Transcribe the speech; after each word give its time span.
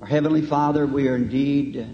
Our 0.00 0.06
Heavenly 0.06 0.42
Father, 0.42 0.86
we 0.86 1.08
are 1.08 1.16
indeed 1.16 1.84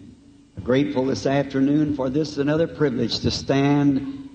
grateful 0.63 1.07
this 1.07 1.25
afternoon 1.25 1.97
for 1.97 2.11
this 2.11 2.37
another 2.37 2.67
privilege 2.67 3.21
to 3.21 3.31
stand 3.31 4.29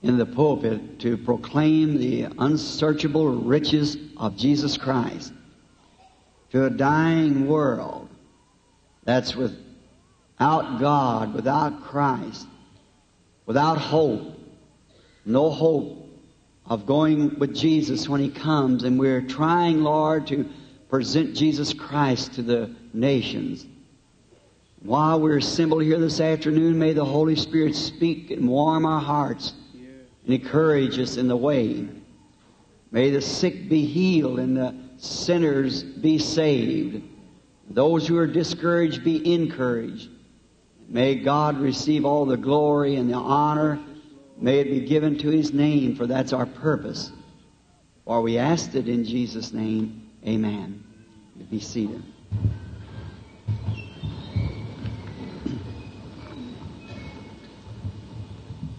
in 0.00 0.16
the 0.16 0.24
pulpit 0.24 0.98
to 1.00 1.18
proclaim 1.18 1.98
the 1.98 2.28
unsearchable 2.38 3.26
riches 3.26 3.98
of 4.16 4.38
Jesus 4.38 4.78
Christ 4.78 5.34
to 6.50 6.64
a 6.64 6.70
dying 6.70 7.46
world 7.46 8.08
that's 9.04 9.36
without 9.36 10.80
God, 10.80 11.34
without 11.34 11.82
Christ, 11.82 12.46
without 13.44 13.76
hope, 13.76 14.34
no 15.26 15.50
hope 15.50 16.08
of 16.64 16.86
going 16.86 17.38
with 17.38 17.54
Jesus 17.54 18.08
when 18.08 18.22
He 18.22 18.30
comes. 18.30 18.84
And 18.84 18.98
we're 18.98 19.20
trying, 19.20 19.82
Lord, 19.82 20.26
to 20.28 20.48
present 20.88 21.36
Jesus 21.36 21.74
Christ 21.74 22.32
to 22.32 22.42
the 22.42 22.74
nations. 22.92 23.66
While 24.82 25.20
we're 25.20 25.38
assembled 25.38 25.82
here 25.82 25.98
this 25.98 26.20
afternoon, 26.20 26.78
may 26.78 26.92
the 26.92 27.04
Holy 27.04 27.34
Spirit 27.34 27.74
speak 27.74 28.30
and 28.30 28.48
warm 28.48 28.86
our 28.86 29.00
hearts 29.00 29.54
and 29.74 30.34
encourage 30.34 30.98
us 30.98 31.16
in 31.16 31.26
the 31.26 31.36
way. 31.36 31.88
May 32.90 33.10
the 33.10 33.20
sick 33.20 33.68
be 33.68 33.84
healed 33.84 34.38
and 34.38 34.56
the 34.56 34.74
sinners 34.98 35.82
be 35.82 36.18
saved. 36.18 37.02
Those 37.70 38.06
who 38.06 38.16
are 38.18 38.26
discouraged 38.26 39.04
be 39.04 39.34
encouraged. 39.34 40.08
May 40.88 41.16
God 41.16 41.58
receive 41.58 42.04
all 42.04 42.24
the 42.24 42.36
glory 42.36 42.96
and 42.96 43.10
the 43.10 43.16
honor. 43.16 43.78
May 44.38 44.60
it 44.60 44.70
be 44.70 44.80
given 44.80 45.18
to 45.18 45.28
His 45.28 45.52
name, 45.52 45.96
for 45.96 46.06
that's 46.06 46.32
our 46.32 46.46
purpose. 46.46 47.12
For 48.04 48.22
we 48.22 48.38
asked 48.38 48.74
it 48.74 48.88
in 48.88 49.04
Jesus' 49.04 49.52
name. 49.52 50.08
Amen. 50.26 50.82
Be 51.50 51.60
seated. 51.60 52.02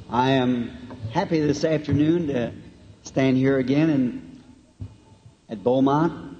I 0.10 0.32
am 0.32 0.72
happy 1.12 1.40
this 1.40 1.64
afternoon 1.64 2.28
to 2.28 2.52
stand 3.04 3.38
here 3.38 3.60
again 3.60 3.90
in, 3.90 4.44
at 5.50 5.64
Beaumont. 5.64 6.38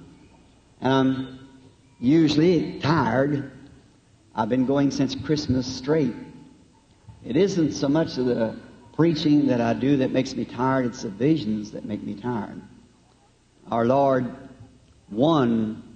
And 0.80 0.92
I'm 0.92 1.48
usually 2.00 2.80
tired. 2.80 3.52
I've 4.34 4.48
been 4.48 4.66
going 4.66 4.90
since 4.90 5.14
Christmas 5.14 5.66
straight. 5.66 6.14
It 7.24 7.36
isn't 7.36 7.72
so 7.72 7.88
much 7.88 8.18
of 8.18 8.26
the 8.26 8.56
preaching 8.94 9.46
that 9.46 9.60
I 9.60 9.74
do 9.74 9.98
that 9.98 10.10
makes 10.10 10.34
me 10.34 10.44
tired, 10.44 10.86
it's 10.86 11.02
the 11.02 11.08
visions 11.08 11.70
that 11.70 11.84
make 11.84 12.02
me 12.02 12.14
tired. 12.14 12.60
Our 13.70 13.86
Lord, 13.86 14.34
one, 15.08 15.89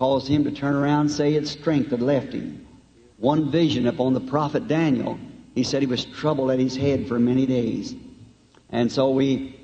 caused 0.00 0.26
him 0.26 0.42
to 0.42 0.50
turn 0.50 0.74
around 0.74 1.02
and 1.02 1.10
say 1.12 1.34
its 1.34 1.52
strength 1.52 1.90
had 1.90 2.02
left 2.02 2.32
him. 2.32 2.66
One 3.18 3.52
vision 3.52 3.86
upon 3.86 4.14
the 4.14 4.20
prophet 4.20 4.66
Daniel 4.66 5.16
he 5.54 5.64
said 5.64 5.82
he 5.82 5.86
was 5.86 6.04
troubled 6.04 6.50
at 6.50 6.58
his 6.58 6.76
head 6.76 7.08
for 7.08 7.18
many 7.18 7.46
days. 7.46 7.94
And 8.70 8.90
so 8.90 9.10
we, 9.10 9.58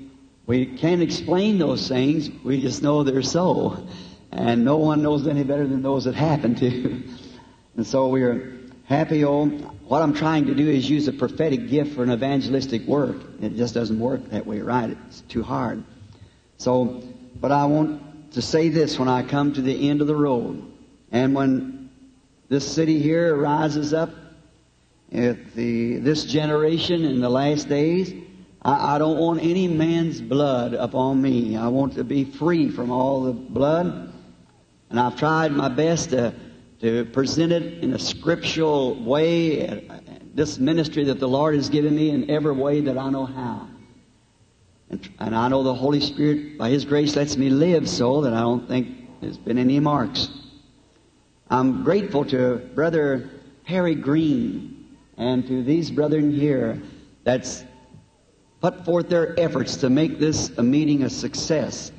we 0.45 0.65
can't 0.65 1.01
explain 1.01 1.57
those 1.57 1.87
things. 1.87 2.29
We 2.43 2.61
just 2.61 2.83
know 2.83 3.03
they're 3.03 3.21
so. 3.21 3.87
And 4.31 4.65
no 4.65 4.77
one 4.77 5.01
knows 5.01 5.25
any 5.27 5.43
better 5.43 5.65
than 5.65 5.81
those 5.81 6.03
that 6.03 6.15
happen 6.15 6.55
to. 6.55 7.03
and 7.77 7.87
so 7.87 8.09
we're 8.09 8.59
happy. 8.85 9.23
Oh, 9.23 9.45
what 9.87 10.01
I'm 10.01 10.13
trying 10.13 10.45
to 10.47 10.55
do 10.55 10.69
is 10.69 10.89
use 10.89 11.07
a 11.07 11.13
prophetic 11.13 11.69
gift 11.69 11.95
for 11.95 12.03
an 12.03 12.11
evangelistic 12.11 12.83
work. 12.83 13.17
It 13.41 13.55
just 13.55 13.73
doesn't 13.73 13.99
work 13.99 14.29
that 14.31 14.45
way, 14.45 14.59
right? 14.59 14.95
It's 15.07 15.21
too 15.21 15.43
hard. 15.43 15.83
So, 16.57 17.01
but 17.39 17.51
I 17.51 17.65
want 17.65 18.01
to 18.31 18.41
say 18.41 18.69
this 18.69 18.99
when 18.99 19.07
I 19.07 19.23
come 19.23 19.53
to 19.53 19.61
the 19.61 19.89
end 19.89 20.01
of 20.01 20.07
the 20.07 20.15
road. 20.15 20.63
And 21.11 21.33
when 21.33 21.89
this 22.49 22.69
city 22.69 22.99
here 22.99 23.35
rises 23.35 23.93
up 23.93 24.09
if 25.09 25.53
the, 25.53 25.97
this 25.97 26.25
generation 26.25 27.05
in 27.05 27.21
the 27.21 27.29
last 27.29 27.69
days, 27.69 28.13
I, 28.61 28.95
I 28.95 28.97
don't 28.97 29.17
want 29.17 29.41
any 29.41 29.67
man's 29.67 30.19
blood 30.19 30.73
upon 30.73 31.21
me. 31.21 31.55
I 31.55 31.67
want 31.67 31.95
to 31.95 32.03
be 32.03 32.25
free 32.25 32.69
from 32.69 32.91
all 32.91 33.23
the 33.23 33.31
blood. 33.31 34.13
And 34.89 34.99
I've 34.99 35.17
tried 35.17 35.51
my 35.53 35.69
best 35.69 36.09
to, 36.09 36.33
to 36.81 37.05
present 37.05 37.51
it 37.51 37.83
in 37.83 37.93
a 37.93 37.99
scriptural 37.99 39.01
way, 39.01 39.87
this 40.33 40.59
ministry 40.59 41.05
that 41.05 41.19
the 41.19 41.27
Lord 41.27 41.55
has 41.55 41.69
given 41.69 41.95
me 41.95 42.09
in 42.09 42.29
every 42.29 42.53
way 42.53 42.81
that 42.81 42.97
I 42.97 43.09
know 43.09 43.25
how. 43.25 43.67
And, 44.89 45.09
and 45.19 45.35
I 45.35 45.47
know 45.47 45.63
the 45.63 45.73
Holy 45.73 45.99
Spirit, 45.99 46.57
by 46.57 46.69
His 46.69 46.85
grace, 46.85 47.15
lets 47.15 47.37
me 47.37 47.49
live 47.49 47.89
so 47.89 48.21
that 48.21 48.33
I 48.33 48.39
don't 48.39 48.67
think 48.67 49.21
there's 49.21 49.37
been 49.37 49.57
any 49.57 49.79
marks. 49.79 50.29
I'm 51.49 51.83
grateful 51.83 52.25
to 52.25 52.57
Brother 52.75 53.29
Harry 53.63 53.95
Green 53.95 54.97
and 55.17 55.45
to 55.47 55.63
these 55.63 55.91
brethren 55.91 56.31
here 56.31 56.81
that's 57.23 57.63
put 58.61 58.85
forth 58.85 59.09
their 59.09 59.39
efforts 59.39 59.77
to 59.77 59.89
make 59.89 60.19
this 60.19 60.49
a 60.57 60.63
meeting 60.63 61.03
a 61.03 61.09
success. 61.09 61.91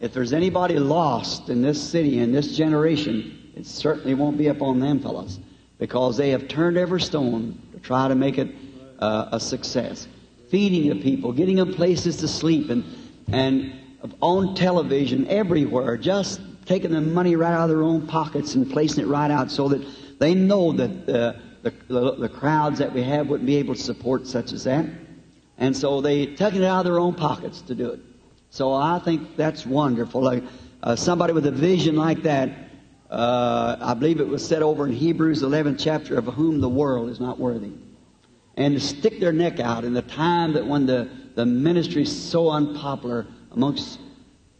If 0.00 0.12
there's 0.12 0.32
anybody 0.32 0.78
lost 0.78 1.48
in 1.48 1.62
this 1.62 1.80
city 1.80 2.18
in 2.18 2.32
this 2.32 2.56
generation, 2.56 3.52
it 3.54 3.66
certainly 3.66 4.14
won't 4.14 4.38
be 4.38 4.48
upon 4.48 4.80
them 4.80 5.00
fellows 5.00 5.38
because 5.78 6.16
they 6.16 6.30
have 6.30 6.48
turned 6.48 6.76
every 6.76 7.00
stone 7.00 7.60
to 7.72 7.78
try 7.78 8.08
to 8.08 8.14
make 8.14 8.38
it 8.38 8.54
uh, 8.98 9.28
a 9.32 9.40
success. 9.40 10.08
Feeding 10.52 10.90
the 10.90 11.02
people, 11.02 11.32
getting 11.32 11.56
them 11.56 11.72
places 11.72 12.18
to 12.18 12.28
sleep, 12.28 12.68
and, 12.68 12.84
and 13.32 13.72
on 14.20 14.54
television 14.54 15.26
everywhere, 15.28 15.96
just 15.96 16.42
taking 16.66 16.90
the 16.90 17.00
money 17.00 17.36
right 17.36 17.54
out 17.54 17.62
of 17.62 17.68
their 17.70 17.82
own 17.82 18.06
pockets 18.06 18.54
and 18.54 18.70
placing 18.70 19.02
it 19.02 19.06
right 19.06 19.30
out 19.30 19.50
so 19.50 19.66
that 19.68 19.82
they 20.18 20.34
know 20.34 20.72
that 20.72 20.90
uh, 21.08 21.32
the, 21.62 21.70
the, 21.88 22.16
the, 22.16 22.28
crowds 22.28 22.78
that 22.80 22.92
we 22.92 23.02
have 23.02 23.28
wouldn't 23.28 23.46
be 23.46 23.56
able 23.56 23.74
to 23.74 23.80
support 23.80 24.26
such 24.26 24.52
as 24.52 24.64
that. 24.64 24.84
And 25.56 25.74
so 25.74 26.02
they 26.02 26.26
took 26.26 26.54
it 26.54 26.62
out 26.62 26.80
of 26.80 26.84
their 26.84 27.00
own 27.00 27.14
pockets 27.14 27.62
to 27.62 27.74
do 27.74 27.88
it. 27.88 28.00
So 28.50 28.74
I 28.74 28.98
think 28.98 29.38
that's 29.38 29.64
wonderful. 29.64 30.20
Like, 30.20 30.44
uh, 30.82 30.96
somebody 30.96 31.32
with 31.32 31.46
a 31.46 31.50
vision 31.50 31.96
like 31.96 32.24
that, 32.24 32.50
uh, 33.08 33.76
I 33.80 33.94
believe 33.94 34.20
it 34.20 34.28
was 34.28 34.46
said 34.46 34.60
over 34.60 34.86
in 34.86 34.92
Hebrews 34.92 35.42
11 35.42 35.78
chapter, 35.78 36.18
of 36.18 36.26
whom 36.26 36.60
the 36.60 36.68
world 36.68 37.08
is 37.08 37.20
not 37.20 37.38
worthy. 37.38 37.72
And 38.56 38.80
stick 38.82 39.18
their 39.18 39.32
neck 39.32 39.60
out 39.60 39.84
in 39.84 39.94
the 39.94 40.02
time 40.02 40.52
that 40.52 40.66
when 40.66 40.86
the, 40.86 41.08
the 41.34 41.46
ministry 41.46 42.02
is 42.02 42.30
so 42.30 42.50
unpopular 42.50 43.26
amongst 43.52 43.98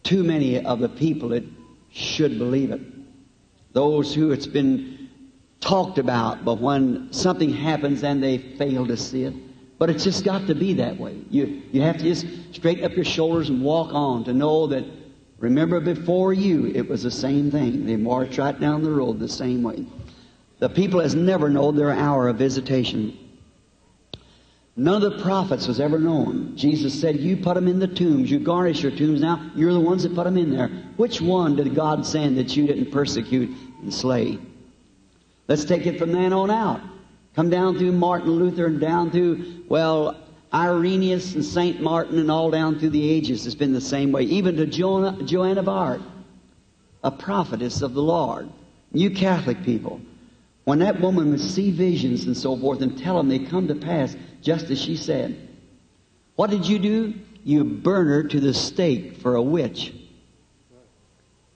too 0.02 0.24
many 0.24 0.64
of 0.64 0.80
the 0.80 0.88
people 0.88 1.28
that 1.30 1.44
should 1.90 2.38
believe 2.38 2.70
it. 2.70 2.80
Those 3.72 4.14
who 4.14 4.32
it's 4.32 4.46
been 4.46 5.10
talked 5.60 5.98
about, 5.98 6.44
but 6.44 6.60
when 6.60 7.12
something 7.12 7.52
happens, 7.52 8.02
and 8.02 8.22
they 8.22 8.38
fail 8.38 8.86
to 8.86 8.96
see 8.96 9.24
it. 9.24 9.34
But 9.78 9.90
it's 9.90 10.04
just 10.04 10.24
got 10.24 10.46
to 10.46 10.54
be 10.54 10.74
that 10.74 10.98
way. 10.98 11.16
You, 11.30 11.62
you 11.70 11.82
have 11.82 11.98
to 11.98 12.04
just 12.04 12.26
straighten 12.52 12.84
up 12.84 12.94
your 12.94 13.04
shoulders 13.04 13.48
and 13.48 13.62
walk 13.62 13.92
on 13.92 14.24
to 14.24 14.32
know 14.32 14.66
that, 14.68 14.84
remember 15.38 15.80
before 15.80 16.32
you, 16.32 16.66
it 16.66 16.88
was 16.88 17.02
the 17.02 17.10
same 17.10 17.50
thing. 17.50 17.86
They 17.86 17.96
marched 17.96 18.38
right 18.38 18.58
down 18.58 18.82
the 18.82 18.90
road 18.90 19.18
the 19.18 19.28
same 19.28 19.62
way. 19.62 19.84
The 20.60 20.68
people 20.68 21.00
has 21.00 21.14
never 21.14 21.48
known 21.48 21.76
their 21.76 21.90
hour 21.90 22.28
of 22.28 22.36
visitation. 22.36 23.18
None 24.74 25.02
of 25.02 25.12
the 25.12 25.22
prophets 25.22 25.66
was 25.66 25.80
ever 25.80 25.98
known. 25.98 26.56
Jesus 26.56 26.98
said, 26.98 27.20
You 27.20 27.36
put 27.36 27.54
them 27.54 27.68
in 27.68 27.78
the 27.78 27.88
tombs. 27.88 28.30
You 28.30 28.38
garnish 28.38 28.82
your 28.82 28.92
tombs 28.92 29.20
now. 29.20 29.50
You're 29.54 29.74
the 29.74 29.80
ones 29.80 30.02
that 30.02 30.14
put 30.14 30.24
them 30.24 30.38
in 30.38 30.50
there. 30.50 30.68
Which 30.96 31.20
one 31.20 31.56
did 31.56 31.74
God 31.74 32.06
send 32.06 32.38
that 32.38 32.56
you 32.56 32.66
didn't 32.66 32.90
persecute 32.90 33.54
and 33.82 33.92
slay? 33.92 34.38
Let's 35.46 35.64
take 35.64 35.86
it 35.86 35.98
from 35.98 36.12
then 36.12 36.32
on 36.32 36.50
out. 36.50 36.80
Come 37.34 37.50
down 37.50 37.78
through 37.78 37.92
Martin 37.92 38.30
Luther 38.30 38.66
and 38.66 38.80
down 38.80 39.10
through, 39.10 39.64
well, 39.68 40.16
Irenaeus 40.54 41.34
and 41.34 41.44
St. 41.44 41.80
Martin 41.80 42.18
and 42.18 42.30
all 42.30 42.50
down 42.50 42.78
through 42.78 42.90
the 42.90 43.10
ages. 43.10 43.46
It's 43.46 43.54
been 43.54 43.72
the 43.72 43.80
same 43.80 44.12
way. 44.12 44.22
Even 44.22 44.56
to 44.56 44.66
Joan, 44.66 45.26
Joan 45.26 45.58
of 45.58 45.68
Arc, 45.68 46.00
a 47.04 47.10
prophetess 47.10 47.82
of 47.82 47.94
the 47.94 48.02
Lord. 48.02 48.50
You 48.92 49.10
Catholic 49.10 49.62
people, 49.64 50.00
when 50.64 50.78
that 50.80 51.00
woman 51.00 51.30
would 51.30 51.40
see 51.40 51.70
visions 51.70 52.24
and 52.24 52.36
so 52.36 52.56
forth 52.56 52.82
and 52.82 52.98
tell 52.98 53.16
them 53.16 53.28
they 53.28 53.38
come 53.38 53.66
to 53.68 53.74
pass 53.74 54.14
just 54.42 54.70
as 54.70 54.80
she 54.80 54.96
said, 54.96 55.48
what 56.36 56.50
did 56.50 56.66
you 56.66 56.78
do? 56.78 57.14
You 57.44 57.64
burn 57.64 58.08
her 58.08 58.22
to 58.24 58.40
the 58.40 58.52
stake 58.54 59.16
for 59.18 59.36
a 59.36 59.42
witch. 59.42 59.94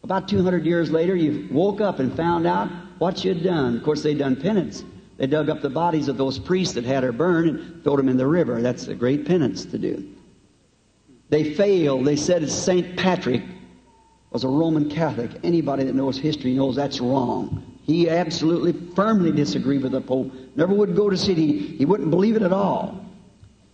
About 0.02 0.28
200 0.28 0.64
years 0.64 0.90
later, 0.90 1.16
you 1.16 1.48
woke 1.50 1.80
up 1.80 1.98
and 1.98 2.14
found 2.14 2.46
out 2.46 2.70
what 2.98 3.24
you 3.24 3.34
had 3.34 3.42
done. 3.42 3.76
Of 3.76 3.82
course, 3.82 4.02
they'd 4.02 4.18
done 4.18 4.36
penance. 4.36 4.84
They 5.16 5.26
dug 5.26 5.48
up 5.48 5.62
the 5.62 5.70
bodies 5.70 6.08
of 6.08 6.16
those 6.16 6.38
priests 6.38 6.74
that 6.74 6.84
had 6.84 7.02
her 7.02 7.12
burned 7.12 7.48
and 7.48 7.82
threw 7.82 7.96
them 7.96 8.08
in 8.08 8.16
the 8.16 8.26
river. 8.26 8.62
That's 8.62 8.86
a 8.88 8.94
great 8.94 9.26
penance 9.26 9.64
to 9.66 9.78
do. 9.78 10.12
They 11.28 11.54
failed. 11.54 12.04
They 12.04 12.16
said 12.16 12.48
St. 12.48 12.96
Patrick 12.96 13.42
was 14.30 14.44
a 14.44 14.48
Roman 14.48 14.90
Catholic. 14.90 15.30
Anybody 15.42 15.84
that 15.84 15.94
knows 15.94 16.18
history 16.18 16.54
knows 16.54 16.76
that's 16.76 17.00
wrong. 17.00 17.75
He 17.86 18.10
absolutely 18.10 18.72
firmly 18.94 19.30
disagreed 19.30 19.84
with 19.84 19.92
the 19.92 20.00
Pope. 20.00 20.32
Never 20.56 20.74
would 20.74 20.96
go 20.96 21.08
to 21.08 21.16
see. 21.16 21.34
He, 21.34 21.58
he 21.76 21.84
wouldn't 21.84 22.10
believe 22.10 22.34
it 22.34 22.42
at 22.42 22.52
all. 22.52 23.04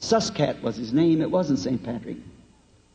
Suscat 0.00 0.60
was 0.60 0.76
his 0.76 0.92
name. 0.92 1.22
It 1.22 1.30
wasn't 1.30 1.58
St. 1.58 1.82
Patrick. 1.82 2.18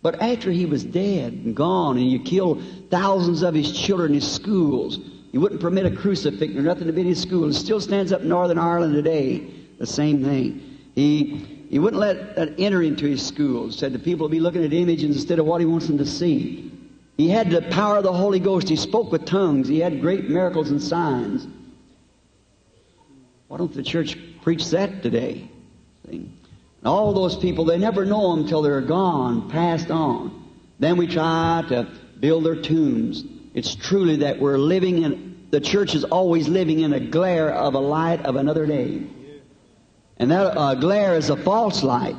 But 0.03 0.21
after 0.21 0.51
he 0.51 0.67
was 0.67 0.83
dead 0.83 1.33
and 1.33 1.55
gone, 1.55 1.97
and 1.97 2.09
you 2.09 2.19
killed 2.19 2.61
thousands 2.91 3.41
of 3.41 3.55
his 3.55 3.71
children, 3.71 4.09
in 4.11 4.15
his 4.15 4.31
schools, 4.31 4.99
He 5.31 5.39
wouldn't 5.39 5.59
permit 5.59 5.85
a 5.85 5.91
crucifix 5.91 6.55
or 6.55 6.61
nothing 6.61 6.87
to 6.87 6.93
be 6.93 7.01
in 7.01 7.07
his 7.07 7.21
school. 7.21 7.49
It 7.49 7.53
still 7.53 7.81
stands 7.81 8.11
up 8.11 8.21
in 8.21 8.29
Northern 8.29 8.59
Ireland 8.59 8.93
today. 8.93 9.47
The 9.79 9.87
same 9.87 10.23
thing. 10.23 10.79
He, 10.95 11.65
he 11.69 11.79
wouldn't 11.79 11.99
let 11.99 12.35
that 12.35 12.59
enter 12.59 12.83
into 12.83 13.07
his 13.07 13.25
schools. 13.25 13.77
Said 13.77 13.91
the 13.91 13.99
people 13.99 14.25
will 14.25 14.31
be 14.31 14.39
looking 14.39 14.63
at 14.63 14.71
images 14.71 15.15
instead 15.15 15.39
of 15.39 15.45
what 15.45 15.61
he 15.61 15.65
wants 15.65 15.87
them 15.87 15.97
to 15.97 16.05
see. 16.05 16.71
He 17.17 17.29
had 17.29 17.49
the 17.49 17.63
power 17.63 17.97
of 17.97 18.03
the 18.03 18.13
Holy 18.13 18.39
Ghost. 18.39 18.69
He 18.69 18.75
spoke 18.75 19.11
with 19.11 19.25
tongues. 19.25 19.67
He 19.67 19.79
had 19.79 19.99
great 20.01 20.29
miracles 20.29 20.69
and 20.69 20.81
signs. 20.81 21.47
Why 23.47 23.57
don't 23.57 23.73
the 23.73 23.83
church 23.83 24.17
preach 24.43 24.69
that 24.69 25.01
today? 25.01 25.49
All 26.85 27.13
those 27.13 27.35
people, 27.35 27.65
they 27.65 27.79
never 27.79 28.05
know 28.05 28.35
them 28.35 28.47
till 28.47 28.61
they're 28.61 28.81
gone, 28.81 29.49
passed 29.49 29.89
on. 29.89 30.45
Then 30.79 30.95
we 30.95 31.07
try 31.07 31.65
to 31.69 31.87
build 32.19 32.45
their 32.45 32.55
tombs. 32.55 33.23
It's 33.55 33.73
truly 33.73 34.17
that 34.17 34.39
we're 34.39 34.59
living 34.59 35.01
in, 35.01 35.47
the 35.49 35.59
church 35.59 35.95
is 35.95 36.03
always 36.03 36.47
living 36.47 36.81
in 36.81 36.93
a 36.93 36.99
glare 36.99 37.51
of 37.51 37.73
a 37.73 37.79
light 37.79 38.23
of 38.25 38.35
another 38.35 38.67
day. 38.67 39.01
And 40.17 40.29
that 40.29 40.55
uh, 40.55 40.75
glare 40.75 41.15
is 41.15 41.31
a 41.31 41.37
false 41.37 41.81
light. 41.81 42.15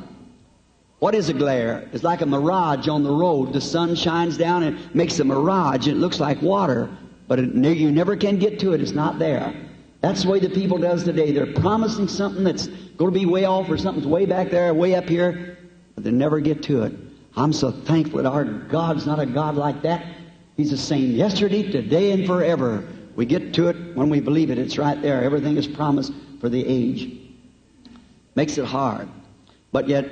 What 0.99 1.15
is 1.15 1.29
a 1.29 1.33
glare? 1.33 1.89
It's 1.93 2.03
like 2.03 2.23
a 2.23 2.27
mirage 2.27 2.89
on 2.89 3.05
the 3.05 3.13
road. 3.13 3.53
The 3.53 3.61
sun 3.61 3.95
shines 3.95 4.37
down 4.37 4.65
and 4.65 4.95
makes 4.95 5.19
a 5.21 5.25
mirage. 5.25 5.87
It 5.87 5.95
looks 5.95 6.19
like 6.19 6.43
water, 6.43 6.91
but 7.29 7.39
it, 7.39 7.55
you 7.55 7.93
never 7.93 8.17
can 8.17 8.39
get 8.39 8.59
to 8.61 8.73
it. 8.73 8.81
It's 8.81 8.93
not 8.93 9.19
there. 9.19 9.55
That's 10.01 10.23
the 10.23 10.31
way 10.31 10.41
the 10.41 10.51
people 10.51 10.79
does 10.79 11.05
today. 11.05 11.33
They're 11.33 11.53
promising 11.55 12.09
something 12.09 12.45
that's 12.45 12.67
going 12.67 13.13
to 13.13 13.19
be 13.19 13.27
way 13.27 13.45
off 13.45 13.69
or 13.69 13.79
something's 13.79 14.07
way 14.07 14.27
back 14.27 14.51
there, 14.51 14.75
way 14.75 14.95
up 14.95 15.09
here, 15.09 15.59
but 15.95 16.05
they 16.05 16.11
never 16.11 16.41
get 16.41 16.63
to 16.65 16.83
it. 16.83 16.93
I'm 17.37 17.53
so 17.53 17.71
thankful 17.71 18.23
that 18.23 18.29
our 18.29 18.45
God's 18.45 19.07
not 19.07 19.21
a 19.21 19.27
God 19.27 19.55
like 19.55 19.83
that. 19.83 20.05
He's 20.57 20.71
the 20.71 20.77
same 20.77 21.13
yesterday, 21.13 21.71
today, 21.71 22.11
and 22.11 22.27
forever. 22.27 22.85
We 23.15 23.27
get 23.27 23.55
to 23.55 23.69
it 23.69 23.97
when 23.97 24.09
we 24.09 24.21
believe 24.21 24.51
it. 24.51 24.59
It's 24.59 24.79
right 24.79 25.01
there. 25.01 25.23
Everything 25.23 25.57
is 25.57 25.69
promised 25.69 26.13
for 26.41 26.49
the 26.49 26.65
age. 26.67 27.17
Makes 28.35 28.59
it 28.59 28.65
hard. 28.65 29.09
But 29.71 29.89
yet, 29.89 30.09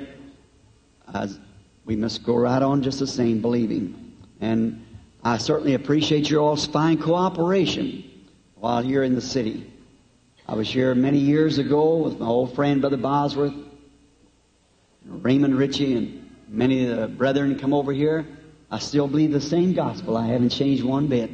we 1.85 1.95
must 1.95 2.23
go 2.23 2.35
right 2.35 2.61
on 2.61 2.83
just 2.83 2.99
the 2.99 3.07
same, 3.07 3.41
believing. 3.41 4.13
And 4.41 4.85
I 5.23 5.37
certainly 5.37 5.73
appreciate 5.73 6.29
your 6.29 6.41
all's 6.41 6.65
fine 6.65 6.97
cooperation 6.97 8.03
while 8.55 8.83
you're 8.85 9.03
in 9.03 9.15
the 9.15 9.21
city. 9.21 9.71
I 10.47 10.55
was 10.55 10.69
here 10.69 10.95
many 10.95 11.17
years 11.17 11.57
ago 11.57 11.97
with 11.97 12.19
my 12.19 12.27
old 12.27 12.55
friend 12.55 12.81
Brother 12.81 12.97
Bosworth, 12.97 13.53
Raymond 15.05 15.57
Richey, 15.57 15.95
and 15.95 16.29
many 16.47 16.87
of 16.87 16.97
the 16.97 17.07
brethren 17.07 17.57
come 17.59 17.73
over 17.73 17.91
here. 17.91 18.25
I 18.69 18.79
still 18.79 19.07
believe 19.07 19.31
the 19.31 19.41
same 19.41 19.73
gospel. 19.73 20.17
I 20.17 20.27
haven't 20.27 20.49
changed 20.49 20.83
one 20.83 21.07
bit. 21.07 21.31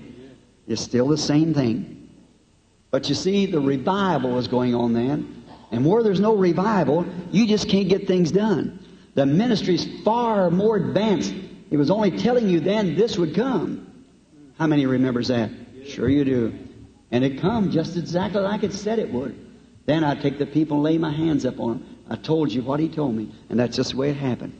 It's 0.68 0.81
still 0.81 1.08
the 1.08 1.18
same 1.18 1.54
thing. 1.54 2.10
But 2.92 3.10
you 3.10 3.16
see, 3.16 3.48
the 3.48 3.60
revival 3.60 4.31
was 4.31 4.48
going 4.48 4.75
on 4.75 4.94
then. 4.94 5.44
And 5.72 5.86
where 5.86 6.04
there's 6.04 6.20
no 6.20 6.36
revival, 6.36 7.06
you 7.31 7.48
just 7.48 7.68
can't 7.68 7.90
get 7.90 8.08
things 8.08 8.31
done. 8.31 8.80
The 9.15 9.25
ministry's 9.25 9.86
far 10.04 10.50
more 10.50 10.75
advanced. 10.75 11.33
It 11.69 11.77
was 11.77 11.92
only 11.92 12.12
telling 12.12 12.50
you 12.50 12.60
then 12.60 12.95
this 12.95 13.18
would 13.18 13.36
come. 13.36 13.92
How 14.57 14.68
many 14.68 14.86
remembers 14.86 15.27
that? 15.27 15.51
Sure 15.86 16.10
you 16.10 16.24
do. 16.25 16.54
And 17.12 17.24
it 17.24 17.39
come 17.39 17.71
just 17.71 17.95
exactly 17.98 18.42
like 18.42 18.63
it 18.63 18.74
said 18.74 19.00
it 19.00 19.12
would. 19.12 19.39
Then 19.86 20.04
I 20.04 20.15
take 20.15 20.39
the 20.39 20.45
people 20.45 20.77
and 20.77 20.83
lay 20.83 20.98
my 20.98 21.12
hands 21.12 21.45
up 21.45 21.60
on 21.60 21.80
them. 21.80 21.98
I 22.10 22.15
told 22.15 22.51
you 22.51 22.62
what 22.62 22.80
he 22.80 22.89
told 22.89 23.15
me, 23.15 23.31
and 23.50 23.60
that's 23.60 23.75
just 23.75 23.92
the 23.92 23.98
way 23.98 24.10
it 24.10 24.18
happened. 24.18 24.60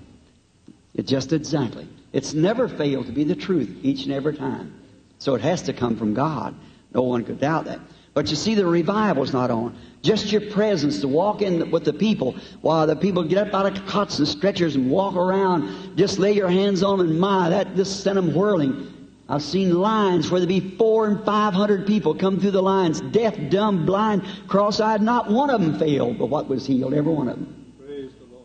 It 0.94 1.07
just 1.07 1.33
exactly. 1.33 1.88
It's 2.11 2.33
never 2.33 2.67
failed 2.67 3.07
to 3.07 3.11
be 3.11 3.23
the 3.23 3.35
truth 3.35 3.69
each 3.81 4.03
and 4.03 4.13
every 4.13 4.35
time. 4.35 4.79
So 5.17 5.35
it 5.35 5.41
has 5.41 5.63
to 5.63 5.73
come 5.73 5.97
from 5.97 6.13
God. 6.13 6.55
No 6.94 7.01
one 7.01 7.23
could 7.23 7.39
doubt 7.39 7.65
that. 7.65 7.79
But 8.13 8.30
you 8.30 8.36
see, 8.36 8.54
the 8.54 8.65
revival's 8.65 9.33
not 9.33 9.50
on. 9.50 9.75
Just 10.04 10.31
your 10.31 10.42
presence 10.51 11.00
to 11.01 11.07
walk 11.07 11.42
in 11.42 11.71
with 11.71 11.83
the 11.83 11.94
people 11.94 12.36
while 12.62 12.86
the 12.86 12.95
people 12.95 13.24
get 13.24 13.48
up 13.48 13.54
out 13.54 13.65
of 13.65 13.86
cots 13.88 14.19
and 14.19 14.27
stretchers 14.27 14.75
and 14.75 14.92
walk 14.92 15.15
around. 15.15 15.98
Just 15.98 16.19
lay 16.19 16.33
your 16.33 16.50
hands 16.50 16.83
on 16.83 17.00
them 17.00 17.10
and 17.10 17.19
my, 17.19 17.50
that 17.50 17.75
just 17.75 18.04
sent 18.04 18.15
them 18.15 18.36
whirling. 18.36 18.89
I've 19.30 19.42
seen 19.42 19.74
lines 19.74 20.30
where 20.30 20.39
there 20.42 20.48
be 20.48 20.75
four 20.77 21.07
and 21.07 21.24
five 21.25 21.54
hundred 21.54 21.88
people 21.88 22.13
come 22.13 22.39
through 22.39 22.51
the 22.51 22.62
lines, 22.62 23.01
deaf, 23.01 23.36
dumb, 23.50 23.86
blind, 23.86 24.24
cross-eyed. 24.48 25.01
Not 25.01 25.31
one 25.31 25.50
of 25.50 25.62
them 25.62 25.80
failed, 25.80 26.19
but 26.19 26.27
what 26.27 26.48
was 26.48 26.68
healed? 26.68 26.94
Every 26.94 27.12
one 27.12 27.30
of 27.30 27.36
them. 27.36 27.74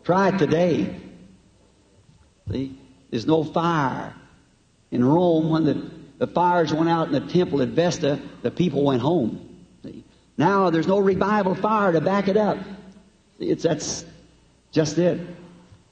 Try 0.03 0.29
it 0.29 0.39
today. 0.39 0.95
See, 2.49 2.75
there's 3.11 3.27
no 3.27 3.43
fire 3.43 4.15
in 4.89 5.03
Rome 5.03 5.49
when 5.51 5.65
the, 5.65 5.91
the 6.17 6.27
fires 6.27 6.73
went 6.73 6.89
out 6.89 7.07
in 7.07 7.13
the 7.13 7.31
temple 7.31 7.61
at 7.61 7.67
Vesta. 7.67 8.19
The 8.41 8.49
people 8.49 8.83
went 8.83 9.01
home. 9.01 9.48
Now 10.39 10.69
there's 10.69 10.87
no 10.87 10.99
revival 10.99 11.53
fire 11.53 11.91
to 11.91 11.99
back 11.99 12.29
it 12.29 12.37
up. 12.37 12.57
It's 13.39 13.63
that's 13.63 14.05
just 14.71 14.97
it. 14.97 15.19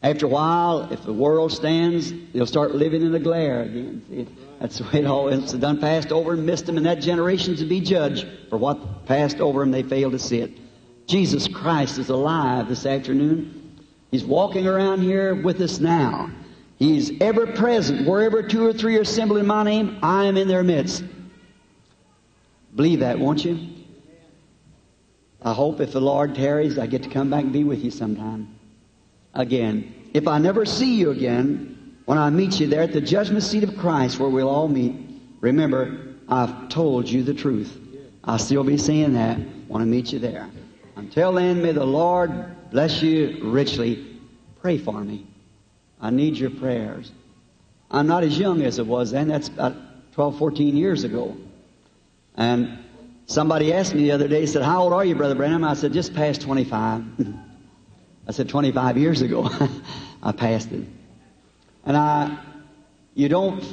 After 0.01 0.25
a 0.25 0.29
while, 0.29 0.87
if 0.93 1.03
the 1.03 1.11
world 1.11 1.51
stands, 1.51 2.13
they'll 2.31 2.45
start 2.45 2.73
living 2.73 3.01
in 3.01 3.11
the 3.11 3.19
glare 3.19 3.63
again. 3.63 4.33
That's 4.61 4.77
the 4.77 4.85
way 4.85 5.01
it 5.01 5.05
all 5.05 5.29
always 5.29 5.51
done 5.51 5.81
passed 5.81 6.13
over 6.13 6.31
and 6.33 6.45
missed 6.45 6.65
them, 6.65 6.77
and 6.77 6.85
that 6.85 7.01
generation 7.01 7.57
to 7.57 7.65
be 7.65 7.81
judged 7.81 8.25
for 8.49 8.57
what 8.57 9.05
passed 9.05 9.41
over 9.41 9.59
them. 9.59 9.71
They 9.71 9.83
failed 9.83 10.13
to 10.13 10.19
see 10.19 10.39
it. 10.39 10.51
Jesus 11.07 11.49
Christ 11.49 11.97
is 11.97 12.07
alive 12.07 12.69
this 12.69 12.85
afternoon. 12.85 13.81
He's 14.11 14.23
walking 14.23 14.65
around 14.65 15.01
here 15.01 15.35
with 15.35 15.59
us 15.59 15.81
now. 15.81 16.31
He's 16.77 17.19
ever 17.19 17.47
present. 17.47 18.07
Wherever 18.07 18.43
two 18.43 18.65
or 18.65 18.71
three 18.71 18.95
are 18.97 19.01
assembled 19.01 19.39
in 19.39 19.45
my 19.45 19.63
name, 19.63 19.99
I 20.01 20.25
am 20.25 20.37
in 20.37 20.47
their 20.47 20.63
midst. 20.63 21.03
Believe 22.73 23.01
that, 23.01 23.19
won't 23.19 23.43
you? 23.43 23.76
I 25.47 25.53
hope 25.53 25.79
if 25.79 25.93
the 25.93 26.01
Lord 26.01 26.35
tarries, 26.35 26.77
I 26.77 26.87
get 26.87 27.03
to 27.03 27.09
come 27.09 27.29
back 27.29 27.43
and 27.43 27.53
be 27.53 27.63
with 27.63 27.79
you 27.79 27.89
sometime. 27.89 28.53
Again. 29.33 29.93
If 30.13 30.27
I 30.27 30.39
never 30.39 30.65
see 30.65 30.95
you 30.95 31.11
again, 31.11 31.95
when 32.03 32.17
I 32.17 32.29
meet 32.29 32.59
you 32.59 32.67
there 32.67 32.81
at 32.81 32.91
the 32.91 32.99
judgment 32.99 33.43
seat 33.43 33.63
of 33.63 33.77
Christ 33.77 34.19
where 34.19 34.29
we'll 34.29 34.49
all 34.49 34.67
meet, 34.67 34.93
remember, 35.39 36.15
I've 36.27 36.67
told 36.67 37.07
you 37.07 37.23
the 37.23 37.33
truth. 37.33 37.79
I'll 38.25 38.39
still 38.39 38.65
be 38.65 38.77
saying 38.77 39.13
that 39.13 39.39
Want 39.69 39.81
to 39.81 39.85
meet 39.85 40.11
you 40.11 40.19
there. 40.19 40.49
Until 40.97 41.31
then, 41.31 41.61
may 41.61 41.71
the 41.71 41.85
Lord 41.85 42.71
bless 42.71 43.01
you 43.01 43.39
richly. 43.43 44.19
Pray 44.61 44.77
for 44.77 44.99
me. 44.99 45.27
I 46.01 46.09
need 46.09 46.35
your 46.35 46.49
prayers. 46.49 47.11
I'm 47.89 48.07
not 48.07 48.23
as 48.23 48.37
young 48.37 48.63
as 48.63 48.79
I 48.79 48.83
was 48.83 49.11
then. 49.11 49.29
That's 49.29 49.47
about 49.47 49.75
12, 50.13 50.37
14 50.39 50.75
years 50.75 51.03
ago. 51.05 51.37
And 52.35 52.79
somebody 53.27 53.73
asked 53.73 53.93
me 53.93 54.03
the 54.03 54.11
other 54.11 54.27
day, 54.27 54.41
he 54.41 54.47
said, 54.47 54.63
How 54.63 54.81
old 54.81 54.93
are 54.93 55.05
you, 55.05 55.13
Brother 55.13 55.35
Branham? 55.35 55.63
I 55.63 55.75
said, 55.75 55.93
Just 55.93 56.15
past 56.15 56.41
25. 56.41 57.03
I 58.27 58.31
said, 58.31 58.49
25 58.49 58.97
years 58.97 59.21
ago. 59.21 59.49
I 60.23 60.31
passed 60.31 60.71
it. 60.71 60.83
And 61.85 61.95
I, 61.95 62.37
you 63.13 63.29
don't, 63.29 63.63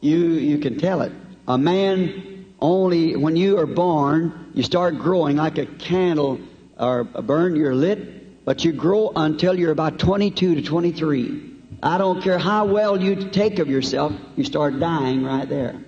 you, 0.00 0.16
you 0.16 0.58
can 0.58 0.78
tell 0.78 1.00
it. 1.02 1.12
A 1.46 1.56
man 1.56 2.46
only, 2.60 3.16
when 3.16 3.36
you 3.36 3.58
are 3.58 3.66
born, 3.66 4.50
you 4.52 4.62
start 4.62 4.98
growing 4.98 5.36
like 5.36 5.56
a 5.56 5.64
candle 5.64 6.40
or 6.78 7.08
a 7.14 7.22
burn, 7.22 7.56
you're 7.56 7.74
lit, 7.74 8.44
but 8.44 8.64
you 8.64 8.72
grow 8.72 9.12
until 9.16 9.58
you're 9.58 9.72
about 9.72 9.98
22 9.98 10.56
to 10.56 10.62
23. 10.62 11.54
I 11.82 11.96
don't 11.96 12.22
care 12.22 12.38
how 12.38 12.66
well 12.66 13.00
you 13.00 13.30
take 13.30 13.58
of 13.58 13.68
yourself, 13.68 14.12
you 14.36 14.44
start 14.44 14.78
dying 14.78 15.24
right 15.24 15.48
there. 15.48 15.80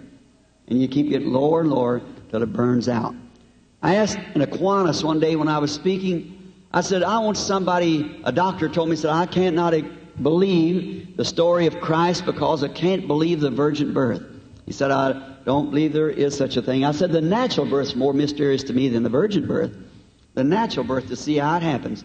And 0.68 0.80
you 0.80 0.88
keep 0.88 1.10
getting 1.10 1.32
lower 1.32 1.60
and 1.60 1.70
lower 1.70 2.00
till 2.30 2.42
it 2.42 2.52
burns 2.52 2.88
out. 2.88 3.14
I 3.82 3.96
asked 3.96 4.18
an 4.34 4.40
Aquinas 4.40 5.02
one 5.02 5.20
day 5.20 5.36
when 5.36 5.48
I 5.48 5.58
was 5.58 5.72
speaking, 5.72 6.52
I 6.72 6.80
said, 6.80 7.02
I 7.02 7.18
want 7.18 7.36
somebody, 7.36 8.20
a 8.24 8.32
doctor 8.32 8.68
told 8.68 8.88
me, 8.88 8.96
said, 8.96 9.10
I 9.10 9.26
can't 9.26 9.56
not 9.56 9.74
believe 10.22 11.16
the 11.16 11.24
story 11.24 11.66
of 11.66 11.80
Christ 11.80 12.24
because 12.24 12.62
I 12.62 12.68
can't 12.68 13.06
believe 13.06 13.40
the 13.40 13.50
virgin 13.50 13.92
birth. 13.92 14.22
He 14.66 14.72
said, 14.72 14.90
I 14.90 15.34
don't 15.44 15.70
believe 15.70 15.92
there 15.92 16.10
is 16.10 16.36
such 16.36 16.56
a 16.56 16.62
thing. 16.62 16.84
I 16.84 16.92
said, 16.92 17.10
the 17.10 17.20
natural 17.20 17.66
birth 17.66 17.88
is 17.88 17.96
more 17.96 18.12
mysterious 18.12 18.62
to 18.64 18.72
me 18.72 18.88
than 18.88 19.02
the 19.02 19.08
virgin 19.08 19.46
birth. 19.46 19.76
The 20.34 20.44
natural 20.44 20.86
birth 20.86 21.08
to 21.08 21.16
see 21.16 21.38
how 21.38 21.56
it 21.56 21.62
happens 21.62 22.04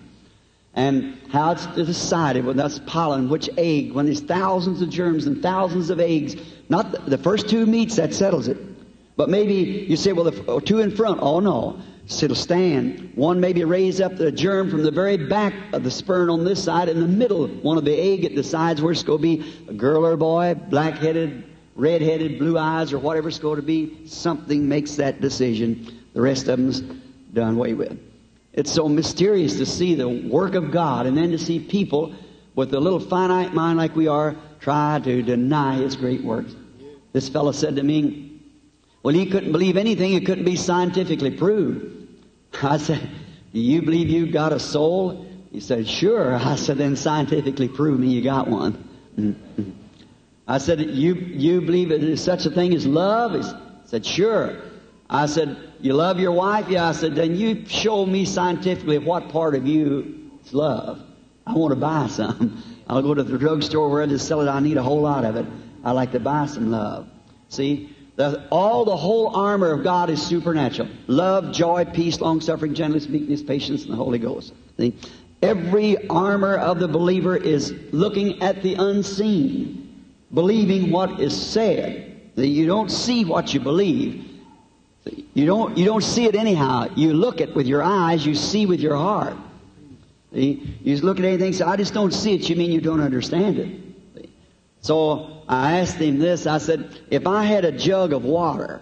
and 0.74 1.18
how 1.32 1.52
it's 1.52 1.68
decided 1.68 2.46
when 2.46 2.58
that's 2.58 2.80
pollen, 2.80 3.30
which 3.30 3.50
egg, 3.58 3.94
when 3.94 4.06
there's 4.06 4.22
thousands 4.22 4.82
of 4.82 4.90
germs 4.90 5.28
and 5.28 5.42
thousands 5.42 5.90
of 5.90 6.00
eggs. 6.00 6.36
Not 6.68 6.92
the, 6.92 7.00
the 7.12 7.18
first 7.18 7.50
two 7.50 7.66
meets, 7.66 7.96
that 7.98 8.14
settles 8.14 8.48
it. 8.48 8.58
But 9.18 9.30
maybe 9.30 9.54
you 9.54 9.96
say, 9.96 10.12
well, 10.12 10.26
the 10.26 10.46
oh, 10.48 10.60
two 10.60 10.80
in 10.80 10.92
front. 10.96 11.20
Oh, 11.22 11.40
no. 11.40 11.80
It'll 12.08 12.36
stand. 12.36 13.14
One 13.16 13.40
maybe 13.40 13.64
raise 13.64 14.00
up 14.00 14.16
the 14.16 14.32
germ 14.32 14.70
from 14.70 14.84
the 14.84 14.92
very 14.92 15.18
back 15.18 15.54
of 15.74 15.84
the 15.84 15.90
sperm 15.90 16.30
on 16.30 16.44
this 16.44 16.64
side. 16.64 16.88
In 16.88 17.00
the 17.00 17.08
middle, 17.08 17.48
one 17.48 17.78
of 17.78 17.86
the 17.86 17.98
egg, 17.98 18.26
it 18.26 18.36
decides 18.36 18.82
where 18.82 18.92
it's 18.92 19.04
going 19.04 19.20
to 19.20 19.38
be 19.38 19.56
a 19.68 19.74
girl 19.74 20.06
or 20.06 20.12
a 20.12 20.18
boy, 20.18 20.54
black 20.54 20.96
headed, 20.96 21.44
red 21.76 22.02
headed, 22.02 22.38
blue 22.38 22.60
eyes, 22.60 22.94
or 22.94 23.00
whatever 23.00 23.28
it's 23.28 23.40
going 23.40 23.56
to 23.56 23.64
be. 23.64 24.06
Something 24.06 24.68
makes 24.68 24.96
that 24.96 25.20
decision. 25.20 26.00
The 26.14 26.22
rest 26.22 26.48
of 26.48 26.58
them's 26.58 26.82
done 27.34 27.56
away 27.56 27.74
with. 27.74 27.98
It's 28.54 28.72
so 28.72 28.88
mysterious 28.88 29.58
to 29.58 29.66
see 29.66 29.96
the 29.96 30.08
work 30.08 30.54
of 30.54 30.72
God 30.72 31.08
and 31.08 31.18
then 31.18 31.32
to 31.32 31.40
see 31.40 31.60
people 31.60 32.14
with 32.56 32.74
a 32.74 32.80
little 32.80 33.00
finite 33.00 33.54
mind 33.54 33.78
like 33.78 33.96
we 33.96 34.08
are 34.08 34.36
try 34.60 35.00
to 35.04 35.22
deny 35.22 35.76
His 35.76 35.96
great 35.96 36.24
works. 36.24 36.56
This 37.14 37.28
fellow 37.30 37.52
said 37.52 37.76
to 37.76 37.84
me, 37.84 38.35
Well, 39.06 39.14
he 39.14 39.28
couldn't 39.28 39.52
believe 39.52 39.78
anything 39.78 40.14
It 40.14 40.26
couldn't 40.26 40.46
be 40.46 40.56
scientifically 40.56 41.30
proved. 41.30 42.08
I 42.64 42.78
said, 42.78 43.08
Do 43.54 43.60
you 43.60 43.84
believe 43.84 44.10
you've 44.10 44.32
got 44.32 44.52
a 44.52 44.60
soul? 44.60 45.28
He 45.52 45.60
said, 45.60 45.88
Sure. 45.88 46.34
I 46.54 46.56
said, 46.56 46.80
Then 46.80 46.96
scientifically 46.96 47.68
prove 47.68 48.00
me 48.00 48.08
you 48.08 48.24
got 48.24 48.48
one. 48.48 48.84
I 50.48 50.58
said, 50.58 50.82
You, 50.82 51.14
you 51.14 51.62
believe 51.62 51.90
there's 51.90 52.24
such 52.24 52.48
a 52.48 52.50
thing 52.50 52.74
as 52.74 52.88
love? 52.88 53.34
He 53.34 53.44
said, 53.86 54.04
Sure. 54.04 54.60
I 55.08 55.28
said, 55.28 55.56
You 55.82 55.94
love 55.94 56.20
your 56.20 56.32
wife? 56.32 56.68
Yeah. 56.68 56.90
I 56.90 56.94
said, 56.94 57.14
Then 57.14 57.36
you 57.36 57.64
show 57.68 58.08
me 58.08 58.26
scientifically 58.26 58.98
what 58.98 59.30
part 59.30 59.54
of 59.54 59.68
you 59.68 60.32
is 60.44 60.52
love. 60.52 61.00
I 61.46 61.54
want 61.54 61.74
to 61.74 61.80
buy 61.80 62.08
some. 62.08 62.64
I'll 62.88 63.04
go 63.04 63.14
to 63.14 63.22
the 63.22 63.38
drugstore 63.38 63.88
where 63.88 64.08
they 64.08 64.18
sell 64.18 64.42
it. 64.42 64.48
I 64.50 64.60
need 64.62 64.78
a 64.78 64.84
whole 64.84 65.02
lot 65.02 65.26
of 65.26 65.36
it. 65.36 65.46
I 65.84 65.92
like 65.92 66.12
to 66.14 66.20
buy 66.20 66.48
some 66.48 66.72
love. 66.72 67.08
See? 67.50 67.95
The, 68.16 68.48
all 68.50 68.86
the 68.86 68.96
whole 68.96 69.36
armor 69.36 69.72
of 69.72 69.84
God 69.84 70.10
is 70.10 70.26
supernatural. 70.26 70.88
Love, 71.08 71.52
joy, 71.52 71.86
peace, 71.86 72.22
long 72.22 72.40
suffering, 72.40 72.74
gentleness, 72.74 73.10
meekness, 73.10 73.44
patience, 73.44 73.84
and 73.84 73.92
the 73.92 73.98
Holy 73.98 74.20
Ghost. 74.20 74.54
See? 74.78 74.96
Every 75.42 76.08
armor 76.08 76.56
of 76.56 76.80
the 76.80 76.88
believer 76.88 77.36
is 77.36 77.74
looking 77.92 78.42
at 78.42 78.64
the 78.64 78.76
unseen, 78.76 80.06
believing 80.34 80.92
what 80.92 81.20
is 81.20 81.36
said. 81.36 82.22
See? 82.38 82.48
You 82.48 82.66
don't 82.66 82.90
see 82.90 83.26
what 83.26 83.54
you 83.54 83.60
believe. 83.60 84.32
You 85.34 85.46
don't, 85.46 85.78
you 85.78 85.86
don't 85.86 86.04
see 86.04 86.26
it 86.26 86.36
anyhow. 86.36 86.88
You 86.96 87.14
look 87.14 87.42
it 87.42 87.54
with 87.54 87.68
your 87.68 87.84
eyes, 87.84 88.26
you 88.26 88.34
see 88.34 88.66
with 88.66 88.80
your 88.80 88.96
heart. 88.96 89.36
See? 90.34 90.78
You 90.82 90.94
just 90.94 91.04
look 91.04 91.20
at 91.20 91.26
anything, 91.26 91.52
say, 91.52 91.66
I 91.66 91.76
just 91.76 91.94
don't 91.94 92.14
see 92.14 92.34
it. 92.34 92.50
You 92.50 92.56
mean 92.56 92.72
you 92.72 92.80
don't 92.80 93.02
understand 93.02 93.60
it. 93.60 93.85
So 94.86 95.42
I 95.50 95.80
asked 95.80 95.96
him 95.96 96.20
this. 96.20 96.46
I 96.46 96.60
said, 96.60 96.96
if 97.10 97.26
I 97.26 97.44
had 97.44 97.66
a 97.66 97.72
jug 97.72 98.14
of 98.14 98.24
water, 98.24 98.82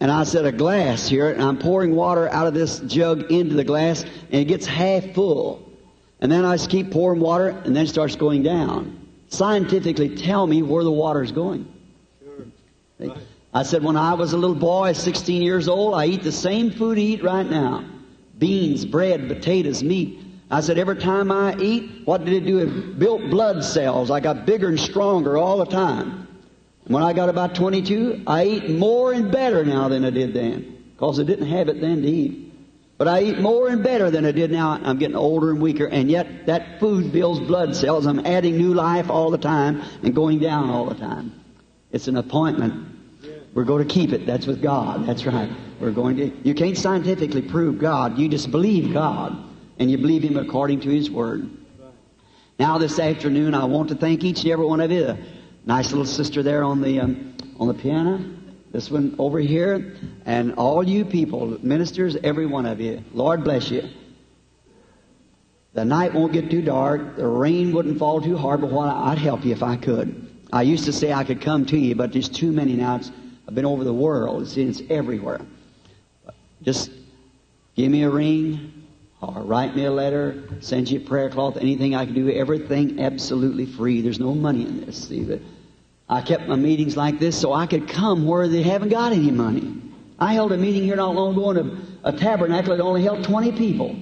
and 0.00 0.10
I 0.10 0.24
said 0.24 0.46
a 0.46 0.50
glass 0.50 1.08
here, 1.08 1.30
and 1.30 1.40
I'm 1.40 1.58
pouring 1.58 1.94
water 1.94 2.28
out 2.28 2.48
of 2.48 2.54
this 2.54 2.80
jug 2.80 3.30
into 3.30 3.54
the 3.54 3.62
glass, 3.62 4.02
and 4.02 4.34
it 4.34 4.46
gets 4.46 4.66
half 4.66 5.14
full. 5.14 5.70
And 6.20 6.32
then 6.32 6.44
I 6.44 6.56
just 6.56 6.70
keep 6.70 6.90
pouring 6.90 7.20
water, 7.20 7.50
and 7.50 7.76
then 7.76 7.84
it 7.84 7.88
starts 7.88 8.16
going 8.16 8.42
down. 8.42 8.98
Scientifically 9.28 10.16
tell 10.16 10.44
me 10.44 10.60
where 10.64 10.82
the 10.82 10.90
water 10.90 11.22
is 11.22 11.30
going. 11.30 11.72
Sure. 12.98 13.14
I 13.54 13.62
said, 13.62 13.84
when 13.84 13.96
I 13.96 14.14
was 14.14 14.32
a 14.32 14.36
little 14.36 14.56
boy, 14.56 14.92
16 14.92 15.40
years 15.40 15.68
old, 15.68 15.94
I 15.94 16.06
eat 16.06 16.24
the 16.24 16.32
same 16.32 16.72
food 16.72 16.98
I 16.98 17.02
eat 17.02 17.22
right 17.22 17.48
now. 17.48 17.84
Beans, 18.38 18.84
bread, 18.84 19.28
potatoes, 19.28 19.84
meat. 19.84 20.23
I 20.54 20.60
said, 20.60 20.78
every 20.78 20.94
time 20.94 21.32
I 21.32 21.56
eat, 21.56 22.02
what 22.04 22.24
did 22.24 22.32
it 22.32 22.46
do? 22.46 22.58
It 22.58 22.96
built 22.96 23.28
blood 23.28 23.64
cells. 23.64 24.08
I 24.08 24.20
got 24.20 24.46
bigger 24.46 24.68
and 24.68 24.78
stronger 24.78 25.36
all 25.36 25.58
the 25.58 25.66
time. 25.66 26.28
When 26.84 27.02
I 27.02 27.12
got 27.12 27.28
about 27.28 27.56
22, 27.56 28.22
I 28.24 28.44
eat 28.44 28.70
more 28.70 29.12
and 29.12 29.32
better 29.32 29.64
now 29.64 29.88
than 29.88 30.04
I 30.04 30.10
did 30.10 30.32
then. 30.32 30.92
Because 30.92 31.18
I 31.18 31.24
didn't 31.24 31.48
have 31.48 31.68
it 31.68 31.80
then 31.80 32.02
to 32.02 32.08
eat. 32.08 32.52
But 32.98 33.08
I 33.08 33.22
eat 33.24 33.40
more 33.40 33.68
and 33.68 33.82
better 33.82 34.12
than 34.12 34.24
I 34.24 34.30
did 34.30 34.52
now. 34.52 34.78
I'm 34.80 34.96
getting 34.96 35.16
older 35.16 35.50
and 35.50 35.60
weaker, 35.60 35.86
and 35.86 36.08
yet 36.08 36.46
that 36.46 36.78
food 36.78 37.10
builds 37.10 37.40
blood 37.40 37.74
cells. 37.74 38.06
I'm 38.06 38.24
adding 38.24 38.56
new 38.56 38.74
life 38.74 39.10
all 39.10 39.32
the 39.32 39.38
time 39.38 39.82
and 40.04 40.14
going 40.14 40.38
down 40.38 40.70
all 40.70 40.86
the 40.86 40.94
time. 40.94 41.32
It's 41.90 42.06
an 42.06 42.16
appointment. 42.16 42.86
We're 43.54 43.64
going 43.64 43.88
to 43.88 43.92
keep 43.92 44.12
it. 44.12 44.24
That's 44.24 44.46
with 44.46 44.62
God. 44.62 45.04
That's 45.04 45.26
right. 45.26 45.50
We're 45.80 45.90
going 45.90 46.16
to. 46.18 46.30
You 46.44 46.54
can't 46.54 46.78
scientifically 46.78 47.42
prove 47.42 47.80
God. 47.80 48.20
You 48.20 48.28
just 48.28 48.52
believe 48.52 48.92
God 48.92 49.50
and 49.78 49.90
you 49.90 49.98
believe 49.98 50.22
Him 50.22 50.36
according 50.36 50.80
to 50.80 50.90
His 50.90 51.10
Word. 51.10 51.48
Now, 52.58 52.78
this 52.78 52.98
afternoon, 52.98 53.54
I 53.54 53.64
want 53.64 53.88
to 53.88 53.96
thank 53.96 54.22
each 54.22 54.42
and 54.42 54.52
every 54.52 54.66
one 54.66 54.80
of 54.80 54.90
you. 54.90 55.16
Nice 55.66 55.90
little 55.90 56.06
sister 56.06 56.42
there 56.42 56.62
on 56.62 56.80
the 56.80 57.00
um, 57.00 57.36
on 57.58 57.68
the 57.68 57.74
piano. 57.74 58.20
This 58.70 58.90
one 58.90 59.14
over 59.18 59.38
here, 59.38 59.96
and 60.26 60.54
all 60.54 60.82
you 60.82 61.04
people, 61.04 61.58
ministers, 61.64 62.16
every 62.24 62.46
one 62.46 62.66
of 62.66 62.80
you. 62.80 63.04
Lord 63.12 63.44
bless 63.44 63.70
you. 63.70 63.88
The 65.74 65.84
night 65.84 66.12
won't 66.12 66.32
get 66.32 66.50
too 66.50 66.62
dark. 66.62 67.16
The 67.16 67.26
rain 67.26 67.72
wouldn't 67.72 67.98
fall 67.98 68.20
too 68.20 68.36
hard, 68.36 68.60
but 68.60 68.70
what 68.70 68.88
I'd 68.88 69.18
help 69.18 69.44
you 69.44 69.52
if 69.52 69.62
I 69.62 69.76
could. 69.76 70.28
I 70.52 70.62
used 70.62 70.84
to 70.86 70.92
say 70.92 71.12
I 71.12 71.24
could 71.24 71.40
come 71.40 71.66
to 71.66 71.78
you, 71.78 71.94
but 71.94 72.12
there's 72.12 72.28
too 72.28 72.52
many 72.52 72.74
now. 72.74 72.96
It's, 72.96 73.10
I've 73.48 73.54
been 73.54 73.64
over 73.64 73.84
the 73.84 73.92
world. 73.92 74.42
It's, 74.42 74.56
it's 74.56 74.82
everywhere. 74.90 75.40
Just 76.62 76.90
give 77.76 77.90
me 77.90 78.02
a 78.02 78.10
ring 78.10 78.73
or 79.36 79.42
write 79.42 79.74
me 79.74 79.84
a 79.84 79.90
letter, 79.90 80.44
send 80.60 80.90
you 80.90 81.00
a 81.00 81.02
prayer 81.02 81.30
cloth, 81.30 81.56
anything 81.56 81.94
I 81.94 82.04
can 82.04 82.14
do, 82.14 82.30
everything 82.30 83.00
absolutely 83.00 83.66
free. 83.66 84.00
There's 84.00 84.20
no 84.20 84.34
money 84.34 84.62
in 84.62 84.84
this. 84.84 85.08
See, 85.08 85.22
but 85.24 85.40
I 86.08 86.20
kept 86.20 86.48
my 86.48 86.56
meetings 86.56 86.96
like 86.96 87.18
this 87.18 87.40
so 87.40 87.52
I 87.52 87.66
could 87.66 87.88
come 87.88 88.26
where 88.26 88.48
they 88.48 88.62
haven't 88.62 88.90
got 88.90 89.12
any 89.12 89.30
money. 89.30 89.80
I 90.18 90.34
held 90.34 90.52
a 90.52 90.56
meeting 90.56 90.84
here 90.84 90.96
not 90.96 91.14
long 91.14 91.32
ago 91.32 91.50
in 91.50 91.56
a, 92.04 92.08
a 92.08 92.12
tabernacle 92.12 92.76
that 92.76 92.82
only 92.82 93.02
held 93.02 93.24
20 93.24 93.52
people. 93.52 93.96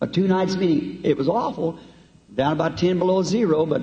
A 0.00 0.06
two 0.06 0.28
nights 0.28 0.56
meeting. 0.56 1.00
It 1.04 1.16
was 1.16 1.28
awful, 1.28 1.78
down 2.34 2.52
about 2.52 2.76
10 2.76 2.98
below 2.98 3.22
zero, 3.22 3.64
but 3.64 3.82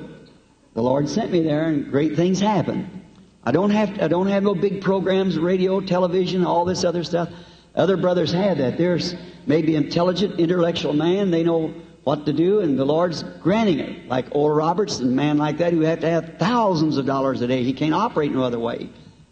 the 0.74 0.82
Lord 0.82 1.10
sent 1.10 1.32
me 1.32 1.42
there 1.42 1.66
and 1.66 1.90
great 1.90 2.16
things 2.16 2.40
happened. 2.40 3.02
I 3.44 3.52
don't 3.52 3.72
have, 3.72 4.00
I 4.02 4.08
don't 4.08 4.28
have 4.28 4.44
no 4.44 4.56
big 4.56 4.82
programs, 4.82 5.38
radio, 5.38 5.82
television, 5.82 6.46
all 6.46 6.66
this 6.66 6.84
other 6.84 7.04
stuff. 7.04 7.30
Other 7.76 7.98
brothers 7.98 8.32
have 8.32 8.58
that. 8.60 8.78
There's 8.78 9.16
maybe 9.46 9.76
intelligent, 9.76 10.40
intellectual 10.40 10.94
man. 10.94 11.32
They 11.32 11.44
know 11.44 11.74
what 12.04 12.26
to 12.26 12.34
do, 12.34 12.60
and 12.60 12.78
the 12.78 12.86
Lord's 12.86 13.24
granting 13.42 13.80
it. 13.80 14.08
Like 14.08 14.28
Oral 14.32 14.58
Roberts, 14.58 15.00
a 15.00 15.06
man 15.06 15.38
like 15.38 15.58
that 15.58 15.74
who 15.74 15.82
have 15.82 16.02
to 16.02 16.10
have 16.10 16.38
thousands 16.38 16.98
of 16.98 17.06
dollars 17.06 17.42
a 17.42 17.48
day. 17.48 17.64
He 17.64 17.74
can't 17.74 17.94
operate 17.94 18.32
no 18.32 18.44
other 18.44 18.60
way. 18.60 18.90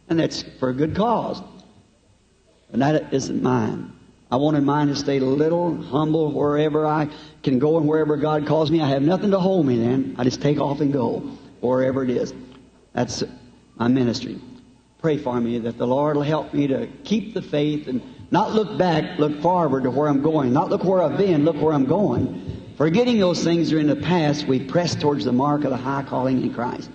And 0.09 0.19
that's 0.19 0.43
for 0.59 0.69
a 0.69 0.73
good 0.73 0.95
cause. 0.95 1.41
And 2.71 2.81
that 2.81 3.13
isn't 3.13 3.43
mine. 3.43 3.93
I 4.31 4.37
wanted 4.37 4.63
mine 4.63 4.87
to 4.87 4.95
stay 4.95 5.19
little, 5.19 5.75
humble, 5.83 6.31
wherever 6.31 6.87
I 6.87 7.09
can 7.43 7.59
go 7.59 7.77
and 7.77 7.87
wherever 7.87 8.15
God 8.15 8.47
calls 8.47 8.71
me. 8.71 8.81
I 8.81 8.87
have 8.87 9.01
nothing 9.01 9.31
to 9.31 9.39
hold 9.39 9.65
me 9.65 9.77
then. 9.77 10.15
I 10.17 10.23
just 10.23 10.41
take 10.41 10.57
off 10.57 10.79
and 10.79 10.93
go, 10.93 11.19
wherever 11.59 12.03
it 12.03 12.09
is. 12.09 12.33
That's 12.93 13.23
my 13.75 13.89
ministry. 13.89 14.39
Pray 14.99 15.17
for 15.17 15.39
me 15.41 15.59
that 15.59 15.77
the 15.77 15.87
Lord 15.87 16.15
will 16.15 16.23
help 16.23 16.53
me 16.53 16.67
to 16.67 16.87
keep 17.03 17.33
the 17.33 17.41
faith 17.41 17.87
and 17.87 18.01
not 18.31 18.53
look 18.53 18.77
back, 18.77 19.19
look 19.19 19.41
forward 19.41 19.83
to 19.83 19.91
where 19.91 20.07
I'm 20.07 20.21
going. 20.21 20.53
Not 20.53 20.69
look 20.69 20.83
where 20.83 21.01
I've 21.01 21.17
been, 21.17 21.43
look 21.43 21.61
where 21.61 21.73
I'm 21.73 21.85
going. 21.85 22.73
Forgetting 22.77 23.19
those 23.19 23.43
things 23.43 23.69
that 23.69 23.75
are 23.75 23.79
in 23.79 23.87
the 23.87 23.95
past, 23.95 24.47
we 24.47 24.59
press 24.59 24.95
towards 24.95 25.25
the 25.25 25.33
mark 25.33 25.65
of 25.65 25.69
the 25.69 25.77
high 25.77 26.03
calling 26.03 26.41
in 26.41 26.53
Christ. 26.53 26.89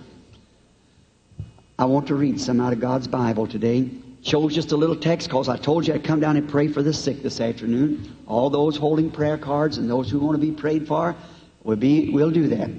I 1.79 1.85
want 1.85 2.07
to 2.07 2.15
read 2.15 2.41
some 2.41 2.59
out 2.59 2.73
of 2.73 2.79
God's 2.79 3.07
Bible 3.07 3.45
today. 3.45 3.89
Chose 4.23 4.55
just 4.55 4.71
a 4.71 4.75
little 4.75 4.95
text 4.95 5.27
because 5.27 5.47
I 5.47 5.57
told 5.57 5.87
you 5.87 5.93
I'd 5.93 6.03
come 6.03 6.19
down 6.19 6.37
and 6.37 6.49
pray 6.49 6.67
for 6.67 6.81
the 6.81 6.91
sick 6.91 7.21
this 7.21 7.39
afternoon. 7.39 8.15
All 8.25 8.49
those 8.49 8.75
holding 8.75 9.11
prayer 9.11 9.37
cards 9.37 9.77
and 9.77 9.87
those 9.87 10.09
who 10.09 10.19
want 10.19 10.41
to 10.41 10.45
be 10.45 10.51
prayed 10.51 10.87
for, 10.87 11.15
will 11.63 11.75
be, 11.75 12.09
we'll 12.09 12.31
do 12.31 12.47
that. 12.47 12.71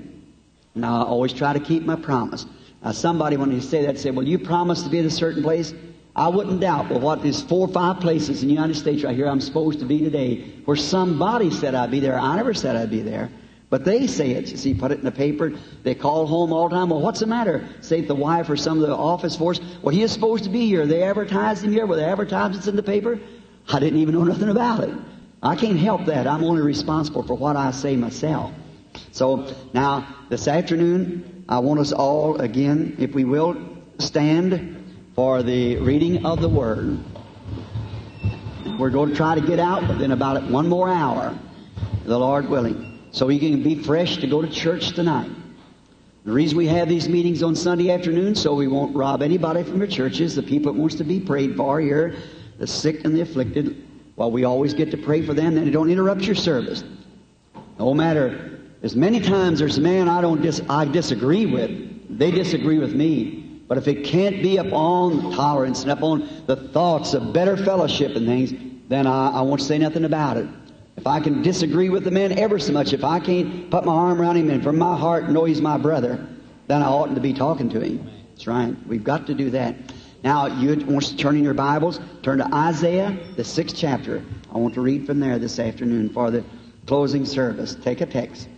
Now, 0.75 1.03
I 1.03 1.07
always 1.07 1.33
try 1.33 1.53
to 1.53 1.61
keep 1.61 1.85
my 1.85 1.95
promise. 1.95 2.45
Now, 2.83 2.91
somebody, 2.91 3.37
when 3.37 3.53
you 3.53 3.61
say 3.61 3.87
that, 3.87 3.99
say, 3.99 4.11
Well, 4.11 4.27
you 4.27 4.39
promised 4.39 4.85
to 4.85 4.91
be 4.91 4.99
at 4.99 5.05
a 5.05 5.11
certain 5.11 5.43
place? 5.43 5.73
I 6.19 6.27
wouldn't 6.27 6.61
doubt, 6.61 6.89
but 6.89 7.01
what 7.01 7.25
is 7.25 7.43
four 7.43 7.69
or 7.69 7.73
five 7.73 8.01
places 8.01 8.43
in 8.43 8.49
the 8.49 8.55
United 8.55 8.75
States 8.75 9.05
right 9.05 9.15
here 9.15 9.29
I'm 9.29 9.41
supposed 9.41 9.79
to 9.79 9.85
be 9.85 10.01
today 10.01 10.51
where 10.65 10.77
somebody 10.77 11.49
said 11.53 11.77
I'd 11.77 11.93
be 11.93 12.01
there. 12.01 12.19
I 12.19 12.35
never 12.35 12.53
said 12.55 12.75
I'd 12.75 12.91
be 12.91 13.03
there. 13.03 13.31
But 13.71 13.85
they 13.85 14.09
say 14.09 14.33
it. 14.33 14.49
You 14.49 14.57
see, 14.57 14.75
put 14.75 14.91
it 14.91 14.99
in 14.99 15.05
the 15.05 15.13
paper. 15.13 15.53
They 15.85 15.95
call 15.95 16.27
home 16.27 16.53
all 16.53 16.69
the 16.69 16.75
time. 16.75 16.91
Well, 16.91 17.01
what's 17.01 17.21
the 17.21 17.27
matter? 17.27 17.69
Say 17.83 18.01
the 18.01 18.17
wife 18.17 18.51
or 18.51 18.57
some 18.57 18.83
of 18.83 18.89
the 18.89 18.97
office 18.97 19.37
force. 19.37 19.61
Well, 19.81 19.95
he 19.95 20.03
is 20.03 20.11
supposed 20.11 20.43
to 20.45 20.51
be 20.51 20.67
here. 20.67 20.87
They 20.87 21.05
advertised 21.05 21.63
him 21.63 21.71
here. 21.71 21.87
Well, 21.87 21.99
they 21.99 22.05
advertised 22.05 22.57
it's 22.57 22.67
in 22.67 22.75
the 22.75 22.83
paper. 22.83 23.21
I 23.69 23.79
didn't 23.79 24.01
even 24.01 24.15
know 24.15 24.25
nothing 24.25 24.49
about 24.49 24.85
it. 24.85 24.95
I 25.41 25.55
can't 25.55 25.79
help 25.79 26.07
that. 26.07 26.27
I'm 26.27 26.43
only 26.43 26.63
responsible 26.63 27.23
for 27.23 27.35
what 27.35 27.55
I 27.55 27.71
say 27.71 27.95
myself. 27.95 28.53
So 29.13 29.55
now, 29.73 30.17
this 30.31 30.49
afternoon, 30.49 31.45
I 31.49 31.61
want 31.61 31.79
us 31.79 31.93
all, 31.93 32.41
again, 32.41 32.97
if 32.99 33.15
we 33.15 33.25
will, 33.25 33.57
stand 33.99 34.78
for 35.19 35.43
the 35.43 35.77
reading 35.79 36.25
of 36.25 36.41
the 36.41 36.49
Word. 36.49 36.97
We're 38.79 38.91
going 38.91 39.11
to 39.11 39.17
try 39.17 39.35
to 39.35 39.41
get 39.41 39.59
out 39.59 39.89
within 39.89 40.13
about 40.13 40.45
one 40.45 40.69
more 40.69 40.89
hour, 40.89 41.37
the 42.05 42.17
Lord 42.17 42.49
willing, 42.49 43.01
so 43.11 43.27
we 43.27 43.41
can 43.41 43.61
be 43.61 43.83
fresh 43.83 44.19
to 44.19 44.29
go 44.29 44.41
to 44.43 44.49
church 44.49 44.91
tonight. 44.91 45.29
The 46.25 46.31
reason 46.31 46.57
we 46.57 46.69
have 46.69 46.89
these 46.89 47.09
meetings 47.09 47.43
on 47.43 47.57
Sunday 47.57 47.91
afternoon, 47.91 48.37
so 48.37 48.55
we 48.55 48.69
won't 48.69 48.95
rob 48.95 49.21
anybody 49.21 49.65
from 49.65 49.81
the 49.81 49.89
churches, 49.89 50.37
the 50.37 50.43
people 50.45 50.73
that 50.73 50.79
wants 50.79 50.95
to 50.95 51.05
be 51.05 51.19
prayed 51.19 51.57
for 51.57 51.81
here, 51.81 52.15
the 52.59 52.69
sick 52.69 53.05
and 53.05 53.13
the 53.13 53.23
afflicted. 53.23 53.85
Well, 54.15 54.31
we 54.31 54.45
always 54.45 54.73
get 54.73 54.93
to 54.93 54.97
pray 54.97 55.27
for 55.27 55.35
them, 55.35 55.57
then 55.57 55.73
don't 55.73 55.91
interrupt 55.91 56.21
your 56.21 56.37
service. 56.37 56.85
No 57.77 57.93
matter 57.93 58.61
as 58.85 58.95
many 58.95 59.19
times 59.19 59.59
there's 59.59 59.79
a 59.79 59.81
man 59.81 60.09
I 60.09 60.21
don't 60.21 60.41
dis- 60.41 60.63
I 60.71 60.85
disagree 60.85 61.45
with, 61.45 62.19
they 62.19 62.31
disagree 62.31 62.79
with 62.79 62.95
me. 62.95 63.38
But 63.69 63.77
if 63.77 63.87
it 63.87 64.03
can't 64.05 64.43
be 64.43 64.57
upon 64.57 65.33
tolerance 65.33 65.83
and 65.83 65.93
upon 65.93 66.29
the 66.47 66.57
thoughts 66.57 67.13
of 67.13 67.35
better 67.35 67.57
fellowship 67.57 68.17
and 68.17 68.27
things, 68.27 68.55
then 68.89 69.07
I, 69.07 69.31
I 69.33 69.41
won't 69.43 69.61
say 69.61 69.77
nothing 69.77 70.05
about 70.05 70.39
it. 70.39 70.49
If 70.97 71.07
I 71.07 71.21
can 71.21 71.43
disagree 71.43 71.91
with 71.91 72.03
the 72.03 72.11
man 72.11 72.39
ever 72.39 72.59
so 72.59 72.73
much, 72.73 72.93
if 72.93 73.05
I 73.05 73.21
can't 73.21 73.71
put 73.71 73.85
my 73.85 73.93
arm 73.93 74.21
around 74.21 74.37
him 74.37 74.51
and 74.51 74.65
from 74.65 74.79
my 74.79 74.97
heart 74.97 75.29
know 75.29 75.45
he's 75.45 75.61
my 75.61 75.77
brother, 75.77 76.27
then 76.67 76.83
I 76.83 76.87
oughtn't 76.87 77.15
to 77.17 77.21
be 77.21 77.35
talking 77.35 77.69
to 77.71 77.81
him. 77.81 78.11
That's 78.31 78.47
right. 78.47 78.75
We've 78.87 79.05
got 79.05 79.27
to 79.27 79.35
do 79.35 79.51
that. 79.51 79.77
Now, 80.25 80.47
you 80.47 80.75
want 80.87 81.05
to 81.05 81.17
turn 81.17 81.37
in 81.37 81.45
your 81.45 81.55
Bibles, 81.55 82.01
turn 82.23 82.39
to 82.39 82.53
Isaiah, 82.53 83.17
the 83.37 83.45
sixth 83.45 83.77
chapter. 83.77 84.25
I 84.53 84.59
want 84.59 84.75
to 84.75 84.81
read 84.81 85.07
from 85.07 85.21
there 85.21 85.39
this 85.39 85.59
afternoon 85.59 86.09
for 86.09 86.31
the 86.31 86.43
closing 86.87 87.25
service. 87.25 87.77
Take 87.77 88.01
a 88.01 88.07
text. 88.07 88.49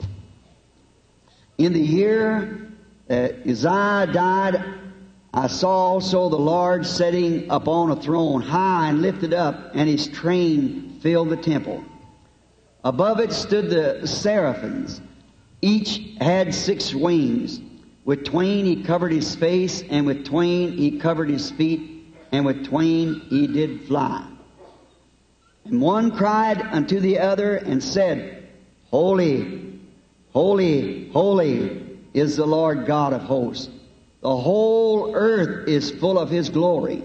In 1.59 1.75
the 1.75 1.81
year 1.81 2.71
that 3.09 3.47
Uzziah 3.47 4.11
died, 4.13 4.65
I 5.33 5.47
saw 5.47 5.93
also 5.93 6.29
the 6.29 6.37
Lord 6.37 6.85
sitting 6.85 7.51
upon 7.51 7.91
a 7.91 7.97
throne, 7.97 8.43
high 8.43 8.89
and 8.89 9.01
lifted 9.01 9.33
up, 9.33 9.71
and 9.75 9.89
his 9.89 10.09
train 10.09 10.99
filled 11.01 11.29
the 11.29 11.37
temple. 11.37 11.85
Above 12.83 13.21
it 13.21 13.33
stood 13.33 13.71
the 13.71 14.07
seraphims. 14.09 15.01
Each 15.63 16.01
had 16.21 16.53
six 16.53 16.93
wings. 16.93 17.61
With 18.05 18.25
twain 18.25 18.65
he 18.65 18.83
covered 18.83 19.13
his 19.13 19.37
face, 19.37 19.83
and 19.83 20.05
with 20.05 20.25
twain 20.25 20.73
he 20.77 20.99
covered 20.99 21.31
his 21.31 21.51
feet, 21.53 22.15
and 22.33 22.45
with 22.45 22.67
twain 22.67 23.21
he 23.29 23.47
did 23.47 23.83
fly. 23.83 24.27
And 25.65 25.81
one 25.81 26.11
cried 26.11 26.61
unto 26.61 26.99
the 26.99 27.21
other 27.21 27.57
and 27.57 27.85
said, 27.85 28.49
Holy, 28.91 29.79
holy, 30.33 31.09
holy 31.11 31.99
is 32.15 32.37
the 32.37 32.47
Lord 32.47 32.87
God 32.87 33.13
of 33.13 33.23
hosts. 33.23 33.69
The 34.23 34.37
whole 34.37 35.15
earth 35.15 35.67
is 35.67 35.91
full 35.91 36.19
of 36.19 36.31
his 36.31 36.51
glory. 36.51 37.03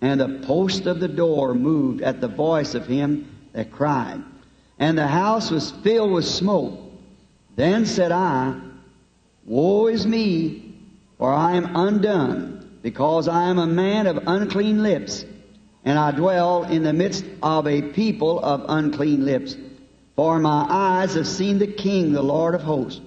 And 0.00 0.20
the 0.20 0.42
post 0.46 0.86
of 0.86 1.00
the 1.00 1.08
door 1.08 1.54
moved 1.54 2.02
at 2.02 2.20
the 2.20 2.28
voice 2.28 2.74
of 2.74 2.86
him 2.86 3.26
that 3.52 3.72
cried. 3.72 4.22
And 4.78 4.98
the 4.98 5.06
house 5.06 5.50
was 5.50 5.70
filled 5.70 6.12
with 6.12 6.26
smoke. 6.26 6.78
Then 7.56 7.86
said 7.86 8.12
I, 8.12 8.60
Woe 9.46 9.86
is 9.86 10.06
me, 10.06 10.74
for 11.16 11.32
I 11.32 11.56
am 11.56 11.74
undone, 11.76 12.78
because 12.82 13.28
I 13.28 13.44
am 13.44 13.58
a 13.58 13.66
man 13.66 14.06
of 14.06 14.24
unclean 14.26 14.82
lips, 14.82 15.24
and 15.84 15.98
I 15.98 16.10
dwell 16.10 16.64
in 16.64 16.82
the 16.82 16.92
midst 16.92 17.24
of 17.42 17.66
a 17.66 17.80
people 17.80 18.40
of 18.40 18.64
unclean 18.68 19.24
lips. 19.24 19.56
For 20.16 20.38
my 20.38 20.66
eyes 20.68 21.14
have 21.14 21.26
seen 21.26 21.58
the 21.58 21.66
King, 21.66 22.12
the 22.12 22.22
Lord 22.22 22.54
of 22.54 22.62
hosts. 22.62 23.00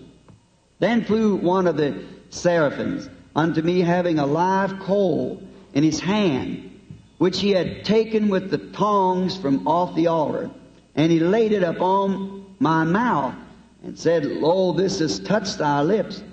Then 0.79 1.03
flew 1.03 1.35
one 1.35 1.67
of 1.67 1.77
the 1.77 2.03
seraphims 2.29 3.09
unto 3.37 3.61
me, 3.61 3.79
having 3.81 4.17
a 4.17 4.25
live 4.25 4.79
coal 4.79 5.41
in 5.73 5.83
his 5.83 5.99
hand, 5.99 6.81
which 7.19 7.39
he 7.39 7.51
had 7.51 7.85
taken 7.85 8.29
with 8.29 8.49
the 8.49 8.57
tongs 8.57 9.37
from 9.37 9.67
off 9.67 9.95
the 9.95 10.07
altar. 10.07 10.49
And 10.95 11.11
he 11.11 11.19
laid 11.19 11.51
it 11.51 11.61
upon 11.63 12.55
my 12.59 12.83
mouth, 12.83 13.35
and 13.83 13.97
said, 13.97 14.25
Lo, 14.25 14.73
this 14.73 14.97
has 14.99 15.19
touched 15.19 15.59
thy 15.59 15.83
lips, 15.83 16.23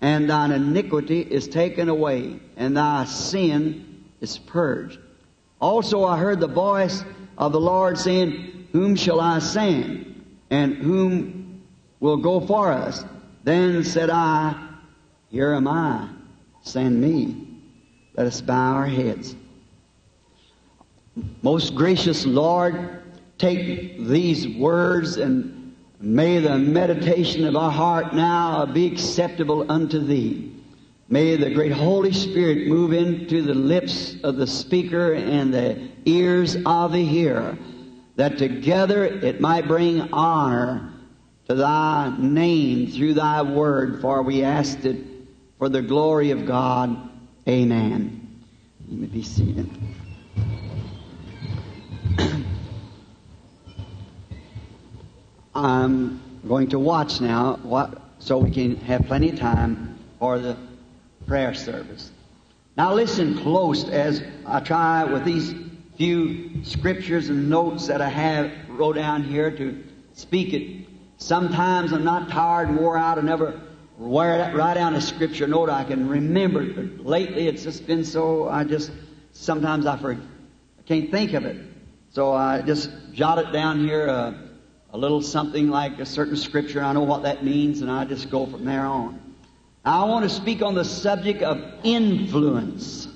and 0.00 0.30
thine 0.30 0.52
iniquity 0.52 1.20
is 1.20 1.46
taken 1.46 1.90
away, 1.90 2.40
and 2.56 2.76
thy 2.78 3.04
sin 3.04 4.04
is 4.22 4.38
purged. 4.38 4.98
Also 5.60 6.04
I 6.04 6.16
heard 6.16 6.40
the 6.40 6.48
voice 6.48 7.04
of 7.36 7.52
the 7.52 7.60
Lord 7.60 7.98
saying, 7.98 8.68
Whom 8.72 8.96
shall 8.96 9.20
I 9.20 9.40
send? 9.40 10.24
And 10.48 10.76
whom 10.76 11.62
will 12.00 12.16
go 12.16 12.40
for 12.40 12.72
us? 12.72 13.04
Then 13.44 13.84
said 13.84 14.08
I, 14.10 14.54
Here 15.30 15.54
am 15.54 15.66
I, 15.66 16.08
send 16.62 17.00
me. 17.00 17.48
Let 18.14 18.26
us 18.26 18.40
bow 18.40 18.74
our 18.74 18.86
heads. 18.86 19.34
Most 21.42 21.74
gracious 21.74 22.24
Lord, 22.24 23.02
take 23.38 23.98
these 23.98 24.46
words 24.48 25.16
and 25.16 25.74
may 25.98 26.38
the 26.38 26.58
meditation 26.58 27.44
of 27.44 27.56
our 27.56 27.70
heart 27.70 28.14
now 28.14 28.66
be 28.66 28.86
acceptable 28.86 29.70
unto 29.70 29.98
Thee. 29.98 30.52
May 31.08 31.36
the 31.36 31.50
great 31.50 31.72
Holy 31.72 32.12
Spirit 32.12 32.68
move 32.68 32.92
into 32.92 33.42
the 33.42 33.54
lips 33.54 34.16
of 34.22 34.36
the 34.36 34.46
speaker 34.46 35.14
and 35.14 35.52
the 35.52 35.88
ears 36.04 36.56
of 36.66 36.92
the 36.92 37.04
hearer, 37.04 37.58
that 38.16 38.38
together 38.38 39.04
it 39.04 39.40
might 39.40 39.66
bring 39.66 40.12
honor 40.12 40.92
to 41.48 41.54
Thy 41.54 42.14
name 42.18 42.90
through 42.90 43.14
Thy 43.14 43.42
word, 43.42 44.00
for 44.00 44.22
we 44.22 44.42
asked 44.42 44.84
it 44.84 45.15
for 45.58 45.68
the 45.68 45.82
glory 45.82 46.30
of 46.30 46.46
God. 46.46 47.10
Amen. 47.48 48.44
You 48.88 48.98
may 48.98 49.06
be 49.06 49.22
seated. 49.22 49.68
I'm 55.54 56.20
going 56.46 56.68
to 56.70 56.78
watch 56.78 57.20
now 57.20 57.56
what, 57.62 58.00
so 58.18 58.38
we 58.38 58.50
can 58.50 58.76
have 58.76 59.06
plenty 59.06 59.30
of 59.30 59.38
time 59.38 59.98
for 60.18 60.38
the 60.38 60.56
prayer 61.26 61.54
service. 61.54 62.10
Now 62.76 62.92
listen 62.94 63.38
close 63.38 63.88
as 63.88 64.22
I 64.44 64.60
try 64.60 65.04
with 65.04 65.24
these 65.24 65.54
few 65.96 66.62
scriptures 66.62 67.30
and 67.30 67.48
notes 67.48 67.86
that 67.86 68.02
I 68.02 68.08
have 68.08 68.52
wrote 68.68 68.96
down 68.96 69.24
here 69.24 69.50
to 69.50 69.82
speak 70.12 70.52
it. 70.52 70.86
Sometimes 71.16 71.92
I'm 71.92 72.04
not 72.04 72.28
tired 72.28 72.68
and 72.68 72.76
wore 72.78 72.98
out. 72.98 73.18
I 73.18 73.22
never 73.22 73.60
write 73.98 74.74
down 74.74 74.94
a 74.94 75.00
scripture 75.00 75.46
note 75.46 75.70
I 75.70 75.84
can 75.84 76.08
remember 76.08 76.62
it. 76.62 76.76
But 76.76 77.06
lately 77.06 77.48
it's 77.48 77.62
just 77.62 77.86
been 77.86 78.04
so, 78.04 78.48
I 78.48 78.64
just, 78.64 78.90
sometimes 79.32 79.86
I 79.86 79.96
forget. 79.96 80.24
I 80.78 80.82
can't 80.82 81.10
think 81.10 81.32
of 81.32 81.44
it. 81.44 81.64
So 82.10 82.32
I 82.32 82.62
just 82.62 82.90
jot 83.12 83.38
it 83.38 83.52
down 83.52 83.80
here. 83.80 84.08
Uh, 84.08 84.34
a 84.92 84.98
little 84.98 85.20
something 85.20 85.68
like 85.68 85.98
a 85.98 86.06
certain 86.06 86.36
scripture. 86.36 86.82
I 86.82 86.92
know 86.94 87.02
what 87.02 87.24
that 87.24 87.44
means, 87.44 87.82
and 87.82 87.90
I 87.90 88.06
just 88.06 88.30
go 88.30 88.46
from 88.46 88.64
there 88.64 88.86
on. 88.86 89.20
I 89.84 90.04
want 90.04 90.24
to 90.24 90.30
speak 90.30 90.62
on 90.62 90.74
the 90.74 90.84
subject 90.84 91.42
of 91.42 91.62
influence. 91.84 93.06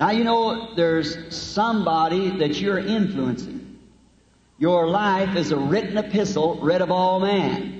Now, 0.00 0.10
you 0.10 0.24
know, 0.24 0.74
there's 0.74 1.34
somebody 1.34 2.30
that 2.38 2.60
you're 2.60 2.78
influencing. 2.78 3.78
Your 4.58 4.88
life 4.88 5.36
is 5.36 5.52
a 5.52 5.56
written 5.56 5.96
epistle 5.98 6.58
read 6.60 6.82
of 6.82 6.90
all 6.90 7.20
man. 7.20 7.75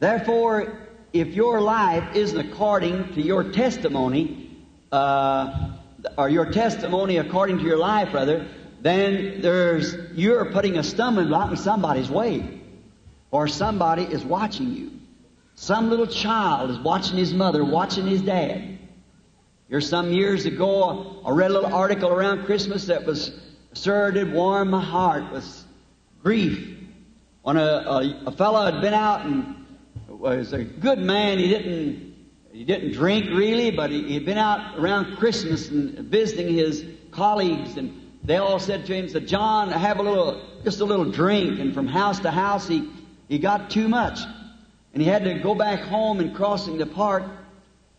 Therefore, 0.00 0.78
if 1.12 1.28
your 1.28 1.60
life 1.60 2.14
isn't 2.14 2.38
according 2.38 3.14
to 3.14 3.22
your 3.22 3.52
testimony, 3.52 4.56
uh, 4.92 5.70
or 6.16 6.28
your 6.28 6.46
testimony 6.46 7.16
according 7.16 7.58
to 7.58 7.64
your 7.64 7.78
life, 7.78 8.14
rather, 8.14 8.46
then 8.80 9.40
there's 9.40 9.96
you're 10.14 10.52
putting 10.52 10.78
a 10.78 10.84
stumbling 10.84 11.28
block 11.28 11.50
in 11.50 11.56
somebody's 11.56 12.08
way, 12.10 12.60
or 13.30 13.48
somebody 13.48 14.04
is 14.04 14.24
watching 14.24 14.72
you. 14.72 14.92
Some 15.56 15.90
little 15.90 16.06
child 16.06 16.70
is 16.70 16.78
watching 16.78 17.16
his 17.16 17.34
mother, 17.34 17.64
watching 17.64 18.06
his 18.06 18.22
dad. 18.22 18.78
Here, 19.68 19.80
some 19.80 20.12
years 20.12 20.46
ago, 20.46 21.20
I 21.26 21.30
read 21.32 21.50
a 21.50 21.54
little 21.54 21.74
article 21.74 22.10
around 22.10 22.46
Christmas 22.46 22.86
that 22.86 23.04
was, 23.04 23.38
sir, 23.72 24.12
did 24.12 24.32
warm 24.32 24.70
my 24.70 24.82
heart 24.82 25.32
with 25.32 25.64
grief. 26.22 26.78
When 27.42 27.56
a, 27.56 27.60
a, 27.60 28.22
a 28.26 28.30
fellow 28.30 28.64
had 28.70 28.80
been 28.80 28.94
out 28.94 29.26
and 29.26 29.57
was 30.18 30.52
a 30.52 30.64
good 30.64 30.98
man, 30.98 31.38
he 31.38 31.48
didn't 31.48 32.08
he 32.52 32.64
didn't 32.64 32.92
drink 32.92 33.26
really, 33.26 33.70
but 33.70 33.90
he, 33.90 34.02
he'd 34.04 34.26
been 34.26 34.38
out 34.38 34.78
around 34.78 35.16
Christmas 35.16 35.68
and 35.68 35.96
visiting 35.98 36.52
his 36.52 36.84
colleagues 37.12 37.76
and 37.76 38.08
they 38.24 38.36
all 38.36 38.58
said 38.58 38.84
to 38.86 38.94
him, 38.94 39.08
said, 39.08 39.26
John, 39.26 39.70
have 39.70 39.98
a 39.98 40.02
little, 40.02 40.42
just 40.64 40.80
a 40.80 40.84
little 40.84 41.10
drink. 41.10 41.60
And 41.60 41.72
from 41.72 41.86
house 41.86 42.18
to 42.20 42.30
house, 42.30 42.68
he, 42.68 42.88
he 43.28 43.38
got 43.38 43.70
too 43.70 43.88
much. 43.88 44.20
And 44.92 45.02
he 45.02 45.08
had 45.08 45.24
to 45.24 45.38
go 45.38 45.54
back 45.54 45.80
home 45.80 46.20
and 46.20 46.34
crossing 46.34 46.78
the 46.78 46.86
park. 46.86 47.24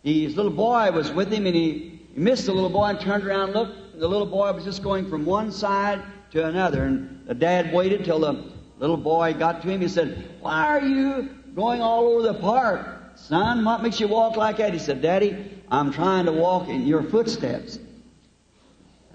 His 0.03 0.35
little 0.35 0.51
boy 0.51 0.91
was 0.91 1.11
with 1.11 1.31
him 1.31 1.45
and 1.45 1.55
he, 1.55 2.01
he 2.13 2.19
missed 2.19 2.45
the 2.45 2.53
little 2.53 2.69
boy 2.69 2.85
and 2.85 2.99
turned 2.99 3.23
around 3.23 3.49
and 3.49 3.53
looked. 3.53 3.93
And 3.93 4.01
the 4.01 4.07
little 4.07 4.27
boy 4.27 4.51
was 4.51 4.63
just 4.63 4.83
going 4.83 5.09
from 5.09 5.25
one 5.25 5.51
side 5.51 6.03
to 6.31 6.45
another. 6.45 6.83
And 6.83 7.25
the 7.25 7.33
dad 7.33 7.73
waited 7.73 8.05
till 8.05 8.19
the 8.19 8.51
little 8.77 8.97
boy 8.97 9.33
got 9.33 9.61
to 9.61 9.69
him. 9.69 9.81
He 9.81 9.87
said, 9.87 10.29
Why 10.41 10.67
are 10.67 10.81
you 10.81 11.38
going 11.55 11.81
all 11.81 12.07
over 12.07 12.21
the 12.21 12.33
park? 12.33 12.87
Son, 13.15 13.65
what 13.65 13.83
makes 13.83 13.99
you 13.99 14.07
walk 14.07 14.37
like 14.37 14.57
that? 14.57 14.73
He 14.73 14.79
said, 14.79 15.01
Daddy, 15.01 15.61
I'm 15.69 15.91
trying 15.91 16.25
to 16.25 16.31
walk 16.31 16.67
in 16.67 16.87
your 16.87 17.03
footsteps. 17.03 17.79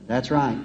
That's 0.07 0.31
right. 0.31 0.59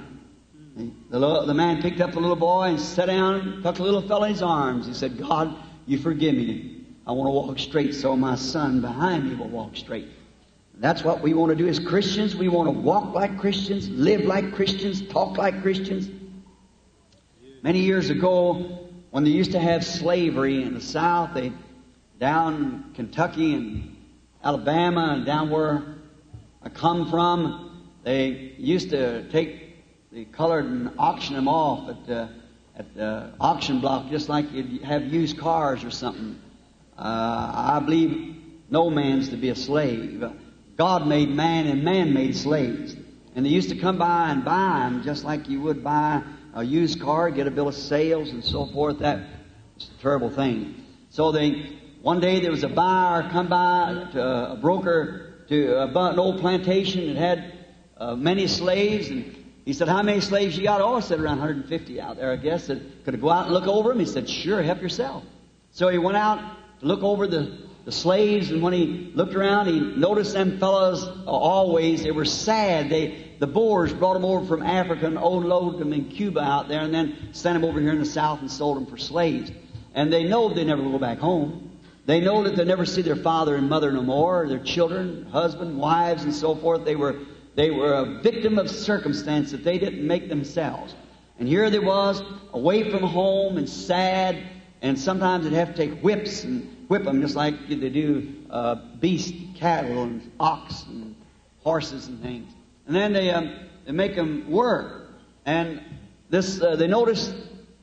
The, 0.75 1.19
little, 1.19 1.45
the 1.45 1.53
man 1.53 1.81
picked 1.81 1.99
up 2.01 2.11
the 2.11 2.19
little 2.19 2.35
boy 2.35 2.69
and 2.69 2.79
sat 2.79 3.07
down, 3.07 3.61
took 3.63 3.75
the 3.75 3.83
little 3.83 4.01
fellow 4.01 4.25
in 4.25 4.31
his 4.31 4.41
arms. 4.41 4.87
He 4.87 4.93
said, 4.93 5.17
God, 5.17 5.55
you 5.85 5.97
forgive 5.97 6.35
me. 6.35 6.85
I 7.07 7.11
want 7.11 7.27
to 7.27 7.31
walk 7.31 7.59
straight 7.59 7.95
so 7.95 8.15
my 8.15 8.35
son 8.35 8.81
behind 8.81 9.29
me 9.29 9.35
will 9.35 9.49
walk 9.49 9.75
straight. 9.75 10.07
That's 10.75 11.03
what 11.03 11.21
we 11.21 11.33
want 11.33 11.49
to 11.49 11.55
do 11.55 11.67
as 11.67 11.79
Christians. 11.79 12.35
We 12.35 12.47
want 12.47 12.67
to 12.67 12.71
walk 12.71 13.13
like 13.13 13.37
Christians, 13.37 13.89
live 13.89 14.21
like 14.21 14.53
Christians, 14.53 15.01
talk 15.07 15.37
like 15.37 15.61
Christians. 15.61 16.09
Many 17.61 17.79
years 17.79 18.09
ago, 18.09 18.78
when 19.11 19.23
they 19.23 19.31
used 19.31 19.51
to 19.53 19.59
have 19.59 19.85
slavery 19.85 20.61
in 20.61 20.73
the 20.73 20.81
South, 20.81 21.33
they 21.33 21.51
down 22.19 22.91
Kentucky 22.95 23.53
and 23.53 23.95
Alabama 24.43 25.13
and 25.15 25.25
down 25.25 25.49
where 25.49 25.95
I 26.61 26.69
come 26.69 27.09
from, 27.09 27.87
they 28.03 28.53
used 28.57 28.89
to 28.91 29.29
take 29.29 29.77
the 30.11 30.25
colored 30.25 30.65
and 30.65 30.91
auction 30.97 31.35
them 31.35 31.47
off 31.47 31.89
at 31.89 32.05
the, 32.05 32.29
at 32.75 32.93
the 32.93 33.33
auction 33.39 33.79
block, 33.79 34.09
just 34.09 34.29
like 34.29 34.51
you'd 34.51 34.83
have 34.83 35.03
used 35.03 35.37
cars 35.37 35.83
or 35.83 35.91
something. 35.91 36.39
Uh, 36.97 37.51
I 37.75 37.79
believe 37.83 38.35
no 38.69 38.89
man's 38.89 39.29
to 39.29 39.37
be 39.37 39.49
a 39.49 39.55
slave. 39.55 40.23
God 40.75 41.07
made 41.07 41.29
man 41.29 41.67
and 41.67 41.83
man 41.83 42.13
made 42.13 42.35
slaves. 42.35 42.95
And 43.35 43.45
they 43.45 43.49
used 43.49 43.69
to 43.69 43.75
come 43.75 43.97
by 43.97 44.29
and 44.29 44.43
buy 44.43 44.87
them 44.89 45.03
just 45.03 45.23
like 45.23 45.49
you 45.49 45.61
would 45.61 45.83
buy 45.83 46.23
a 46.53 46.63
used 46.63 47.01
car, 47.01 47.31
get 47.31 47.47
a 47.47 47.51
bill 47.51 47.67
of 47.67 47.75
sales 47.75 48.29
and 48.29 48.43
so 48.43 48.65
forth. 48.65 48.99
That 48.99 49.19
was 49.75 49.89
a 49.97 50.01
terrible 50.01 50.29
thing. 50.29 50.85
So 51.09 51.31
they, 51.31 51.77
one 52.01 52.19
day 52.19 52.39
there 52.39 52.51
was 52.51 52.63
a 52.63 52.69
buyer 52.69 53.29
come 53.29 53.47
by 53.47 54.07
to 54.13 54.51
a 54.51 54.55
broker 54.55 55.45
to 55.49 55.81
an 55.81 56.19
old 56.19 56.39
plantation 56.39 57.13
that 57.13 57.19
had 57.19 57.53
uh, 57.97 58.15
many 58.15 58.47
slaves 58.47 59.09
and 59.09 59.35
he 59.69 59.73
said, 59.73 59.87
How 59.87 60.01
many 60.01 60.19
slaves 60.19 60.57
you 60.57 60.63
got? 60.63 60.81
Oh, 60.81 60.95
I 60.95 60.99
said, 60.99 61.19
around 61.19 61.37
150 61.37 62.01
out 62.01 62.17
there, 62.17 62.31
I 62.31 62.37
guess. 62.37 62.63
Said, 62.63 62.91
Could 63.05 63.13
I 63.13 63.17
go 63.17 63.29
out 63.29 63.45
and 63.45 63.53
look 63.53 63.67
over 63.67 63.89
them? 63.89 63.99
He 63.99 64.05
said, 64.07 64.27
Sure, 64.27 64.63
help 64.63 64.81
yourself. 64.81 65.23
So 65.69 65.89
he 65.89 65.99
went 65.99 66.17
out 66.17 66.39
to 66.79 66.85
look 66.87 67.03
over 67.03 67.27
the, 67.27 67.55
the 67.85 67.91
slaves, 67.91 68.49
and 68.49 68.63
when 68.63 68.73
he 68.73 69.11
looked 69.13 69.35
around, 69.35 69.67
he 69.67 69.79
noticed 69.79 70.33
them 70.33 70.57
fellows 70.57 71.03
uh, 71.03 71.25
always, 71.25 72.01
they 72.01 72.09
were 72.09 72.25
sad. 72.25 72.89
They, 72.89 73.28
the 73.39 73.47
Boers 73.47 73.93
brought 73.93 74.13
them 74.13 74.25
over 74.25 74.45
from 74.45 74.63
Africa 74.63 75.05
and 75.05 75.17
unloaded 75.17 75.79
them 75.79 75.93
in 75.93 76.09
Cuba 76.09 76.41
out 76.41 76.67
there, 76.67 76.81
and 76.81 76.93
then 76.93 77.33
sent 77.33 77.55
them 77.55 77.63
over 77.63 77.79
here 77.79 77.91
in 77.91 77.99
the 77.99 78.05
South 78.05 78.41
and 78.41 78.51
sold 78.51 78.77
them 78.77 78.85
for 78.85 78.97
slaves. 78.97 79.51
And 79.95 80.11
they 80.11 80.25
know 80.25 80.53
they 80.53 80.65
never 80.65 80.83
go 80.83 80.99
back 80.99 81.19
home. 81.19 81.79
They 82.05 82.21
know 82.21 82.43
that 82.43 82.55
they'll 82.55 82.65
never 82.65 82.85
see 82.85 83.01
their 83.01 83.15
father 83.15 83.55
and 83.55 83.69
mother 83.69 83.91
no 83.91 84.01
more, 84.01 84.47
their 84.47 84.59
children, 84.59 85.25
husband, 85.31 85.77
wives, 85.77 86.23
and 86.23 86.33
so 86.33 86.55
forth. 86.55 86.83
They 86.83 86.95
were 86.95 87.19
they 87.55 87.71
were 87.71 87.93
a 87.93 88.05
victim 88.21 88.57
of 88.57 88.69
circumstance 88.69 89.51
that 89.51 89.63
they 89.63 89.77
didn't 89.79 90.05
make 90.05 90.29
themselves. 90.29 90.95
And 91.39 91.47
here 91.47 91.69
they 91.69 91.79
was, 91.79 92.21
away 92.53 92.89
from 92.89 93.03
home 93.03 93.57
and 93.57 93.69
sad, 93.69 94.37
and 94.81 94.97
sometimes 94.97 95.43
they'd 95.43 95.53
have 95.53 95.75
to 95.75 95.77
take 95.77 96.01
whips 96.01 96.43
and 96.43 96.87
whip 96.87 97.03
them 97.03 97.21
just 97.21 97.35
like 97.35 97.67
they 97.67 97.89
do 97.89 98.33
uh, 98.49 98.75
beast, 98.99 99.33
cattle, 99.55 100.03
and 100.03 100.31
ox 100.39 100.83
and 100.83 101.15
horses 101.63 102.07
and 102.07 102.21
things. 102.21 102.51
And 102.89 102.95
then 102.95 103.13
they, 103.13 103.29
um, 103.29 103.53
they 103.85 103.91
make 103.91 104.15
them 104.15 104.49
work. 104.49 105.11
And 105.45 105.79
this, 106.31 106.59
uh, 106.59 106.75
they 106.75 106.87
noticed, 106.87 107.31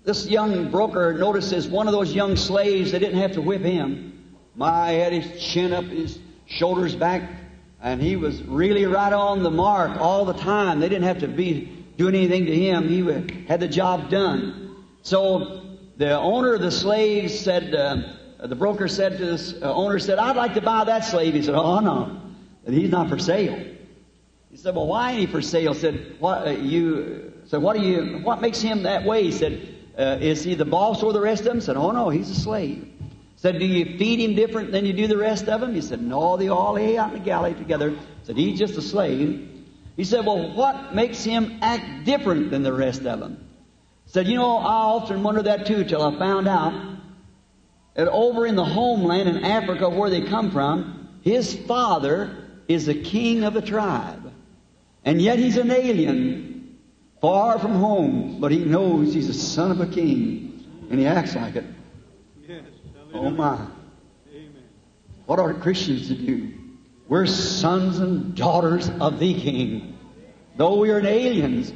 this 0.03 0.27
young 0.27 0.69
broker 0.69 1.13
notices 1.13 1.69
one 1.69 1.87
of 1.87 1.93
those 1.93 2.13
young 2.13 2.35
slaves, 2.35 2.91
they 2.91 2.99
didn't 2.99 3.21
have 3.21 3.31
to 3.35 3.41
whip 3.41 3.63
him. 3.63 4.35
My, 4.57 4.91
had 4.91 5.13
his 5.13 5.41
chin 5.41 5.73
up, 5.73 5.85
his 5.85 6.19
shoulders 6.47 6.97
back, 6.97 7.23
and 7.81 8.03
he 8.03 8.17
was 8.17 8.43
really 8.43 8.85
right 8.85 9.13
on 9.13 9.45
the 9.45 9.51
mark 9.51 9.97
all 10.01 10.25
the 10.25 10.33
time. 10.33 10.81
They 10.81 10.89
didn't 10.89 11.07
have 11.07 11.21
to 11.21 11.29
be 11.29 11.85
doing 11.97 12.17
anything 12.17 12.47
to 12.47 12.57
him. 12.57 12.89
He 12.89 13.45
had 13.47 13.61
the 13.61 13.69
job 13.69 14.11
done. 14.11 14.75
So 15.03 15.79
the 15.99 16.19
owner 16.19 16.55
of 16.55 16.63
the 16.63 16.73
slaves 16.73 17.39
said, 17.39 17.73
uh, 17.73 18.45
the 18.45 18.57
broker 18.57 18.89
said 18.89 19.19
to 19.19 19.25
this 19.25 19.55
uh, 19.63 19.73
owner, 19.73 20.01
said, 20.01 20.19
I'd 20.19 20.35
like 20.35 20.55
to 20.55 20.63
buy 20.63 20.83
that 20.83 21.05
slave. 21.05 21.35
He 21.35 21.43
said, 21.43 21.55
Oh, 21.55 21.79
no. 21.79 22.23
He's 22.67 22.91
not 22.91 23.09
for 23.09 23.21
sale. 23.21 23.76
He 24.57 24.63
said, 24.63 24.75
Well, 24.75 24.87
why 24.87 25.11
ain't 25.11 25.21
he 25.21 25.27
for 25.27 25.43
sale? 25.43 25.75
Said, 25.75 26.17
What, 26.19 26.49
uh, 26.49 26.51
you, 26.53 27.31
said, 27.45 27.61
what, 27.61 27.77
do 27.77 27.83
you, 27.83 28.21
what 28.23 28.41
makes 28.41 28.59
him 28.59 28.85
that 28.85 29.05
way? 29.05 29.25
He 29.25 29.31
said, 29.31 29.75
uh, 29.99 30.17
Is 30.19 30.43
he 30.45 30.55
the 30.55 30.65
boss 30.65 31.03
or 31.03 31.13
the 31.13 31.21
rest 31.21 31.41
of 31.41 31.49
them? 31.49 31.61
Said, 31.61 31.77
Oh, 31.77 31.91
no, 31.91 32.09
he's 32.09 32.31
a 32.31 32.35
slave. 32.35 32.91
Said, 33.37 33.59
do 33.59 33.67
you 33.67 33.99
feed 33.99 34.19
him 34.19 34.35
different 34.35 34.73
than 34.73 34.87
you 34.87 34.95
do 34.95 35.09
the 35.09 35.19
rest 35.19 35.47
of 35.47 35.61
them? 35.61 35.75
He 35.75 35.83
said, 35.83 36.01
no, 36.01 36.39
they 36.39 36.49
all 36.49 36.73
lay 36.73 36.97
out 36.97 37.13
in 37.13 37.19
the 37.19 37.25
galley 37.25 37.53
together. 37.53 37.95
Said, 38.23 38.39
he's 38.39 38.59
just 38.59 38.79
a 38.79 38.83
slave. 38.83 39.47
He 39.95 40.05
said, 40.05 40.25
well, 40.25 40.55
what 40.55 40.95
makes 40.95 41.23
him 41.23 41.59
act 41.61 42.07
different 42.07 42.51
than 42.51 42.63
the 42.63 42.73
rest 42.73 43.05
of 43.05 43.21
them? 43.21 43.47
Said, 44.07 44.27
you 44.27 44.37
know, 44.37 44.57
I 44.57 44.73
often 44.73 45.23
wonder 45.23 45.43
that 45.43 45.67
too 45.67 45.85
till 45.85 46.01
I 46.01 46.19
found 46.19 46.49
out 46.49 46.97
that 47.95 48.09
over 48.09 48.47
in 48.47 48.57
the 48.57 48.65
homeland 48.65 49.29
in 49.29 49.45
Africa 49.45 49.91
where 49.91 50.09
they 50.09 50.23
come 50.23 50.51
from, 50.51 51.21
his 51.21 51.55
father 51.55 52.43
is 52.69 52.87
the 52.87 53.03
king 53.03 53.45
of 53.45 53.53
the 53.53 53.63
tribe. 53.63 54.26
And 55.07 55.23
yet 55.23 55.39
he's 55.39 55.57
an 55.57 55.71
alien, 55.71 56.79
far 57.21 57.61
from 57.61 57.77
home, 57.77 58.41
but 58.41 58.51
he 58.51 58.59
knows 58.59 59.15
he's 59.15 59.29
a 59.29 59.35
son 59.35 59.71
of 59.71 59.81
a 59.81 59.87
king, 59.87 60.65
and 60.91 60.99
he 60.99 61.07
acts 61.07 61.37
like 61.37 61.55
it. 61.55 61.65
Yes, 62.47 62.65
Oh 63.15 63.31
my. 63.31 63.55
Amen. 63.55 64.65
What 65.27 65.39
are 65.39 65.55
Christians 65.55 66.09
to 66.09 66.15
do? 66.15 66.53
We're 67.09 67.27
sons 67.27 68.01
and 68.01 68.35
daughters 68.35 68.91
of 69.01 69.21
the 69.21 69.41
King. 69.41 69.97
Though 70.57 70.79
we 70.79 70.91
are 70.91 70.99
aliens, 70.99 71.73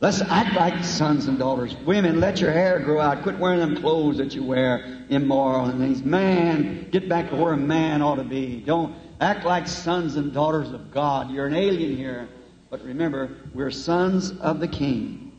let's 0.00 0.20
act 0.20 0.56
like 0.56 0.84
sons 0.84 1.28
and 1.28 1.38
daughters. 1.38 1.76
Women, 1.86 2.18
let 2.18 2.40
your 2.40 2.50
hair 2.50 2.80
grow 2.80 3.00
out. 3.00 3.22
Quit 3.22 3.38
wearing 3.38 3.60
them 3.60 3.76
clothes 3.76 4.16
that 4.16 4.34
you 4.34 4.42
wear, 4.42 5.04
immoral 5.08 5.66
and 5.66 5.78
things. 5.78 6.02
Man, 6.02 6.88
get 6.90 7.08
back 7.08 7.30
to 7.30 7.36
where 7.36 7.52
a 7.52 7.56
man 7.56 8.02
ought 8.02 8.16
to 8.16 8.24
be. 8.24 8.60
Don't 8.60 8.96
act 9.20 9.44
like 9.44 9.68
sons 9.68 10.16
and 10.16 10.32
daughters 10.32 10.72
of 10.72 10.90
God. 10.90 11.30
You're 11.30 11.46
an 11.46 11.54
alien 11.54 11.96
here. 11.96 12.28
But 12.76 12.84
remember, 12.84 13.30
we're 13.54 13.70
sons 13.70 14.32
of 14.32 14.60
the 14.60 14.68
King. 14.68 15.32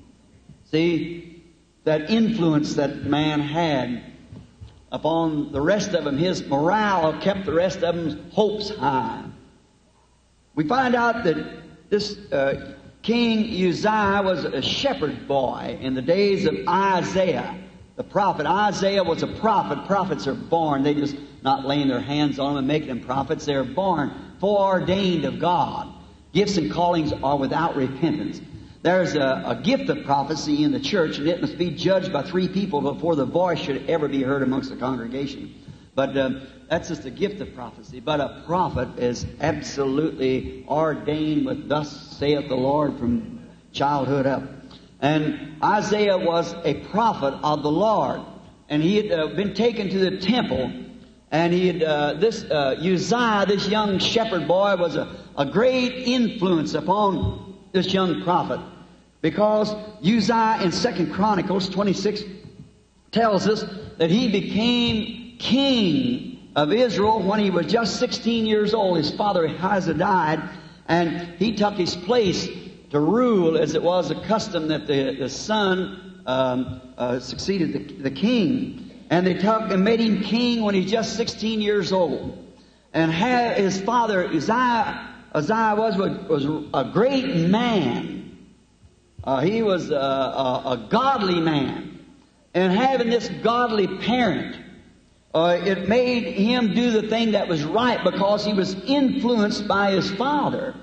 See, 0.71 1.43
that 1.83 2.09
influence 2.09 2.73
that 2.73 3.03
man 3.05 3.39
had 3.41 4.01
upon 4.91 5.51
the 5.51 5.61
rest 5.61 5.93
of 5.93 6.03
them. 6.03 6.17
His 6.17 6.43
morale 6.47 7.21
kept 7.21 7.45
the 7.45 7.53
rest 7.53 7.83
of 7.83 7.95
them's 7.95 8.33
hopes 8.33 8.71
high. 8.71 9.23
We 10.55 10.63
find 10.63 10.95
out 10.95 11.25
that 11.25 11.91
this 11.91 12.17
uh, 12.31 12.73
King 13.03 13.41
Uzziah 13.69 14.23
was 14.23 14.43
a 14.43 14.63
shepherd 14.63 15.27
boy 15.27 15.77
in 15.79 15.93
the 15.93 16.01
days 16.01 16.47
of 16.47 16.55
Isaiah, 16.67 17.55
the 17.97 18.03
prophet. 18.03 18.47
Isaiah 18.47 19.03
was 19.03 19.21
a 19.21 19.27
prophet. 19.27 19.85
Prophets 19.85 20.25
are 20.25 20.33
born. 20.33 20.81
They 20.81 20.95
just 20.95 21.15
not 21.43 21.67
laying 21.67 21.87
their 21.87 22.01
hands 22.01 22.39
on 22.39 22.55
them 22.55 22.57
and 22.57 22.67
making 22.67 22.87
them 22.87 23.01
prophets. 23.01 23.45
They're 23.45 23.63
born, 23.63 24.11
foreordained 24.39 25.23
of 25.25 25.39
God. 25.39 25.93
Gifts 26.33 26.57
and 26.57 26.71
callings 26.71 27.13
are 27.13 27.37
without 27.37 27.75
repentance. 27.75 28.41
There's 28.81 29.15
a, 29.15 29.43
a, 29.45 29.61
gift 29.63 29.89
of 29.89 30.05
prophecy 30.05 30.63
in 30.63 30.71
the 30.71 30.79
church, 30.79 31.17
and 31.17 31.27
it 31.27 31.41
must 31.41 31.57
be 31.57 31.71
judged 31.71 32.13
by 32.13 32.21
three 32.21 32.47
people 32.47 32.81
before 32.81 33.15
the 33.15 33.25
voice 33.25 33.59
should 33.59 33.89
ever 33.89 34.07
be 34.07 34.21
heard 34.21 34.43
amongst 34.43 34.69
the 34.69 34.75
congregation. 34.75 35.53
But 35.95 36.15
um, 36.17 36.47
that's 36.69 36.89
just 36.89 37.05
a 37.05 37.09
gift 37.09 37.41
of 37.41 37.55
prophecy. 37.55 37.99
But 37.99 38.21
a 38.21 38.43
prophet 38.45 38.99
is 38.99 39.25
absolutely 39.41 40.63
ordained 40.67 41.45
with 41.45 41.67
"Thus 41.67 42.17
saith 42.17 42.47
the 42.49 42.55
Lord" 42.55 42.99
from 42.99 43.41
childhood 43.71 44.27
up. 44.27 44.43
And 44.99 45.61
Isaiah 45.63 46.17
was 46.17 46.53
a 46.63 46.75
prophet 46.85 47.33
of 47.43 47.63
the 47.63 47.71
Lord, 47.71 48.21
and 48.69 48.81
he 48.81 48.97
had 48.97 49.11
uh, 49.11 49.27
been 49.27 49.53
taken 49.53 49.89
to 49.89 49.97
the 49.97 50.17
temple. 50.17 50.71
And 51.29 51.53
he 51.53 51.67
had, 51.67 51.83
uh, 51.83 52.13
this, 52.13 52.43
uh, 52.43 52.75
Uzziah, 52.79 53.45
this 53.47 53.67
young 53.67 53.99
shepherd 53.99 54.47
boy, 54.47 54.77
was 54.77 54.95
a, 54.95 55.13
a 55.37 55.45
great 55.45 55.93
influence 56.07 56.73
upon 56.73 57.55
this 57.71 57.93
young 57.93 58.23
prophet 58.23 58.59
because 59.21 59.71
Uzziah 60.01 60.59
in 60.63 60.71
Second 60.71 61.13
Chronicles 61.13 61.69
26 61.69 62.23
tells 63.11 63.47
us 63.47 63.63
that 63.97 64.09
he 64.09 64.31
became 64.31 65.37
king 65.37 66.49
of 66.55 66.73
Israel 66.73 67.21
when 67.21 67.39
he 67.39 67.51
was 67.51 67.67
just 67.67 67.99
16 67.99 68.47
years 68.47 68.73
old. 68.73 68.97
His 68.97 69.11
father 69.11 69.45
Ahijah 69.45 69.93
died, 69.93 70.41
and 70.87 71.35
he 71.37 71.55
took 71.55 71.75
his 71.75 71.95
place 71.95 72.49
to 72.89 72.99
rule 72.99 73.57
as 73.57 73.75
it 73.75 73.83
was 73.83 74.09
a 74.09 74.19
custom 74.21 74.69
that 74.69 74.87
the, 74.87 75.17
the 75.19 75.29
son 75.29 76.23
um, 76.25 76.81
uh, 76.97 77.19
succeeded 77.19 77.73
the, 77.73 78.09
the 78.09 78.11
king. 78.11 78.91
And 79.09 79.25
they 79.25 79.35
took 79.35 79.71
and 79.71 79.83
made 79.83 79.99
him 79.99 80.23
king 80.23 80.63
when 80.63 80.73
he's 80.73 80.89
just 80.89 81.15
16 81.15 81.61
years 81.61 81.91
old. 81.91 82.43
And 82.93 83.11
his 83.11 83.79
father 83.81 84.27
Uzziah 84.27 85.16
Uzziah 85.37 85.75
was, 85.75 85.97
was 86.27 86.45
a 86.73 86.85
great 86.91 87.35
man. 87.47 88.47
Uh, 89.23 89.41
he 89.41 89.61
was 89.61 89.91
a, 89.91 89.95
a, 89.95 90.61
a, 90.65 90.87
godly 90.89 91.39
man. 91.39 92.05
And 92.55 92.73
having 92.73 93.09
this 93.09 93.29
godly 93.43 93.87
parent, 93.99 94.57
uh, 95.35 95.59
it 95.63 95.87
made 95.87 96.23
him 96.23 96.73
do 96.73 96.89
the 96.89 97.07
thing 97.07 97.33
that 97.33 97.47
was 97.47 97.63
right 97.63 98.03
because 98.03 98.45
he 98.45 98.53
was 98.53 98.73
influenced 98.85 99.67
by 99.67 99.91
his 99.91 100.09
father. 100.11 100.73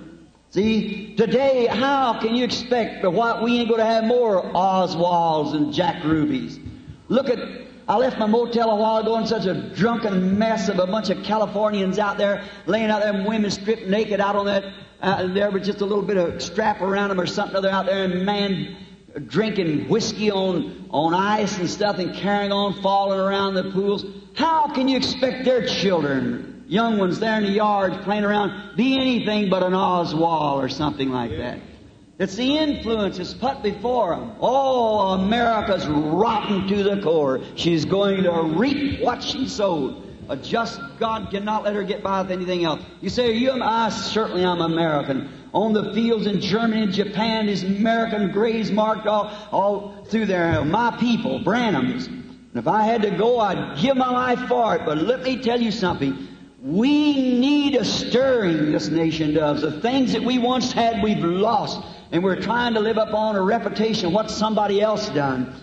See, 0.51 1.17
today, 1.17 1.67
how 1.67 2.21
can 2.21 2.37
you 2.37 2.45
expect 2.45 3.05
what 3.05 3.43
we 3.43 3.59
ain't 3.59 3.69
going 3.69 3.81
to 3.81 3.87
have 3.87 4.05
more 4.05 4.41
Oswalds 4.53 5.55
and 5.55 5.73
Jack 5.73 6.05
Rubies? 6.05 6.61
Look 7.09 7.29
at 7.29 7.64
I 7.87 7.97
left 7.97 8.19
my 8.19 8.27
motel 8.27 8.71
a 8.71 8.77
while 8.77 8.97
ago 8.97 9.19
in 9.19 9.27
such 9.27 9.45
a 9.45 9.55
drunken 9.75 10.39
mess 10.39 10.71
of 10.71 10.79
a 10.79 10.87
bunch 10.87 11.11
of 11.11 11.23
Californians 11.23 11.99
out 11.99 12.17
there 12.17 12.43
laying 12.67 12.91
out 12.91 13.03
there, 13.03 13.13
women 13.13 13.51
stripped 13.51 13.87
naked 13.87 14.21
out 14.21 14.37
on 14.37 14.47
that. 14.47 14.65
Uh, 15.03 15.27
there 15.27 15.51
was 15.51 15.67
just 15.67 15.83
a 15.83 15.85
little 15.85 16.03
bit 16.03 16.17
of 16.17 16.41
strap 16.41 16.81
around 16.81 17.11
them 17.11 17.21
or 17.21 17.27
something 17.27 17.57
other 17.57 17.69
out 17.69 17.85
there, 17.85 18.05
and 18.05 18.25
man 18.25 18.77
drinking 19.27 19.89
whiskey 19.89 20.31
on 20.31 20.87
on 20.91 21.13
ice 21.13 21.59
and 21.59 21.69
stuff, 21.69 21.99
and 21.99 22.15
carrying 22.15 22.53
on, 22.53 22.81
falling 22.81 23.21
around 23.21 23.53
the 23.53 23.71
pools. 23.71 24.07
How 24.35 24.69
can 24.69 24.89
you 24.89 24.97
expect 24.97 25.45
their 25.45 25.67
children, 25.67 26.65
young 26.67 26.97
ones 26.97 27.21
there 27.21 27.37
in 27.37 27.43
the 27.43 27.51
yards 27.51 27.97
playing 27.99 28.25
around, 28.25 28.77
be 28.77 28.99
anything 28.99 29.51
but 29.51 29.63
an 29.63 29.75
Oswald 29.75 30.65
or 30.65 30.71
something 30.71 31.11
like 31.11 31.33
that? 31.37 31.59
It's 32.17 32.37
the 32.37 32.59
influence 32.59 33.19
that's 33.19 33.35
put 33.35 33.63
before 33.63 34.15
them. 34.15 34.33
Oh, 34.41 35.15
America's 35.15 35.85
rotten 35.87 36.69
to 36.69 36.85
the 36.85 37.03
core. 37.03 37.41
She's 37.57 37.85
going 37.85 38.23
to 38.23 38.43
reap 38.57 39.01
what 39.01 39.21
she 39.21 39.49
sowed. 39.49 40.01
A 40.29 40.37
just 40.37 40.81
God 40.99 41.31
cannot 41.31 41.65
let 41.65 41.75
her 41.75 41.83
get 41.83 42.03
by 42.03 42.23
with 42.23 42.31
anything 42.31 42.65
else. 42.65 42.83
You 43.01 43.11
say, 43.11 43.29
Are 43.29 43.33
you? 43.33 43.63
I 43.63 43.89
certainly 43.89 44.45
am 44.45 44.61
American. 44.61 45.29
On 45.53 45.73
the 45.73 45.93
fields 45.93 46.27
in 46.27 46.41
Germany 46.41 46.85
and 46.85 46.93
Japan, 46.93 47.49
is 47.49 47.63
American 47.63 48.31
graves 48.31 48.71
marked 48.71 49.07
all, 49.07 49.31
all 49.51 50.05
through 50.07 50.27
there. 50.27 50.65
My 50.65 50.97
people, 50.99 51.41
Branham's. 51.41 52.07
And 52.07 52.55
if 52.55 52.69
I 52.69 52.85
had 52.85 53.03
to 53.03 53.11
go, 53.11 53.41
I'd 53.41 53.79
give 53.79 53.97
my 53.97 54.11
life 54.11 54.49
for 54.49 54.77
it. 54.77 54.83
But 54.87 54.99
let 54.99 55.23
me 55.23 55.43
tell 55.43 55.61
you 55.61 55.73
something. 55.73 56.29
We 56.63 57.39
need 57.39 57.75
a 57.75 57.85
stirring, 57.85 58.73
this 58.73 58.89
nation 58.89 59.35
does. 59.35 59.61
The 59.61 59.81
things 59.81 60.13
that 60.13 60.23
we 60.23 60.39
once 60.39 60.73
had, 60.73 61.03
we've 61.03 61.19
lost. 61.19 61.83
And 62.13 62.23
we're 62.23 62.41
trying 62.41 62.75
to 62.75 62.81
live 62.81 62.99
up 62.99 63.15
on 63.15 63.37
a 63.37 63.43
reputation 63.43 64.07
of 64.07 64.13
what 64.13 64.31
somebody 64.31 64.81
else 64.81 65.09
done. 65.11 65.55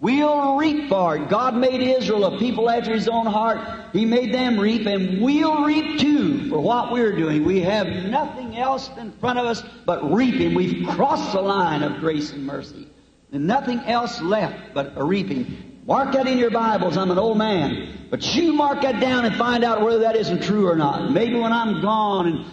We'll 0.00 0.56
reap 0.56 0.88
for 0.88 1.16
it. 1.16 1.28
God 1.28 1.56
made 1.56 1.82
Israel 1.82 2.24
a 2.24 2.38
people 2.38 2.70
after 2.70 2.92
His 2.92 3.08
own 3.08 3.26
heart. 3.26 3.58
He 3.92 4.04
made 4.04 4.32
them 4.32 4.58
reap, 4.58 4.86
and 4.86 5.20
we'll 5.20 5.64
reap 5.64 5.98
too 5.98 6.48
for 6.48 6.60
what 6.60 6.92
we're 6.92 7.16
doing. 7.16 7.44
We 7.44 7.60
have 7.62 7.86
nothing 7.86 8.56
else 8.56 8.90
in 8.96 9.10
front 9.12 9.40
of 9.40 9.46
us 9.46 9.62
but 9.84 10.12
reaping. 10.12 10.54
We've 10.54 10.86
crossed 10.86 11.32
the 11.32 11.40
line 11.40 11.82
of 11.82 11.98
grace 11.98 12.32
and 12.32 12.46
mercy. 12.46 12.86
And 13.32 13.46
nothing 13.46 13.80
else 13.80 14.20
left 14.20 14.72
but 14.72 14.92
a 14.96 15.04
reaping. 15.04 15.80
Mark 15.84 16.12
that 16.12 16.26
in 16.28 16.38
your 16.38 16.50
Bibles. 16.50 16.96
I'm 16.96 17.10
an 17.10 17.18
old 17.18 17.36
man. 17.36 18.06
But 18.08 18.22
you 18.34 18.52
mark 18.52 18.82
that 18.82 19.00
down 19.00 19.24
and 19.24 19.34
find 19.34 19.64
out 19.64 19.82
whether 19.82 19.98
that 20.00 20.16
isn't 20.16 20.42
true 20.42 20.68
or 20.68 20.76
not. 20.76 21.10
Maybe 21.10 21.34
when 21.34 21.52
I'm 21.52 21.82
gone 21.82 22.26
and 22.26 22.46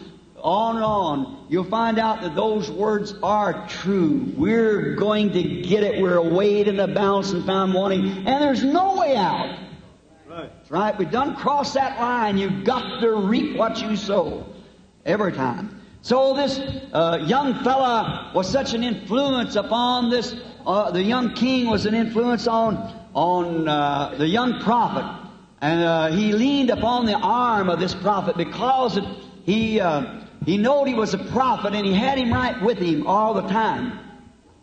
on 0.46 0.76
and 0.76 0.86
on, 0.86 1.48
you'll 1.50 1.64
find 1.64 1.98
out 1.98 2.22
that 2.22 2.36
those 2.36 2.70
words 2.70 3.16
are 3.24 3.68
true. 3.68 4.32
We're 4.38 4.96
going 4.96 5.32
to 5.34 5.62
get 5.62 5.84
it. 5.84 6.00
We're 6.00 6.22
weighed 6.22 6.68
in 6.68 6.78
the 6.78 6.88
balance 6.88 7.32
and 7.32 7.44
found 7.46 7.74
wanting, 7.74 8.28
and 8.28 8.44
there's 8.44 8.64
no 8.64 8.96
way 8.96 9.16
out. 9.16 9.60
Right. 10.30 10.52
Right. 10.70 10.98
We've 10.98 11.10
done 11.10 11.36
crossed 11.36 11.74
that 11.74 12.00
line. 12.00 12.38
You've 12.38 12.64
got 12.64 13.00
to 13.02 13.16
reap 13.16 13.58
what 13.58 13.82
you 13.82 13.96
sow 13.96 14.46
every 15.04 15.32
time. 15.32 15.82
So 16.02 16.36
this 16.36 16.60
uh, 16.94 17.24
young 17.26 17.64
fella 17.64 18.32
was 18.36 18.48
such 18.48 18.76
an 18.76 18.84
influence 18.84 19.56
upon 19.56 20.12
this. 20.12 20.36
Uh, 20.68 20.92
the 20.92 21.02
young 21.02 21.34
king 21.34 21.66
was 21.68 21.88
an 21.88 21.96
influence 21.96 22.46
on 22.46 22.76
on 23.16 23.68
uh, 23.68 24.14
the 24.18 24.28
young 24.28 24.62
prophet, 24.62 25.06
and 25.62 25.82
uh, 25.82 26.12
he 26.12 26.34
leaned 26.34 26.70
upon 26.70 27.08
the 27.08 27.16
arm 27.16 27.70
of 27.70 27.80
this 27.80 27.96
prophet 27.96 28.38
because 28.38 28.98
it, 28.98 29.06
he 29.46 29.80
uh, 29.80 30.22
he 30.46 30.58
knowed 30.58 30.88
he 30.88 30.94
was 30.94 31.14
a 31.14 31.18
prophet, 31.18 31.74
and 31.74 31.86
he 31.86 31.94
had 31.94 32.18
him 32.18 32.32
right 32.32 32.62
with 32.62 32.78
him 32.78 33.08
all 33.08 33.34
the 33.34 33.48
time, 33.48 34.00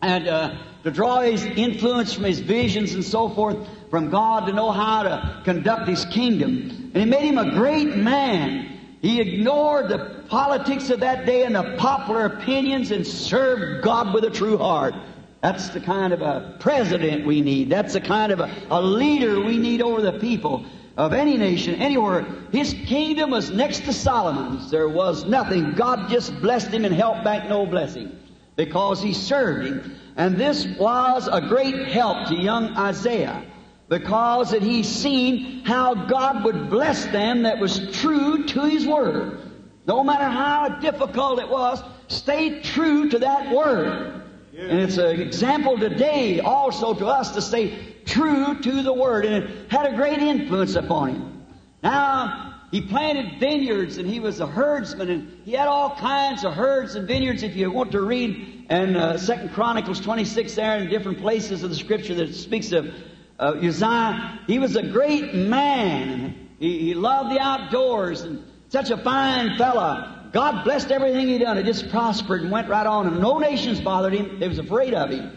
and 0.01 0.27
uh, 0.27 0.55
to 0.83 0.91
draw 0.91 1.21
his 1.21 1.43
influence 1.43 2.13
from 2.13 2.23
his 2.23 2.39
visions 2.39 2.93
and 2.93 3.03
so 3.03 3.29
forth 3.29 3.57
from 3.89 4.09
God 4.09 4.47
to 4.47 4.53
know 4.53 4.71
how 4.71 5.03
to 5.03 5.41
conduct 5.43 5.87
his 5.87 6.05
kingdom, 6.05 6.91
and 6.93 6.97
he 6.97 7.05
made 7.05 7.25
him 7.25 7.37
a 7.37 7.51
great 7.51 7.95
man. 7.95 8.69
He 9.01 9.19
ignored 9.19 9.89
the 9.89 10.23
politics 10.29 10.89
of 10.89 11.01
that 11.01 11.25
day 11.25 11.43
and 11.43 11.55
the 11.55 11.75
popular 11.77 12.25
opinions 12.25 12.91
and 12.91 13.05
served 13.05 13.83
God 13.83 14.13
with 14.13 14.23
a 14.23 14.29
true 14.29 14.57
heart. 14.57 14.95
That's 15.41 15.69
the 15.69 15.81
kind 15.81 16.13
of 16.13 16.21
a 16.21 16.55
president 16.61 17.25
we 17.25 17.41
need. 17.41 17.69
That's 17.69 17.93
the 17.93 18.01
kind 18.01 18.31
of 18.31 18.39
a, 18.39 18.49
a 18.69 18.81
leader 18.81 19.41
we 19.41 19.57
need 19.57 19.81
over 19.81 20.01
the 20.01 20.19
people 20.19 20.65
of 20.97 21.13
any 21.13 21.37
nation, 21.37 21.75
anywhere. 21.75 22.25
His 22.51 22.73
kingdom 22.85 23.31
was 23.31 23.51
next 23.51 23.81
to 23.85 23.93
Solomon's. 23.93 24.69
There 24.69 24.89
was 24.89 25.25
nothing. 25.25 25.73
God 25.73 26.09
just 26.09 26.39
blessed 26.41 26.67
him 26.67 26.85
and 26.85 26.93
held 26.93 27.23
back 27.23 27.49
no 27.49 27.65
blessing 27.65 28.17
because 28.55 29.01
he 29.01 29.13
served 29.13 29.65
him. 29.65 29.95
And 30.15 30.37
this 30.37 30.67
was 30.77 31.27
a 31.31 31.41
great 31.41 31.87
help 31.87 32.27
to 32.27 32.35
young 32.35 32.77
Isaiah 32.77 33.43
because 33.89 34.51
that 34.51 34.61
he 34.61 34.83
seen 34.83 35.63
how 35.65 35.93
God 35.93 36.43
would 36.45 36.69
bless 36.69 37.05
them 37.07 37.43
that 37.43 37.59
was 37.59 37.91
true 37.97 38.45
to 38.45 38.61
his 38.61 38.85
word. 38.85 39.39
No 39.85 40.03
matter 40.03 40.25
how 40.25 40.69
difficult 40.79 41.39
it 41.39 41.49
was, 41.49 41.83
stay 42.07 42.61
true 42.61 43.09
to 43.09 43.19
that 43.19 43.53
word. 43.53 44.21
And 44.57 44.79
it's 44.79 44.97
an 44.97 45.19
example 45.19 45.77
today 45.77 46.39
also 46.39 46.93
to 46.93 47.07
us 47.07 47.31
to 47.33 47.41
stay 47.41 47.92
true 48.05 48.59
to 48.61 48.81
the 48.81 48.93
word. 48.93 49.25
And 49.25 49.43
it 49.43 49.71
had 49.71 49.91
a 49.91 49.95
great 49.95 50.19
influence 50.19 50.75
upon 50.75 51.15
him. 51.15 51.45
Now, 51.81 52.53
he 52.71 52.81
planted 52.81 53.39
vineyards 53.39 53.97
and 53.97 54.07
he 54.07 54.19
was 54.19 54.39
a 54.39 54.47
herdsman 54.47 55.09
and 55.09 55.41
he 55.45 55.51
had 55.51 55.67
all 55.67 55.95
kinds 55.95 56.43
of 56.43 56.53
herds 56.53 56.95
and 56.95 57.07
vineyards. 57.07 57.43
If 57.43 57.55
you 57.55 57.69
want 57.69 57.91
to 57.91 58.01
read 58.01 58.65
in 58.69 58.95
uh, 58.95 59.17
Second 59.17 59.53
Chronicles 59.53 59.99
26 59.99 60.55
there 60.55 60.79
in 60.79 60.89
different 60.89 61.19
places 61.19 61.61
of 61.61 61.69
the 61.69 61.75
scripture 61.75 62.15
that 62.15 62.33
speaks 62.33 62.71
of 62.71 62.91
uh, 63.39 63.53
Uzziah, 63.61 64.39
he 64.47 64.57
was 64.57 64.75
a 64.75 64.81
great 64.81 65.35
man. 65.35 66.49
He, 66.59 66.79
he 66.79 66.93
loved 66.95 67.31
the 67.31 67.39
outdoors 67.39 68.21
and 68.21 68.43
such 68.69 68.89
a 68.89 68.97
fine 68.97 69.55
fella. 69.55 70.31
God 70.33 70.63
blessed 70.63 70.89
everything 70.89 71.27
he 71.27 71.37
done. 71.37 71.59
It 71.59 71.65
just 71.65 71.91
prospered 71.91 72.41
and 72.41 72.51
went 72.51 72.67
right 72.67 72.87
on. 72.87 73.05
And 73.05 73.19
no 73.19 73.37
nations 73.37 73.79
bothered 73.79 74.13
him. 74.13 74.39
They 74.39 74.47
was 74.47 74.57
afraid 74.57 74.95
of 74.95 75.11
him. 75.11 75.31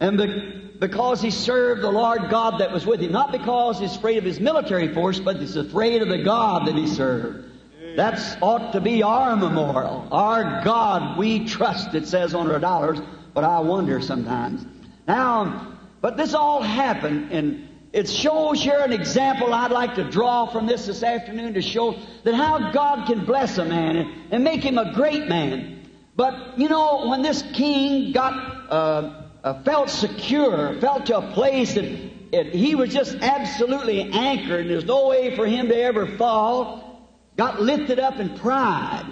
And 0.00 0.16
be, 0.16 0.69
because 0.80 1.20
he 1.20 1.30
served 1.30 1.82
the 1.82 1.90
Lord 1.90 2.30
God 2.30 2.58
that 2.60 2.72
was 2.72 2.86
with 2.86 3.00
him. 3.00 3.12
Not 3.12 3.30
because 3.30 3.78
he's 3.78 3.94
afraid 3.94 4.16
of 4.16 4.24
his 4.24 4.40
military 4.40 4.92
force, 4.92 5.20
but 5.20 5.36
he's 5.36 5.54
afraid 5.54 6.02
of 6.02 6.08
the 6.08 6.22
God 6.22 6.66
that 6.66 6.74
he 6.74 6.88
served. 6.88 7.50
That's 7.96 8.36
ought 8.40 8.72
to 8.72 8.80
be 8.80 9.02
our 9.02 9.36
memorial. 9.36 10.08
Our 10.10 10.64
God 10.64 11.18
we 11.18 11.44
trust, 11.46 11.94
it 11.94 12.06
says 12.06 12.34
on 12.34 12.50
our 12.50 12.58
dollars, 12.58 12.98
but 13.34 13.44
I 13.44 13.60
wonder 13.60 14.00
sometimes. 14.00 14.64
Now, 15.06 15.76
but 16.00 16.16
this 16.16 16.32
all 16.32 16.62
happened, 16.62 17.30
and 17.30 17.68
it 17.92 18.08
shows 18.08 18.62
here 18.62 18.80
an 18.80 18.92
example 18.92 19.52
I'd 19.52 19.72
like 19.72 19.96
to 19.96 20.04
draw 20.04 20.46
from 20.46 20.66
this 20.66 20.86
this 20.86 21.02
afternoon 21.02 21.54
to 21.54 21.62
show 21.62 21.96
that 22.24 22.34
how 22.34 22.70
God 22.72 23.06
can 23.06 23.26
bless 23.26 23.58
a 23.58 23.64
man 23.64 23.96
and, 23.96 24.32
and 24.32 24.44
make 24.44 24.62
him 24.62 24.78
a 24.78 24.94
great 24.94 25.28
man. 25.28 25.80
But, 26.16 26.58
you 26.58 26.68
know, 26.68 27.08
when 27.08 27.22
this 27.22 27.42
king 27.54 28.12
got, 28.12 28.32
uh, 28.70 29.19
uh, 29.42 29.62
felt 29.62 29.90
secure, 29.90 30.78
felt 30.80 31.06
to 31.06 31.18
a 31.18 31.32
place 31.32 31.74
that 31.74 31.84
it, 31.84 32.54
he 32.54 32.74
was 32.74 32.92
just 32.92 33.16
absolutely 33.16 34.10
anchored 34.12 34.60
and 34.60 34.70
there's 34.70 34.84
no 34.84 35.08
way 35.08 35.34
for 35.36 35.46
him 35.46 35.68
to 35.68 35.76
ever 35.76 36.06
fall, 36.16 37.08
got 37.36 37.60
lifted 37.60 37.98
up 37.98 38.18
in 38.18 38.36
pride. 38.38 39.06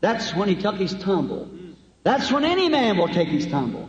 That's 0.00 0.34
when 0.34 0.48
he 0.48 0.54
took 0.54 0.76
his 0.76 0.94
tumble. 0.94 1.48
That's 2.02 2.30
when 2.30 2.44
any 2.44 2.68
man 2.68 2.98
will 2.98 3.08
take 3.08 3.28
his 3.28 3.46
tumble. 3.46 3.88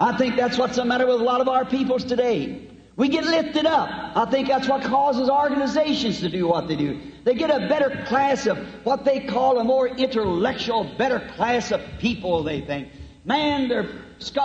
I 0.00 0.16
think 0.16 0.36
that's 0.36 0.56
what's 0.56 0.76
the 0.76 0.84
matter 0.84 1.06
with 1.06 1.20
a 1.20 1.24
lot 1.24 1.40
of 1.40 1.48
our 1.48 1.64
peoples 1.64 2.04
today. 2.04 2.68
We 2.96 3.08
get 3.08 3.24
lifted 3.24 3.64
up. 3.64 3.88
I 4.16 4.28
think 4.30 4.48
that's 4.48 4.68
what 4.68 4.82
causes 4.82 5.28
organizations 5.28 6.20
to 6.20 6.28
do 6.28 6.48
what 6.48 6.66
they 6.66 6.76
do. 6.76 7.00
They 7.24 7.34
get 7.34 7.50
a 7.50 7.68
better 7.68 8.04
class 8.06 8.46
of 8.46 8.58
what 8.84 9.04
they 9.04 9.20
call 9.20 9.58
a 9.58 9.64
more 9.64 9.86
intellectual, 9.88 10.84
better 10.96 11.20
class 11.36 11.70
of 11.70 11.80
people, 12.00 12.42
they 12.42 12.60
think. 12.60 12.88
Man, 13.24 13.68
they're, 13.68 13.88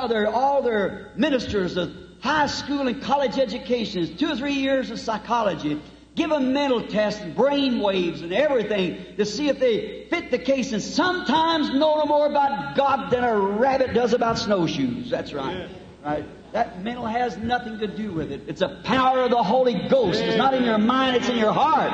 they're 0.10 0.28
all 0.28 0.62
their 0.62 1.12
ministers 1.16 1.78
of 1.78 1.94
high 2.22 2.48
school 2.48 2.88
and 2.88 3.02
college 3.02 3.38
educations, 3.38 4.10
two 4.20 4.30
or 4.32 4.36
three 4.36 4.54
years 4.54 4.90
of 4.92 5.00
psychology, 5.00 5.82
give 6.16 6.30
them 6.30 6.54
mental 6.54 6.88
tests 6.88 7.22
and 7.22 7.36
brain 7.36 7.80
waves 7.80 8.22
and 8.22 8.34
everything 8.34 9.16
to 9.18 9.26
see 9.26 9.50
if 9.50 9.60
they 9.60 10.08
fit 10.10 10.32
the 10.32 10.38
case 10.38 10.72
and 10.72 10.82
sometimes 10.82 11.70
know 11.72 11.98
no 11.98 12.06
more 12.06 12.28
about 12.28 12.76
God 12.76 13.12
than 13.12 13.24
a 13.24 13.38
rabbit 13.38 13.94
does 13.94 14.14
about 14.14 14.38
snowshoes. 14.38 15.10
That's 15.10 15.34
right. 15.34 15.70
Right. 16.04 16.26
That 16.54 16.84
mental 16.84 17.08
has 17.08 17.38
nothing 17.38 17.80
to 17.80 17.88
do 17.88 18.12
with 18.12 18.32
it. 18.32 18.42
It's 18.48 18.62
a 18.62 18.80
power 18.84 19.22
of 19.22 19.32
the 19.32 19.42
Holy 19.42 19.88
Ghost. 19.90 20.22
It's 20.22 20.38
not 20.38 20.54
in 20.54 20.64
your 20.64 20.78
mind, 20.78 21.16
it's 21.16 21.30
in 21.30 21.38
your 21.38 21.54
heart. 21.54 21.92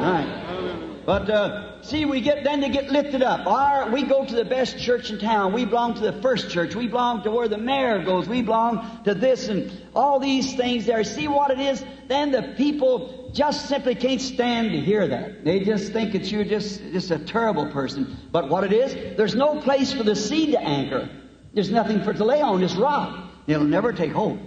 Right. 0.00 0.89
But 1.06 1.30
uh, 1.30 1.82
see, 1.82 2.04
we 2.04 2.20
get 2.20 2.44
then 2.44 2.60
to 2.60 2.68
get 2.68 2.90
lifted 2.90 3.22
up. 3.22 3.46
Our, 3.46 3.90
we 3.90 4.02
go 4.02 4.24
to 4.24 4.34
the 4.34 4.44
best 4.44 4.78
church 4.78 5.10
in 5.10 5.18
town. 5.18 5.52
We 5.52 5.64
belong 5.64 5.94
to 5.94 6.00
the 6.00 6.20
first 6.20 6.50
church. 6.50 6.74
We 6.74 6.86
belong 6.86 7.22
to 7.22 7.30
where 7.30 7.48
the 7.48 7.58
mayor 7.58 8.02
goes. 8.04 8.28
We 8.28 8.42
belong 8.42 9.02
to 9.04 9.14
this 9.14 9.48
and 9.48 9.72
all 9.94 10.20
these 10.20 10.54
things 10.54 10.86
there. 10.86 11.02
See 11.04 11.26
what 11.26 11.50
it 11.50 11.58
is? 11.58 11.84
Then 12.08 12.30
the 12.30 12.54
people 12.56 13.30
just 13.34 13.68
simply 13.68 13.94
can't 13.94 14.20
stand 14.20 14.72
to 14.72 14.80
hear 14.80 15.08
that. 15.08 15.44
They 15.44 15.60
just 15.60 15.92
think 15.92 16.12
that 16.12 16.30
you're 16.30 16.44
just 16.44 16.80
just 16.92 17.10
a 17.10 17.18
terrible 17.18 17.66
person. 17.66 18.16
But 18.30 18.48
what 18.48 18.64
it 18.64 18.72
is, 18.72 19.16
there's 19.16 19.34
no 19.34 19.60
place 19.60 19.92
for 19.92 20.02
the 20.02 20.16
seed 20.16 20.52
to 20.52 20.60
anchor. 20.60 21.08
There's 21.54 21.70
nothing 21.70 22.02
for 22.02 22.10
it 22.10 22.18
to 22.18 22.24
lay 22.24 22.42
on. 22.42 22.60
This 22.60 22.74
rock. 22.74 23.30
It'll 23.46 23.64
never 23.64 23.92
take 23.92 24.12
hold. 24.12 24.38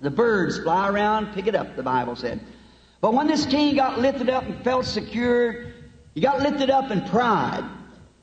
The 0.00 0.10
birds 0.10 0.60
fly 0.60 0.88
around, 0.88 1.34
pick 1.34 1.46
it 1.46 1.56
up, 1.56 1.74
the 1.74 1.82
Bible 1.82 2.14
said. 2.14 2.40
But 3.00 3.14
when 3.14 3.26
this 3.26 3.46
king 3.46 3.76
got 3.76 3.98
lifted 3.98 4.28
up 4.28 4.44
and 4.44 4.62
felt 4.62 4.84
secure, 4.84 5.67
he 6.14 6.20
got 6.20 6.40
lifted 6.40 6.70
up 6.70 6.90
in 6.90 7.02
pride. 7.02 7.64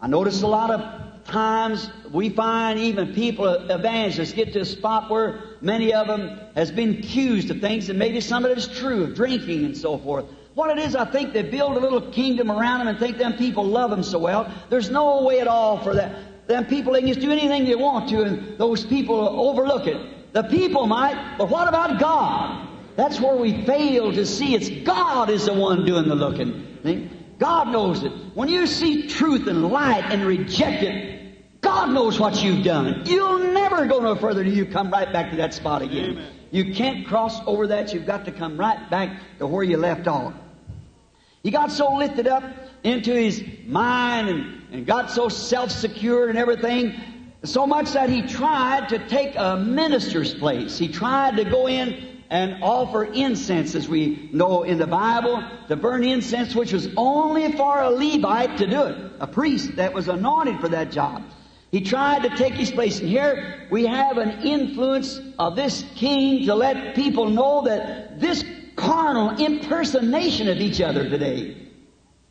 I 0.01 0.07
notice 0.07 0.41
a 0.41 0.47
lot 0.47 0.71
of 0.71 1.25
times 1.25 1.89
we 2.11 2.29
find 2.29 2.79
even 2.79 3.13
people, 3.13 3.47
evangelists, 3.47 4.33
get 4.33 4.53
to 4.53 4.59
a 4.59 4.65
spot 4.65 5.09
where 5.09 5.41
many 5.61 5.93
of 5.93 6.07
them 6.07 6.39
has 6.55 6.71
been 6.71 6.99
accused 6.99 7.49
of 7.51 7.59
things 7.59 7.89
and 7.89 7.97
maybe 7.97 8.21
some 8.21 8.45
of 8.45 8.51
it 8.51 8.57
is 8.57 8.67
true, 8.67 9.03
of 9.03 9.15
drinking 9.15 9.65
and 9.65 9.77
so 9.77 9.97
forth. 9.97 10.25
What 10.53 10.77
it 10.77 10.81
is, 10.81 10.95
I 10.95 11.05
think 11.05 11.33
they 11.33 11.41
build 11.41 11.75
a 11.75 11.79
little 11.79 12.11
kingdom 12.11 12.49
around 12.49 12.79
them 12.79 12.87
and 12.87 12.97
think 12.97 13.17
them 13.17 13.33
people 13.33 13.65
love 13.65 13.89
them 13.89 14.03
so 14.03 14.19
well. 14.19 14.51
There's 14.69 14.89
no 14.89 15.23
way 15.23 15.41
at 15.41 15.47
all 15.47 15.83
for 15.83 15.93
that. 15.95 16.47
Them 16.47 16.65
people, 16.65 16.93
they 16.93 16.99
can 16.99 17.09
just 17.09 17.19
do 17.19 17.31
anything 17.31 17.65
they 17.65 17.75
want 17.75 18.07
to, 18.09 18.21
and 18.21 18.57
those 18.57 18.85
people 18.85 19.15
overlook 19.17 19.87
it. 19.87 20.33
The 20.33 20.43
people 20.43 20.85
might, 20.85 21.37
but 21.37 21.49
what 21.49 21.67
about 21.67 21.99
God? 21.99 22.69
That's 22.95 23.19
where 23.19 23.35
we 23.35 23.65
fail 23.65 24.13
to 24.13 24.25
see 24.25 24.55
it's 24.55 24.69
God 24.85 25.29
is 25.29 25.45
the 25.45 25.53
one 25.53 25.85
doing 25.85 26.07
the 26.07 26.15
looking. 26.15 26.77
God 27.37 27.69
knows 27.69 28.03
it. 28.03 28.11
When 28.33 28.47
you 28.47 28.65
see 28.67 29.07
truth 29.07 29.47
and 29.47 29.69
light 29.69 30.05
and 30.11 30.25
reject 30.25 30.83
it, 30.83 31.61
God 31.61 31.89
knows 31.91 32.19
what 32.19 32.43
you've 32.43 32.63
done. 32.63 33.01
You'll 33.05 33.39
never 33.39 33.85
go 33.87 33.99
no 33.99 34.15
further 34.15 34.43
till 34.43 34.53
you 34.53 34.65
come 34.65 34.91
right 34.91 35.11
back 35.11 35.31
to 35.31 35.37
that 35.37 35.53
spot 35.53 35.81
again. 35.81 36.11
Amen. 36.11 36.33
You 36.51 36.73
can't 36.73 37.05
cross 37.07 37.41
over 37.45 37.67
that. 37.67 37.93
You've 37.93 38.05
got 38.05 38.25
to 38.25 38.31
come 38.31 38.57
right 38.57 38.89
back 38.89 39.19
to 39.39 39.47
where 39.47 39.63
you 39.63 39.77
left 39.77 40.07
off. 40.07 40.33
He 41.43 41.51
got 41.51 41.71
so 41.71 41.95
lifted 41.95 42.27
up 42.27 42.43
into 42.83 43.13
his 43.13 43.43
mind 43.65 44.29
and, 44.29 44.61
and 44.71 44.85
got 44.85 45.11
so 45.11 45.27
self-secure 45.27 46.29
and 46.29 46.37
everything, 46.37 46.95
so 47.43 47.67
much 47.67 47.91
that 47.93 48.09
he 48.09 48.21
tried 48.21 48.89
to 48.89 48.99
take 49.07 49.35
a 49.35 49.57
minister's 49.57 50.33
place. 50.33 50.77
He 50.77 50.87
tried 50.87 51.35
to 51.37 51.43
go 51.43 51.67
in 51.67 52.14
and 52.29 52.63
offer 52.63 53.03
incense, 53.03 53.75
as 53.75 53.87
we 53.87 54.29
know 54.33 54.63
in 54.63 54.77
the 54.77 54.87
Bible, 54.87 55.43
to 55.67 55.75
burn 55.75 56.03
incense, 56.03 56.55
which 56.55 56.73
was 56.73 56.89
only 56.97 57.51
for 57.53 57.79
a 57.79 57.89
Levite 57.89 58.57
to 58.57 58.67
do 58.67 58.83
it, 58.83 59.11
a 59.19 59.27
priest 59.27 59.75
that 59.75 59.93
was 59.93 60.07
anointed 60.07 60.59
for 60.59 60.69
that 60.69 60.91
job. 60.91 61.23
He 61.71 61.81
tried 61.81 62.23
to 62.23 62.29
take 62.29 62.53
his 62.53 62.71
place. 62.71 62.99
And 62.99 63.09
here 63.09 63.67
we 63.69 63.85
have 63.85 64.17
an 64.17 64.43
influence 64.43 65.19
of 65.37 65.55
this 65.55 65.83
king 65.95 66.45
to 66.45 66.55
let 66.55 66.95
people 66.95 67.29
know 67.29 67.63
that 67.65 68.19
this 68.19 68.43
carnal 68.75 69.37
impersonation 69.37 70.47
of 70.47 70.57
each 70.57 70.81
other 70.81 71.09
today, 71.09 71.57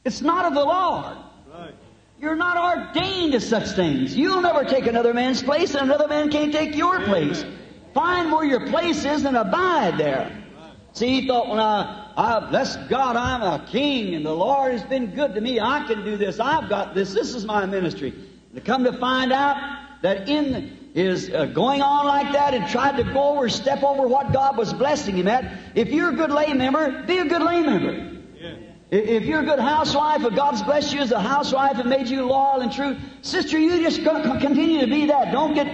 it's 0.04 0.22
not 0.22 0.46
of 0.46 0.54
the 0.54 0.64
Lord. 0.64 1.16
Right. 1.52 1.74
You're 2.20 2.36
not 2.36 2.56
ordained 2.56 3.32
to 3.32 3.40
such 3.40 3.68
things. 3.70 4.16
You'll 4.16 4.40
never 4.40 4.64
take 4.64 4.86
another 4.86 5.12
man's 5.12 5.42
place, 5.42 5.74
and 5.74 5.84
another 5.84 6.08
man 6.08 6.30
can't 6.30 6.52
take 6.52 6.74
your 6.74 7.00
place. 7.00 7.44
Find 7.94 8.32
where 8.32 8.44
your 8.44 8.66
place 8.68 9.04
is 9.04 9.24
and 9.24 9.36
abide 9.36 9.96
there. 9.96 10.44
See, 10.92 11.20
he 11.20 11.26
thought, 11.26 11.48
when 11.48 11.58
I, 11.58 12.12
I 12.16 12.50
bless 12.50 12.76
God, 12.88 13.16
I'm 13.16 13.42
a 13.42 13.64
king, 13.66 14.14
and 14.14 14.24
the 14.24 14.32
Lord 14.32 14.72
has 14.72 14.82
been 14.84 15.14
good 15.14 15.34
to 15.34 15.40
me. 15.40 15.60
I 15.60 15.84
can 15.86 16.04
do 16.04 16.16
this. 16.16 16.38
I've 16.38 16.68
got 16.68 16.94
this. 16.94 17.12
This 17.12 17.34
is 17.34 17.44
my 17.44 17.66
ministry. 17.66 18.14
To 18.54 18.60
come 18.60 18.84
to 18.84 18.92
find 18.92 19.32
out 19.32 20.02
that 20.02 20.28
in 20.28 20.78
his 20.94 21.30
uh, 21.30 21.46
going 21.46 21.82
on 21.82 22.06
like 22.06 22.32
that 22.32 22.54
and 22.54 22.68
tried 22.68 22.96
to 22.98 23.02
go 23.02 23.30
over, 23.30 23.48
step 23.48 23.82
over 23.82 24.06
what 24.06 24.32
God 24.32 24.56
was 24.56 24.72
blessing 24.72 25.16
him 25.16 25.26
at. 25.26 25.58
If 25.74 25.88
you're 25.88 26.10
a 26.10 26.14
good 26.14 26.30
lay 26.30 26.52
member, 26.52 27.02
be 27.02 27.18
a 27.18 27.24
good 27.24 27.42
lay 27.42 27.62
member. 27.62 28.20
Yeah. 28.38 28.54
If 28.92 29.24
you're 29.24 29.40
a 29.40 29.44
good 29.44 29.58
housewife, 29.58 30.22
if 30.22 30.36
God's 30.36 30.62
blessed 30.62 30.94
you 30.94 31.00
as 31.00 31.10
a 31.10 31.20
housewife 31.20 31.78
and 31.78 31.90
made 31.90 32.08
you 32.08 32.24
loyal 32.24 32.60
and 32.60 32.72
true, 32.72 32.96
sister, 33.22 33.58
you 33.58 33.82
just 33.82 34.04
continue 34.04 34.80
to 34.80 34.86
be 34.86 35.06
that. 35.06 35.32
Don't 35.32 35.54
get 35.54 35.66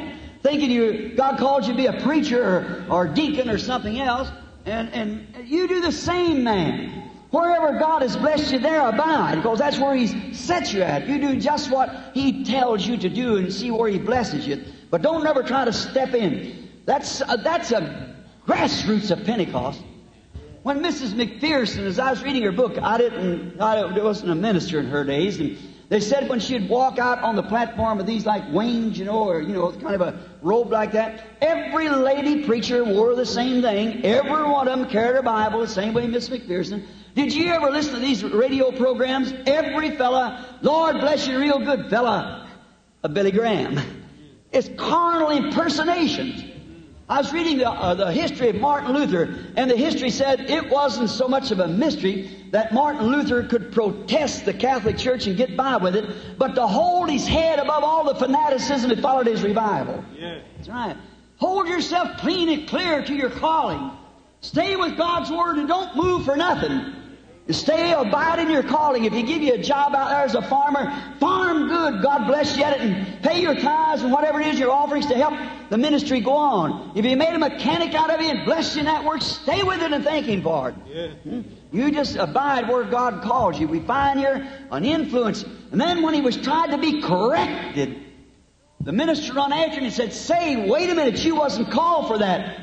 thinking 0.42 0.70
you 0.70 1.14
God 1.16 1.38
called 1.38 1.66
you 1.66 1.72
to 1.72 1.76
be 1.76 1.86
a 1.86 2.00
preacher 2.00 2.86
or, 2.88 2.94
or 2.94 3.08
deacon 3.08 3.50
or 3.50 3.58
something 3.58 4.00
else, 4.00 4.28
and 4.66 4.88
and 4.90 5.48
you 5.48 5.68
do 5.68 5.80
the 5.80 5.92
same, 5.92 6.44
man. 6.44 7.08
Wherever 7.30 7.78
God 7.78 8.02
has 8.02 8.16
blessed 8.16 8.50
you, 8.52 8.58
there 8.58 8.88
abide, 8.88 9.36
because 9.36 9.60
that's 9.60 9.78
where 9.78 9.94
He's 9.94 10.12
set 10.36 10.72
you 10.72 10.82
at. 10.82 11.06
You 11.06 11.20
do 11.20 11.40
just 11.40 11.70
what 11.70 12.10
He 12.12 12.44
tells 12.44 12.84
you 12.84 12.96
to 12.96 13.08
do 13.08 13.36
and 13.36 13.52
see 13.52 13.70
where 13.70 13.88
He 13.88 13.98
blesses 13.98 14.46
you. 14.46 14.64
But 14.90 15.02
don't 15.02 15.22
never 15.22 15.44
try 15.44 15.64
to 15.64 15.72
step 15.72 16.12
in. 16.14 16.68
That's 16.86 17.22
uh, 17.22 17.36
that's 17.36 17.70
a 17.70 18.16
grassroots 18.46 19.12
of 19.12 19.24
Pentecost. 19.24 19.80
When 20.62 20.80
Mrs. 20.80 21.12
McPherson, 21.14 21.86
as 21.86 21.98
I 21.98 22.10
was 22.10 22.22
reading 22.22 22.42
her 22.42 22.52
book, 22.52 22.76
I 22.82 22.98
didn't, 22.98 23.60
I 23.60 23.98
wasn't 24.02 24.32
a 24.32 24.34
minister 24.34 24.78
in 24.78 24.86
her 24.86 25.04
days, 25.04 25.38
and 25.40 25.56
they 25.90 25.98
said 25.98 26.28
when 26.28 26.38
she'd 26.38 26.68
walk 26.68 27.00
out 27.00 27.18
on 27.18 27.34
the 27.34 27.42
platform 27.42 27.98
with 27.98 28.06
these 28.06 28.24
like 28.24 28.48
wings, 28.52 28.96
you 28.96 29.04
know, 29.04 29.28
or, 29.28 29.40
you 29.40 29.52
know, 29.52 29.72
kind 29.72 29.96
of 29.96 30.00
a 30.00 30.20
robe 30.40 30.70
like 30.70 30.92
that, 30.92 31.24
every 31.40 31.88
lady 31.88 32.44
preacher 32.44 32.84
wore 32.84 33.16
the 33.16 33.26
same 33.26 33.60
thing. 33.60 34.04
Every 34.04 34.30
one 34.30 34.68
of 34.68 34.78
them 34.78 34.88
carried 34.88 35.18
a 35.18 35.22
Bible 35.22 35.58
the 35.58 35.66
same 35.66 35.92
way 35.92 36.06
Miss 36.06 36.28
McPherson. 36.28 36.86
Did 37.16 37.34
you 37.34 37.48
ever 37.52 37.72
listen 37.72 37.94
to 37.94 38.00
these 38.00 38.22
radio 38.22 38.70
programs? 38.70 39.34
Every 39.46 39.96
fella, 39.96 40.58
Lord 40.62 41.00
bless 41.00 41.26
you, 41.26 41.40
real 41.40 41.58
good 41.58 41.90
fella, 41.90 42.48
a 43.02 43.08
Billy 43.08 43.32
Graham. 43.32 43.80
It's 44.52 44.70
carnal 44.78 45.30
impersonations. 45.30 46.44
I 47.10 47.18
was 47.18 47.32
reading 47.32 47.58
the, 47.58 47.68
uh, 47.68 47.94
the 47.94 48.12
history 48.12 48.50
of 48.50 48.54
Martin 48.54 48.92
Luther, 48.92 49.34
and 49.56 49.68
the 49.68 49.76
history 49.76 50.10
said 50.10 50.48
it 50.48 50.70
wasn't 50.70 51.10
so 51.10 51.26
much 51.26 51.50
of 51.50 51.58
a 51.58 51.66
mystery 51.66 52.30
that 52.52 52.72
Martin 52.72 53.08
Luther 53.08 53.42
could 53.42 53.72
protest 53.72 54.44
the 54.44 54.54
Catholic 54.54 54.96
Church 54.96 55.26
and 55.26 55.36
get 55.36 55.56
by 55.56 55.76
with 55.76 55.96
it, 55.96 56.38
but 56.38 56.54
to 56.54 56.68
hold 56.68 57.10
his 57.10 57.26
head 57.26 57.58
above 57.58 57.82
all 57.82 58.04
the 58.04 58.14
fanaticism 58.14 58.90
that 58.90 59.00
followed 59.00 59.26
his 59.26 59.42
revival. 59.42 60.04
Yeah. 60.16 60.38
That's 60.56 60.68
right. 60.68 60.96
Hold 61.38 61.66
yourself 61.66 62.16
clean 62.18 62.48
and 62.48 62.68
clear 62.68 63.02
to 63.04 63.12
your 63.12 63.30
calling. 63.30 63.90
Stay 64.40 64.76
with 64.76 64.96
God's 64.96 65.32
Word 65.32 65.58
and 65.58 65.66
don't 65.66 65.96
move 65.96 66.24
for 66.24 66.36
nothing. 66.36 66.94
Stay, 67.52 67.92
abide 67.92 68.38
in 68.38 68.50
your 68.50 68.62
calling. 68.62 69.04
If 69.04 69.12
He 69.12 69.22
give 69.22 69.42
you 69.42 69.54
a 69.54 69.62
job 69.62 69.94
out 69.94 70.10
there 70.10 70.22
as 70.22 70.34
a 70.34 70.42
farmer, 70.42 70.92
farm 71.18 71.68
good. 71.68 72.02
God 72.02 72.26
bless 72.26 72.56
you 72.56 72.64
at 72.64 72.74
it 72.74 72.80
and 72.80 73.22
pay 73.22 73.40
your 73.40 73.54
tithes 73.54 74.02
and 74.02 74.12
whatever 74.12 74.40
it 74.40 74.48
is, 74.48 74.58
your 74.58 74.70
offerings 74.70 75.06
to 75.06 75.14
help 75.14 75.34
the 75.70 75.78
ministry 75.78 76.20
go 76.20 76.32
on. 76.32 76.92
If 76.96 77.04
He 77.04 77.14
made 77.14 77.34
a 77.34 77.38
mechanic 77.38 77.94
out 77.94 78.10
of 78.10 78.20
you 78.20 78.30
and 78.30 78.44
blessed 78.44 78.74
you 78.74 78.80
in 78.80 78.86
that 78.86 79.04
work, 79.04 79.22
stay 79.22 79.62
with 79.62 79.82
it 79.82 79.92
and 79.92 80.04
thank 80.04 80.26
Him 80.26 80.42
for 80.42 80.70
it. 80.70 80.74
Yeah. 80.86 81.08
Hmm? 81.08 81.42
You 81.72 81.90
just 81.92 82.16
abide 82.16 82.68
where 82.68 82.84
God 82.84 83.22
calls 83.22 83.58
you. 83.58 83.68
We 83.68 83.80
find 83.80 84.18
here 84.18 84.48
an 84.70 84.84
influence. 84.84 85.44
And 85.70 85.80
then 85.80 86.02
when 86.02 86.14
he 86.14 86.20
was 86.20 86.36
tried 86.36 86.72
to 86.72 86.78
be 86.78 87.00
corrected, 87.00 87.96
the 88.80 88.92
minister 88.92 89.34
run 89.34 89.52
after 89.52 89.78
him 89.78 89.84
and 89.84 89.92
said, 89.92 90.12
Say, 90.12 90.68
wait 90.68 90.90
a 90.90 90.94
minute, 90.94 91.24
you 91.24 91.36
wasn't 91.36 91.70
called 91.70 92.08
for 92.08 92.18
that. 92.18 92.58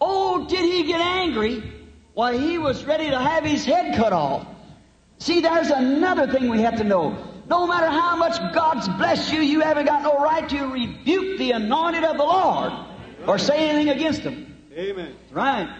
Oh, 0.00 0.46
did 0.48 0.64
he 0.64 0.84
get 0.84 1.00
angry? 1.00 1.62
Why, 2.18 2.36
he 2.36 2.58
was 2.58 2.84
ready 2.84 3.10
to 3.10 3.16
have 3.16 3.44
his 3.44 3.64
head 3.64 3.94
cut 3.94 4.12
off. 4.12 4.44
See, 5.18 5.40
there's 5.40 5.70
another 5.70 6.26
thing 6.26 6.48
we 6.48 6.62
have 6.62 6.76
to 6.78 6.82
know. 6.82 7.16
No 7.48 7.64
matter 7.64 7.86
how 7.86 8.16
much 8.16 8.36
God's 8.52 8.88
blessed 8.88 9.32
you, 9.32 9.40
you 9.40 9.60
haven't 9.60 9.86
got 9.86 10.02
no 10.02 10.18
right 10.18 10.48
to 10.48 10.64
rebuke 10.64 11.38
the 11.38 11.52
anointed 11.52 12.02
of 12.02 12.16
the 12.16 12.24
Lord 12.24 12.72
or 13.24 13.38
say 13.38 13.70
anything 13.70 13.90
against 13.90 14.22
him. 14.22 14.52
Amen. 14.76 15.14
Right. 15.30 15.72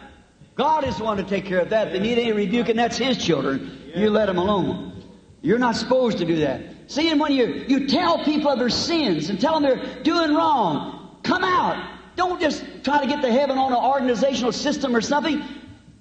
God 0.55 0.85
is 0.85 0.99
the 0.99 1.03
one 1.03 1.17
to 1.17 1.25
take 1.25 1.45
care 1.45 1.59
of 1.59 1.71
that. 1.71 1.91
They 1.91 1.99
need 1.99 2.19
any 2.19 2.31
rebuking, 2.31 2.77
that's 2.77 2.99
His 2.99 3.19
children. 3.19 3.91
You 3.97 4.09
let 4.09 4.27
them 4.27 4.39
alone. 4.39 5.03
You're 5.43 5.59
not 5.59 5.75
supposed 5.75 6.19
to 6.19 6.25
do 6.25 6.37
that. 6.37 6.61
See, 6.87 7.11
and 7.11 7.19
when 7.19 7.33
you, 7.33 7.65
you 7.67 7.89
tell 7.89 8.25
people 8.25 8.53
of 8.53 8.61
their 8.61 8.71
sins 8.71 9.29
and 9.29 9.41
tell 9.41 9.59
them 9.59 9.65
they're 9.65 10.03
doing 10.05 10.33
wrong, 10.37 11.19
come 11.25 11.43
out. 11.43 11.85
Don't 12.15 12.41
just 12.41 12.63
try 12.85 13.01
to 13.01 13.09
get 13.09 13.23
to 13.23 13.33
heaven 13.33 13.59
on 13.59 13.73
an 13.73 13.85
organizational 13.85 14.53
system 14.53 14.95
or 14.95 15.01
something. 15.01 15.43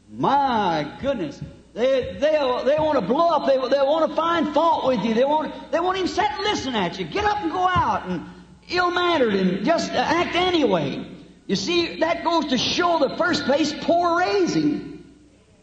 My 0.09 0.97
goodness. 1.01 1.41
They, 1.73 2.13
they, 2.13 2.31
they 2.65 2.79
want 2.79 2.99
to 2.99 3.05
blow 3.05 3.29
up. 3.29 3.45
They, 3.45 3.55
they 3.55 3.83
want 3.83 4.09
to 4.09 4.15
find 4.15 4.53
fault 4.53 4.87
with 4.87 5.03
you. 5.05 5.13
They 5.13 5.25
want, 5.25 5.71
they 5.71 5.79
won't 5.79 5.97
even 5.97 6.09
sit 6.09 6.25
and 6.25 6.43
listen 6.43 6.75
at 6.75 6.97
you. 6.97 7.05
Get 7.05 7.23
up 7.23 7.41
and 7.41 7.51
go 7.51 7.67
out 7.67 8.07
and 8.07 8.25
ill-mannered 8.69 9.33
and 9.33 9.65
just 9.65 9.91
act 9.91 10.35
anyway. 10.35 11.05
You 11.45 11.55
see, 11.55 11.99
that 11.99 12.23
goes 12.23 12.47
to 12.47 12.57
show 12.57 12.99
the 12.99 13.15
first 13.15 13.45
place 13.45 13.73
poor 13.81 14.17
raising. 14.19 15.05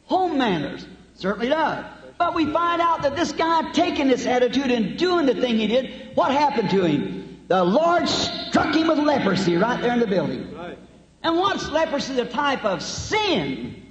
Home 0.05 0.39
manners. 0.39 0.87
Certainly 1.15 1.49
does. 1.49 1.85
But 2.17 2.35
we 2.35 2.47
find 2.47 2.81
out 2.81 3.03
that 3.03 3.17
this 3.17 3.33
guy 3.33 3.73
taking 3.73 4.07
this 4.07 4.25
attitude 4.25 4.71
and 4.71 4.97
doing 4.97 5.27
the 5.27 5.35
thing 5.35 5.59
he 5.59 5.67
did, 5.67 6.15
what 6.15 6.31
happened 6.31 6.71
to 6.71 6.85
him? 6.85 7.45
The 7.49 7.65
Lord 7.65 8.09
struck 8.09 8.75
him 8.75 8.87
with 8.89 8.99
leprosy 8.99 9.57
right 9.57 9.81
there 9.81 9.93
in 9.93 9.99
the 9.99 10.07
building. 10.07 10.55
Right. 10.55 10.79
And 11.23 11.37
what's 11.37 11.69
leprosy? 11.69 12.15
The 12.15 12.25
type 12.25 12.65
of 12.65 12.83
sin. 12.83 13.84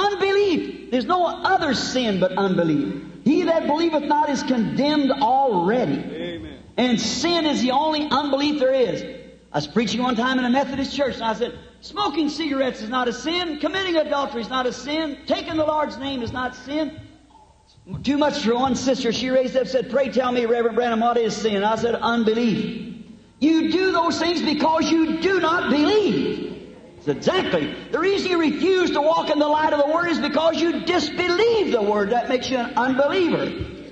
Unbelief. 0.00 0.90
There's 0.90 1.04
no 1.04 1.26
other 1.26 1.74
sin 1.74 2.20
but 2.20 2.32
unbelief. 2.32 3.02
He 3.24 3.42
that 3.42 3.66
believeth 3.66 4.04
not 4.04 4.30
is 4.30 4.42
condemned 4.42 5.10
already. 5.12 5.92
Amen. 5.92 6.58
And 6.76 7.00
sin 7.00 7.44
is 7.44 7.60
the 7.60 7.72
only 7.72 8.08
unbelief 8.10 8.58
there 8.58 8.72
is. 8.72 9.02
I 9.52 9.58
was 9.58 9.66
preaching 9.66 10.02
one 10.02 10.16
time 10.16 10.38
in 10.38 10.44
a 10.44 10.50
Methodist 10.50 10.96
church, 10.96 11.16
and 11.16 11.24
I 11.24 11.34
said, 11.34 11.58
smoking 11.80 12.28
cigarettes 12.28 12.80
is 12.80 12.88
not 12.88 13.08
a 13.08 13.12
sin, 13.12 13.58
committing 13.58 13.96
adultery 13.96 14.40
is 14.40 14.48
not 14.48 14.66
a 14.66 14.72
sin, 14.72 15.18
taking 15.26 15.56
the 15.56 15.66
Lord's 15.66 15.98
name 15.98 16.22
is 16.22 16.32
not 16.32 16.56
sin. 16.56 16.98
Too 18.02 18.16
much 18.16 18.38
for 18.42 18.54
one 18.54 18.76
sister. 18.76 19.12
She 19.12 19.28
raised 19.28 19.56
up 19.56 19.62
and 19.62 19.70
said, 19.70 19.90
Pray 19.90 20.10
tell 20.10 20.32
me, 20.32 20.46
Reverend 20.46 20.76
Branham, 20.76 21.00
what 21.00 21.16
is 21.16 21.36
sin? 21.36 21.64
I 21.64 21.76
said, 21.76 21.94
Unbelief. 21.96 22.94
You 23.40 23.72
do 23.72 23.90
those 23.90 24.18
things 24.18 24.42
because 24.42 24.90
you 24.90 25.20
do 25.20 25.40
not 25.40 25.70
believe. 25.70 26.49
It's 27.00 27.08
exactly. 27.08 27.74
The 27.90 27.98
reason 27.98 28.30
you 28.30 28.38
refuse 28.38 28.90
to 28.90 29.00
walk 29.00 29.30
in 29.30 29.38
the 29.38 29.48
light 29.48 29.72
of 29.72 29.78
the 29.78 29.90
Word 29.90 30.08
is 30.08 30.18
because 30.18 30.60
you 30.60 30.80
disbelieve 30.84 31.72
the 31.72 31.80
Word. 31.80 32.10
That 32.10 32.28
makes 32.28 32.50
you 32.50 32.58
an 32.58 32.74
unbeliever. 32.76 33.86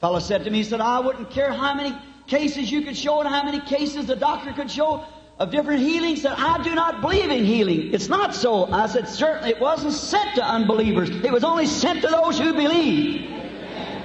fellow 0.00 0.20
said 0.20 0.44
to 0.44 0.50
me, 0.50 0.58
he 0.58 0.64
said, 0.64 0.80
I 0.80 1.00
wouldn't 1.00 1.30
care 1.30 1.52
how 1.52 1.74
many 1.74 1.96
cases 2.28 2.70
you 2.70 2.82
could 2.82 2.96
show 2.96 3.18
and 3.20 3.28
how 3.28 3.42
many 3.42 3.58
cases 3.58 4.06
the 4.06 4.14
doctor 4.14 4.52
could 4.52 4.70
show 4.70 5.04
of 5.40 5.50
different 5.50 5.80
healings 5.80 6.22
that 6.22 6.38
I 6.38 6.62
do 6.62 6.72
not 6.72 7.00
believe 7.00 7.30
in 7.30 7.44
healing. 7.44 7.92
It's 7.92 8.08
not 8.08 8.32
so. 8.32 8.72
I 8.72 8.86
said, 8.86 9.08
certainly 9.08 9.50
it 9.50 9.60
wasn't 9.60 9.92
sent 9.92 10.36
to 10.36 10.44
unbelievers. 10.44 11.10
It 11.10 11.32
was 11.32 11.42
only 11.42 11.66
sent 11.66 12.02
to 12.02 12.08
those 12.08 12.38
who 12.38 12.52
believe. 12.52 13.28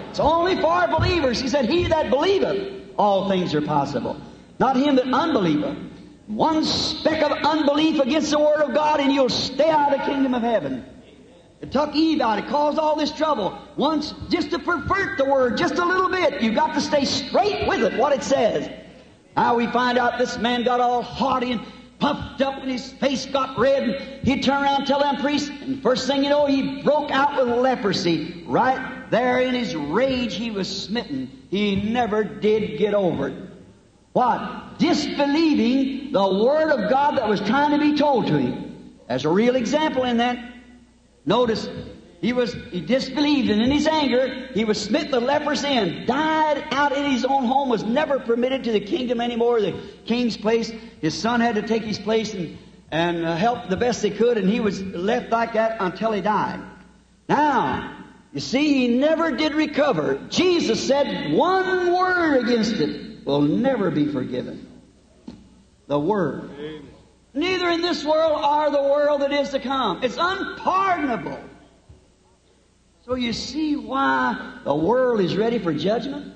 It's 0.10 0.20
only 0.20 0.56
for 0.60 0.88
believers. 0.88 1.40
He 1.40 1.48
said, 1.48 1.70
He 1.70 1.84
that 1.86 2.10
believeth, 2.10 2.90
all 2.98 3.30
things 3.30 3.54
are 3.54 3.62
possible. 3.62 4.20
Not 4.60 4.76
him 4.76 4.96
that 4.96 5.06
unbelieveth. 5.06 5.78
One 6.32 6.64
speck 6.64 7.22
of 7.24 7.32
unbelief 7.32 8.00
against 8.00 8.32
the 8.32 8.40
Word 8.40 8.62
of 8.62 8.74
God 8.74 9.02
and 9.02 9.12
you'll 9.12 9.28
stay 9.28 9.70
out 9.70 9.94
of 9.94 10.00
the 10.00 10.06
kingdom 10.06 10.34
of 10.34 10.42
heaven. 10.42 10.86
It 11.62 11.72
took 11.72 11.94
Eve 11.94 12.22
out. 12.22 12.40
It 12.40 12.48
caused 12.48 12.80
all 12.80 12.96
this 12.96 13.12
trouble. 13.12 13.58
Once, 13.76 14.14
just 14.30 14.50
to 14.52 14.60
pervert 14.60 15.18
the 15.18 15.26
word 15.26 15.58
just 15.58 15.76
a 15.76 15.86
little 15.86 16.10
bit, 16.10 16.42
you've 16.42 16.56
got 16.56 16.74
to 16.74 16.82
stay 16.82 17.06
straight 17.06 17.68
with 17.68 17.82
it, 17.82 18.00
what 18.00 18.14
it 18.14 18.24
says. 18.24 18.70
Now 19.36 19.56
we 19.56 19.68
find 19.68 19.98
out 19.98 20.18
this 20.18 20.38
man 20.38 20.64
got 20.64 20.80
all 20.80 21.04
haughty 21.04 21.52
and 21.52 21.62
puffed 22.00 22.42
up 22.42 22.62
and 22.62 22.72
his 22.72 22.92
face 22.94 23.28
got 23.28 23.60
red 23.60 23.84
and 23.84 24.28
he'd 24.28 24.42
turn 24.42 24.64
around 24.64 24.80
and 24.80 24.88
tell 24.88 25.02
them 25.02 25.18
priests 25.18 25.50
and 25.50 25.84
first 25.84 26.08
thing 26.08 26.24
you 26.24 26.30
know 26.30 26.48
he 26.48 26.82
broke 26.82 27.12
out 27.12 27.38
with 27.38 27.56
leprosy. 27.56 28.44
Right 28.48 29.10
there 29.12 29.42
in 29.42 29.54
his 29.54 29.76
rage 29.76 30.34
he 30.34 30.50
was 30.50 30.84
smitten. 30.84 31.30
He 31.52 31.76
never 31.76 32.24
did 32.24 32.80
get 32.80 32.94
over 32.94 33.28
it. 33.28 33.51
What? 34.14 34.78
Disbelieving 34.78 36.12
the 36.12 36.44
Word 36.44 36.72
of 36.72 36.90
God 36.90 37.18
that 37.18 37.30
was 37.30 37.40
trying 37.42 37.72
to 37.72 37.80
be 37.80 37.98
told 37.98 38.28
to 38.28 38.38
him. 38.38 38.92
There's 39.08 39.26
a 39.26 39.30
real 39.30 39.56
example 39.56 40.04
in 40.04 40.18
that. 40.18 40.38
Notice, 41.26 41.70
he 42.20 42.34
was, 42.34 42.56
he 42.72 42.82
disbelieved 42.82 43.50
and 43.50 43.62
in 43.62 43.72
his 43.72 43.88
anger, 43.88 44.50
he 44.54 44.66
was 44.66 44.80
smitten 44.80 45.12
with 45.12 45.24
leprosy 45.24 45.68
and 45.68 46.06
died 46.06 46.64
out 46.72 46.92
in 46.92 47.12
his 47.12 47.26
own 47.26 47.46
home, 47.46 47.70
was 47.70 47.84
never 47.84 48.20
permitted 48.20 48.64
to 48.66 48.72
the 48.72 48.80
kingdom 48.80 49.22
anymore, 49.22 49.62
the 49.62 49.80
king's 50.06 50.38
place. 50.38 50.72
His 51.00 51.18
son 51.18 51.40
had 51.40 51.56
to 51.56 51.62
take 51.62 51.84
his 51.84 52.00
place 52.00 52.34
and, 52.34 52.58
and 52.92 53.26
uh, 53.26 53.36
help 53.36 53.70
the 53.70 53.78
best 53.78 54.02
they 54.02 54.12
could, 54.12 54.38
and 54.38 54.50
he 54.50 54.60
was 54.60 54.82
left 54.82 55.32
like 55.32 55.54
that 55.54 55.78
until 55.80 56.12
he 56.12 56.22
died. 56.22 56.62
Now, 57.30 57.98
you 58.34 58.40
see, 58.40 58.88
he 58.88 58.88
never 59.00 59.32
did 59.32 59.54
recover. 59.54 60.22
Jesus 60.30 60.86
said 60.86 61.32
one 61.34 61.94
word 61.94 62.44
against 62.44 62.74
it 62.74 63.11
will 63.26 63.42
never 63.42 63.92
be 63.92 64.08
forgiven. 64.08 64.68
The 65.88 66.00
Word. 66.00 66.50
Amen. 66.54 66.88
Neither 67.34 67.70
in 67.70 67.82
this 67.82 68.04
world 68.04 68.44
or 68.44 68.70
the 68.72 68.82
world 68.82 69.22
that 69.22 69.32
is 69.32 69.50
to 69.50 69.60
come. 69.60 70.04
It's 70.04 70.18
unpardonable. 70.20 71.40
So 73.06 73.16
you 73.16 73.34
see 73.34 73.76
why 73.76 74.60
the 74.64 74.76
world 74.76 75.22
is 75.22 75.36
ready 75.36 75.58
for 75.58 75.74
judgment? 75.74 76.34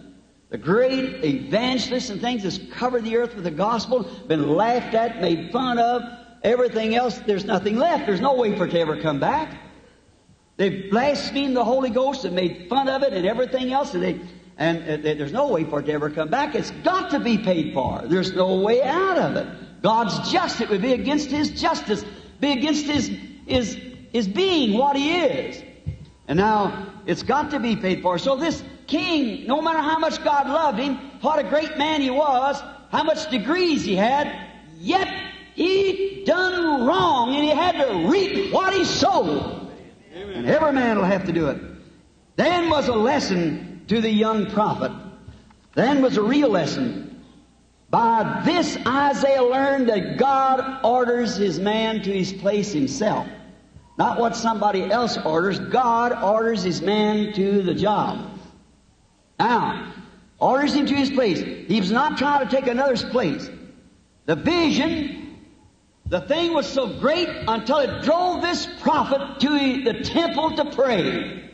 The 0.50 0.58
great 0.58 1.24
evangelists 1.24 2.10
and 2.10 2.22
things 2.22 2.44
that's 2.44 2.60
covered 2.74 3.04
the 3.04 3.18
earth 3.18 3.36
with 3.36 3.44
the 3.44 3.52
gospel, 3.52 4.04
been 4.28 4.50
laughed 4.50 4.94
at, 4.94 5.22
made 5.22 5.52
fun 5.52 5.80
of, 5.80 6.02
everything 6.44 6.96
else, 6.96 7.18
there's 7.20 7.46
nothing 7.46 7.78
left. 7.78 8.06
There's 8.06 8.22
no 8.22 8.36
way 8.36 8.58
for 8.58 8.66
it 8.66 8.72
to 8.72 8.80
ever 8.80 9.02
come 9.02 9.20
back. 9.20 9.58
They've 10.58 10.90
blasphemed 10.90 11.56
the 11.56 11.64
Holy 11.66 11.90
Ghost 11.90 12.24
and 12.24 12.36
made 12.36 12.68
fun 12.70 12.88
of 12.88 13.04
it 13.04 13.12
and 13.12 13.26
everything 13.26 13.74
else, 13.74 13.94
and 13.94 14.02
they 14.02 14.22
and 14.58 14.84
uh, 14.84 14.98
there's 15.14 15.34
no 15.34 15.48
way 15.48 15.64
for 15.66 15.80
it 15.80 15.86
to 15.88 15.94
ever 15.94 16.10
come 16.10 16.30
back. 16.30 16.56
It's 16.56 16.72
got 16.84 17.12
to 17.12 17.20
be 17.20 17.38
paid 17.38 17.74
for. 17.74 18.04
There's 18.06 18.34
no 18.34 18.62
way 18.62 18.82
out 18.82 19.18
of 19.18 19.36
it. 19.36 19.48
God's 19.82 20.32
just. 20.32 20.62
It 20.62 20.70
would 20.70 20.82
be 20.82 20.94
against 20.94 21.30
His 21.30 21.50
justice, 21.50 22.06
be 22.40 22.52
against 22.52 22.86
His 22.86 23.12
His 23.46 23.76
His 24.12 24.28
being 24.28 24.78
what 24.78 24.96
He 24.96 25.16
is. 25.18 25.62
And 26.28 26.38
now 26.38 26.88
it's 27.06 27.24
got 27.24 27.52
to 27.52 27.60
be 27.60 27.76
paid 27.76 28.02
for. 28.02 28.18
So 28.18 28.36
this 28.36 28.64
king, 28.88 29.46
no 29.48 29.62
matter 29.62 29.80
how 29.80 30.00
much 30.00 30.24
God 30.24 30.48
loved 30.48 30.80
him, 30.80 30.96
what 31.22 31.40
a 31.40 31.44
great 31.44 31.78
man 31.78 32.02
he 32.02 32.10
was, 32.10 32.62
how 32.92 33.04
much 33.04 33.30
degrees 33.30 33.84
he 33.84 33.96
had, 33.96 34.34
yet 34.80 35.08
he 35.54 36.24
done 36.26 36.86
wrong 36.86 37.36
and 37.36 37.44
he 37.44 37.50
had 37.50 37.74
to 37.74 38.08
reap 38.10 38.52
what 38.52 38.74
he 38.74 38.84
sowed. 38.84 39.70
And 40.14 40.48
every 40.48 40.74
man 40.74 40.98
will 40.98 41.06
have 41.06 41.26
to 41.26 41.34
do 41.34 41.48
it. 41.48 41.62
Then 42.36 42.70
was 42.70 42.88
a 42.88 42.94
lesson 42.94 43.75
to 43.88 44.02
the 44.02 44.10
young 44.10 44.50
prophet. 44.52 44.92
Then 45.74 46.02
was 46.02 46.18
a 46.18 46.24
real 46.24 46.50
lesson. 46.50 47.24
By 47.90 48.42
this 48.46 48.78
Isaiah 48.86 49.44
learned 49.44 49.90
that 49.90 50.18
God 50.18 50.80
orders 50.84 51.36
his 51.36 51.60
man 51.60 52.02
to 52.02 52.12
his 52.12 52.34
place 52.34 52.72
himself. 52.72 53.28
Not 53.98 54.20
what 54.20 54.36
somebody 54.36 54.84
else 54.84 55.18
orders. 55.18 55.60
God 55.60 56.12
orders 56.12 56.64
his 56.64 56.82
man 56.82 57.34
to 57.34 57.62
the 57.62 57.74
job. 57.74 58.32
Now, 59.40 59.94
orders 60.40 60.74
him 60.74 60.86
to 60.88 60.96
his 60.96 61.10
place. 61.10 61.40
He's 61.68 61.92
not 61.92 62.18
trying 62.18 62.48
to 62.48 62.54
take 62.54 62.68
another's 62.68 63.04
place. 63.04 63.50
The 64.26 64.36
vision, 64.36 65.38
the 66.08 66.22
thing 66.22 66.54
was 66.54 66.68
so 66.68 67.00
great 67.00 67.30
until 67.48 67.78
it 67.78 68.04
drove 68.04 68.42
this 68.42 68.68
prophet 68.82 69.40
to 69.42 69.84
the 69.84 70.04
temple 70.04 70.56
to 70.58 70.66
pray. 70.72 71.45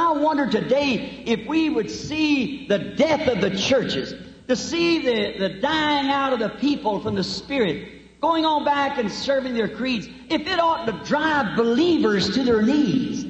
I 0.00 0.12
wonder 0.12 0.46
today 0.46 1.22
if 1.26 1.46
we 1.46 1.68
would 1.68 1.90
see 1.90 2.66
the 2.66 2.78
death 2.78 3.28
of 3.28 3.42
the 3.42 3.50
churches, 3.50 4.14
to 4.48 4.56
see 4.56 5.00
the, 5.02 5.38
the 5.38 5.60
dying 5.60 6.08
out 6.08 6.32
of 6.32 6.38
the 6.38 6.48
people 6.48 7.00
from 7.00 7.14
the 7.14 7.22
Spirit, 7.22 8.20
going 8.20 8.46
on 8.46 8.64
back 8.64 8.98
and 8.98 9.12
serving 9.12 9.52
their 9.52 9.68
creeds, 9.68 10.08
if 10.30 10.46
it 10.46 10.58
ought 10.58 10.86
to 10.86 10.92
drive 11.04 11.54
believers 11.54 12.34
to 12.34 12.42
their 12.42 12.62
knees. 12.62 13.26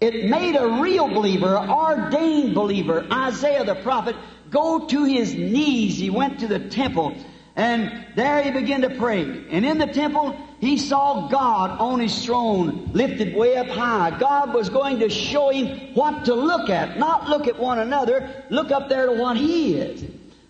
It 0.00 0.28
made 0.28 0.56
a 0.56 0.82
real 0.82 1.06
believer, 1.06 1.56
ordained 1.56 2.56
believer, 2.56 3.06
Isaiah 3.12 3.64
the 3.64 3.76
prophet, 3.76 4.16
go 4.50 4.86
to 4.88 5.04
his 5.04 5.32
knees. 5.32 5.96
He 5.96 6.10
went 6.10 6.40
to 6.40 6.48
the 6.48 6.58
temple 6.58 7.14
and 7.54 8.06
there 8.16 8.42
he 8.42 8.50
began 8.50 8.80
to 8.82 8.90
pray. 8.90 9.22
And 9.50 9.64
in 9.64 9.78
the 9.78 9.86
temple, 9.86 10.36
he 10.62 10.78
saw 10.78 11.26
God 11.26 11.80
on 11.80 11.98
his 11.98 12.24
throne, 12.24 12.88
lifted 12.92 13.34
way 13.34 13.56
up 13.56 13.66
high. 13.66 14.16
God 14.16 14.54
was 14.54 14.68
going 14.68 15.00
to 15.00 15.08
show 15.08 15.50
him 15.50 15.92
what 15.94 16.24
to 16.26 16.34
look 16.34 16.70
at, 16.70 17.00
not 17.00 17.28
look 17.28 17.48
at 17.48 17.58
one 17.58 17.80
another, 17.80 18.44
look 18.48 18.70
up 18.70 18.88
there 18.88 19.06
to 19.06 19.12
what 19.20 19.36
he 19.36 19.74
is. 19.74 20.04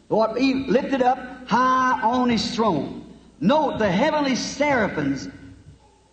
What 0.09 0.39
he 0.39 0.67
lifted 0.67 1.01
up 1.01 1.49
high 1.49 1.99
on 2.03 2.29
his 2.29 2.55
throne. 2.55 3.11
Note 3.41 3.79
the 3.79 3.91
heavenly 3.91 4.37
seraphims 4.37 5.31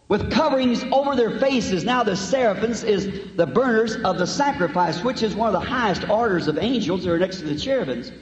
with 0.07 0.31
coverings 0.31 0.81
over 0.93 1.17
their 1.17 1.37
faces. 1.37 1.83
Now 1.83 2.01
the 2.01 2.15
seraphims 2.15 2.85
is 2.85 3.35
the 3.35 3.47
burners 3.47 3.97
of 3.97 4.17
the 4.17 4.27
sacrifice, 4.27 5.03
which 5.03 5.23
is 5.23 5.35
one 5.35 5.53
of 5.53 5.61
the 5.61 5.67
highest 5.67 6.09
orders 6.09 6.47
of 6.47 6.57
angels. 6.57 7.03
They're 7.03 7.19
next 7.19 7.39
to 7.39 7.47
the 7.47 7.59
cherubims. 7.59 8.13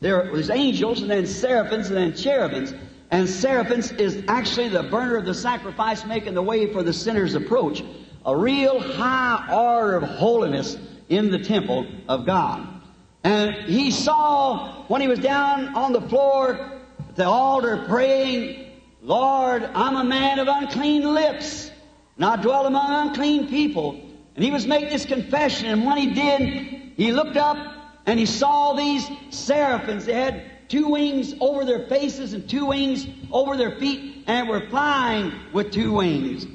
There 0.00 0.32
was 0.32 0.48
angels 0.48 1.02
and 1.02 1.10
then 1.10 1.26
seraphims 1.26 1.88
and 1.88 1.96
then 1.98 2.14
cherubims. 2.14 2.72
And 3.10 3.28
seraphims 3.28 3.92
is 3.92 4.24
actually 4.28 4.68
the 4.68 4.82
burner 4.84 5.16
of 5.16 5.24
the 5.24 5.34
sacrifice 5.34 6.04
making 6.04 6.34
the 6.34 6.42
way 6.42 6.72
for 6.72 6.82
the 6.82 6.92
sinner's 6.92 7.34
approach. 7.34 7.82
A 8.24 8.36
real 8.36 8.80
high 8.80 9.48
order 9.52 9.96
of 9.96 10.02
holiness 10.02 10.76
in 11.08 11.30
the 11.30 11.38
temple 11.38 11.86
of 12.08 12.26
God. 12.26 12.66
And 13.22 13.54
he 13.54 13.90
saw 13.90 14.84
when 14.88 15.00
he 15.00 15.08
was 15.08 15.18
down 15.18 15.74
on 15.74 15.92
the 15.92 16.00
floor 16.00 16.80
at 16.98 17.16
the 17.16 17.26
altar 17.26 17.84
praying, 17.88 18.72
Lord, 19.02 19.62
I'm 19.62 19.96
a 19.96 20.04
man 20.04 20.40
of 20.40 20.48
unclean 20.48 21.02
lips, 21.14 21.70
and 22.16 22.24
I 22.24 22.36
dwell 22.36 22.66
among 22.66 23.08
unclean 23.08 23.48
people. 23.48 24.00
And 24.34 24.44
he 24.44 24.50
was 24.50 24.66
making 24.66 24.90
this 24.90 25.06
confession, 25.06 25.68
and 25.68 25.86
when 25.86 25.96
he 25.96 26.12
did, 26.12 26.40
he 26.96 27.12
looked 27.12 27.36
up 27.36 27.56
and 28.06 28.18
he 28.18 28.26
saw 28.26 28.74
these 28.74 29.08
seraphims. 29.30 30.06
They 30.06 30.12
had 30.12 30.55
two 30.68 30.88
wings 30.88 31.34
over 31.40 31.64
their 31.64 31.86
faces 31.86 32.32
and 32.32 32.48
two 32.48 32.66
wings 32.66 33.06
over 33.30 33.56
their 33.56 33.72
feet 33.78 34.24
and 34.26 34.48
were 34.48 34.68
flying 34.68 35.32
with 35.52 35.72
two 35.72 35.92
wings, 35.92 36.46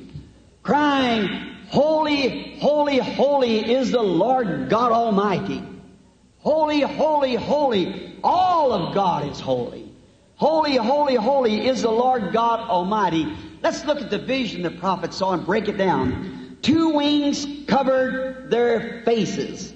crying, 0.64 1.52
Holy, 1.72 2.60
holy, 2.60 2.98
holy 2.98 3.74
is 3.74 3.92
the 3.92 4.02
Lord 4.02 4.70
God 4.70 4.92
Almighty. 4.92 5.64
Holy, 6.40 6.82
holy, 6.82 7.36
holy. 7.36 8.20
All 8.26 8.74
of 8.74 8.94
God 8.94 9.32
is 9.32 9.40
holy. 9.40 9.90
Holy, 10.36 10.76
holy, 10.76 11.16
holy 11.16 11.66
is 11.66 11.84
the 11.84 11.90
Lord 11.90 12.34
God 12.34 12.60
Almighty. 12.70 13.26
Let's 13.64 13.86
look 13.86 14.02
at 14.02 14.10
the 14.10 14.20
vision 14.20 14.64
the 14.64 14.72
prophet 14.72 15.14
saw 15.14 15.32
and 15.32 15.46
break 15.46 15.70
it 15.70 15.78
down. 15.78 16.58
Two 16.62 16.90
wings 16.90 17.48
covered 17.68 18.50
their 18.50 19.02
faces. 19.06 19.74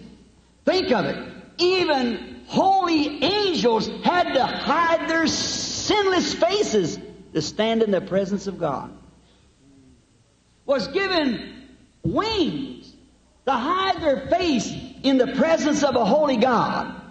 Think 0.66 0.92
of 0.92 1.06
it 1.06 1.34
even 1.58 2.35
holy 2.48 3.24
angels 3.24 3.88
had 4.04 4.34
to 4.34 4.46
hide 4.46 5.10
their 5.10 5.28
sinless 5.28 6.34
faces 6.34 7.00
to 7.34 7.42
stand 7.42 7.84
in 7.84 7.92
the 7.92 8.02
presence 8.02 8.48
of 8.48 8.60
God. 8.60 8.92
Was 10.66 10.88
given 10.88 11.68
wings 12.04 12.94
to 13.46 13.52
hide 13.52 14.02
their 14.02 14.28
face 14.28 14.72
in 15.04 15.18
the 15.18 15.28
presence 15.34 15.84
of 15.84 15.96
a 15.96 16.06
holy 16.06 16.38
God. 16.38 17.02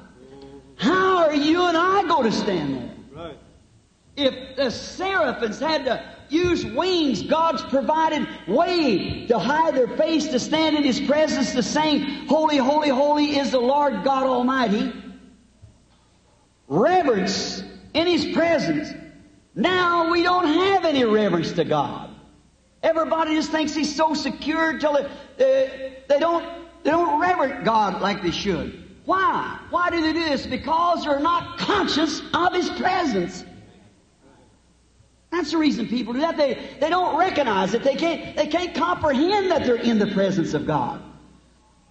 How 0.76 1.26
are 1.26 1.34
you 1.34 1.64
and 1.66 1.76
I 1.76 2.02
going 2.08 2.30
to 2.30 2.36
stand 2.36 2.76
there? 2.76 3.24
Right. 3.24 3.38
If 4.16 4.56
the 4.56 4.70
seraphims 4.70 5.60
had 5.60 5.84
to 5.84 6.14
use 6.28 6.64
wings. 6.64 7.22
God's 7.22 7.62
provided 7.62 8.26
way 8.46 9.26
to 9.26 9.38
hide 9.38 9.74
their 9.74 9.88
face, 9.96 10.26
to 10.28 10.40
stand 10.40 10.76
in 10.76 10.82
His 10.82 11.00
presence, 11.00 11.52
to 11.52 11.62
sing, 11.62 12.26
Holy, 12.26 12.56
holy, 12.56 12.88
holy 12.88 13.38
is 13.38 13.52
the 13.52 13.60
Lord 13.60 14.04
God 14.04 14.24
Almighty. 14.24 14.92
Reverence 16.68 17.62
in 17.92 18.06
His 18.06 18.34
presence. 18.34 18.92
Now 19.54 20.10
we 20.10 20.22
don't 20.22 20.46
have 20.46 20.84
any 20.84 21.04
reverence 21.04 21.52
to 21.52 21.64
God. 21.64 22.10
Everybody 22.82 23.34
just 23.34 23.50
thinks 23.50 23.74
He's 23.74 23.94
so 23.94 24.14
secure 24.14 24.78
till 24.78 24.94
they, 24.94 25.04
uh, 25.04 25.90
they 26.08 26.18
don't 26.18 26.44
they 26.82 26.90
don't 26.90 27.20
reverence 27.20 27.64
God 27.64 28.02
like 28.02 28.22
they 28.22 28.30
should. 28.30 28.82
Why? 29.04 29.58
Why 29.70 29.90
do 29.90 30.00
they 30.00 30.12
do 30.12 30.24
this? 30.24 30.46
Because 30.46 31.04
they're 31.04 31.20
not 31.20 31.58
conscious 31.58 32.22
of 32.32 32.52
His 32.52 32.70
presence. 32.70 33.44
That's 35.30 35.50
the 35.50 35.58
reason 35.58 35.88
people 35.88 36.12
do 36.12 36.20
that. 36.20 36.36
They, 36.36 36.76
they 36.78 36.88
don't 36.88 37.16
recognize 37.18 37.74
it. 37.74 37.82
They 37.82 37.96
can't, 37.96 38.36
they 38.36 38.46
can't 38.46 38.72
comprehend 38.74 39.50
that 39.50 39.66
they're 39.66 39.74
in 39.74 39.98
the 39.98 40.06
presence 40.06 40.54
of 40.54 40.64
God. 40.64 41.02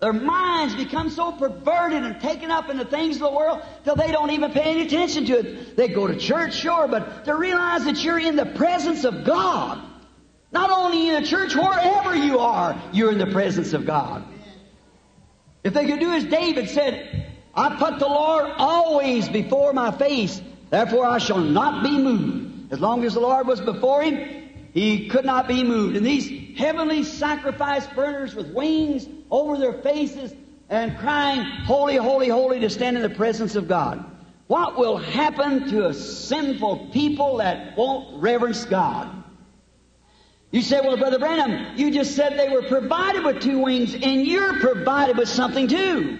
Their 0.04 0.12
minds 0.12 0.76
become 0.76 1.10
so 1.10 1.32
perverted 1.32 2.04
and 2.04 2.20
taken 2.20 2.52
up 2.52 2.70
in 2.70 2.76
the 2.76 2.84
things 2.84 3.16
of 3.16 3.22
the 3.22 3.32
world 3.32 3.62
till 3.86 3.96
they 3.96 4.12
don't 4.12 4.32
even 4.32 4.52
pay 4.52 4.64
any 4.64 4.82
attention 4.82 5.24
to 5.28 5.40
it. 5.40 5.78
They 5.78 5.88
go 5.88 6.08
to 6.08 6.18
church, 6.18 6.56
sure, 6.56 6.90
but 6.90 7.24
to 7.24 7.34
realize 7.34 7.86
that 7.86 8.04
you're 8.04 8.20
in 8.20 8.36
the 8.36 8.48
presence 8.48 9.06
of 9.06 9.24
God. 9.24 9.82
Not 10.52 10.70
only 10.72 11.08
in 11.08 11.24
a 11.24 11.26
church, 11.26 11.56
wherever 11.56 12.14
you 12.14 12.40
are, 12.40 12.76
you're 12.92 13.14
in 13.14 13.18
the 13.18 13.28
presence 13.28 13.72
of 13.72 13.86
God. 13.86 14.26
If 15.64 15.74
they 15.74 15.86
could 15.86 16.02
do 16.02 16.12
as 16.12 16.26
David 16.26 16.68
said, 16.68 17.32
I 17.56 17.78
put 17.78 18.00
the 18.00 18.06
Lord 18.10 18.52
always 18.58 19.30
before 19.30 19.72
my 19.72 19.92
face, 19.92 20.42
therefore 20.70 21.06
I 21.06 21.20
shall 21.20 21.40
not 21.40 21.82
be 21.82 21.98
moved. 21.98 22.74
As 22.74 22.82
long 22.82 23.06
as 23.06 23.14
the 23.14 23.22
Lord 23.22 23.48
was 23.48 23.62
before 23.62 24.02
him, 24.02 24.50
he 24.74 25.08
could 25.08 25.24
not 25.24 25.48
be 25.48 25.64
moved. 25.64 25.96
And 25.96 26.06
these 26.06 26.58
heavenly 26.58 27.04
sacrifice 27.04 27.88
burners 27.88 28.36
with 28.36 28.54
wings 28.54 29.08
over 29.34 29.58
their 29.58 29.74
faces 29.74 30.32
and 30.70 30.96
crying, 31.00 31.44
Holy, 31.66 31.98
holy, 31.98 32.30
holy, 32.30 32.60
to 32.60 32.70
stand 32.70 32.96
in 32.96 33.02
the 33.02 33.10
presence 33.10 33.56
of 33.56 33.68
God. 33.68 34.06
What 34.46 34.78
will 34.78 34.98
happen 34.98 35.68
to 35.70 35.88
a 35.88 35.94
sinful 35.94 36.90
people 36.94 37.38
that 37.38 37.76
won't 37.76 38.22
reverence 38.22 38.64
God? 38.66 39.24
You 40.52 40.62
say, 40.62 40.82
well, 40.82 40.98
Brother 40.98 41.18
Branham, 41.18 41.76
you 41.76 41.90
just 41.90 42.16
said 42.16 42.38
they 42.38 42.50
were 42.50 42.62
provided 42.62 43.26
with 43.26 43.42
two 43.42 43.58
wings, 43.58 43.96
and 43.96 44.28
you're 44.28 44.60
provided 44.60 45.18
with 45.18 45.30
something 45.30 45.68
too. 45.68 46.20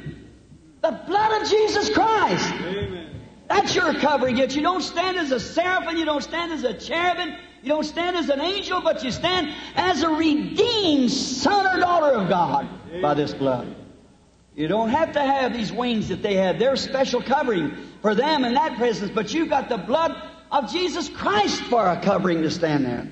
The 0.82 1.00
blood 1.06 1.44
of 1.44 1.48
Jesus 1.48 1.94
Christ. 1.94 2.52
Amen. 2.52 3.22
That's 3.48 3.76
your 3.76 3.94
covering. 3.94 4.38
Yet 4.38 4.56
you 4.56 4.64
don't 4.64 4.82
stand 4.82 5.18
as 5.18 5.32
a 5.32 5.40
seraphim, 5.40 5.98
you 5.98 6.06
don't 6.06 6.24
stand 6.24 6.52
as 6.52 6.64
a 6.64 6.74
cherubim, 6.74 7.36
you 7.64 7.70
don't 7.70 7.84
stand 7.84 8.16
as 8.16 8.30
an 8.30 8.42
angel, 8.42 8.82
but 8.82 9.04
you 9.04 9.12
stand 9.12 9.50
as 9.76 10.04
a 10.04 10.10
redeemed 10.10 11.10
son 11.12 11.66
or 11.66 11.80
daughter 11.80 12.18
of 12.18 12.30
God 12.30 12.68
by 13.02 13.14
this 13.14 13.34
blood. 13.34 13.76
You 14.56 14.68
don't 14.68 14.90
have 14.90 15.14
to 15.14 15.22
have 15.22 15.54
these 15.54 15.72
wings 15.72 16.10
that 16.10 16.22
they 16.22 16.36
had. 16.36 16.60
They're 16.60 16.76
special 16.76 17.22
covering 17.22 17.76
for 18.02 18.14
them 18.14 18.44
in 18.44 18.54
that 18.54 18.78
presence, 18.78 19.10
but 19.10 19.34
you've 19.34 19.50
got 19.50 19.70
the 19.70 19.78
blood 19.78 20.16
of 20.52 20.72
Jesus 20.72 21.10
Christ 21.10 21.64
for 21.64 21.88
a 21.88 22.00
covering 22.00 22.44
to 22.44 22.52
stand 22.52 22.86
there. 22.86 23.10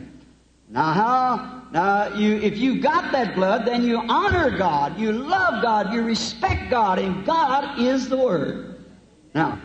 Now 0.70 0.94
how 0.94 1.62
now, 1.72 2.14
you, 2.16 2.36
if 2.36 2.58
you 2.58 2.82
got 2.82 3.14
that 3.14 3.34
blood, 3.34 3.66
then 3.66 3.86
you 3.86 3.98
honor 3.98 4.58
God, 4.58 5.00
you 5.00 5.14
love 5.14 5.62
God, 5.62 5.94
you 5.94 6.02
respect 6.02 6.70
God, 6.70 7.00
and 7.00 7.26
God 7.26 7.80
is 7.80 8.10
the 8.10 8.18
Word. 8.18 8.84
Now, 9.34 9.58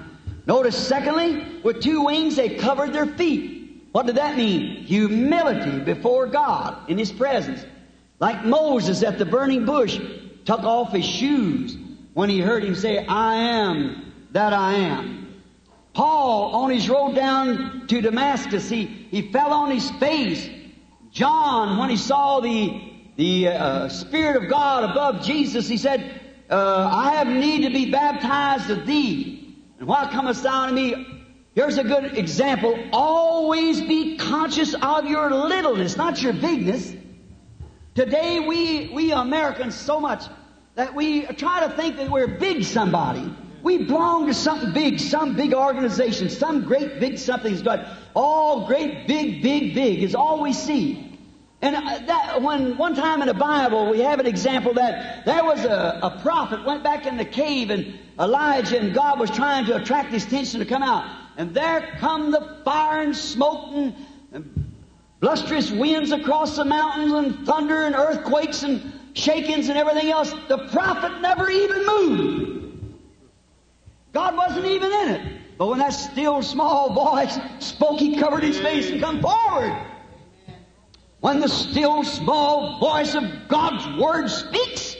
notice 0.46 0.76
secondly, 0.76 1.60
with 1.64 1.82
two 1.82 2.04
wings 2.04 2.36
they 2.36 2.50
covered 2.50 2.92
their 2.92 3.06
feet. 3.06 3.55
What 3.96 4.04
did 4.04 4.16
that 4.16 4.36
mean? 4.36 4.84
Humility 4.84 5.78
before 5.78 6.26
God 6.26 6.90
in 6.90 6.98
His 6.98 7.10
presence. 7.10 7.64
Like 8.20 8.44
Moses 8.44 9.02
at 9.02 9.16
the 9.16 9.24
burning 9.24 9.64
bush 9.64 9.98
took 10.44 10.64
off 10.64 10.92
his 10.92 11.06
shoes 11.06 11.78
when 12.12 12.28
he 12.28 12.40
heard 12.40 12.62
him 12.62 12.74
say, 12.74 13.06
I 13.06 13.36
am 13.36 14.12
that 14.32 14.52
I 14.52 14.74
am. 14.74 15.40
Paul, 15.94 16.56
on 16.56 16.68
his 16.68 16.90
road 16.90 17.14
down 17.14 17.86
to 17.86 18.02
Damascus, 18.02 18.68
he, 18.68 18.84
he 18.84 19.32
fell 19.32 19.54
on 19.54 19.70
his 19.70 19.90
face 19.92 20.46
John, 21.10 21.78
when 21.78 21.88
he 21.88 21.96
saw 21.96 22.40
the, 22.40 22.78
the 23.16 23.48
uh, 23.48 23.88
Spirit 23.88 24.44
of 24.44 24.50
God 24.50 24.90
above 24.90 25.24
Jesus, 25.24 25.66
he 25.66 25.78
said, 25.78 26.20
uh, 26.50 26.90
I 26.92 27.14
have 27.14 27.28
need 27.28 27.62
to 27.62 27.70
be 27.70 27.90
baptized 27.90 28.68
of 28.68 28.84
thee. 28.86 29.56
And 29.78 29.88
why 29.88 30.10
comest 30.12 30.42
thou 30.42 30.66
to 30.66 30.72
me? 30.72 31.15
Here's 31.56 31.78
a 31.78 31.84
good 31.84 32.18
example. 32.18 32.78
Always 32.92 33.80
be 33.80 34.18
conscious 34.18 34.74
of 34.74 35.06
your 35.06 35.30
littleness, 35.30 35.96
not 35.96 36.20
your 36.20 36.34
bigness. 36.34 36.94
Today 37.94 38.40
we, 38.40 38.90
we 38.92 39.10
Americans 39.10 39.74
so 39.74 39.98
much 39.98 40.24
that 40.74 40.94
we 40.94 41.22
try 41.22 41.66
to 41.66 41.70
think 41.70 41.96
that 41.96 42.10
we're 42.10 42.28
big 42.28 42.62
somebody. 42.62 43.34
We 43.62 43.78
belong 43.78 44.26
to 44.26 44.34
something 44.34 44.74
big, 44.74 45.00
some 45.00 45.34
big 45.34 45.54
organization, 45.54 46.28
some 46.28 46.62
great 46.64 47.00
big 47.00 47.16
something's 47.16 47.62
got 47.62 47.88
all 48.14 48.66
great 48.66 49.06
big, 49.06 49.42
big, 49.42 49.74
big 49.74 50.02
is 50.02 50.14
all 50.14 50.42
we 50.42 50.52
see. 50.52 51.18
And 51.62 51.74
uh, 51.74 52.00
that, 52.04 52.42
when 52.42 52.76
one 52.76 52.94
time 52.94 53.22
in 53.22 53.28
the 53.28 53.34
Bible 53.34 53.88
we 53.90 54.00
have 54.00 54.20
an 54.20 54.26
example 54.26 54.74
that 54.74 55.24
there 55.24 55.42
was 55.42 55.64
a, 55.64 56.00
a 56.02 56.20
prophet 56.20 56.66
went 56.66 56.84
back 56.84 57.06
in 57.06 57.16
the 57.16 57.24
cave 57.24 57.70
and 57.70 57.98
Elijah 58.20 58.78
and 58.78 58.92
God 58.92 59.18
was 59.18 59.30
trying 59.30 59.64
to 59.64 59.76
attract 59.76 60.12
his 60.12 60.26
attention 60.26 60.60
to 60.60 60.66
come 60.66 60.82
out. 60.82 61.22
And 61.36 61.54
there 61.54 61.96
come 61.98 62.30
the 62.30 62.60
fire 62.64 63.02
and 63.02 63.14
smoke 63.14 63.74
and, 63.74 63.94
and 64.32 64.72
blusterous 65.20 65.70
winds 65.76 66.12
across 66.12 66.56
the 66.56 66.64
mountains 66.64 67.12
and 67.12 67.46
thunder 67.46 67.82
and 67.82 67.94
earthquakes 67.94 68.62
and 68.62 68.92
shakings 69.14 69.68
and 69.68 69.78
everything 69.78 70.10
else. 70.10 70.32
The 70.48 70.68
prophet 70.68 71.20
never 71.20 71.50
even 71.50 71.86
moved. 71.86 72.56
God 74.12 74.36
wasn't 74.36 74.66
even 74.66 74.90
in 74.92 75.08
it. 75.10 75.40
But 75.58 75.68
when 75.68 75.78
that 75.78 75.90
still 75.90 76.42
small 76.42 76.92
voice 76.92 77.38
spoke, 77.58 77.98
he 77.98 78.18
covered 78.18 78.42
his 78.42 78.58
face 78.58 78.90
and 78.90 79.00
come 79.00 79.20
forward. 79.20 79.76
When 81.20 81.40
the 81.40 81.48
still 81.48 82.04
small 82.04 82.78
voice 82.78 83.14
of 83.14 83.24
God's 83.48 83.86
Word 84.00 84.28
speaks, 84.28 84.96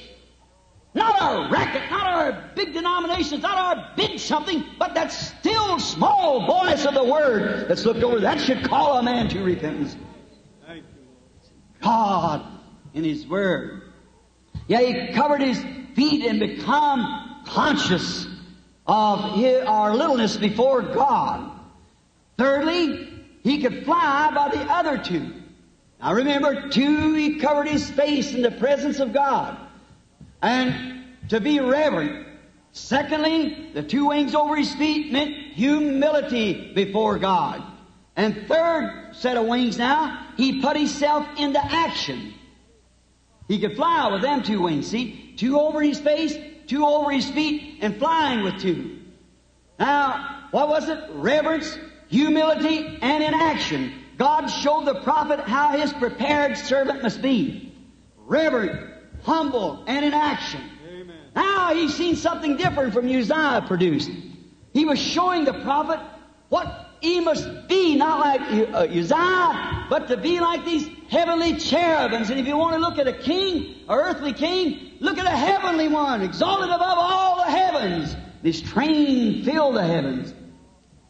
not 0.95 1.21
our 1.21 1.51
racket, 1.51 1.91
not 1.91 2.07
our 2.07 2.51
big 2.55 2.73
denominations, 2.73 3.43
not 3.43 3.59
our 3.59 3.93
big 3.97 4.19
something, 4.19 4.65
but 4.79 4.95
that 4.95 5.13
still 5.13 5.56
small 5.79 6.47
voice 6.47 6.85
of 6.85 6.95
the 6.95 7.05
Word 7.05 7.69
that's 7.69 7.85
looked 7.85 8.03
over, 8.03 8.21
that 8.21 8.41
should 8.41 8.65
call 8.65 8.99
a 8.99 9.03
man 9.03 9.29
to 9.31 9.43
repentance. 9.43 9.97
God 11.81 12.45
in 12.95 13.05
His 13.05 13.27
Word. 13.27 13.83
Yeah, 14.69 14.81
he 14.81 15.13
covered 15.13 15.41
his 15.41 15.63
feet 15.95 16.25
and 16.25 16.41
become 16.41 17.45
conscious 17.47 18.27
of 18.87 19.37
his, 19.37 19.65
our 19.65 19.95
littleness 19.95 20.37
before 20.37 20.83
God. 20.83 21.53
Thirdly, 22.37 23.09
he 23.43 23.63
could 23.63 23.85
fly 23.85 24.33
by 24.35 24.49
the 24.49 24.63
other 24.63 24.99
two. 24.99 25.33
Now 26.01 26.15
remember, 26.15 26.69
two, 26.69 27.15
he 27.15 27.39
covered 27.39 27.69
his 27.69 27.89
face 27.91 28.35
in 28.35 28.43
the 28.43 28.51
presence 28.51 28.99
of 28.99 29.13
God. 29.13 29.57
And 30.43 31.05
to 31.29 31.41
be 31.41 31.61
reverent. 31.61 32.27
Secondly, 32.77 33.71
the 33.73 33.83
two 33.83 34.09
wings 34.09 34.35
over 34.35 34.55
his 34.55 34.73
feet 34.75 35.11
meant 35.11 35.35
humility 35.55 36.75
before 36.75 37.19
God. 37.19 37.63
And 38.15 38.47
third 38.47 39.13
set 39.13 39.39
of 39.39 39.47
wings 39.47 39.79
now, 39.79 40.27
he 40.37 40.61
put 40.61 40.77
himself 40.77 41.27
into 41.39 41.59
action. 41.59 42.35
He 43.49 43.61
could 43.61 43.77
fly 43.77 44.13
with 44.13 44.21
them 44.21 44.43
two 44.43 44.61
wings. 44.61 44.89
See, 44.89 45.33
two 45.39 45.59
over 45.59 45.81
his 45.81 45.99
face, 45.99 46.37
two 46.67 46.85
over 46.85 47.11
his 47.11 47.27
feet, 47.31 47.79
and 47.81 47.97
flying 47.97 48.43
with 48.43 48.61
two. 48.61 48.99
Now, 49.79 50.49
what 50.51 50.69
was 50.69 50.87
it? 50.91 51.03
Reverence, 51.15 51.79
humility, 52.09 52.99
and 53.01 53.25
in 53.25 53.33
action. 53.33 53.95
God 54.19 54.49
showed 54.49 54.85
the 54.85 55.01
prophet 55.01 55.41
how 55.41 55.79
his 55.79 55.95
prepared 55.95 56.59
servant 56.59 57.03
must 57.03 57.23
be. 57.23 57.75
Reverent, 58.27 58.93
humble, 59.23 59.83
and 59.87 60.05
in 60.05 60.13
action. 60.13 60.61
Now 61.37 61.75
he's 61.75 61.95
seen 61.95 62.17
something 62.17 62.57
different 62.57 62.95
from 62.95 63.07
Uzziah 63.07 63.63
produced. 63.67 64.11
He 64.73 64.87
was 64.87 64.99
showing 64.99 65.45
the 65.45 65.53
prophet 65.53 66.01
what 66.49 66.95
he 67.03 67.21
must 67.21 67.69
be, 67.69 67.95
not 67.97 68.21
like 68.21 68.41
uh, 68.41 68.87
Uzziah, 68.89 69.87
but 69.91 70.09
to 70.09 70.17
be 70.17 70.41
like 70.41 70.65
these 70.65 70.89
heavenly 71.11 71.57
cherubims. 71.57 72.31
And 72.31 72.41
if 72.41 72.47
you 72.47 72.57
want 72.57 72.75
to 72.75 72.81
look 72.81 72.99
at 72.99 73.07
a 73.07 73.13
king, 73.13 73.75
an 73.87 73.99
earthly 73.99 74.33
king, 74.33 74.93
look 75.01 75.19
at 75.19 75.27
a 75.27 75.37
heavenly 75.37 75.89
one, 75.89 76.23
exalted 76.23 76.71
above 76.71 76.99
all 76.99 77.37
the 77.45 77.51
heavens. 77.51 78.17
This 78.43 78.63
train 78.63 79.45
filled 79.45 79.77
the 79.77 79.85
heavens. 79.85 80.33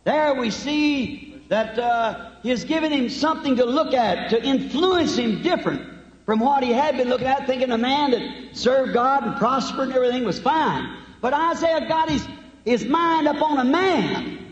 There 0.03 0.35
we 0.35 0.51
see 0.51 1.41
that 1.49 1.79
uh, 1.79 2.31
he 2.43 2.51
has 2.51 2.64
given 2.64 2.91
him 2.91 3.09
something 3.11 3.57
to 3.57 3.64
look 3.64 3.95
at, 3.95 4.31
to 4.31 4.43
influence 4.43 5.16
him 5.16 5.43
different 5.43 5.95
from 6.27 6.41
what 6.41 6.64
he 6.64 6.72
had 6.72 6.97
been 6.97 7.09
looking 7.09 7.29
at, 7.29 7.47
thinking 7.47 7.70
a 7.70 7.79
man 7.79 8.11
that 8.11 8.57
served 8.57 8.93
God 8.93 9.24
and 9.24 9.37
prospered 9.37 9.89
and 9.89 9.97
everything 9.97 10.24
was 10.24 10.41
fine. 10.41 10.97
But 11.20 11.33
Isaiah 11.33 11.87
got 11.89 12.11
his, 12.11 12.27
his 12.64 12.85
mind 12.85 13.29
up 13.29 13.41
on 13.41 13.59
a 13.59 13.64
man. 13.64 14.43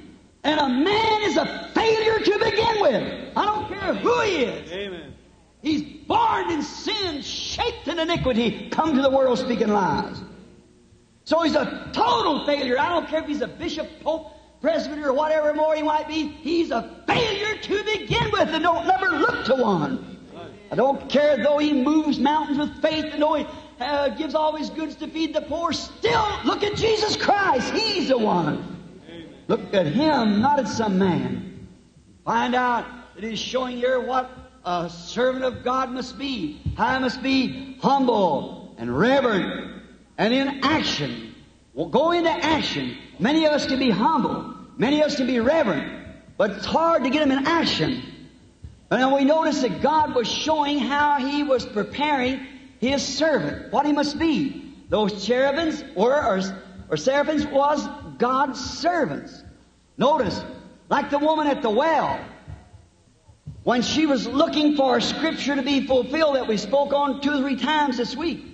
And 0.44 0.60
a 0.60 0.68
man 0.68 1.22
is 1.22 1.36
a 1.36 1.70
failure 1.74 2.20
to 2.20 2.38
begin 2.38 2.80
with. 2.80 3.32
I 3.36 3.44
don't 3.44 3.68
care 3.68 3.94
who 3.94 4.20
he 4.20 4.44
is. 4.44 4.72
Amen. 4.72 5.14
He's 5.62 5.82
born 6.06 6.50
in 6.50 6.62
sin, 6.62 7.22
shaped 7.22 7.88
in 7.88 7.98
iniquity, 7.98 8.68
come 8.70 8.94
to 8.94 9.02
the 9.02 9.10
world 9.10 9.38
speaking 9.38 9.68
lies. 9.68 10.22
So 11.24 11.42
he's 11.42 11.56
a 11.56 11.90
total 11.92 12.46
failure. 12.46 12.78
I 12.78 12.90
don't 12.90 13.08
care 13.08 13.22
if 13.22 13.26
he's 13.26 13.40
a 13.40 13.48
bishop, 13.48 13.88
pope, 14.02 14.30
presbyter, 14.60 15.08
or 15.08 15.12
whatever 15.14 15.54
more 15.54 15.74
he 15.74 15.82
might 15.82 16.06
be. 16.06 16.28
He's 16.28 16.70
a 16.70 17.02
failure 17.06 17.56
to 17.56 17.84
begin 17.84 18.30
with, 18.30 18.48
and 18.50 18.62
don't 18.62 18.86
never 18.86 19.10
look 19.18 19.46
to 19.46 19.54
one. 19.54 20.13
I 20.70 20.76
don't 20.76 21.08
care 21.08 21.36
though 21.42 21.58
he 21.58 21.72
moves 21.72 22.18
mountains 22.18 22.58
with 22.58 22.80
faith 22.82 23.06
and 23.12 23.22
though 23.22 23.34
he 23.34 23.46
uh, 23.80 24.08
gives 24.10 24.34
all 24.34 24.56
his 24.56 24.70
goods 24.70 24.96
to 24.96 25.08
feed 25.08 25.34
the 25.34 25.42
poor. 25.42 25.72
Still, 25.72 26.26
look 26.44 26.62
at 26.62 26.76
Jesus 26.76 27.16
Christ. 27.16 27.72
He's 27.72 28.08
the 28.08 28.18
one. 28.18 28.80
Amen. 29.08 29.28
Look 29.48 29.74
at 29.74 29.86
him, 29.86 30.40
not 30.40 30.58
at 30.58 30.68
some 30.68 30.98
man. 30.98 31.68
Find 32.24 32.54
out 32.54 32.86
that 33.14 33.24
he's 33.24 33.38
showing 33.38 33.76
here 33.76 34.00
what 34.00 34.30
a 34.64 34.88
servant 34.88 35.44
of 35.44 35.62
God 35.62 35.90
must 35.90 36.18
be. 36.18 36.60
How 36.76 36.94
he 36.94 37.00
must 37.00 37.22
be 37.22 37.76
humble 37.80 38.74
and 38.78 38.96
reverent 38.96 39.82
and 40.16 40.32
in 40.32 40.64
action. 40.64 41.34
Well, 41.74 41.88
go 41.88 42.12
into 42.12 42.30
action. 42.30 42.96
Many 43.18 43.44
of 43.46 43.52
us 43.52 43.66
can 43.66 43.78
be 43.78 43.90
humble. 43.90 44.54
Many 44.76 45.00
of 45.00 45.06
us 45.06 45.16
can 45.16 45.26
be 45.26 45.40
reverent. 45.40 46.06
But 46.36 46.50
it's 46.52 46.66
hard 46.66 47.04
to 47.04 47.10
get 47.10 47.20
them 47.20 47.32
in 47.36 47.46
action. 47.46 48.02
And 48.94 49.12
we 49.12 49.24
notice 49.24 49.62
that 49.62 49.82
God 49.82 50.14
was 50.14 50.28
showing 50.28 50.78
how 50.78 51.18
He 51.18 51.42
was 51.42 51.64
preparing 51.64 52.46
His 52.80 53.02
servant, 53.02 53.72
what 53.72 53.86
He 53.86 53.92
must 53.92 54.18
be. 54.18 54.72
Those 54.88 55.26
cherubims 55.26 55.82
were, 55.96 56.14
or, 56.14 56.40
or 56.88 56.96
seraphims 56.96 57.46
was 57.46 57.86
God's 58.18 58.60
servants. 58.60 59.42
Notice, 59.96 60.42
like 60.88 61.10
the 61.10 61.18
woman 61.18 61.46
at 61.46 61.62
the 61.62 61.70
well, 61.70 62.20
when 63.64 63.82
she 63.82 64.06
was 64.06 64.26
looking 64.26 64.76
for 64.76 64.98
a 64.98 65.02
scripture 65.02 65.56
to 65.56 65.62
be 65.62 65.86
fulfilled 65.86 66.36
that 66.36 66.46
we 66.46 66.56
spoke 66.56 66.92
on 66.92 67.20
two 67.20 67.32
or 67.32 67.38
three 67.38 67.56
times 67.56 67.96
this 67.96 68.14
week. 68.14 68.44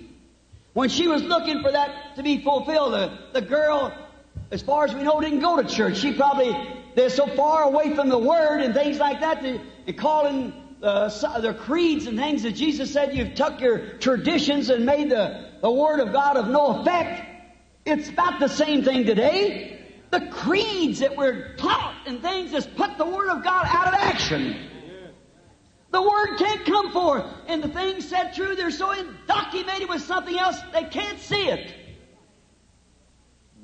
When 0.73 0.87
she 0.87 1.07
was 1.07 1.21
looking 1.21 1.61
for 1.61 1.71
that 1.71 2.15
to 2.15 2.23
be 2.23 2.41
fulfilled, 2.41 2.93
the, 2.93 3.17
the 3.33 3.41
girl, 3.41 3.93
as 4.51 4.61
far 4.61 4.85
as 4.85 4.93
we 4.95 5.03
know, 5.03 5.19
didn't 5.19 5.41
go 5.41 5.61
to 5.61 5.67
church. 5.67 5.97
She 5.97 6.13
probably, 6.13 6.55
they're 6.95 7.09
so 7.09 7.27
far 7.27 7.63
away 7.63 7.95
from 7.95 8.09
the 8.09 8.17
Word 8.17 8.61
and 8.61 8.73
things 8.73 8.97
like 8.99 9.19
that, 9.21 9.41
they, 9.41 9.61
and 9.87 9.97
calling 9.97 10.53
uh, 10.83 11.39
their 11.39 11.53
creeds 11.53 12.07
and 12.07 12.17
things 12.17 12.43
that 12.43 12.53
Jesus 12.53 12.91
said 12.91 13.15
you've 13.15 13.35
took 13.35 13.61
your 13.61 13.79
traditions 13.99 14.69
and 14.69 14.85
made 14.85 15.09
the, 15.09 15.49
the 15.61 15.71
Word 15.71 15.99
of 15.99 16.11
God 16.11 16.37
of 16.37 16.47
no 16.47 16.81
effect. 16.81 17.27
It's 17.85 18.09
about 18.09 18.39
the 18.39 18.47
same 18.47 18.83
thing 18.83 19.05
today. 19.05 19.79
The 20.11 20.27
creeds 20.27 20.99
that 20.99 21.15
we're 21.15 21.55
taught 21.55 21.95
and 22.05 22.21
things 22.21 22.51
just 22.51 22.75
put 22.75 22.97
the 22.97 23.05
Word 23.05 23.29
of 23.29 23.43
God 23.43 23.65
out 23.69 23.87
of 23.87 23.93
action. 23.93 24.69
The 25.91 26.01
Word 26.01 26.37
can't 26.37 26.65
come 26.65 26.91
forth. 26.91 27.25
And 27.47 27.63
the 27.63 27.69
things 27.69 28.07
said 28.07 28.33
true, 28.33 28.55
they're 28.55 28.71
so 28.71 28.91
indoctrinated 28.91 29.89
with 29.89 30.01
something 30.01 30.37
else, 30.37 30.59
they 30.73 30.83
can't 30.83 31.19
see 31.19 31.47
it. 31.47 31.73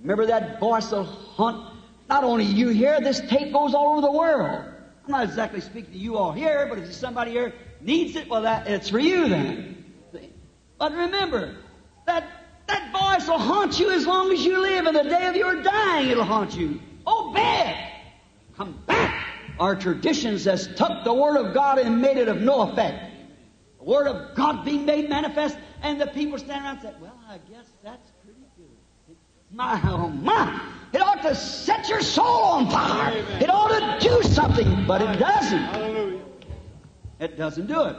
Remember 0.02 0.28
that 0.28 0.62
will 0.62 1.04
hunt 1.04 1.77
not 2.10 2.24
only 2.24 2.46
you 2.46 2.70
here, 2.70 3.00
this 3.02 3.20
tape 3.22 3.52
goes 3.52 3.74
all 3.74 3.94
over 3.94 4.02
the 4.02 4.12
world. 4.12 4.66
I'm 5.06 5.12
not 5.12 5.24
exactly 5.24 5.62
speaking 5.62 5.94
to 5.94 5.98
you 5.98 6.18
all 6.18 6.32
here, 6.32 6.68
but 6.70 6.80
if 6.80 6.94
somebody 6.94 7.32
here 7.32 7.54
needs 7.82 8.16
it, 8.16 8.30
well, 8.30 8.42
that, 8.44 8.68
it's 8.68 8.90
for 8.90 9.00
you 9.00 9.28
then. 9.28 9.86
But 10.78 10.94
remember, 10.94 11.56
that, 12.06 12.30
that 12.68 12.92
voice 12.92 13.28
will 13.28 13.40
haunt 13.40 13.80
you 13.80 13.92
as 13.92 14.06
long 14.06 14.32
as 14.32 14.44
you 14.44 14.62
live, 14.62 14.86
and 14.86 14.96
the 14.96 15.04
day 15.04 15.28
of 15.28 15.36
your 15.36 15.62
dying 15.64 16.10
it'll 16.10 16.24
haunt 16.24 16.56
you. 16.56 16.80
Oh, 17.06 17.30
Obey 17.30 17.70
it! 17.70 18.58
Come 18.58 18.82
back! 18.86 19.26
Our 19.60 19.76
traditions 19.76 20.46
has 20.46 20.68
took 20.76 21.04
the 21.04 21.14
Word 21.14 21.38
of 21.38 21.54
God 21.54 21.80
and 21.80 22.02
made 22.02 22.18
it 22.18 22.28
of 22.28 22.42
no 22.42 22.62
effect. 22.62 23.12
The 23.80 23.86
Word 23.86 24.08
of 24.08 24.36
God 24.36 24.66
being 24.66 24.86
made 24.86 25.10
manifest, 25.10 25.58
and 25.82 26.00
the 26.00 26.08
people 26.08 26.38
stand 26.38 26.64
around 26.64 26.78
and 26.78 26.90
say, 26.90 26.94
Well, 27.02 27.18
I 27.28 27.38
guess 27.52 27.66
that's 27.84 28.12
pretty 28.24 28.42
good. 28.58 29.16
My, 29.52 29.80
oh 29.86 30.10
my! 30.10 30.62
It 30.98 31.04
ought 31.04 31.22
to 31.22 31.36
set 31.36 31.90
your 31.90 32.02
soul 32.02 32.26
on 32.26 32.72
fire. 32.72 33.12
Amen. 33.12 33.44
It 33.44 33.52
ought 33.52 34.00
to 34.02 34.10
do 34.10 34.24
something, 34.24 34.88
but 34.88 35.00
it 35.00 35.20
doesn't. 35.20 35.60
Hallelujah. 35.60 36.24
It 37.20 37.38
doesn't 37.38 37.68
do 37.68 37.84
it. 37.84 37.96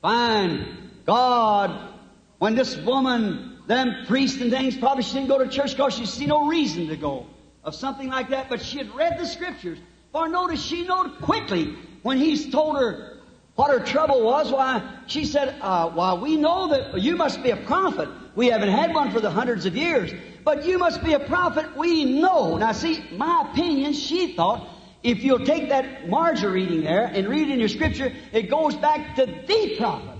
Fine. 0.00 0.90
God, 1.04 1.92
when 2.38 2.54
this 2.54 2.76
woman, 2.76 3.58
them 3.66 4.06
priests 4.06 4.40
and 4.40 4.52
things, 4.52 4.76
probably 4.76 5.02
she 5.02 5.14
didn't 5.14 5.26
go 5.26 5.38
to 5.38 5.48
church 5.48 5.72
because 5.72 5.94
she 5.94 6.06
see 6.06 6.26
no 6.26 6.46
reason 6.46 6.86
to 6.86 6.96
go 6.96 7.26
of 7.64 7.74
something 7.74 8.08
like 8.08 8.28
that, 8.28 8.48
but 8.48 8.62
she 8.62 8.78
had 8.78 8.94
read 8.94 9.18
the 9.18 9.26
scriptures. 9.26 9.80
For 10.12 10.28
notice 10.28 10.62
she 10.62 10.82
knew 10.82 11.10
quickly 11.20 11.74
when 12.04 12.16
he's 12.16 12.48
told 12.52 12.76
her 12.78 13.18
what 13.56 13.72
her 13.72 13.84
trouble 13.84 14.22
was. 14.22 14.52
Why, 14.52 14.88
she 15.08 15.24
said, 15.24 15.56
uh, 15.60 15.90
"Why, 15.90 16.14
we 16.14 16.36
know 16.36 16.68
that 16.68 17.00
you 17.00 17.16
must 17.16 17.42
be 17.42 17.50
a 17.50 17.56
prophet. 17.56 18.08
We 18.36 18.50
haven't 18.50 18.70
had 18.70 18.94
one 18.94 19.10
for 19.10 19.18
the 19.20 19.30
hundreds 19.30 19.66
of 19.66 19.76
years, 19.76 20.12
but 20.44 20.64
you 20.64 20.78
must 20.78 21.02
be 21.02 21.14
a 21.14 21.20
prophet. 21.20 21.76
We 21.76 22.04
know." 22.20 22.56
Now, 22.56 22.72
see, 22.72 23.04
my 23.16 23.48
opinion, 23.50 23.92
she 23.92 24.34
thought, 24.34 24.68
if 25.02 25.22
you'll 25.22 25.44
take 25.44 25.68
that 25.70 26.08
marginal 26.08 26.52
reading 26.52 26.82
there 26.82 27.06
and 27.06 27.28
read 27.28 27.50
in 27.50 27.58
your 27.58 27.68
scripture, 27.68 28.12
it 28.32 28.50
goes 28.50 28.76
back 28.76 29.16
to 29.16 29.26
the 29.26 29.76
prophet, 29.76 30.16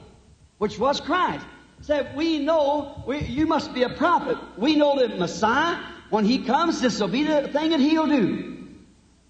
which 0.59 0.79
was 0.79 1.01
Christ. 1.01 1.47
Said, 1.83 2.14
we 2.16 2.39
know 2.39 3.03
we, 3.07 3.20
you 3.20 3.47
must 3.47 3.75
be 3.75 3.83
a 3.83 3.89
prophet. 3.89 4.39
We 4.57 4.77
know 4.77 4.99
that 5.01 5.18
Messiah, 5.18 5.83
when 6.11 6.25
he 6.25 6.45
comes, 6.45 6.81
this 6.81 7.01
will 7.01 7.09
be 7.09 7.25
the 7.25 7.49
thing 7.49 7.70
that 7.70 7.81
he'll 7.81 8.07
do. 8.07 8.68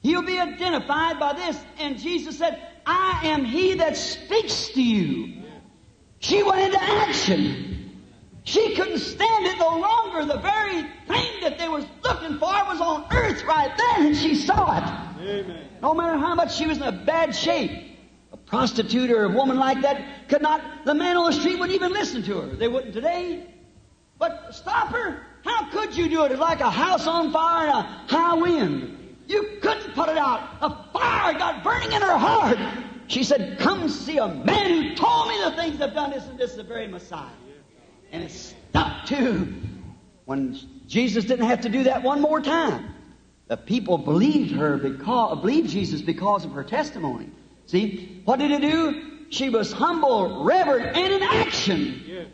He'll 0.02 0.22
be 0.22 0.38
identified 0.38 1.18
by 1.18 1.32
this. 1.32 1.58
And 1.78 1.98
Jesus 1.98 2.38
said, 2.38 2.60
I 2.84 3.20
am 3.24 3.44
he 3.44 3.74
that 3.74 3.96
speaks 3.96 4.68
to 4.68 4.82
you. 4.82 5.42
She 6.18 6.42
went 6.42 6.60
into 6.60 6.82
action. 6.82 7.81
She 8.44 8.74
couldn't 8.74 8.98
stand 8.98 9.46
it 9.46 9.58
no 9.58 9.78
longer. 9.78 10.24
The 10.24 10.40
very 10.40 10.82
thing 11.06 11.40
that 11.42 11.58
they 11.58 11.68
was 11.68 11.84
looking 12.02 12.38
for 12.38 12.52
was 12.66 12.80
on 12.80 13.06
earth 13.12 13.44
right 13.44 13.72
then, 13.76 14.06
and 14.06 14.16
she 14.16 14.34
saw 14.34 14.76
it. 14.76 15.22
Amen. 15.22 15.68
No 15.80 15.94
matter 15.94 16.18
how 16.18 16.34
much 16.34 16.56
she 16.56 16.66
was 16.66 16.78
in 16.78 16.82
a 16.82 16.92
bad 16.92 17.34
shape. 17.34 17.70
A 18.32 18.36
prostitute 18.36 19.10
or 19.10 19.24
a 19.24 19.28
woman 19.28 19.58
like 19.58 19.82
that 19.82 20.28
could 20.28 20.42
not, 20.42 20.84
the 20.84 20.94
man 20.94 21.16
on 21.16 21.30
the 21.30 21.38
street 21.38 21.58
wouldn't 21.58 21.74
even 21.74 21.92
listen 21.92 22.22
to 22.24 22.40
her. 22.40 22.46
They 22.56 22.68
wouldn't 22.68 22.94
today. 22.94 23.46
But 24.18 24.54
stop 24.54 24.88
her. 24.88 25.26
How 25.44 25.70
could 25.70 25.96
you 25.96 26.08
do 26.08 26.24
it? 26.24 26.32
It's 26.32 26.40
like 26.40 26.60
a 26.60 26.70
house 26.70 27.06
on 27.06 27.32
fire 27.32 27.66
and 27.66 27.76
a 27.76 27.82
high 28.08 28.34
wind. 28.34 29.16
You 29.26 29.58
couldn't 29.60 29.94
put 29.94 30.08
it 30.08 30.16
out. 30.16 30.40
A 30.60 30.70
fire 30.92 31.34
got 31.34 31.62
burning 31.62 31.92
in 31.92 32.02
her 32.02 32.16
heart. 32.16 32.58
She 33.06 33.24
said, 33.24 33.58
Come 33.58 33.88
see 33.88 34.18
a 34.18 34.28
man 34.28 34.70
who 34.70 34.94
told 34.94 35.28
me 35.28 35.38
the 35.42 35.52
things 35.52 35.80
I've 35.80 35.94
done 35.94 36.10
this 36.10 36.26
and 36.26 36.38
this 36.38 36.52
is 36.52 36.56
the 36.56 36.62
very 36.62 36.86
Messiah. 36.86 37.28
And 38.12 38.22
it 38.22 38.30
stuck 38.30 39.06
too. 39.06 39.52
When 40.26 40.58
Jesus 40.86 41.24
didn't 41.24 41.46
have 41.46 41.62
to 41.62 41.68
do 41.68 41.84
that 41.84 42.02
one 42.02 42.20
more 42.20 42.40
time. 42.40 42.94
The 43.48 43.56
people 43.56 43.98
believed 43.98 44.52
her 44.52 44.76
because 44.76 45.40
believed 45.40 45.70
Jesus 45.70 46.00
because 46.00 46.44
of 46.44 46.52
her 46.52 46.62
testimony. 46.62 47.28
See, 47.66 48.22
what 48.24 48.38
did 48.38 48.50
it 48.50 48.62
do? 48.62 49.26
She 49.30 49.48
was 49.48 49.72
humble, 49.72 50.44
reverent, 50.44 50.96
and 50.96 51.12
in 51.12 51.22
action. 51.22 52.28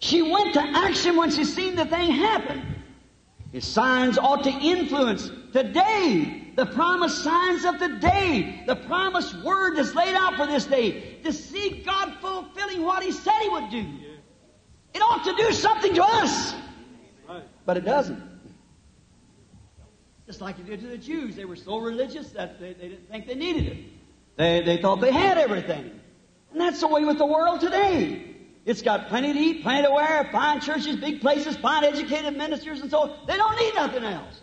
She 0.00 0.22
went 0.22 0.54
to 0.54 0.60
action 0.60 1.16
when 1.16 1.30
she 1.30 1.44
seen 1.44 1.76
the 1.76 1.86
thing 1.86 2.10
happen. 2.10 2.62
His 3.52 3.64
signs 3.64 4.18
ought 4.18 4.44
to 4.44 4.50
influence 4.50 5.30
today, 5.52 6.52
the 6.56 6.66
promised 6.66 7.22
signs 7.22 7.64
of 7.64 7.78
the 7.78 7.98
day, 8.00 8.62
the 8.66 8.76
promised 8.76 9.42
word 9.42 9.76
that's 9.76 9.94
laid 9.94 10.14
out 10.14 10.36
for 10.36 10.46
this 10.46 10.66
day, 10.66 11.18
to 11.24 11.32
see 11.32 11.82
God 11.84 12.14
fulfilling 12.20 12.82
what 12.82 13.02
He 13.02 13.12
said 13.12 13.38
He 13.42 13.48
would 13.48 13.70
do. 13.70 13.86
It 14.94 15.00
ought 15.00 15.24
to 15.24 15.34
do 15.36 15.52
something 15.52 15.94
to 15.94 16.04
us, 16.04 16.54
but 17.64 17.76
it 17.76 17.84
doesn't. 17.84 18.30
Just 20.26 20.40
like 20.40 20.58
it 20.58 20.66
did 20.66 20.80
to 20.80 20.86
the 20.86 20.98
Jews. 20.98 21.34
They 21.34 21.44
were 21.44 21.56
so 21.56 21.78
religious 21.78 22.30
that 22.30 22.60
they, 22.60 22.72
they 22.74 22.88
didn't 22.88 23.08
think 23.10 23.26
they 23.26 23.34
needed 23.34 23.66
it. 23.66 23.76
They, 24.36 24.62
they 24.62 24.76
thought 24.76 25.00
they 25.00 25.12
had 25.12 25.38
everything. 25.38 25.90
And 26.52 26.60
that's 26.60 26.80
the 26.80 26.86
way 26.86 27.04
with 27.04 27.18
the 27.18 27.26
world 27.26 27.60
today. 27.60 28.36
It's 28.64 28.82
got 28.82 29.08
plenty 29.08 29.32
to 29.32 29.38
eat, 29.38 29.62
plenty 29.62 29.86
to 29.86 29.92
wear, 29.92 30.28
fine 30.30 30.60
churches, 30.60 30.96
big 30.96 31.20
places, 31.20 31.56
fine 31.56 31.82
educated 31.82 32.36
ministers, 32.36 32.80
and 32.80 32.90
so 32.90 33.00
on. 33.00 33.26
They 33.26 33.36
don't 33.36 33.58
need 33.58 33.74
nothing 33.74 34.04
else. 34.04 34.42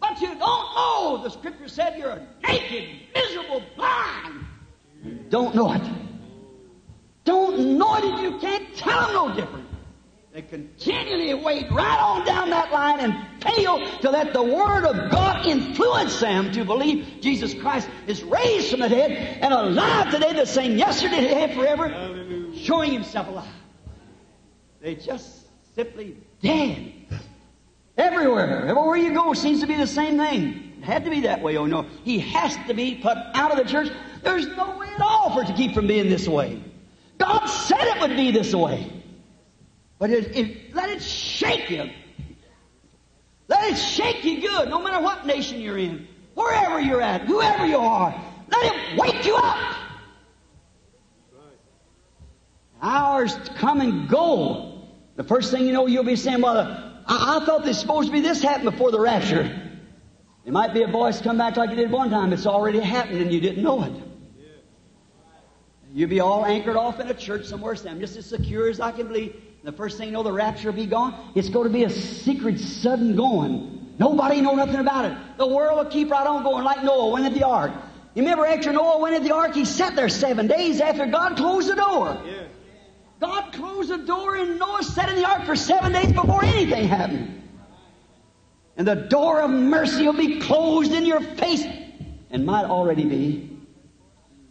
But 0.00 0.20
you 0.20 0.28
don't 0.28 0.40
know. 0.40 1.20
The 1.22 1.30
scripture 1.30 1.68
said 1.68 1.98
you're 1.98 2.10
a 2.10 2.26
naked, 2.42 2.88
miserable, 3.14 3.62
blind. 3.76 4.46
don't 5.28 5.54
know 5.54 5.72
it. 5.74 5.82
Don't 7.24 7.78
know 7.78 7.96
it, 7.96 8.04
and 8.04 8.22
you 8.22 8.38
can't 8.40 8.74
tell 8.74 9.06
them 9.06 9.14
no 9.14 9.34
different. 9.34 9.69
They 10.32 10.42
continually 10.42 11.34
wade 11.34 11.72
right 11.72 11.98
on 11.98 12.24
down 12.24 12.50
that 12.50 12.70
line 12.70 13.00
and 13.00 13.42
fail 13.42 13.98
to 13.98 14.10
let 14.10 14.32
the 14.32 14.42
Word 14.42 14.84
of 14.84 15.10
God 15.10 15.44
influence 15.44 16.20
them 16.20 16.52
to 16.52 16.64
believe 16.64 17.18
Jesus 17.20 17.52
Christ 17.52 17.88
is 18.06 18.22
raised 18.22 18.70
from 18.70 18.80
the 18.80 18.88
dead 18.88 19.38
and 19.42 19.52
alive 19.52 20.12
today, 20.12 20.32
the 20.32 20.46
same 20.46 20.78
yesterday, 20.78 21.22
today, 21.22 21.54
forever. 21.54 21.88
Hallelujah 21.88 22.30
showing 22.60 22.92
himself 22.92 23.28
alive. 23.28 23.48
They 24.80 24.94
just 24.94 25.46
simply 25.74 26.16
dead. 26.42 26.92
Everywhere. 27.96 28.66
Everywhere 28.66 28.96
you 28.96 29.12
go 29.12 29.34
seems 29.34 29.60
to 29.60 29.66
be 29.66 29.74
the 29.74 29.86
same 29.86 30.16
thing. 30.16 30.74
It 30.78 30.84
had 30.84 31.04
to 31.04 31.10
be 31.10 31.20
that 31.22 31.42
way, 31.42 31.56
oh 31.56 31.66
no. 31.66 31.86
He 32.04 32.18
has 32.20 32.56
to 32.66 32.74
be 32.74 32.96
put 32.96 33.16
out 33.34 33.50
of 33.50 33.58
the 33.58 33.70
church. 33.70 33.88
There's 34.22 34.46
no 34.48 34.78
way 34.78 34.88
at 34.88 35.00
all 35.00 35.34
for 35.34 35.42
it 35.42 35.48
to 35.48 35.54
keep 35.54 35.74
from 35.74 35.86
being 35.86 36.08
this 36.08 36.26
way. 36.26 36.62
God 37.18 37.46
said 37.46 37.82
it 37.82 38.00
would 38.00 38.16
be 38.16 38.30
this 38.30 38.54
way. 38.54 38.99
But 40.00 40.08
let 40.08 40.88
it 40.88 41.02
shake 41.02 41.68
you. 41.68 41.90
Let 43.48 43.70
it 43.70 43.76
shake 43.76 44.24
you 44.24 44.40
good, 44.40 44.70
no 44.70 44.80
matter 44.80 45.02
what 45.02 45.26
nation 45.26 45.60
you're 45.60 45.76
in, 45.76 46.08
wherever 46.34 46.80
you're 46.80 47.02
at, 47.02 47.20
whoever 47.22 47.66
you 47.66 47.76
are. 47.76 48.18
Let 48.50 48.74
it 48.74 48.98
wake 48.98 49.26
you 49.26 49.36
up. 49.36 49.76
Hours 52.80 53.34
come 53.56 53.82
and 53.82 54.08
go. 54.08 54.88
The 55.16 55.24
first 55.24 55.50
thing 55.50 55.66
you 55.66 55.74
know, 55.74 55.86
you'll 55.86 56.02
be 56.02 56.16
saying, 56.16 56.40
well, 56.40 56.56
I, 57.06 57.36
I 57.36 57.44
thought 57.44 57.58
this 57.58 57.76
was 57.76 57.80
supposed 57.80 58.08
to 58.08 58.12
be 58.12 58.20
this 58.20 58.42
happened 58.42 58.70
before 58.70 58.90
the 58.90 59.00
rapture. 59.00 59.54
It 60.46 60.52
might 60.52 60.72
be 60.72 60.82
a 60.82 60.88
voice 60.88 61.20
come 61.20 61.36
back 61.36 61.58
like 61.58 61.72
it 61.72 61.76
did 61.76 61.90
one 61.90 62.08
time. 62.08 62.32
It's 62.32 62.46
already 62.46 62.80
happened 62.80 63.20
and 63.20 63.30
you 63.30 63.40
didn't 63.40 63.62
know 63.62 63.82
it. 63.82 63.92
You'll 65.92 66.08
be 66.08 66.20
all 66.20 66.46
anchored 66.46 66.76
off 66.76 67.00
in 67.00 67.08
a 67.08 67.14
church 67.14 67.44
somewhere, 67.44 67.74
saying, 67.74 67.96
I'm 67.96 68.00
just 68.00 68.16
as 68.16 68.24
secure 68.24 68.70
as 68.70 68.80
I 68.80 68.92
can 68.92 69.12
be. 69.12 69.36
The 69.62 69.72
first 69.72 69.98
thing 69.98 70.06
you 70.06 70.12
know, 70.12 70.22
the 70.22 70.32
rapture 70.32 70.70
will 70.70 70.76
be 70.76 70.86
gone. 70.86 71.32
It's 71.34 71.50
going 71.50 71.66
to 71.66 71.72
be 71.72 71.84
a 71.84 71.90
secret, 71.90 72.58
sudden 72.58 73.14
going. 73.14 73.94
Nobody 73.98 74.40
know 74.40 74.54
nothing 74.54 74.80
about 74.80 75.04
it. 75.04 75.18
The 75.36 75.46
world 75.46 75.76
will 75.76 75.90
keep 75.90 76.10
right 76.10 76.26
on 76.26 76.42
going 76.42 76.64
like 76.64 76.82
Noah 76.82 77.10
went 77.10 77.26
at 77.26 77.34
the 77.34 77.46
ark. 77.46 77.72
You 78.14 78.22
remember 78.22 78.46
after 78.46 78.72
Noah 78.72 78.98
went 78.98 79.14
at 79.14 79.22
the 79.22 79.34
ark, 79.34 79.54
he 79.54 79.66
sat 79.66 79.94
there 79.94 80.08
seven 80.08 80.46
days 80.46 80.80
after 80.80 81.06
God 81.06 81.36
closed 81.36 81.68
the 81.68 81.74
door. 81.74 82.18
Yeah. 82.24 82.44
God 83.20 83.52
closed 83.52 83.90
the 83.90 83.98
door 83.98 84.36
and 84.36 84.58
Noah 84.58 84.82
sat 84.82 85.10
in 85.10 85.16
the 85.16 85.28
ark 85.28 85.44
for 85.44 85.54
seven 85.54 85.92
days 85.92 86.12
before 86.12 86.42
anything 86.42 86.88
happened. 86.88 87.42
And 88.78 88.88
the 88.88 88.94
door 88.94 89.42
of 89.42 89.50
mercy 89.50 90.06
will 90.06 90.14
be 90.14 90.40
closed 90.40 90.92
in 90.92 91.04
your 91.04 91.20
face 91.20 91.62
and 92.30 92.46
might 92.46 92.64
already 92.64 93.04
be. 93.04 93.58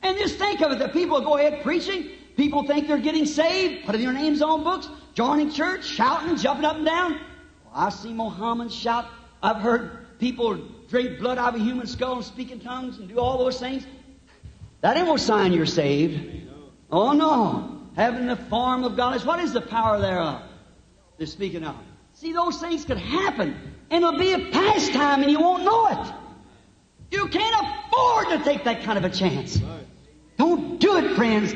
And 0.03 0.17
just 0.19 0.37
think 0.37 0.61
of 0.61 0.71
it, 0.71 0.79
the 0.79 0.89
people 0.89 1.17
will 1.17 1.25
go 1.25 1.37
ahead 1.37 1.63
preaching, 1.63 2.09
people 2.39 2.63
think 2.63 2.87
they're 2.87 2.97
getting 2.97 3.25
saved, 3.25 3.85
putting 3.85 4.01
their 4.01 4.13
names 4.13 4.41
on 4.41 4.63
books, 4.63 4.87
joining 5.13 5.51
church, 5.51 5.85
shouting, 5.85 6.37
jumping 6.37 6.63
up 6.63 6.77
and 6.77 6.85
down. 6.85 7.11
Well, 7.11 7.73
I 7.75 7.89
see 7.89 8.03
seen 8.03 8.15
Mohammed 8.15 8.71
shout. 8.71 9.05
I've 9.43 9.57
heard 9.57 10.17
people 10.19 10.55
drink 10.87 11.19
blood 11.19 11.37
out 11.37 11.53
of 11.53 11.61
a 11.61 11.63
human 11.63 11.85
skull 11.85 12.15
and 12.15 12.23
speak 12.23 12.51
in 12.51 12.61
tongues 12.61 12.97
and 12.97 13.09
do 13.09 13.19
all 13.19 13.37
those 13.37 13.59
things. 13.59 13.85
That 14.79 14.95
ain't 14.95 15.07
no 15.07 15.17
sign 15.17 15.51
you're 15.51 15.65
saved. 15.65 16.47
Oh 16.89 17.11
no. 17.11 17.81
Having 17.97 18.27
the 18.27 18.37
form 18.37 18.85
of 18.85 18.95
God 18.95 19.17
is 19.17 19.25
What 19.25 19.41
is 19.41 19.51
the 19.51 19.61
power 19.61 19.99
thereof? 19.99 20.41
They're 21.17 21.27
speaking 21.27 21.65
of. 21.65 21.75
See, 22.13 22.31
those 22.31 22.57
things 22.61 22.85
could 22.85 22.97
happen. 22.97 23.53
And 23.89 24.03
it'll 24.03 24.17
be 24.17 24.31
a 24.31 24.39
pastime 24.49 25.23
and 25.23 25.31
you 25.31 25.41
won't 25.41 25.63
know 25.63 25.87
it. 25.87 26.13
You 27.11 27.27
can't 27.27 27.67
afford 27.67 28.29
to 28.29 28.43
take 28.45 28.63
that 28.63 28.83
kind 28.83 28.97
of 28.97 29.03
a 29.03 29.09
chance. 29.09 29.59
Don't 30.37 30.79
do 30.79 30.95
it, 30.95 31.15
friends. 31.17 31.53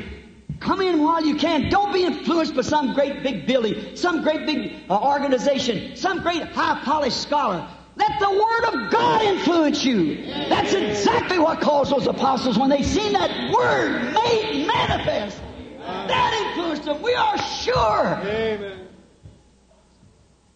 Come 0.60 0.80
in 0.80 1.02
while 1.02 1.24
you 1.24 1.36
can. 1.36 1.68
Don't 1.68 1.92
be 1.92 2.04
influenced 2.04 2.54
by 2.54 2.62
some 2.62 2.94
great 2.94 3.22
big 3.22 3.46
building, 3.46 3.96
some 3.96 4.22
great 4.22 4.46
big 4.46 4.84
uh, 4.88 4.98
organization, 4.98 5.96
some 5.96 6.22
great 6.22 6.42
high 6.42 6.80
polished 6.84 7.20
scholar. 7.20 7.68
Let 7.96 8.18
the 8.18 8.30
Word 8.30 8.64
of 8.74 8.90
God 8.90 9.22
influence 9.22 9.84
you. 9.84 10.24
That's 10.48 10.72
exactly 10.72 11.38
what 11.38 11.60
caused 11.60 11.92
those 11.92 12.06
apostles 12.06 12.58
when 12.58 12.70
they 12.70 12.82
seen 12.82 13.12
that 13.12 13.52
Word 13.52 14.12
made 14.14 14.66
manifest. 14.66 15.40
That 15.78 16.46
influenced 16.48 16.84
them. 16.84 17.02
We 17.02 17.14
are 17.14 17.38
sure. 17.38 18.06
Amen. 18.24 18.88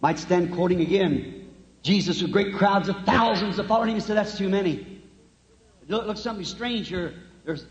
Might 0.01 0.19
stand 0.19 0.55
quoting 0.55 0.81
again. 0.81 1.51
Jesus 1.83 2.23
with 2.23 2.33
great 2.33 2.55
crowds 2.55 2.89
of 2.89 2.97
thousands 3.05 3.57
that 3.57 3.67
followed 3.67 3.89
him. 3.89 3.95
He 3.95 4.01
said, 4.01 4.17
That's 4.17 4.37
too 4.37 4.49
many. 4.49 5.03
It 5.83 5.91
look- 5.91 6.07
looks 6.07 6.21
something 6.21 6.45
strange 6.45 6.89
here. 6.89 7.15
There's 7.45 7.67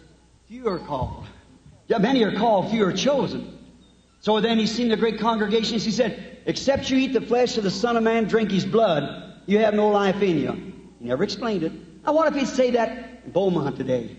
fewer 0.47 0.79
called. 0.79 1.25
Many 1.89 2.23
are 2.23 2.35
called, 2.35 2.69
few 2.69 2.85
are 2.85 2.93
chosen. 2.93 3.57
So 4.19 4.39
then 4.41 4.57
he 4.57 4.67
seen 4.67 4.89
the 4.89 4.97
great 4.97 5.19
congregations. 5.19 5.85
He 5.85 5.91
said, 5.91 6.39
Except 6.45 6.89
you 6.89 6.97
eat 6.97 7.13
the 7.13 7.21
flesh 7.21 7.57
of 7.57 7.63
the 7.63 7.71
Son 7.71 7.97
of 7.97 8.03
Man, 8.03 8.25
drink 8.25 8.51
his 8.51 8.65
blood, 8.65 9.41
you 9.45 9.59
have 9.59 9.73
no 9.73 9.89
life 9.89 10.21
in 10.21 10.39
you. 10.39 10.51
He 10.99 11.05
never 11.05 11.23
explained 11.23 11.63
it. 11.63 11.73
Now, 12.05 12.13
what 12.13 12.27
if 12.27 12.35
he'd 12.35 12.47
say 12.47 12.71
that 12.71 13.21
in 13.25 13.31
Beaumont 13.31 13.77
today? 13.77 14.15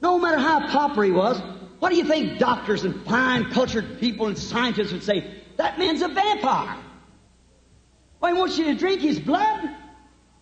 No 0.00 0.18
matter 0.18 0.38
how 0.38 0.66
popular 0.68 1.04
he 1.04 1.10
was, 1.10 1.40
what 1.78 1.90
do 1.90 1.96
you 1.96 2.04
think 2.04 2.38
doctors 2.38 2.84
and 2.84 3.04
fine 3.04 3.50
cultured 3.50 4.00
people 4.00 4.26
and 4.26 4.38
scientists 4.38 4.92
would 4.92 5.02
say? 5.02 5.42
That 5.56 5.78
man's 5.78 6.02
a 6.02 6.08
vampire. 6.08 6.76
Why, 8.18 8.32
he 8.32 8.38
wants 8.38 8.58
you 8.58 8.64
to 8.66 8.74
drink 8.74 9.00
his 9.00 9.20
blood? 9.20 9.70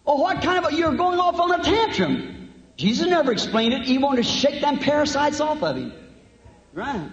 Or 0.05 0.19
what 0.19 0.43
kind 0.43 0.65
of 0.65 0.73
a, 0.73 0.77
you're 0.77 0.95
going 0.95 1.19
off 1.19 1.39
on 1.41 1.61
a 1.61 1.63
tantrum? 1.63 2.53
Jesus 2.77 3.07
never 3.07 3.33
explained 3.33 3.75
it. 3.75 3.83
He 3.83 3.99
wanted 3.99 4.25
to 4.25 4.31
shake 4.31 4.61
them 4.61 4.79
parasites 4.79 5.41
off 5.41 5.63
of 5.63 5.77
him. 5.77 5.93
Right. 6.77 7.11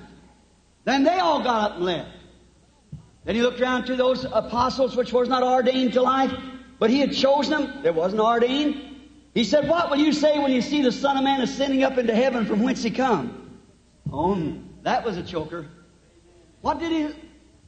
Then 0.83 1.05
they 1.05 1.19
all 1.19 1.41
got 1.41 1.71
up 1.71 1.77
and 1.77 1.85
left. 1.85 2.11
Then 3.23 3.35
he 3.35 3.41
looked 3.41 3.61
around 3.61 3.85
to 3.85 3.95
those 3.95 4.25
apostles 4.25 4.97
which 4.97 5.13
was 5.13 5.29
not 5.29 5.41
ordained 5.41 5.93
to 5.93 6.01
life, 6.01 6.33
but 6.79 6.89
he 6.89 6.99
had 6.99 7.13
chosen 7.13 7.51
them. 7.51 7.81
There 7.81 7.93
wasn't 7.93 8.21
ordained. 8.21 8.75
He 9.33 9.45
said, 9.45 9.69
What 9.69 9.89
will 9.89 9.97
you 9.97 10.11
say 10.11 10.37
when 10.37 10.51
you 10.51 10.61
see 10.61 10.81
the 10.81 10.91
Son 10.91 11.15
of 11.15 11.23
Man 11.23 11.39
ascending 11.39 11.81
up 11.81 11.97
into 11.97 12.13
heaven 12.13 12.45
from 12.45 12.61
whence 12.61 12.83
he 12.83 12.91
come? 12.91 13.61
Oh, 14.11 14.53
that 14.81 15.05
was 15.05 15.15
a 15.15 15.23
choker. 15.23 15.65
What 16.59 16.79
did 16.79 16.91
he 16.91 17.15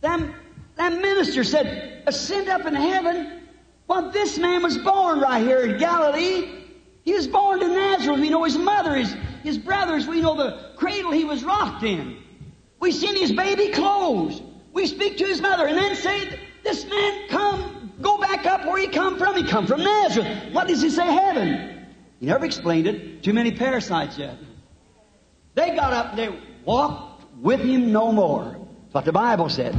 them 0.01 0.35
that 0.75 1.01
minister 1.01 1.45
said, 1.45 2.03
Ascend 2.07 2.49
up 2.49 2.65
into 2.65 2.81
heaven? 2.81 3.43
Well, 3.87 4.11
this 4.11 4.37
man 4.37 4.63
was 4.63 4.77
born 4.77 5.21
right 5.21 5.41
here 5.41 5.61
in 5.61 5.77
Galilee. 5.77 6.63
He 7.03 7.13
was 7.13 7.25
born 7.25 7.61
in 7.61 7.69
Nazareth. 7.69 8.19
We 8.19 8.29
know 8.29 8.43
his 8.43 8.57
mother, 8.57 8.95
his, 8.95 9.15
his 9.43 9.57
brothers. 9.57 10.07
We 10.07 10.19
know 10.19 10.35
the 10.35 10.64
cradle 10.77 11.11
he 11.11 11.25
was 11.25 11.43
rocked 11.43 11.83
in. 11.83 12.17
We 12.79 12.91
seen 12.91 13.15
his 13.15 13.31
baby 13.31 13.69
clothes. 13.69 14.41
We 14.73 14.87
speak 14.87 15.17
to 15.17 15.25
his 15.25 15.41
mother 15.41 15.65
and 15.65 15.77
then 15.77 15.95
say, 15.95 16.39
this 16.63 16.85
man 16.85 17.29
come, 17.29 17.93
go 18.01 18.17
back 18.17 18.45
up 18.45 18.65
where 18.65 18.79
he 18.79 18.87
come 18.87 19.17
from. 19.17 19.35
He 19.35 19.43
come 19.43 19.67
from 19.67 19.83
Nazareth. 19.83 20.51
What 20.51 20.67
does 20.67 20.81
he 20.81 20.89
say, 20.89 21.05
heaven? 21.05 21.85
He 22.19 22.25
never 22.25 22.45
explained 22.45 22.87
it. 22.87 23.23
Too 23.23 23.33
many 23.33 23.51
parasites 23.51 24.17
yet. 24.17 24.37
They 25.53 25.75
got 25.75 25.93
up 25.93 26.09
and 26.11 26.19
they 26.19 26.39
walked 26.65 27.23
with 27.41 27.61
him 27.61 27.91
no 27.91 28.11
more. 28.11 28.43
That's 28.43 28.93
what 28.93 29.05
the 29.05 29.13
Bible 29.13 29.49
said. 29.49 29.77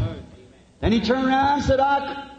Then 0.80 0.92
he 0.92 1.01
turned 1.01 1.26
around 1.26 1.59
and 1.59 1.64
said, 1.64 1.80
I, 1.80 2.30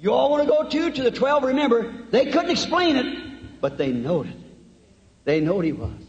you 0.00 0.12
all 0.12 0.30
want 0.30 0.44
to 0.44 0.48
go 0.48 0.68
too? 0.68 0.90
To 0.90 1.02
the 1.02 1.10
twelve, 1.10 1.42
remember, 1.42 1.92
they 2.10 2.26
couldn't 2.26 2.50
explain 2.50 2.96
it, 2.96 3.60
but 3.60 3.76
they 3.78 3.92
knowed 3.92 4.28
it. 4.28 4.36
They 5.24 5.40
knowed 5.40 5.64
he 5.64 5.72
was. 5.72 6.07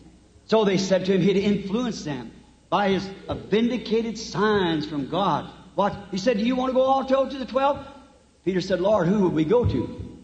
So 0.49 0.65
they 0.65 0.77
said 0.77 1.05
to 1.05 1.13
him, 1.13 1.21
he'd 1.21 1.37
influence 1.37 2.03
them 2.03 2.31
by 2.71 2.89
his 2.89 3.07
uh, 3.27 3.35
vindicated 3.35 4.17
signs 4.17 4.85
from 4.85 5.07
God. 5.07 5.47
What? 5.75 5.95
He 6.09 6.17
said, 6.17 6.39
Do 6.39 6.43
you 6.43 6.55
want 6.55 6.71
to 6.71 6.73
go 6.73 6.81
also 6.81 7.29
to 7.29 7.37
the 7.37 7.45
twelve? 7.45 7.85
Peter 8.43 8.59
said, 8.59 8.81
Lord, 8.81 9.07
who 9.07 9.21
would 9.21 9.33
we 9.33 9.45
go 9.45 9.63
to? 9.63 10.17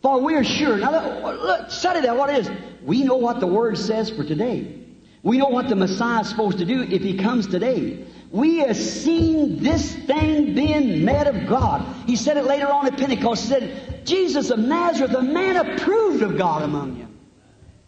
For 0.00 0.20
we 0.22 0.36
are 0.36 0.44
sure. 0.44 0.78
Now, 0.78 0.92
look, 0.92 1.42
look, 1.42 1.70
study 1.70 2.00
that. 2.00 2.16
What 2.16 2.30
is? 2.30 2.50
We 2.82 3.02
know 3.02 3.16
what 3.16 3.40
the 3.40 3.46
Word 3.46 3.76
says 3.76 4.08
for 4.08 4.24
today. 4.24 4.74
We 5.22 5.36
know 5.36 5.48
what 5.48 5.68
the 5.68 5.76
Messiah 5.76 6.22
is 6.22 6.30
supposed 6.30 6.58
to 6.58 6.64
do 6.64 6.82
if 6.82 7.02
He 7.02 7.18
comes 7.18 7.46
today. 7.46 8.06
We 8.30 8.58
have 8.58 8.76
seen 8.76 9.62
this 9.62 9.94
thing 9.94 10.54
being 10.54 11.04
met 11.04 11.26
of 11.26 11.46
God. 11.46 11.84
He 12.06 12.16
said 12.16 12.38
it 12.38 12.44
later 12.44 12.68
on 12.68 12.86
at 12.86 12.96
Pentecost. 12.96 13.42
He 13.42 13.48
said, 13.48 14.06
Jesus 14.06 14.50
of 14.50 14.60
Nazareth, 14.60 15.12
a 15.12 15.22
man 15.22 15.56
approved 15.56 16.22
of 16.22 16.38
God 16.38 16.62
among 16.62 16.96
you 16.96 17.08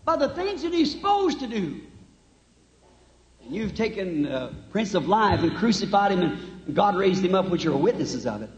by 0.05 0.17
the 0.17 0.29
things 0.29 0.63
that 0.63 0.73
He's 0.73 0.93
supposed 0.93 1.41
to 1.41 1.47
do. 1.47 1.81
And 3.43 3.55
you've 3.55 3.75
taken 3.75 4.27
uh, 4.27 4.53
Prince 4.71 4.95
of 4.95 5.09
Life 5.09 5.41
and 5.41 5.55
crucified 5.57 6.13
Him, 6.13 6.23
and 6.67 6.75
God 6.75 6.97
raised 6.97 7.25
Him 7.25 7.35
up, 7.35 7.49
which 7.49 7.67
are 7.67 7.77
witnesses 7.77 8.27
of 8.27 8.43
it. 8.43 8.51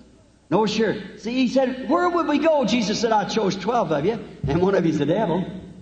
No, 0.51 0.67
sure. 0.67 0.97
See, 1.19 1.33
He 1.33 1.49
said, 1.49 1.89
Where 1.89 2.09
would 2.09 2.29
we 2.29 2.39
go? 2.39 2.65
Jesus 2.65 3.01
said, 3.01 3.13
I 3.13 3.29
chose 3.29 3.57
twelve 3.57 3.93
of 3.93 4.05
you, 4.05 4.19
and 4.47 4.61
one 4.61 4.75
of 4.75 4.85
you's 4.85 4.99
the 4.99 5.07
devil. 5.07 5.39
And 5.39 5.73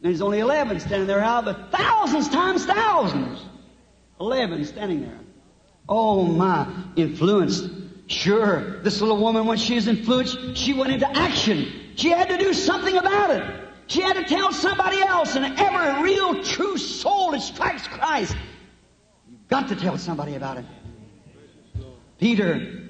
there's 0.00 0.22
only 0.22 0.40
eleven 0.40 0.80
standing 0.80 1.06
there 1.06 1.20
out 1.20 1.46
of 1.46 1.70
thousands 1.70 2.28
times 2.28 2.66
thousands. 2.66 3.40
Eleven 4.20 4.64
standing 4.64 5.02
there. 5.02 5.18
Oh 5.88 6.24
my, 6.24 6.66
influenced. 6.96 7.68
Sure, 8.08 8.82
this 8.82 9.00
little 9.00 9.16
woman, 9.18 9.46
when 9.46 9.58
she 9.58 9.74
was 9.74 9.86
influenced, 9.88 10.56
she 10.56 10.74
went 10.74 10.92
into 10.92 11.08
action. 11.08 11.66
She 11.96 12.10
had 12.10 12.28
to 12.28 12.36
do 12.36 12.52
something 12.52 12.96
about 12.96 13.30
it. 13.30 13.42
She 13.86 14.00
had 14.00 14.14
to 14.14 14.24
tell 14.24 14.52
somebody 14.52 15.00
else. 15.00 15.34
And 15.36 15.58
every 15.58 16.02
real, 16.02 16.42
true 16.42 16.76
soul 16.78 17.32
that 17.32 17.42
strikes 17.42 17.86
Christ, 17.86 18.36
you've 19.30 19.48
got 19.48 19.68
to 19.68 19.76
tell 19.76 19.98
somebody 19.98 20.34
about 20.34 20.58
it. 20.58 20.64
Peter, 22.18 22.88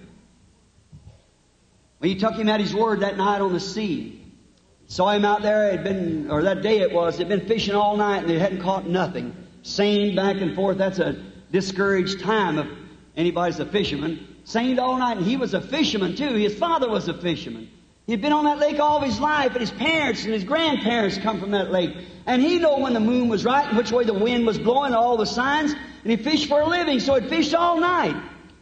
when 1.99 2.11
he 2.11 2.17
took 2.17 2.35
him 2.35 2.49
at 2.49 2.61
his 2.61 2.75
word 2.75 3.01
that 3.01 3.17
night 3.17 3.41
on 3.41 3.53
the 3.53 3.61
sea, 3.61 4.23
saw 4.87 5.11
him 5.11 5.25
out 5.25 5.43
there, 5.43 5.71
had 5.71 5.85
been, 5.85 6.31
or 6.31 6.43
that 6.43 6.63
day 6.63 6.81
it 6.81 6.93
was, 6.93 7.17
they'd 7.17 7.29
been 7.29 7.47
fishing 7.47 7.75
all 7.75 7.97
night 7.97 8.19
and 8.19 8.29
they 8.29 8.39
hadn't 8.39 8.61
caught 8.61 8.87
nothing. 8.87 9.35
Seined 9.63 10.17
back 10.17 10.37
and 10.41 10.55
forth, 10.55 10.77
that's 10.77 10.99
a 10.99 11.23
discouraged 11.51 12.21
time 12.21 12.59
if 12.59 12.67
anybody's 13.17 13.61
a 13.61 13.67
fisherman. 13.67 14.27
Seined 14.45 14.81
all 14.81 14.99
night, 14.99 15.17
and 15.19 15.27
he 15.27 15.37
was 15.37 15.55
a 15.55 15.61
fisherman 15.61 16.17
too. 16.17 16.35
His 16.35 16.55
father 16.55 16.91
was 16.91 17.09
a 17.09 17.15
fisherman. 17.15 17.71
He'd 18.07 18.21
been 18.21 18.33
on 18.33 18.45
that 18.45 18.59
lake 18.59 18.81
all 18.81 19.01
his 19.01 19.21
life, 19.21 19.53
and 19.53 19.61
his 19.61 19.71
parents 19.71 20.25
and 20.25 20.33
his 20.33 20.45
grandparents 20.45 21.19
come 21.19 21.39
from 21.41 21.53
that 21.53 21.71
lake. 21.71 21.97
And 22.27 22.43
he 22.43 22.59
knew 22.59 22.79
when 22.79 22.95
the 22.95 23.01
moon 23.01 23.29
was 23.29 23.45
right 23.45 23.67
and 23.67 23.77
which 23.77 23.93
way 23.93 24.05
the 24.05 24.15
wind 24.15 24.47
was 24.47 24.59
blowing, 24.59 24.87
and 24.87 24.95
all 24.95 25.17
the 25.17 25.27
signs. 25.27 25.73
And 25.73 26.11
he 26.11 26.17
fished 26.17 26.49
for 26.49 26.61
a 26.61 26.67
living, 26.67 26.99
so 26.99 27.15
he'd 27.15 27.29
fished 27.29 27.55
all 27.55 27.79
night 27.79 28.17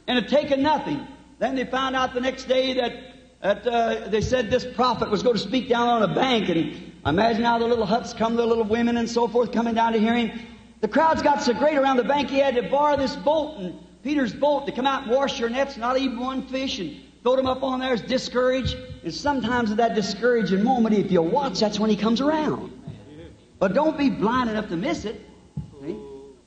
and 0.06 0.18
had 0.18 0.28
taken 0.28 0.62
nothing. 0.62 1.06
Then 1.38 1.54
they 1.54 1.64
found 1.64 1.96
out 1.96 2.12
the 2.12 2.20
next 2.20 2.44
day 2.44 2.74
that, 2.74 2.92
that 3.40 3.66
uh, 3.66 4.08
they 4.08 4.20
said 4.20 4.50
this 4.50 4.66
prophet 4.74 5.10
was 5.10 5.22
going 5.22 5.36
to 5.36 5.42
speak 5.42 5.68
down 5.68 5.88
on 5.88 6.02
a 6.02 6.14
bank. 6.14 6.50
And 6.50 6.92
imagine 7.06 7.44
how 7.44 7.58
the 7.58 7.66
little 7.66 7.86
huts 7.86 8.12
come, 8.12 8.36
the 8.36 8.46
little 8.46 8.64
women 8.64 8.98
and 8.98 9.08
so 9.08 9.26
forth 9.26 9.52
coming 9.52 9.74
down 9.74 9.94
to 9.94 9.98
hear 9.98 10.14
him. 10.14 10.38
The 10.82 10.88
crowds 10.88 11.22
got 11.22 11.42
so 11.42 11.54
great 11.54 11.78
around 11.78 11.96
the 11.96 12.04
bank, 12.04 12.28
he 12.28 12.38
had 12.38 12.56
to 12.56 12.62
borrow 12.62 12.96
this 12.96 13.16
boat 13.16 13.58
and 13.58 13.74
Peter's 14.02 14.32
boat 14.32 14.66
to 14.66 14.72
come 14.72 14.86
out 14.86 15.02
and 15.02 15.12
wash 15.12 15.38
your 15.38 15.50
nets, 15.50 15.76
not 15.76 15.98
even 15.98 16.18
one 16.18 16.46
fish, 16.46 16.78
and 16.78 16.98
throw 17.22 17.36
them 17.36 17.46
up 17.46 17.62
on 17.62 17.80
there 17.80 17.94
is 17.94 18.00
discouraged. 18.02 18.76
And 19.02 19.14
sometimes 19.14 19.70
at 19.70 19.76
that 19.78 19.94
discouraging 19.94 20.62
moment, 20.62 20.94
if 20.94 21.10
you 21.10 21.22
watch, 21.22 21.60
that's 21.60 21.78
when 21.78 21.90
he 21.90 21.96
comes 21.96 22.20
around. 22.20 22.76
But 23.58 23.74
don't 23.74 23.98
be 23.98 24.08
blind 24.08 24.48
enough 24.50 24.68
to 24.68 24.76
miss 24.76 25.04
it. 25.04 25.20
See? 25.82 25.96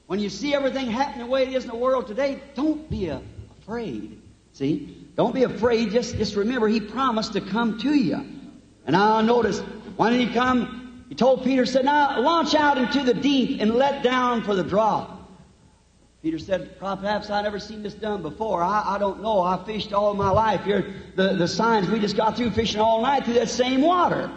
When 0.08 0.20
you 0.20 0.30
see 0.30 0.54
everything 0.54 0.88
happening 0.88 1.28
the 1.28 1.32
way 1.32 1.44
it 1.44 1.54
is 1.54 1.64
in 1.64 1.70
the 1.70 1.76
world 1.76 2.08
today, 2.08 2.42
don't 2.56 2.90
be 2.90 3.12
uh, 3.12 3.20
afraid. 3.62 4.20
See? 4.52 5.08
Don't 5.16 5.34
be 5.34 5.44
afraid. 5.44 5.92
Just, 5.92 6.18
just 6.18 6.36
remember, 6.36 6.68
He 6.68 6.80
promised 6.80 7.34
to 7.34 7.42
come 7.42 7.78
to 7.80 7.94
you. 7.94 8.16
And 8.86 8.94
now 8.94 9.22
notice, 9.22 9.60
why 9.96 10.10
didn't 10.10 10.30
He 10.30 10.34
come, 10.34 11.06
He 11.08 11.16
told 11.16 11.44
Peter, 11.44 11.68
said, 11.68 11.86
now 11.86 12.20
launch 12.20 12.56
out 12.56 12.80
into 12.80 13.04
the 13.04 13.14
deep 13.14 13.62
and 13.62 13.76
let 13.76 14.02
down 14.04 14.44
for 14.44 14.56
the 14.56 14.64
drop. 14.64 15.13
Peter 16.24 16.40
said, 16.40 16.80
perhaps 16.80 17.30
I 17.30 17.42
never 17.42 17.60
seen 17.60 17.84
this 17.84 17.94
done 17.94 18.22
before. 18.22 18.64
I, 18.64 18.96
I 18.96 18.98
don't 18.98 19.22
know. 19.22 19.42
I 19.42 19.62
fished 19.66 19.92
all 19.92 20.14
my 20.14 20.30
life. 20.30 20.64
Here, 20.64 20.94
the, 21.18 21.34
the 21.34 21.50
signs 21.50 21.90
we 21.90 22.00
just 22.00 22.16
got 22.16 22.38
through 22.38 22.52
fishing 22.52 22.80
all 22.80 23.02
night 23.02 23.26
through 23.26 23.34
that 23.34 23.50
same 23.50 23.82
water. 23.82 24.32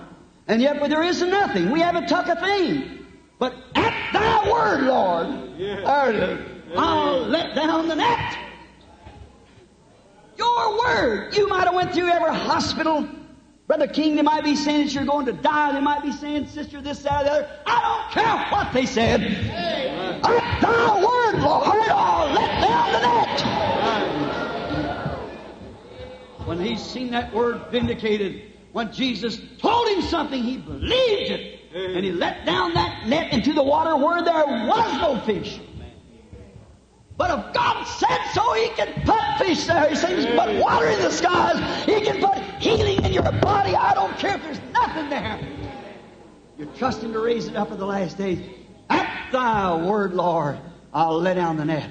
And 0.49 0.61
yet, 0.61 0.81
but 0.81 0.91
there 0.91 1.05
is 1.05 1.23
nothing. 1.23 1.71
We 1.71 1.81
haven't 1.81 2.09
tuck 2.09 2.27
a 2.27 2.35
thing. 2.41 3.07
But 3.39 3.55
at 3.77 4.13
thy 4.13 4.51
word, 4.51 4.83
Lord, 4.83 5.57
Yeah. 5.57 5.85
I'll 6.77 7.21
let 7.21 7.55
down 7.55 7.87
the 7.87 7.95
net. 7.95 8.37
Your 10.37 10.79
word. 10.79 11.37
You 11.37 11.47
might 11.47 11.67
have 11.67 11.75
went 11.75 11.95
through 11.95 12.09
every 12.09 12.35
hospital. 12.35 13.09
Brother 13.69 13.87
King, 13.87 14.17
they 14.17 14.23
might 14.23 14.43
be 14.43 14.57
saying 14.57 14.87
that 14.87 14.93
you're 14.93 15.05
going 15.05 15.27
to 15.27 15.33
die. 15.33 15.73
They 15.73 15.81
might 15.81 16.03
be 16.03 16.11
saying, 16.11 16.49
sister, 16.49 16.81
this, 16.81 17.05
that, 17.05 17.25
the 17.25 17.33
other. 17.33 17.51
I 17.65 17.81
don't 17.81 18.13
care 18.13 18.47
what 18.51 18.73
they 18.73 18.87
said. 18.87 19.21
At 20.25 20.61
thy 20.61 21.05
word, 21.05 21.43
Lord, 21.43 22.33
let 22.35 22.61
down 22.61 22.93
the 22.93 23.01
net. 23.01 23.43
When 26.47 26.61
he's 26.61 26.83
seen 26.83 27.11
that 27.11 27.33
word 27.35 27.67
vindicated, 27.71 28.53
when 28.73 28.93
Jesus 28.93 29.41
told 29.59 29.89
him 29.89 30.03
something, 30.03 30.43
he 30.43 30.59
believed 30.59 31.31
it. 31.31 31.61
And 31.75 32.05
he 32.05 32.13
let 32.13 32.47
down 32.47 32.75
that 32.75 33.07
net 33.07 33.33
into 33.33 33.53
the 33.53 33.63
water 33.63 33.97
where 33.97 34.23
there 34.23 34.47
was 34.47 35.01
no 35.01 35.21
fish. 35.21 35.61
But 37.17 37.31
if 37.31 37.55
God 37.55 37.85
said 37.85 38.19
so, 38.35 38.53
He 38.53 38.69
can 38.71 38.93
put 39.05 39.21
fish 39.39 39.67
there. 39.67 39.89
He 39.89 39.97
says, 39.97 40.25
He 40.25 40.31
put 40.37 40.55
water 40.59 40.89
in 40.89 41.01
the 41.01 41.11
skies. 41.11 41.87
He 41.87 42.01
can 42.03 42.21
put 42.21 42.39
healing 42.61 43.05
in 43.05 43.13
your 43.13 43.33
body. 43.41 43.75
I 43.75 43.95
don't 43.95 44.17
care 44.19 44.37
if 44.37 44.43
there's 44.43 44.61
nothing 44.73 45.09
there. 45.09 45.41
You're 46.59 46.69
trusting 46.75 47.13
to 47.13 47.21
raise 47.21 47.49
it 47.49 47.57
up 47.57 47.73
in 47.73 47.79
the 47.79 47.87
last 47.87 48.19
days. 48.19 48.41
Thy 49.33 49.77
word, 49.77 50.15
Lord, 50.15 50.59
I'll 50.93 51.21
let 51.21 51.35
down 51.35 51.57
the 51.57 51.65
net. 51.65 51.91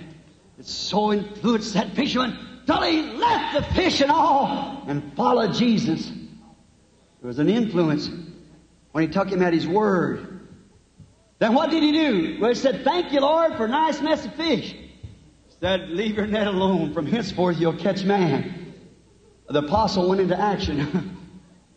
It 0.58 0.66
so 0.66 1.14
influenced 1.14 1.74
that 1.74 1.96
fisherman 1.96 2.38
till 2.66 2.82
he 2.82 3.02
left 3.02 3.56
the 3.56 3.74
fish 3.74 4.02
and 4.02 4.12
all 4.12 4.84
and 4.88 5.14
followed 5.16 5.54
Jesus. 5.54 6.10
There 7.22 7.28
was 7.28 7.40
an 7.40 7.50
influence 7.50 8.10
when 8.92 9.06
he 9.06 9.12
took 9.12 9.30
him 9.30 9.42
at 9.42 9.54
his 9.54 9.68
word. 9.68 10.48
Then 11.40 11.54
what 11.54 11.70
did 11.70 11.84
he 11.84 11.92
do? 11.92 12.38
Well, 12.40 12.50
he 12.50 12.56
said, 12.56 12.84
Thank 12.84 13.12
you, 13.12 13.20
Lord, 13.20 13.56
for 13.58 13.66
a 13.66 13.70
nice 13.70 14.02
mess 14.02 14.26
of 14.26 14.34
fish. 14.36 14.72
He 14.74 15.56
said, 15.60 15.90
Leave 15.90 16.16
your 16.16 16.28
net 16.28 16.48
alone. 16.48 16.94
From 16.94 17.06
henceforth 17.06 17.60
you'll 17.60 17.74
catch 17.78 18.04
man. 18.04 18.74
The 19.50 19.60
apostle 19.60 20.10
went 20.10 20.22
into 20.22 20.40
action. 20.40 21.18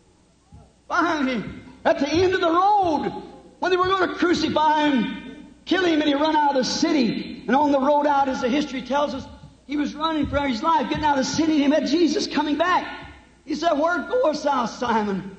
Finally, 0.87 1.43
at 1.85 1.99
the 1.99 2.07
end 2.07 2.33
of 2.33 2.41
the 2.41 2.49
road, 2.49 3.23
when 3.59 3.69
they 3.69 3.77
were 3.77 3.85
going 3.85 4.09
to 4.09 4.15
crucify 4.15 4.89
him, 4.89 5.28
kill 5.69 5.85
him, 5.85 6.01
and 6.01 6.09
he 6.09 6.15
run 6.15 6.35
out 6.35 6.49
of 6.49 6.55
the 6.55 6.63
city. 6.63 7.43
And 7.47 7.55
on 7.55 7.71
the 7.71 7.79
road 7.79 8.07
out, 8.07 8.27
as 8.27 8.41
the 8.41 8.49
history 8.49 8.81
tells 8.81 9.13
us, 9.13 9.25
he 9.67 9.77
was 9.77 9.93
running 9.93 10.25
for 10.25 10.39
his 10.39 10.63
life, 10.63 10.89
getting 10.89 11.05
out 11.05 11.19
of 11.19 11.25
the 11.25 11.31
city, 11.31 11.53
and 11.53 11.61
he 11.61 11.67
met 11.67 11.85
Jesus 11.85 12.25
coming 12.25 12.57
back. 12.57 13.07
He 13.45 13.53
said, 13.53 13.73
Where 13.73 13.99
goest 13.99 14.43
thou, 14.43 14.65
Simon? 14.65 15.37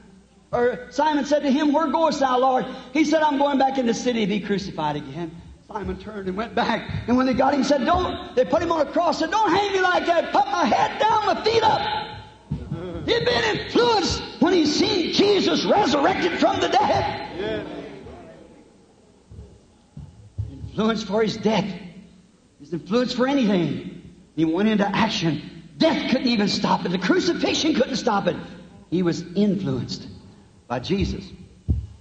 Or 0.53 0.87
Simon 0.91 1.25
said 1.25 1.43
to 1.43 1.51
him, 1.51 1.73
Where 1.73 1.89
goest 1.89 2.21
thou, 2.21 2.39
Lord? 2.39 2.65
He 2.93 3.05
said, 3.05 3.23
I'm 3.23 3.39
going 3.39 3.59
back 3.59 3.77
in 3.77 3.87
the 3.87 3.95
city 3.95 4.21
to 4.21 4.27
be 4.27 4.41
crucified 4.41 4.97
again. 4.97 5.35
Simon 5.67 5.99
turned 5.99 6.29
and 6.29 6.37
went 6.37 6.55
back. 6.55 7.09
And 7.09 7.17
when 7.17 7.27
they 7.27 7.35
got 7.35 7.55
him, 7.55 7.65
said, 7.65 7.85
Don't, 7.85 8.35
they 8.37 8.45
put 8.45 8.63
him 8.63 8.71
on 8.71 8.87
a 8.87 8.91
cross, 8.91 9.19
said, 9.19 9.33
Don't 9.33 9.51
hang 9.51 9.73
me 9.73 9.81
like 9.81 10.07
that. 10.07 10.33
Put 10.33 10.47
my 10.47 10.65
head 10.65 11.01
down, 11.01 11.27
my 11.27 11.45
feet 11.45 11.63
up. 11.65 12.19
He'd 13.07 13.25
been 13.25 13.59
influenced 13.59 14.23
when 14.41 14.53
he 14.53 14.67
seen 14.67 15.13
Jesus 15.13 15.65
resurrected 15.65 16.39
from 16.39 16.61
the 16.61 16.69
dead. 16.69 17.39
Yeah. 17.39 17.80
Influenced 20.71 21.07
for 21.07 21.23
his 21.23 21.37
death. 21.37 21.67
He's 22.61 22.73
influence 22.73 23.13
for 23.13 23.27
anything. 23.27 24.03
He 24.37 24.45
went 24.45 24.69
into 24.69 24.87
action. 24.87 25.65
Death 25.79 26.11
couldn't 26.11 26.29
even 26.29 26.47
stop 26.47 26.85
it. 26.85 26.91
The 26.91 26.99
crucifixion 26.99 27.75
couldn't 27.75 27.97
stop 27.97 28.29
it. 28.29 28.37
He 28.91 29.03
was 29.03 29.23
influenced 29.35 30.07
by 30.69 30.79
Jesus. 30.79 31.25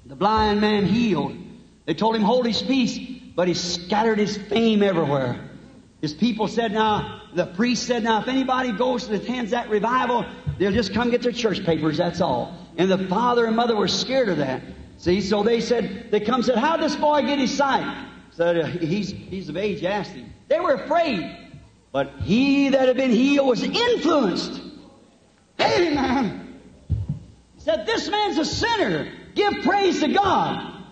The 0.06 0.16
blind 0.16 0.62
man 0.62 0.86
healed. 0.86 1.36
They 1.86 1.96
told 1.96 2.16
him 2.16 2.22
hold 2.22 2.46
his 2.46 2.62
peace, 2.62 3.00
but 3.36 3.48
he 3.48 3.56
scattered 3.56 4.20
his 4.20 4.38
fame 4.38 4.84
everywhere. 4.84 5.50
His 6.02 6.14
people 6.14 6.48
said, 6.48 6.72
now, 6.72 7.24
the 7.34 7.48
priest 7.48 7.88
said, 7.88 8.04
now, 8.04 8.22
if 8.22 8.28
anybody 8.28 8.72
goes 8.72 9.08
and 9.08 9.16
attends 9.16 9.52
that 9.52 9.70
revival, 9.70 10.26
they'll 10.60 10.72
just 10.72 10.94
come 10.94 11.10
get 11.10 11.24
their 11.24 11.32
church 11.32 11.66
papers, 11.66 11.98
that's 11.98 12.22
all. 12.22 12.56
And 12.78 12.90
the 12.90 13.08
father 13.08 13.46
and 13.46 13.56
mother 13.56 13.76
were 13.76 13.88
scared 13.88 14.30
of 14.30 14.38
that. 14.38 14.62
See, 14.98 15.22
so 15.22 15.42
they 15.42 15.60
said, 15.60 16.12
they 16.12 16.20
come 16.20 16.44
said, 16.44 16.58
how'd 16.58 16.82
this 16.82 16.96
boy 16.96 17.24
get 17.24 17.40
his 17.40 17.56
sight? 17.56 18.08
Said, 18.40 18.82
he's, 18.82 19.10
he's 19.10 19.50
of 19.50 19.58
age, 19.58 19.84
asked 19.84 20.12
him. 20.12 20.34
They 20.48 20.62
were 20.62 20.76
afraid. 20.76 21.30
But 21.92 22.22
he 22.22 22.70
that 22.70 22.88
had 22.88 22.96
been 22.96 23.12
healed 23.12 23.50
was 23.50 23.62
influenced. 23.62 24.62
Amen. 25.60 26.62
He 26.88 27.62
said, 27.62 27.86
this 27.86 28.10
man's 28.10 28.38
a 28.38 28.46
sinner. 28.46 29.12
Give 29.36 29.62
praise 29.62 30.00
to 30.00 30.08
God. 30.08 30.86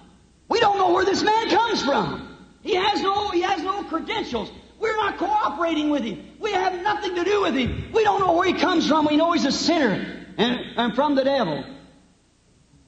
We 0.49 0.59
don't 0.59 0.77
know 0.77 0.91
where 0.91 1.05
this 1.05 1.23
man 1.23 1.49
comes 1.49 1.81
from. 1.81 2.37
He 2.63 2.75
has 2.75 3.01
no, 3.01 3.29
he 3.29 3.43
has 3.43 3.63
no 3.63 3.81
credentials. 3.85 4.51
We're 4.77 4.97
not 4.97 5.17
cooperating 5.17 5.89
with 5.89 6.03
him. 6.03 6.25
We 6.41 6.51
have 6.51 6.73
nothing 6.81 7.15
to 7.15 7.23
do 7.23 7.43
with 7.43 7.55
him. 7.55 7.93
We 7.93 8.03
don't 8.03 8.19
know 8.19 8.33
where 8.33 8.47
he 8.47 8.55
comes 8.55 8.85
from. 8.85 9.05
We 9.05 9.15
know 9.15 9.31
he's 9.31 9.45
a 9.45 9.53
sinner 9.53 10.25
and, 10.37 10.59
and 10.75 10.95
from 10.95 11.15
the 11.15 11.23
devil. 11.23 11.63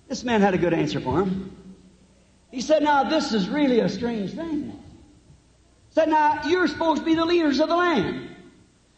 This 0.10 0.26
man 0.26 0.42
had 0.42 0.54
a 0.54 0.58
good 0.58 0.74
answer 0.74 1.00
for 1.00 1.22
him. 1.22 1.56
He 2.52 2.62
said, 2.62 2.84
Now, 2.84 3.04
this 3.04 3.34
is 3.34 3.48
really 3.48 3.80
a 3.80 3.90
strange 3.90 4.34
thing. 4.34 4.72
He 4.72 5.94
said, 5.94 6.10
Now, 6.10 6.48
you're 6.48 6.68
supposed 6.68 7.02
to 7.02 7.06
be 7.06 7.16
the 7.16 7.26
leaders 7.26 7.60
of 7.60 7.70
the 7.70 7.76
land. 7.76 8.28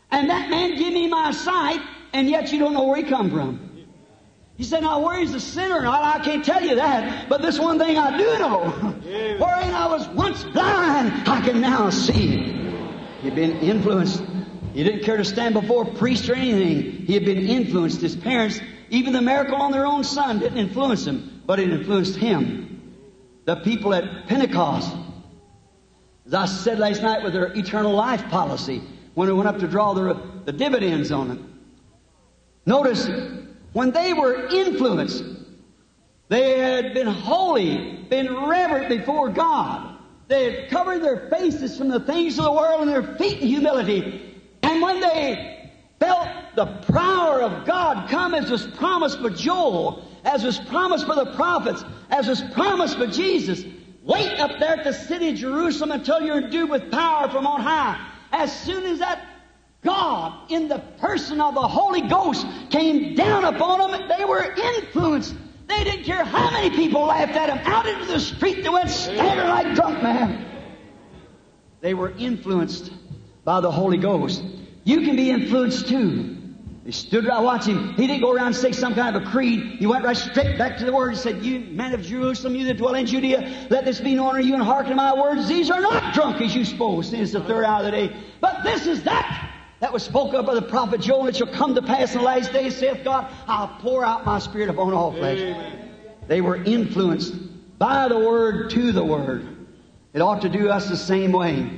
And 0.10 0.30
that 0.30 0.50
man 0.50 0.78
give 0.78 0.94
me 0.94 1.08
my 1.08 1.32
sight, 1.32 1.82
and 2.14 2.30
yet 2.30 2.52
you 2.52 2.60
don't 2.60 2.74
know 2.74 2.84
where 2.84 2.98
he 2.98 3.04
come 3.04 3.30
from. 3.30 3.72
He 4.58 4.64
said, 4.64 4.84
Now, 4.84 5.00
where 5.00 5.20
is 5.20 5.32
the 5.32 5.40
sinner? 5.40 5.86
I, 5.86 6.16
I 6.16 6.20
can't 6.20 6.46
tell 6.46 6.62
you 6.62 6.76
that, 6.76 7.28
but 7.28 7.42
this 7.42 7.60
one 7.60 7.80
thing 7.80 7.98
I 7.98 8.18
do 8.18 8.40
know. 8.40 8.70
Wherein 9.40 9.74
I 9.74 9.88
was 9.88 10.08
once 10.10 10.44
blind, 10.44 11.28
I 11.28 11.42
can 11.42 11.60
now 11.62 11.90
see. 11.90 12.58
He'd 13.22 13.36
been 13.36 13.58
influenced. 13.58 14.24
He 14.74 14.84
didn't 14.84 15.04
care 15.04 15.18
to 15.18 15.26
stand 15.26 15.54
before 15.54 15.84
a 15.84 15.94
priest 15.94 16.30
or 16.30 16.36
anything. 16.36 17.06
He 17.06 17.14
had 17.14 17.26
been 17.26 17.48
influenced. 17.48 18.02
His 18.02 18.16
parents, 18.16 18.62
even 18.90 19.14
the 19.14 19.22
miracle 19.22 19.56
on 19.56 19.72
their 19.72 19.86
own 19.86 20.04
son, 20.04 20.40
didn't 20.40 20.58
influence 20.58 21.06
him, 21.06 21.42
but 21.46 21.60
it 21.60 21.70
influenced 21.70 22.16
him. 22.16 22.81
The 23.46 23.56
people 23.58 23.94
at 23.94 24.28
Pentecost, 24.28 24.96
as 26.28 26.34
I 26.34 26.46
said 26.46 26.80
last 26.80 27.02
night 27.02 27.24
with 27.24 27.34
their 27.34 27.48
eternal 27.58 27.94
life 27.94 28.24
policy, 28.30 28.82
when 29.16 29.28
we 29.28 29.34
went 29.34 29.50
up 29.50 29.60
to 29.60 29.68
draw 29.68 29.94
the, 29.94 30.22
the 30.46 30.54
dividends 30.54 31.12
on 31.12 31.32
it. 31.32 31.40
Notice, 32.66 33.10
when 33.74 33.92
they 33.92 34.14
were 34.14 34.48
influenced, 34.48 35.24
they 36.30 36.60
had 36.60 36.94
been 36.94 37.08
holy, 37.08 38.06
been 38.10 38.34
reverent 38.46 38.90
before 38.90 39.30
God. 39.30 39.98
They 40.28 40.52
had 40.52 40.70
covered 40.70 41.02
their 41.02 41.30
faces 41.30 41.78
from 41.78 41.90
the 41.90 42.00
things 42.00 42.38
of 42.38 42.46
the 42.46 42.52
world 42.52 42.82
and 42.82 42.90
their 42.90 43.18
feet 43.18 43.42
in 43.42 43.48
humility. 43.48 44.40
And 44.64 44.82
when 44.82 45.02
they 45.02 45.72
felt 46.00 46.28
the 46.56 46.68
power 46.94 47.42
of 47.42 47.66
God 47.66 48.10
come 48.10 48.34
as 48.34 48.50
was 48.50 48.66
promised 48.68 49.22
by 49.22 49.30
Joel, 49.30 50.08
as 50.24 50.44
was 50.44 50.60
promised 50.60 51.08
by 51.08 51.16
the 51.16 51.34
prophets, 51.36 51.84
as 52.10 52.28
was 52.28 52.42
promised 52.54 52.98
by 53.00 53.08
Jesus, 53.08 53.64
wait 54.04 54.40
up 54.40 54.60
there 54.60 54.78
at 54.78 54.84
the 54.84 54.94
city 54.94 55.30
of 55.30 55.36
Jerusalem 55.36 55.92
until 55.92 56.22
you're 56.22 56.44
endued 56.44 56.70
with 56.70 56.92
power 56.92 57.30
from 57.30 57.48
on 57.48 57.62
high. 57.62 58.08
As 58.32 58.58
soon 58.62 58.84
as 58.86 59.00
that 59.00 59.26
God, 59.84 60.52
in 60.52 60.68
the 60.68 60.80
person 61.00 61.42
of 61.42 61.56
the 61.56 61.68
Holy 61.68 62.02
Ghost, 62.02 62.46
came 62.70 63.16
down 63.16 63.46
upon 63.46 63.92
them, 63.92 64.08
they 64.08 64.26
were 64.26 64.44
influenced. 64.44 65.36
They 65.68 65.84
didn't 65.84 66.04
care 66.04 66.24
how 66.24 66.52
many 66.52 66.76
people 66.76 67.02
laughed 67.02 67.36
at 67.36 67.48
them. 67.48 67.60
Out 67.66 67.88
into 67.88 68.06
the 68.06 68.20
street, 68.20 68.62
they 68.62 68.70
went 68.70 68.90
staggering 68.90 69.48
like 69.48 69.76
drunk 69.76 70.04
men. 70.04 70.46
They 71.80 71.96
were 71.96 72.12
influenced 72.12 72.92
by 73.44 73.62
the 73.62 73.72
Holy 73.72 73.98
Ghost. 73.98 74.44
You 74.84 75.02
can 75.02 75.16
be 75.16 75.32
influenced 75.32 75.88
too. 75.88 76.41
They 76.84 76.92
stood 76.92 77.26
right 77.26 77.42
watching. 77.42 77.94
He 77.94 78.08
didn't 78.08 78.22
go 78.22 78.32
around 78.32 78.48
and 78.48 78.56
say 78.56 78.72
some 78.72 78.96
kind 78.96 79.16
of 79.16 79.22
a 79.22 79.26
creed. 79.28 79.78
He 79.78 79.86
went 79.86 80.04
right 80.04 80.18
straight 80.18 80.58
back 80.58 80.78
to 80.80 80.86
the 80.86 80.92
Word. 80.92 81.12
He 81.12 81.18
said, 81.18 81.44
You 81.44 81.60
men 81.60 81.94
of 81.94 82.02
Jerusalem, 82.02 82.56
you 82.56 82.66
that 82.66 82.78
dwell 82.78 82.96
in 82.96 83.06
Judea, 83.06 83.68
let 83.70 83.86
this 83.86 84.00
be 84.00 84.16
known 84.16 84.36
unto 84.36 84.48
you 84.48 84.56
and 84.56 84.64
hearken 84.64 84.90
to 84.90 84.96
my 84.96 85.14
words. 85.14 85.48
These 85.48 85.70
are 85.70 85.80
not 85.80 86.16
drunk 86.16 86.42
as 86.42 86.56
you 86.56 86.66
suppose, 86.66 87.10
since 87.10 87.32
the 87.34 87.42
third 87.42 87.66
hour 87.66 87.80
of 87.80 87.86
the 87.86 87.92
day. 87.92 88.16
But 88.40 88.64
this 88.64 88.88
is 88.88 89.04
that 89.04 89.52
that 89.82 89.94
was 89.94 90.04
spoken 90.04 90.36
of 90.36 90.46
by 90.46 90.56
the 90.56 90.62
prophet 90.62 91.02
Joel. 91.02 91.28
It 91.28 91.36
shall 91.36 91.48
come 91.48 91.76
to 91.76 91.82
pass 91.82 92.14
in 92.14 92.20
the 92.20 92.24
last 92.24 92.54
days, 92.54 92.78
saith 92.78 93.04
God, 93.04 93.32
I'll 93.48 93.80
pour 93.80 94.06
out 94.06 94.26
my 94.26 94.40
spirit 94.40 94.70
upon 94.70 94.94
all 94.94 95.12
flesh. 95.12 95.40
Amen. 95.40 95.90
They 96.28 96.42
were 96.42 96.56
influenced 96.56 97.34
by 97.80 98.08
the 98.08 98.18
Word 98.18 98.70
to 98.72 98.92
the 98.92 99.04
Word. 99.04 99.68
It 100.14 100.22
ought 100.22 100.42
to 100.42 100.50
do 100.50 100.70
us 100.70 100.88
the 100.88 100.98
same 100.98 101.32
way. 101.32 101.70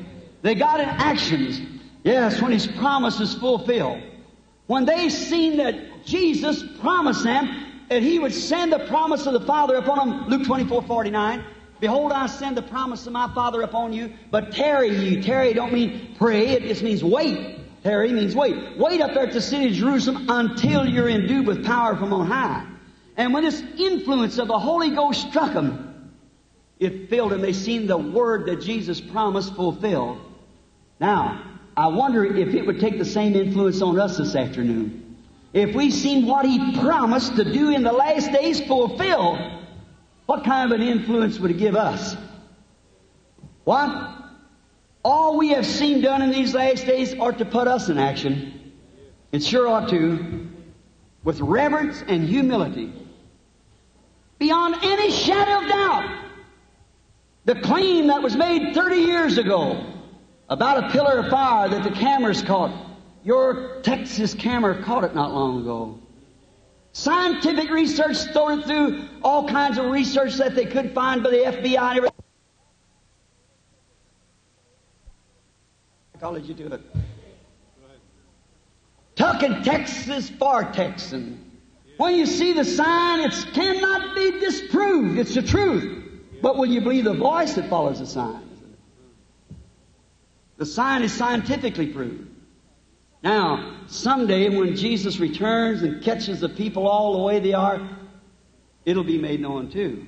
They 0.41 0.54
got 0.56 0.82
in 0.82 0.88
actions. 0.88 1.62
Yes, 2.04 2.41
when 2.41 2.51
His 2.51 2.68
promise 2.68 3.22
is 3.22 3.34
fulfilled. 3.34 4.01
When 4.68 4.86
they 4.86 5.09
seen 5.09 5.57
that 5.57 6.05
Jesus 6.05 6.64
promised 6.80 7.24
them 7.24 7.84
that 7.89 8.01
He 8.01 8.20
would 8.20 8.34
send 8.34 8.72
the 8.72 8.80
promise 8.88 9.26
of 9.26 9.34
the 9.34 9.41
Father 9.41 9.76
upon 9.76 10.09
them, 10.09 10.28
Luke 10.30 10.45
24, 10.45 10.84
49, 10.84 11.43
Behold, 11.80 12.14
I 12.14 12.28
send 12.28 12.55
the 12.55 12.61
promise 12.61 13.05
of 13.07 13.11
my 13.11 13.30
Father 13.34 13.61
upon 13.61 13.91
you, 13.91 14.14
but 14.32 14.53
tarry 14.53 14.95
ye. 14.95 15.22
Tarry 15.22 15.51
don't 15.53 15.74
mean 15.74 16.16
pray, 16.18 16.47
it 16.47 16.64
just 16.64 16.82
means 16.82 17.03
wait. 17.03 17.59
Tarry 17.84 18.14
means 18.14 18.34
wait. 18.34 18.78
Wait 18.78 19.01
up 19.01 19.14
there 19.14 19.28
at 19.28 19.34
the 19.34 19.41
city 19.41 19.68
of 19.68 19.74
Jerusalem 19.74 20.28
until 20.30 20.88
you're 20.88 21.09
endued 21.09 21.45
with 21.45 21.66
power 21.66 21.97
from 21.97 22.14
on 22.14 22.26
high. 22.26 22.66
And 23.18 23.34
when 23.34 23.43
this 23.43 23.61
influence 23.78 24.38
of 24.38 24.47
the 24.47 24.57
Holy 24.57 24.91
Ghost 24.91 25.28
struck 25.28 25.53
them, 25.53 26.14
it 26.80 27.09
filled 27.09 27.34
them. 27.34 27.41
They 27.41 27.51
seen 27.51 27.86
the 27.86 27.97
word 27.97 28.45
that 28.45 28.61
Jesus 28.61 29.01
promised 29.01 29.53
fulfilled. 29.53 30.22
Now, 31.01 31.53
I 31.76 31.88
wonder 31.88 32.24
if 32.24 32.53
it 32.53 32.65
would 32.65 32.80
take 32.80 32.97
the 32.99 33.05
same 33.05 33.36
influence 33.36 33.82
on 33.82 33.99
us 33.99 34.17
this 34.17 34.36
afternoon. 34.36 35.17
If 35.53 35.76
we 35.76 35.91
seen 35.91 36.26
what 36.28 36.45
He 36.45 36.78
promised 36.80 37.36
to 37.38 37.43
do 37.43 37.71
in 37.71 37.84
the 37.84 37.91
last 37.91 38.32
days 38.32 38.61
fulfilled, 38.61 39.39
what 40.26 40.43
kind 40.43 40.71
of 40.71 40.80
an 40.80 40.86
influence 40.86 41.39
would 41.39 41.51
it 41.51 41.57
give 41.57 41.76
us? 41.76 42.15
What? 43.63 44.13
All 45.03 45.38
we 45.38 45.49
have 45.49 45.65
seen 45.65 46.01
done 46.01 46.21
in 46.21 46.32
these 46.32 46.53
last 46.53 46.86
days 46.86 47.13
ought 47.19 47.39
to 47.39 47.45
put 47.45 47.67
us 47.67 47.89
in 47.89 47.97
action. 47.97 48.71
It 49.32 49.43
sure 49.43 49.67
ought 49.67 49.89
to. 49.89 50.49
With 51.24 51.39
reverence 51.39 52.03
and 52.07 52.28
humility. 52.28 52.93
Beyond 54.38 54.76
any 54.84 55.11
shadow 55.11 55.63
of 55.63 55.69
doubt. 55.69 56.19
The 57.45 57.55
claim 57.55 58.07
that 58.07 58.21
was 58.21 58.36
made 58.36 58.74
30 58.74 58.95
years 58.95 59.38
ago 59.38 59.86
about 60.49 60.83
a 60.83 60.89
pillar 60.89 61.19
of 61.19 61.29
fire 61.29 61.69
that 61.69 61.83
the 61.83 61.91
cameras 61.91 62.41
caught. 62.41 62.73
Your 63.23 63.81
Texas 63.81 64.33
camera 64.33 64.83
caught 64.83 65.03
it 65.03 65.15
not 65.15 65.33
long 65.33 65.61
ago. 65.61 65.99
Scientific 66.91 67.69
research 67.71 68.17
sorted 68.17 68.65
through 68.65 69.07
all 69.23 69.47
kinds 69.47 69.77
of 69.77 69.85
research 69.85 70.35
that 70.35 70.55
they 70.55 70.65
could 70.65 70.93
find 70.93 71.23
by 71.23 71.31
the 71.31 71.37
FBI 71.37 71.89
and 71.89 71.97
everything. 71.97 72.11
Psychology 76.13 76.53
to 76.53 76.73
it. 76.73 76.81
Tucking 79.15 79.63
Texas 79.63 80.29
for 80.29 80.63
Texan. 80.65 81.51
When 81.97 82.15
you 82.15 82.25
see 82.25 82.53
the 82.53 82.65
sign, 82.65 83.21
it 83.21 83.33
cannot 83.53 84.15
be 84.15 84.39
disproved. 84.39 85.17
It's 85.17 85.35
the 85.35 85.41
truth. 85.41 86.03
But 86.41 86.57
will 86.57 86.65
you 86.65 86.81
believe 86.81 87.05
the 87.05 87.13
voice 87.13 87.53
that 87.53 87.69
follows 87.69 87.99
the 87.99 88.05
sign? 88.05 88.42
The 90.64 90.70
sign 90.70 91.03
is 91.03 91.11
scientifically 91.11 91.88
proved. 91.88 92.26
Now, 93.22 93.82
someday 93.88 94.47
when 94.47 94.78
Jesus 94.78 95.20
returns 95.20 95.84
and 95.84 96.01
catches 96.01 96.39
the 96.39 96.47
people 96.47 96.88
all 96.88 97.11
the 97.18 97.20
way 97.22 97.41
they 97.41 97.51
are, 97.51 97.86
it'll 98.86 99.03
be 99.03 99.18
made 99.18 99.41
known 99.41 99.70
too. 99.70 100.07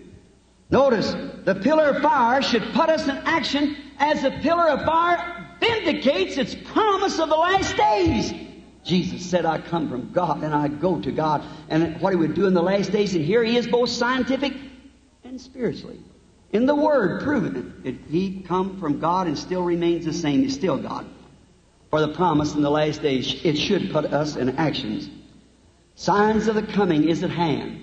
Notice, 0.69 1.13
the 1.43 1.55
pillar 1.55 1.89
of 1.89 2.01
fire 2.01 2.41
should 2.41 2.63
put 2.71 2.89
us 2.89 3.03
in 3.03 3.17
action 3.25 3.75
as 3.99 4.21
the 4.21 4.31
pillar 4.31 4.69
of 4.69 4.85
fire 4.85 5.45
vindicates 5.59 6.37
its 6.37 6.55
promise 6.55 7.19
of 7.19 7.27
the 7.27 7.35
last 7.35 7.75
days. 7.75 8.33
Jesus 8.85 9.29
said, 9.29 9.45
I 9.45 9.57
come 9.57 9.89
from 9.89 10.13
God 10.13 10.41
and 10.41 10.53
I 10.53 10.69
go 10.69 11.01
to 11.01 11.11
God. 11.11 11.43
And 11.67 11.99
what 11.99 12.13
he 12.13 12.15
would 12.15 12.33
do 12.33 12.47
in 12.47 12.53
the 12.53 12.63
last 12.63 12.93
days, 12.93 13.13
and 13.13 13.25
here 13.25 13.43
he 13.43 13.57
is 13.57 13.67
both 13.67 13.89
scientific 13.89 14.53
and 15.25 15.41
spiritually. 15.41 15.99
In 16.51 16.65
the 16.65 16.75
Word, 16.75 17.21
proven 17.21 17.81
it. 17.83 17.95
He 18.09 18.41
come 18.41 18.79
from 18.79 18.99
God 18.99 19.27
and 19.27 19.37
still 19.37 19.63
remains 19.63 20.05
the 20.05 20.13
same. 20.13 20.41
He's 20.41 20.53
still 20.53 20.77
God 20.77 21.05
for 21.89 22.01
the 22.01 22.13
promise 22.13 22.53
in 22.55 22.61
the 22.61 22.69
last 22.69 23.01
days. 23.01 23.41
It 23.43 23.57
should 23.57 23.91
put 23.91 24.05
us 24.05 24.35
in 24.35 24.57
actions. 24.57 25.09
Signs 25.95 26.47
of 26.47 26.55
the 26.55 26.63
coming 26.63 27.07
is 27.07 27.23
at 27.23 27.29
hand. 27.29 27.81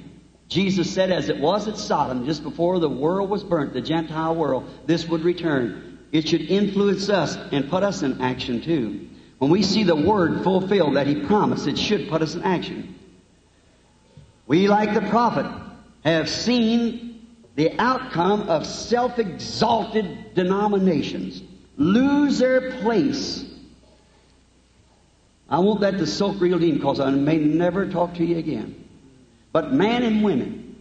Jesus 0.49 0.93
said, 0.93 1.11
as 1.11 1.31
it 1.31 1.39
was 1.39 1.67
at 1.67 1.79
Sodom, 1.79 2.27
just 2.27 2.43
before 2.43 2.79
the 2.79 2.89
world 2.89 3.31
was 3.31 3.43
burnt, 3.43 3.73
the 3.73 3.81
Gentile 3.81 4.35
world, 4.35 4.69
this 4.87 5.09
would 5.09 5.23
return. 5.23 5.99
It 6.13 6.29
should 6.29 6.43
influence 6.43 7.09
us 7.09 7.37
and 7.53 7.71
put 7.71 7.83
us 7.83 8.03
in 8.03 8.21
action 8.21 8.61
too. 8.61 9.09
When 9.39 9.51
we 9.51 9.63
see 9.63 9.83
the 9.83 9.97
word 9.97 10.45
fulfilled 10.45 10.97
that 10.97 11.07
he 11.07 11.25
promised, 11.25 11.67
it 11.67 11.79
should 11.79 12.11
put 12.11 12.21
us 12.21 12.35
in 12.35 12.43
action. 12.43 12.99
We, 14.47 14.69
like 14.69 14.93
the 14.93 15.09
prophet, 15.09 15.47
have 16.05 16.29
seen 16.29 17.12
the 17.55 17.79
outcome 17.79 18.49
of 18.49 18.67
self-exalted 18.67 20.35
denominations 20.35 21.43
lose 21.77 22.39
their 22.39 22.73
place 22.81 23.53
I 25.53 25.59
want 25.59 25.83
that 25.83 25.99
to 25.99 26.07
soak 26.07 26.41
real 26.41 26.59
deep 26.59 26.77
because 26.77 26.99
I 26.99 27.11
may 27.11 27.37
never 27.37 27.87
talk 27.87 28.15
to 28.15 28.25
you 28.25 28.39
again. 28.39 28.89
But 29.53 29.71
man 29.71 30.03
and 30.03 30.25
women, 30.25 30.77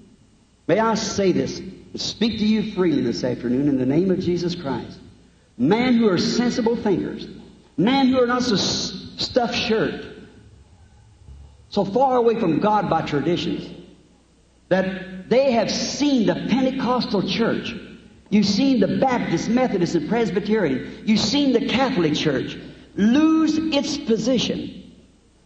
may 0.66 0.80
I 0.80 0.94
say 0.94 1.34
this, 1.34 1.62
speak 1.96 2.40
to 2.40 2.46
you 2.46 2.72
freely 2.72 3.02
this 3.02 3.26
afternoon 3.26 3.68
in 3.68 3.78
the 3.78 3.86
name 3.86 4.12
of 4.12 4.22
Jesus 4.22 4.56
Christ. 4.56 4.98
Men 5.58 5.96
who 5.96 6.08
are 6.08 6.18
sensible 6.18 6.78
thinkers, 6.78 7.28
men 7.76 8.08
who 8.08 8.22
are 8.22 8.26
not 8.26 8.44
so 8.44 8.56
stuffed 8.56 9.56
shirt, 9.56 10.06
so 11.68 11.84
far 11.84 12.16
away 12.16 12.40
from 12.40 12.60
God 12.60 12.90
by 12.90 13.02
traditions, 13.02 13.70
that 14.70 15.11
they 15.28 15.52
have 15.52 15.72
seen 15.72 16.26
the 16.26 16.36
Pentecostal 16.36 17.28
church. 17.28 17.74
You've 18.30 18.46
seen 18.46 18.80
the 18.80 19.00
Baptist, 19.00 19.50
Methodist, 19.50 19.96
and 19.96 20.08
Presbyterian. 20.08 21.04
You've 21.06 21.20
seen 21.20 21.52
the 21.54 21.68
Catholic 21.68 22.16
church 22.16 22.58
lose 22.96 23.58
its 23.58 23.98
position 23.98 24.94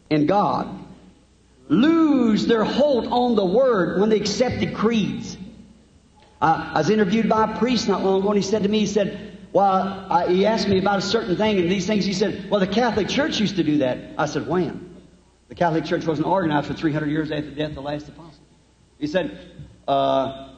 in 0.10 0.28
God, 0.28 0.86
lose 1.68 2.46
their 2.46 2.64
hold 2.64 3.08
on 3.08 3.36
the 3.36 3.46
Word 3.46 4.00
when 4.00 4.10
they 4.10 4.18
accepted 4.18 4.76
creeds. 4.76 5.38
I 6.42 6.74
was 6.78 6.90
interviewed 6.90 7.28
by 7.28 7.52
a 7.52 7.58
priest 7.58 7.88
not 7.88 8.04
long 8.04 8.20
ago, 8.20 8.30
and 8.30 8.38
he 8.38 8.44
said 8.44 8.64
to 8.64 8.70
me, 8.70 8.80
he 8.80 8.88
said, 8.88 9.38
well, 9.52 10.28
he 10.28 10.46
asked 10.46 10.68
me 10.68 10.78
about 10.80 11.00
a 11.00 11.02
certain 11.02 11.38
thing, 11.38 11.58
and 11.58 11.72
these 11.72 11.88
things, 11.88 12.06
he 12.06 12.14
said, 12.14 12.52
well, 12.52 12.60
the 12.60 12.68
Catholic 12.68 13.08
Church 13.08 13.40
used 13.40 13.56
to 13.56 13.64
do 13.64 13.78
that. 13.80 13.98
I 14.18 14.26
said, 14.26 14.48
when? 14.48 14.96
The 15.48 15.56
Catholic 15.56 15.86
Church 15.86 16.06
wasn't 16.06 16.28
organized 16.28 16.68
for 16.68 16.74
300 16.74 17.08
years 17.08 17.32
after 17.32 17.50
the 17.50 17.56
death 17.56 17.70
of 17.70 17.76
the 17.76 17.82
last 17.82 18.10
apostle. 18.10 18.35
He 19.00 19.08
said, 19.08 19.38
uh, 19.88 20.50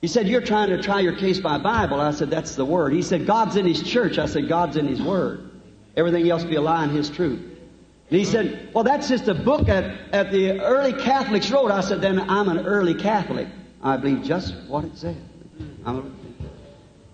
he 0.00 0.08
said, 0.08 0.28
you're 0.28 0.42
trying 0.42 0.68
to 0.70 0.82
try 0.82 1.00
your 1.00 1.16
case 1.16 1.40
by 1.40 1.58
Bible. 1.58 2.00
I 2.00 2.10
said, 2.10 2.30
that's 2.30 2.56
the 2.56 2.64
Word. 2.64 2.92
He 2.92 3.02
said, 3.02 3.26
God's 3.26 3.56
in 3.56 3.66
His 3.66 3.82
church. 3.82 4.18
I 4.18 4.26
said, 4.26 4.48
God's 4.48 4.76
in 4.76 4.86
His 4.86 5.00
Word. 5.00 5.50
Everything 5.96 6.28
else 6.28 6.44
be 6.44 6.56
a 6.56 6.60
lie 6.60 6.84
and 6.84 6.92
His 6.92 7.08
truth. 7.08 7.40
And 8.10 8.18
he 8.18 8.24
said, 8.24 8.70
well, 8.74 8.84
that's 8.84 9.08
just 9.08 9.28
a 9.28 9.34
book 9.34 9.66
that 9.66 10.12
at 10.12 10.30
the 10.30 10.60
early 10.60 10.92
Catholics 10.92 11.50
wrote. 11.50 11.70
I 11.70 11.80
said, 11.80 12.00
then 12.00 12.20
I'm 12.30 12.48
an 12.48 12.66
early 12.66 12.94
Catholic. 12.94 13.48
I 13.82 13.96
believe 13.96 14.22
just 14.22 14.54
what 14.68 14.84
it 14.84 14.96
said. 14.96 15.16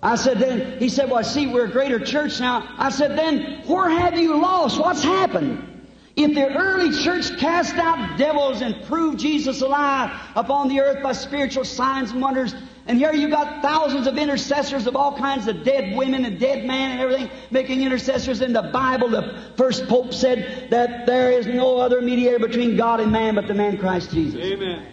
I 0.02 0.16
said, 0.16 0.38
then, 0.38 0.78
he 0.78 0.88
said, 0.88 1.10
well, 1.10 1.22
see 1.22 1.46
we're 1.46 1.66
a 1.66 1.70
greater 1.70 2.00
church 2.00 2.40
now. 2.40 2.74
I 2.76 2.90
said, 2.90 3.16
then, 3.16 3.62
where 3.66 3.88
have 3.88 4.18
you 4.18 4.40
lost? 4.40 4.80
What's 4.80 5.02
happened? 5.02 5.79
If 6.16 6.34
the 6.34 6.48
early 6.54 6.90
church 7.02 7.38
cast 7.38 7.76
out 7.76 8.18
devils 8.18 8.62
and 8.62 8.82
proved 8.84 9.20
Jesus 9.20 9.62
alive 9.62 10.10
upon 10.34 10.68
the 10.68 10.80
earth 10.80 11.02
by 11.02 11.12
spiritual 11.12 11.64
signs 11.64 12.10
and 12.10 12.20
wonders, 12.20 12.54
and 12.86 12.98
here 12.98 13.12
you've 13.12 13.30
got 13.30 13.62
thousands 13.62 14.08
of 14.08 14.18
intercessors 14.18 14.86
of 14.88 14.96
all 14.96 15.16
kinds 15.16 15.46
of 15.46 15.62
dead 15.62 15.96
women 15.96 16.24
and 16.24 16.40
dead 16.40 16.66
men 16.66 16.92
and 16.92 17.00
everything 17.00 17.30
making 17.50 17.82
intercessors 17.82 18.40
in 18.40 18.52
the 18.52 18.62
Bible. 18.62 19.08
The 19.10 19.52
first 19.56 19.86
Pope 19.86 20.12
said 20.12 20.70
that 20.70 21.06
there 21.06 21.30
is 21.30 21.46
no 21.46 21.78
other 21.78 22.00
mediator 22.00 22.40
between 22.40 22.76
God 22.76 22.98
and 23.00 23.12
man 23.12 23.36
but 23.36 23.46
the 23.46 23.54
man 23.54 23.78
Christ 23.78 24.10
Jesus. 24.10 24.40
Amen. 24.40 24.86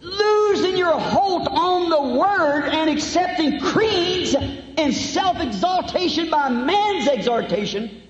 Losing 0.00 0.76
your 0.76 0.98
hold 0.98 1.48
on 1.48 1.88
the 1.88 2.18
Word 2.18 2.68
and 2.68 2.90
accepting 2.90 3.60
creeds 3.60 4.34
and 4.34 4.94
self-exaltation 4.94 6.30
by 6.30 6.50
man's 6.50 7.08
exhortation, 7.08 8.02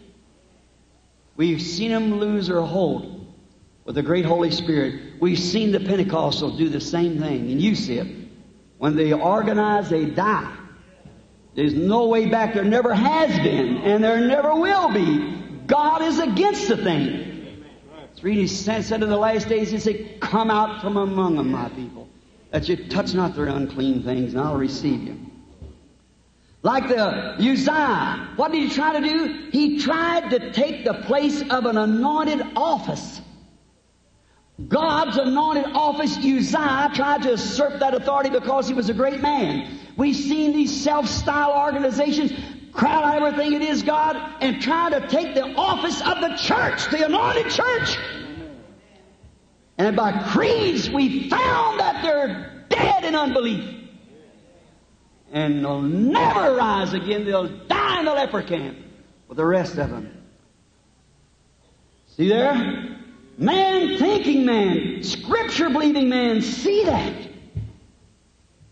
we've 1.38 1.62
seen 1.62 1.90
them 1.90 2.18
lose 2.18 2.48
their 2.48 2.60
hold 2.60 3.34
with 3.86 3.94
the 3.94 4.02
great 4.02 4.26
Holy 4.26 4.50
Spirit. 4.50 5.14
We've 5.18 5.38
seen 5.38 5.72
the 5.72 5.78
Pentecostals 5.78 6.58
do 6.58 6.68
the 6.68 6.80
same 6.80 7.18
thing, 7.18 7.50
and 7.50 7.62
you 7.62 7.74
see 7.74 7.98
it. 7.98 8.28
When 8.76 8.94
they 8.94 9.14
organize, 9.14 9.88
they 9.88 10.04
die. 10.04 10.54
There's 11.54 11.74
no 11.74 12.06
way 12.06 12.26
back. 12.26 12.54
There 12.54 12.64
never 12.64 12.92
has 12.92 13.30
been, 13.38 13.78
and 13.78 14.04
there 14.04 14.20
never 14.20 14.54
will 14.54 14.92
be. 14.92 15.38
God 15.66 16.02
is 16.02 16.18
against 16.18 16.68
the 16.68 16.76
thing. 16.76 17.64
It's 18.12 18.22
really 18.22 18.46
said 18.46 18.90
in 18.90 19.08
the 19.08 19.16
last 19.16 19.48
days, 19.48 19.70
He 19.70 19.78
said, 19.78 20.20
Come 20.20 20.50
out 20.50 20.80
from 20.80 20.96
among 20.96 21.36
them, 21.36 21.52
my 21.52 21.68
people, 21.70 22.08
that 22.50 22.68
you 22.68 22.76
touch 22.88 23.14
not 23.14 23.34
their 23.34 23.46
unclean 23.46 24.02
things, 24.02 24.34
and 24.34 24.42
I'll 24.42 24.56
receive 24.56 25.02
you. 25.02 25.18
Like 26.62 26.88
the 26.88 27.36
Uzziah, 27.38 28.30
what 28.36 28.50
did 28.50 28.68
he 28.68 28.74
try 28.74 29.00
to 29.00 29.08
do? 29.08 29.48
He 29.52 29.78
tried 29.78 30.30
to 30.30 30.52
take 30.52 30.84
the 30.84 30.94
place 30.94 31.42
of 31.50 31.66
an 31.66 31.78
anointed 31.78 32.44
office. 32.56 33.20
God's 34.66 35.16
anointed 35.18 35.66
office, 35.66 36.16
Uzziah 36.16 36.90
tried 36.94 37.22
to 37.22 37.30
usurp 37.30 37.78
that 37.78 37.94
authority 37.94 38.30
because 38.30 38.66
he 38.66 38.74
was 38.74 38.88
a 38.88 38.94
great 38.94 39.20
man. 39.20 39.78
We've 39.96 40.16
seen 40.16 40.52
these 40.52 40.82
self-style 40.82 41.52
organizations 41.52 42.32
cry 42.72 43.04
out 43.04 43.22
everything 43.22 43.52
it 43.52 43.62
is, 43.62 43.84
God, 43.84 44.16
and 44.40 44.60
try 44.60 44.90
to 44.90 45.06
take 45.06 45.36
the 45.36 45.54
office 45.54 46.00
of 46.00 46.20
the 46.20 46.36
church, 46.36 46.90
the 46.90 47.04
anointed 47.04 47.50
church. 47.52 47.96
And 49.78 49.94
by 49.94 50.10
creeds, 50.30 50.90
we 50.90 51.30
found 51.30 51.78
that 51.78 52.02
they're 52.02 52.64
dead 52.68 53.04
in 53.04 53.14
unbelief. 53.14 53.77
And 55.32 55.64
they'll 55.64 55.82
never 55.82 56.56
rise 56.56 56.94
again. 56.94 57.24
They'll 57.24 57.48
die 57.66 57.98
in 58.00 58.04
the 58.06 58.12
leper 58.12 58.42
camp 58.42 58.78
with 59.28 59.36
the 59.36 59.44
rest 59.44 59.76
of 59.76 59.90
them. 59.90 60.10
See 62.16 62.28
there? 62.28 62.96
Man 63.36 63.98
thinking 63.98 64.44
man, 64.44 65.02
scripture 65.04 65.70
believing 65.70 66.08
man, 66.08 66.42
see 66.42 66.84
that. 66.84 67.14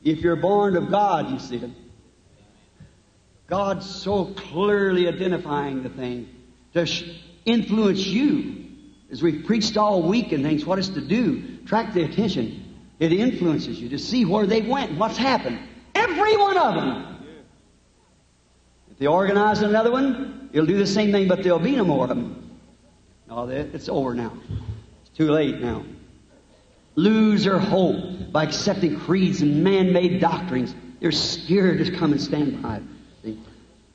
If 0.03 0.21
you're 0.21 0.37
born 0.37 0.77
of 0.77 0.91
God, 0.91 1.31
you 1.31 1.39
see 1.39 1.57
it. 1.57 1.71
God's 3.47 3.89
so 3.89 4.27
clearly 4.27 5.07
identifying 5.07 5.83
the 5.83 5.89
thing 5.89 6.29
to 6.75 6.87
influence 7.45 8.05
you. 8.05 8.65
As 9.11 9.23
we've 9.23 9.45
preached 9.45 9.77
all 9.77 10.03
week 10.03 10.33
and 10.33 10.43
things, 10.43 10.67
what 10.67 10.81
is 10.81 10.89
to 10.91 11.01
do, 11.01 11.59
track 11.65 11.95
the 11.95 12.03
attention. 12.03 12.65
It 12.99 13.13
influences 13.13 13.81
you 13.81 13.91
to 13.91 13.99
see 13.99 14.25
where 14.25 14.47
they 14.47 14.63
went, 14.63 14.99
what's 14.99 15.17
happened. 15.17 15.61
Every 15.97 16.37
one 16.37 16.57
of 16.57 16.75
them. 16.75 17.17
If 18.91 18.99
they 18.99 19.07
organize 19.07 19.63
another 19.63 19.91
one, 19.91 20.51
it'll 20.53 20.67
do 20.67 20.79
the 20.79 20.87
same 20.87 21.11
thing, 21.13 21.29
but 21.29 21.43
there'll 21.43 21.59
be 21.59 21.77
no 21.77 21.85
more 21.85 22.05
of 22.05 22.09
them. 22.11 22.59
No, 23.29 23.49
it's 23.49 23.89
over 23.89 24.15
now. 24.15 24.33
It's 25.03 25.17
too 25.17 25.31
late 25.31 25.61
now. 25.61 25.85
Lose 26.95 27.45
their 27.45 27.59
hope 27.59 28.33
by 28.33 28.45
accepting 28.45 28.99
creeds 29.01 29.43
and 29.43 29.63
man-made 29.65 30.21
doctrines. 30.21 30.75
They're 31.01 31.13
scared 31.13 31.85
to 31.85 31.91
come 31.97 32.13
and 32.13 32.21
stand 32.21 32.63
by? 32.63 32.81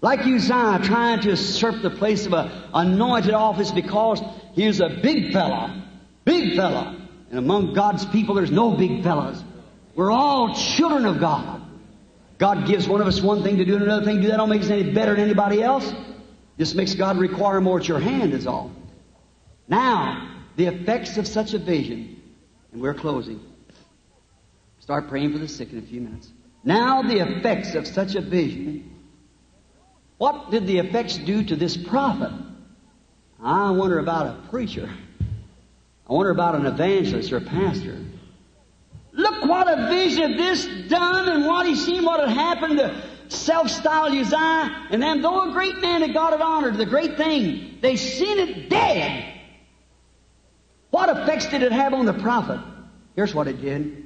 Like 0.02 0.22
Uzziah 0.22 0.80
trying 0.84 1.22
to 1.22 1.30
usurp 1.30 1.82
the 1.84 1.92
place 1.92 2.26
of 2.26 2.34
an 2.34 2.52
anointed 2.74 3.34
office 3.34 3.72
because 3.72 4.22
he's 4.54 4.80
a 4.80 4.90
big 4.90 5.32
fella. 5.32 5.84
Big 6.26 6.56
fella. 6.56 6.98
And 7.30 7.40
among 7.40 7.74
God's 7.74 8.06
people, 8.06 8.36
there's 8.36 8.52
no 8.52 8.72
big 8.72 9.04
fellas. 9.04 9.44
We're 9.96 10.12
all 10.12 10.56
children 10.56 11.06
of 11.06 11.20
God. 11.20 11.61
God 12.42 12.66
gives 12.66 12.88
one 12.88 13.02
of 13.02 13.08
us 13.08 13.22
one 13.22 13.44
thing 13.44 13.58
to 13.58 13.66
do 13.66 13.76
and 13.76 13.84
another 13.84 14.04
thing 14.04 14.16
to 14.16 14.24
do. 14.24 14.28
That 14.30 14.38
don't 14.38 14.50
make 14.50 14.64
us 14.64 14.70
any 14.72 14.92
better 14.92 15.12
than 15.12 15.26
anybody 15.26 15.62
else. 15.62 15.94
Just 16.58 16.74
makes 16.74 16.96
God 16.96 17.20
require 17.20 17.62
more 17.62 17.80
at 17.80 17.88
your 17.88 18.00
hand 18.00 18.34
is 18.34 18.48
all. 18.48 18.72
Now, 19.68 20.40
the 20.56 20.66
effects 20.66 21.18
of 21.18 21.28
such 21.28 21.54
a 21.54 21.60
vision, 21.60 22.20
and 22.74 22.82
we're 22.82 22.96
closing. 22.96 23.40
Start 24.80 25.08
praying 25.08 25.34
for 25.34 25.38
the 25.38 25.48
sick 25.48 25.72
in 25.72 25.78
a 25.78 25.84
few 25.84 26.02
minutes. 26.02 26.32
Now, 26.64 27.04
the 27.04 27.20
effects 27.20 27.76
of 27.76 27.86
such 27.86 28.16
a 28.16 28.22
vision. 28.22 28.92
What 30.18 30.50
did 30.50 30.66
the 30.66 30.80
effects 30.80 31.18
do 31.18 31.44
to 31.44 31.56
this 31.56 31.78
prophet? 31.78 32.32
I 33.40 33.70
wonder 33.70 34.00
about 34.00 34.26
a 34.26 34.50
preacher. 34.50 34.90
I 36.10 36.14
wonder 36.14 36.32
about 36.32 36.56
an 36.56 36.66
evangelist 36.66 37.32
or 37.32 37.38
a 37.38 37.42
pastor. 37.42 38.00
Look 39.14 39.46
what 39.46 39.68
a 39.68 39.88
vision 39.88 40.32
of 40.32 40.38
this 40.38 40.66
done 40.88 41.28
and 41.30 41.46
what 41.46 41.66
he 41.66 41.76
seen 41.76 42.06
what 42.06 42.20
had 42.20 42.30
happened 42.30 42.78
to 42.80 43.04
self-styled 43.28 44.14
Uzziah 44.14 44.88
and 44.90 45.02
them, 45.02 45.22
though 45.22 45.50
a 45.50 45.54
great 45.54 45.80
man 45.80 46.02
that 46.02 46.14
God 46.14 46.32
had 46.32 46.42
honored, 46.42 46.78
the 46.78 46.86
great 46.86 47.18
thing, 47.18 47.78
they 47.82 47.96
seen 47.96 48.40
it 48.40 48.70
dead. 48.70 49.26
What 50.90 51.10
effects 51.10 51.48
did 51.48 51.64
it 51.64 51.72
have 51.72 51.94
on 51.94 52.06
the 52.06 52.14
prophet? 52.14 52.60
Here's 53.16 53.34
what 53.34 53.48
it 53.48 53.62
did. 53.62 54.06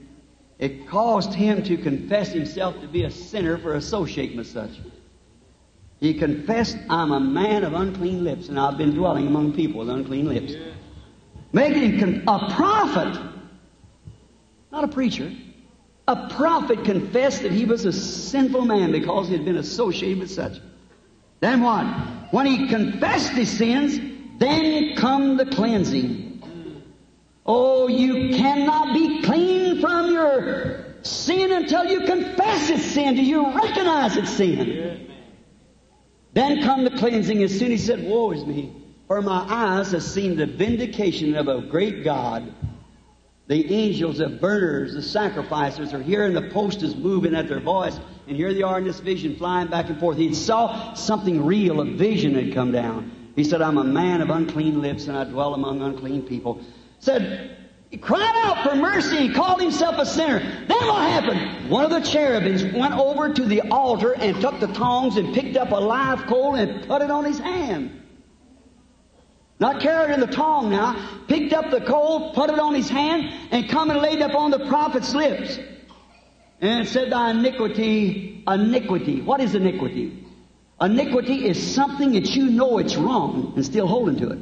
It 0.57 0.87
caused 0.87 1.33
him 1.33 1.63
to 1.63 1.77
confess 1.77 2.31
himself 2.31 2.79
to 2.81 2.87
be 2.87 3.03
a 3.03 3.11
sinner 3.11 3.57
for 3.57 3.73
associating 3.73 4.37
with 4.37 4.47
such. 4.47 4.71
He 5.99 6.13
confessed, 6.13 6.77
I'm 6.89 7.11
a 7.11 7.19
man 7.19 7.63
of 7.63 7.73
unclean 7.73 8.23
lips, 8.23 8.49
and 8.49 8.59
I've 8.59 8.77
been 8.77 8.93
dwelling 8.93 9.27
among 9.27 9.53
people 9.53 9.79
with 9.79 9.89
unclean 9.89 10.27
lips. 10.27 10.53
Making 11.51 11.97
him 11.97 12.23
a 12.27 12.53
prophet, 12.53 13.19
not 14.75 14.83
a 14.83 14.87
preacher. 14.89 15.31
A 16.07 16.27
prophet 16.29 16.83
confessed 16.83 17.43
that 17.43 17.51
he 17.51 17.65
was 17.65 17.85
a 17.85 17.93
sinful 17.93 18.65
man 18.65 18.91
because 18.91 19.27
he 19.27 19.33
had 19.33 19.45
been 19.45 19.57
associated 19.57 20.19
with 20.19 20.29
such. 20.29 20.59
Then 21.39 21.61
what? 21.61 21.85
When 22.31 22.45
he 22.45 22.67
confessed 22.67 23.31
his 23.31 23.49
sins, 23.49 23.97
then 24.37 24.95
come 24.97 25.37
the 25.37 25.45
cleansing. 25.45 26.43
Oh, 27.45 27.87
you 27.87 28.35
cannot 28.35 28.93
be 28.93 29.21
clean 29.21 29.79
from 29.79 30.11
your 30.11 30.85
sin 31.03 31.51
until 31.51 31.85
you 31.85 32.01
confess 32.01 32.69
it's 32.69 32.83
sin, 32.83 33.15
till 33.15 33.23
you 33.23 33.55
recognize 33.55 34.17
it's 34.17 34.31
sin. 34.31 35.07
Then 36.33 36.63
come 36.63 36.83
the 36.83 36.91
cleansing. 36.91 37.41
As 37.43 37.57
soon 37.57 37.71
as 37.71 37.79
he 37.79 37.87
said, 37.87 38.03
Woe 38.03 38.31
is 38.31 38.45
me, 38.45 38.75
for 39.07 39.21
my 39.21 39.45
eyes 39.47 39.91
have 39.91 40.03
seen 40.03 40.35
the 40.35 40.47
vindication 40.47 41.35
of 41.35 41.47
a 41.47 41.61
great 41.61 42.03
God. 42.03 42.51
The 43.47 43.71
angels, 43.71 44.17
the 44.17 44.29
burners, 44.29 44.93
the 44.93 45.01
sacrificers 45.01 45.93
are 45.93 46.01
and 46.23 46.35
the 46.35 46.49
post 46.51 46.81
is 46.81 46.95
moving 46.95 47.35
at 47.35 47.47
their 47.47 47.59
voice. 47.59 47.99
And 48.27 48.35
here 48.35 48.53
they 48.53 48.63
are 48.63 48.79
in 48.79 48.85
this 48.85 48.99
vision, 48.99 49.35
flying 49.35 49.67
back 49.67 49.89
and 49.89 49.99
forth. 49.99 50.17
He 50.17 50.33
saw 50.33 50.93
something 50.95 51.45
real, 51.45 51.79
a 51.81 51.85
vision 51.85 52.33
had 52.33 52.53
come 52.53 52.71
down. 52.71 53.11
He 53.35 53.43
said, 53.43 53.61
I'm 53.61 53.77
a 53.77 53.83
man 53.83 54.21
of 54.21 54.29
unclean 54.29 54.81
lips, 54.81 55.07
and 55.07 55.15
I 55.15 55.25
dwell 55.25 55.53
among 55.53 55.81
unclean 55.81 56.23
people 56.23 56.61
said, 57.05 57.57
he 57.91 57.97
cried 57.97 58.33
out 58.43 58.63
for 58.63 58.75
mercy. 58.75 59.27
He 59.27 59.33
called 59.33 59.61
himself 59.61 59.97
a 59.99 60.05
sinner. 60.05 60.39
Then 60.39 60.87
what 60.87 61.09
happened? 61.09 61.69
One 61.69 61.85
of 61.85 61.91
the 61.91 62.01
cherubims 62.01 62.63
went 62.73 62.95
over 62.95 63.31
to 63.31 63.45
the 63.45 63.61
altar 63.69 64.13
and 64.13 64.41
took 64.41 64.59
the 64.59 64.67
tongs 64.67 65.17
and 65.17 65.33
picked 65.33 65.55
up 65.55 65.71
a 65.71 65.75
live 65.75 66.25
coal 66.25 66.55
and 66.55 66.87
put 66.87 67.01
it 67.01 67.11
on 67.11 67.23
his 67.23 67.39
hand. 67.39 68.01
Not 69.59 69.81
carried 69.81 70.13
in 70.13 70.19
the 70.19 70.27
tongue 70.27 70.69
now. 70.69 71.23
Picked 71.27 71.53
up 71.53 71.71
the 71.71 71.81
coal, 71.81 72.33
put 72.33 72.49
it 72.49 72.59
on 72.59 72.73
his 72.73 72.89
hand, 72.89 73.31
and 73.51 73.69
come 73.69 73.89
and 73.89 74.01
laid 74.01 74.19
it 74.19 74.29
upon 74.29 74.51
the 74.51 74.67
prophet's 74.67 75.13
lips. 75.13 75.57
And 76.61 76.87
said, 76.87 77.11
Thy 77.11 77.31
iniquity, 77.31 78.43
iniquity. 78.47 79.21
What 79.21 79.39
is 79.39 79.55
iniquity? 79.55 80.25
Iniquity 80.81 81.47
is 81.47 81.75
something 81.75 82.11
that 82.13 82.35
you 82.35 82.49
know 82.49 82.79
it's 82.79 82.95
wrong 82.95 83.53
and 83.55 83.65
still 83.65 83.87
holding 83.87 84.17
to 84.17 84.31
it. 84.31 84.39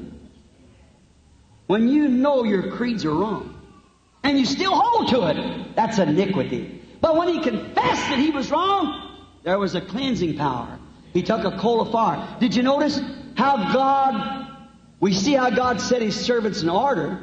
When 1.67 1.87
you 1.87 2.07
know 2.07 2.43
your 2.43 2.71
creeds 2.71 3.05
are 3.05 3.13
wrong 3.13 3.59
and 4.23 4.39
you 4.39 4.45
still 4.45 4.73
hold 4.75 5.09
to 5.09 5.27
it, 5.27 5.75
that's 5.75 5.99
iniquity. 5.99 6.81
But 7.01 7.17
when 7.17 7.27
he 7.27 7.41
confessed 7.41 8.09
that 8.09 8.17
he 8.17 8.31
was 8.31 8.49
wrong, 8.49 9.11
there 9.43 9.59
was 9.59 9.75
a 9.75 9.81
cleansing 9.81 10.37
power. 10.37 10.79
He 11.13 11.21
took 11.21 11.43
a 11.43 11.57
coal 11.57 11.81
of 11.81 11.91
fire. 11.91 12.37
Did 12.39 12.55
you 12.55 12.63
notice 12.63 12.99
how 13.35 13.73
God, 13.73 14.52
we 15.03 15.13
see 15.13 15.33
how 15.33 15.49
God 15.49 15.81
set 15.81 16.01
his 16.01 16.15
servants 16.15 16.61
in 16.61 16.69
order 16.69 17.19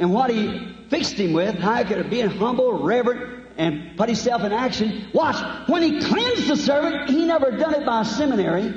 and 0.00 0.12
what 0.12 0.28
he 0.28 0.74
fixed 0.90 1.14
him 1.14 1.32
with, 1.32 1.54
how 1.54 1.76
he 1.76 1.84
could 1.84 2.10
be 2.10 2.20
humble, 2.20 2.82
reverent, 2.82 3.46
and 3.56 3.96
put 3.96 4.08
himself 4.08 4.42
in 4.42 4.50
action. 4.50 5.06
Watch, 5.14 5.36
when 5.68 5.84
he 5.84 6.00
cleansed 6.00 6.48
the 6.48 6.56
servant, 6.56 7.10
he 7.10 7.24
never 7.24 7.52
done 7.52 7.74
it 7.74 7.86
by 7.86 8.02
seminary. 8.02 8.74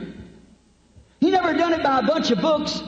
He 1.19 1.31
never 1.31 1.55
done 1.55 1.73
it 1.73 1.81
by 1.81 2.01
a 2.01 2.03
bunch 2.03 2.30
of 2.30 2.39
books. 2.39 2.84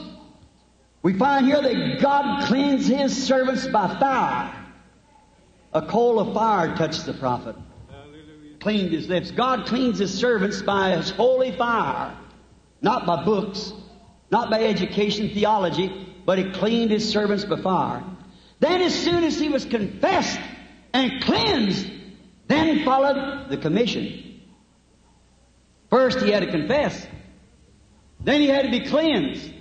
We 1.02 1.14
find 1.14 1.48
here 1.48 1.60
that 1.60 2.02
God 2.02 2.46
cleansed 2.46 2.88
his 2.88 3.26
servants 3.26 3.66
by 3.66 3.88
fire. 4.00 4.54
A 5.74 5.82
coal 5.82 6.20
of 6.20 6.36
fire 6.36 6.76
touched 6.76 7.08
the 7.08 7.16
prophet. 7.16 7.56
Hallelujah. 7.90 8.58
Cleaned 8.60 8.92
his 8.92 9.10
lips. 9.10 9.32
God 9.32 9.66
cleans 9.66 9.98
his 9.98 10.14
servants 10.14 10.62
by 10.62 10.96
his 10.96 11.10
holy 11.10 11.52
fire. 11.52 12.16
Not 12.84 13.08
by 13.08 13.24
books, 13.26 13.74
not 14.30 14.50
by 14.50 14.64
education, 14.64 15.30
theology, 15.30 16.08
but 16.26 16.38
he 16.38 16.52
cleaned 16.52 16.92
his 16.92 17.10
servants 17.10 17.46
before. 17.46 18.04
Then 18.60 18.82
as 18.82 18.94
soon 18.94 19.24
as 19.24 19.40
he 19.40 19.50
was 19.50 19.66
confessed 19.66 20.40
and 20.94 21.22
cleansed, 21.24 21.90
then 22.48 22.84
followed 22.84 23.50
the 23.50 23.58
commission. 23.58 24.42
First 25.90 26.20
he 26.20 26.32
had 26.32 26.42
to 26.42 26.52
confess. 26.52 27.08
Then 28.20 28.42
he 28.42 28.48
had 28.48 28.66
to 28.66 28.72
be 28.72 28.82
cleansed. 28.82 29.54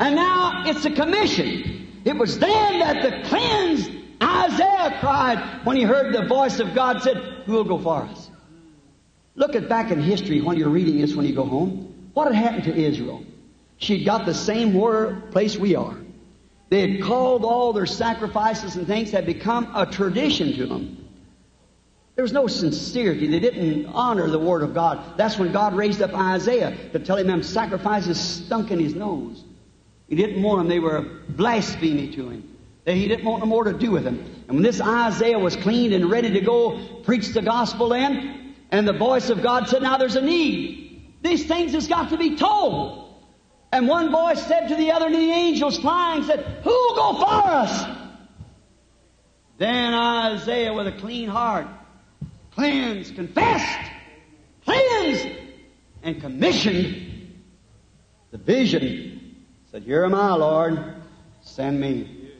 And 0.00 0.14
now 0.14 0.64
it's 0.66 0.84
a 0.84 0.90
commission. 0.90 2.02
It 2.04 2.16
was 2.16 2.38
then 2.38 2.78
that 2.80 3.02
the 3.02 3.28
cleansed 3.28 3.90
Isaiah 4.22 4.98
cried 5.00 5.60
when 5.64 5.76
he 5.76 5.82
heard 5.82 6.12
the 6.12 6.26
voice 6.26 6.60
of 6.60 6.74
God 6.74 7.02
said, 7.02 7.16
Who 7.46 7.52
will 7.52 7.64
go 7.64 7.78
for 7.78 8.02
us? 8.02 8.30
Look 9.34 9.54
at 9.54 9.68
back 9.68 9.90
in 9.90 10.00
history 10.00 10.40
when 10.40 10.56
you're 10.56 10.68
reading 10.68 10.98
this 10.98 11.14
when 11.14 11.24
you 11.24 11.34
go 11.34 11.44
home. 11.44 12.10
What 12.14 12.32
had 12.32 12.42
happened 12.42 12.64
to 12.64 12.76
Israel? 12.76 13.24
She'd 13.78 14.04
got 14.04 14.26
the 14.26 14.34
same 14.34 14.72
place 15.30 15.56
we 15.56 15.74
are. 15.76 15.96
They 16.68 16.90
had 16.90 17.02
called 17.02 17.44
all 17.44 17.72
their 17.72 17.86
sacrifices 17.86 18.76
and 18.76 18.86
things 18.86 19.10
had 19.10 19.24
become 19.24 19.74
a 19.74 19.86
tradition 19.86 20.52
to 20.56 20.66
them. 20.66 21.08
There 22.14 22.24
was 22.24 22.32
no 22.32 22.48
sincerity. 22.48 23.28
They 23.28 23.38
didn't 23.38 23.86
honor 23.86 24.28
the 24.28 24.40
Word 24.40 24.62
of 24.62 24.74
God. 24.74 25.16
That's 25.16 25.38
when 25.38 25.52
God 25.52 25.74
raised 25.74 26.02
up 26.02 26.12
Isaiah 26.12 26.76
to 26.92 26.98
tell 26.98 27.16
him 27.16 27.28
them 27.28 27.44
sacrifices 27.44 28.20
stunk 28.20 28.72
in 28.72 28.80
his 28.80 28.94
nose. 28.96 29.44
He 30.08 30.16
didn't 30.16 30.42
want 30.42 30.58
them. 30.58 30.68
They 30.68 30.80
were 30.80 31.02
blasphemy 31.28 32.08
to 32.14 32.28
him. 32.28 32.56
That 32.84 32.96
he 32.96 33.06
didn't 33.06 33.24
want 33.24 33.40
no 33.40 33.46
more 33.46 33.64
to 33.64 33.72
do 33.72 33.92
with 33.92 34.02
them. 34.02 34.18
And 34.48 34.56
when 34.56 34.62
this 34.62 34.80
Isaiah 34.80 35.38
was 35.38 35.54
cleaned 35.54 35.94
and 35.94 36.10
ready 36.10 36.32
to 36.32 36.40
go 36.40 36.78
preach 37.04 37.28
the 37.28 37.42
gospel 37.42 37.90
then, 37.90 38.56
and 38.72 38.86
the 38.86 38.92
voice 38.92 39.30
of 39.30 39.42
God 39.42 39.68
said, 39.68 39.82
now 39.82 39.96
there's 39.96 40.16
a 40.16 40.20
need. 40.20 41.14
These 41.22 41.46
things 41.46 41.72
has 41.72 41.86
got 41.86 42.10
to 42.10 42.16
be 42.16 42.36
told. 42.36 43.07
And 43.70 43.86
one 43.86 44.10
voice 44.10 44.44
said 44.46 44.68
to 44.68 44.76
the 44.76 44.92
other, 44.92 45.06
and 45.06 45.14
the 45.14 45.30
angels 45.30 45.78
flying 45.78 46.22
said, 46.24 46.40
Who 46.64 46.70
will 46.70 46.94
go 46.94 47.18
for 47.18 47.50
us? 47.50 47.86
Then 49.58 49.92
Isaiah 49.92 50.72
with 50.72 50.86
a 50.86 50.92
clean 50.92 51.28
heart, 51.28 51.66
cleansed, 52.52 53.14
confessed, 53.14 53.90
cleansed, 54.64 55.28
and 56.02 56.20
commissioned 56.20 57.42
the 58.30 58.38
vision. 58.38 59.44
Said, 59.70 59.82
Here 59.82 60.04
am 60.04 60.14
I, 60.14 60.34
Lord. 60.34 60.94
Send 61.42 61.80
me. 61.80 62.30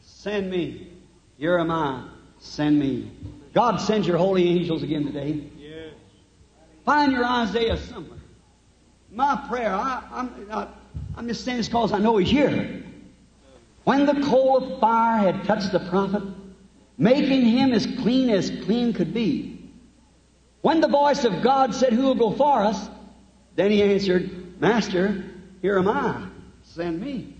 Send 0.00 0.50
me. 0.50 0.90
Here 1.38 1.58
am 1.58 1.70
I. 1.70 2.08
Send 2.38 2.78
me. 2.78 3.10
God 3.54 3.76
sends 3.76 4.06
your 4.06 4.18
holy 4.18 4.48
angels 4.48 4.82
again 4.82 5.06
today. 5.06 5.48
Find 6.84 7.12
your 7.12 7.24
Isaiah 7.24 7.78
somewhere. 7.78 8.13
My 9.14 9.36
prayer, 9.48 9.72
I, 9.72 10.02
I'm, 10.12 10.48
I, 10.50 10.66
I'm 11.16 11.28
just 11.28 11.44
saying 11.44 11.58
this 11.58 11.68
because 11.68 11.92
I 11.92 11.98
know 11.98 12.16
he's 12.16 12.28
here. 12.28 12.82
When 13.84 14.06
the 14.06 14.20
coal 14.22 14.56
of 14.56 14.80
fire 14.80 15.32
had 15.32 15.44
touched 15.44 15.70
the 15.70 15.78
prophet, 15.78 16.22
making 16.98 17.42
him 17.42 17.72
as 17.72 17.86
clean 17.86 18.28
as 18.30 18.50
clean 18.50 18.92
could 18.92 19.14
be, 19.14 19.70
when 20.62 20.80
the 20.80 20.88
voice 20.88 21.24
of 21.24 21.42
God 21.42 21.74
said, 21.74 21.92
Who 21.92 22.02
will 22.02 22.14
go 22.16 22.32
for 22.32 22.62
us? 22.62 22.88
Then 23.54 23.70
he 23.70 23.82
answered, 23.84 24.60
Master, 24.60 25.24
here 25.62 25.78
am 25.78 25.86
I. 25.86 26.26
Send 26.64 27.00
me. 27.00 27.34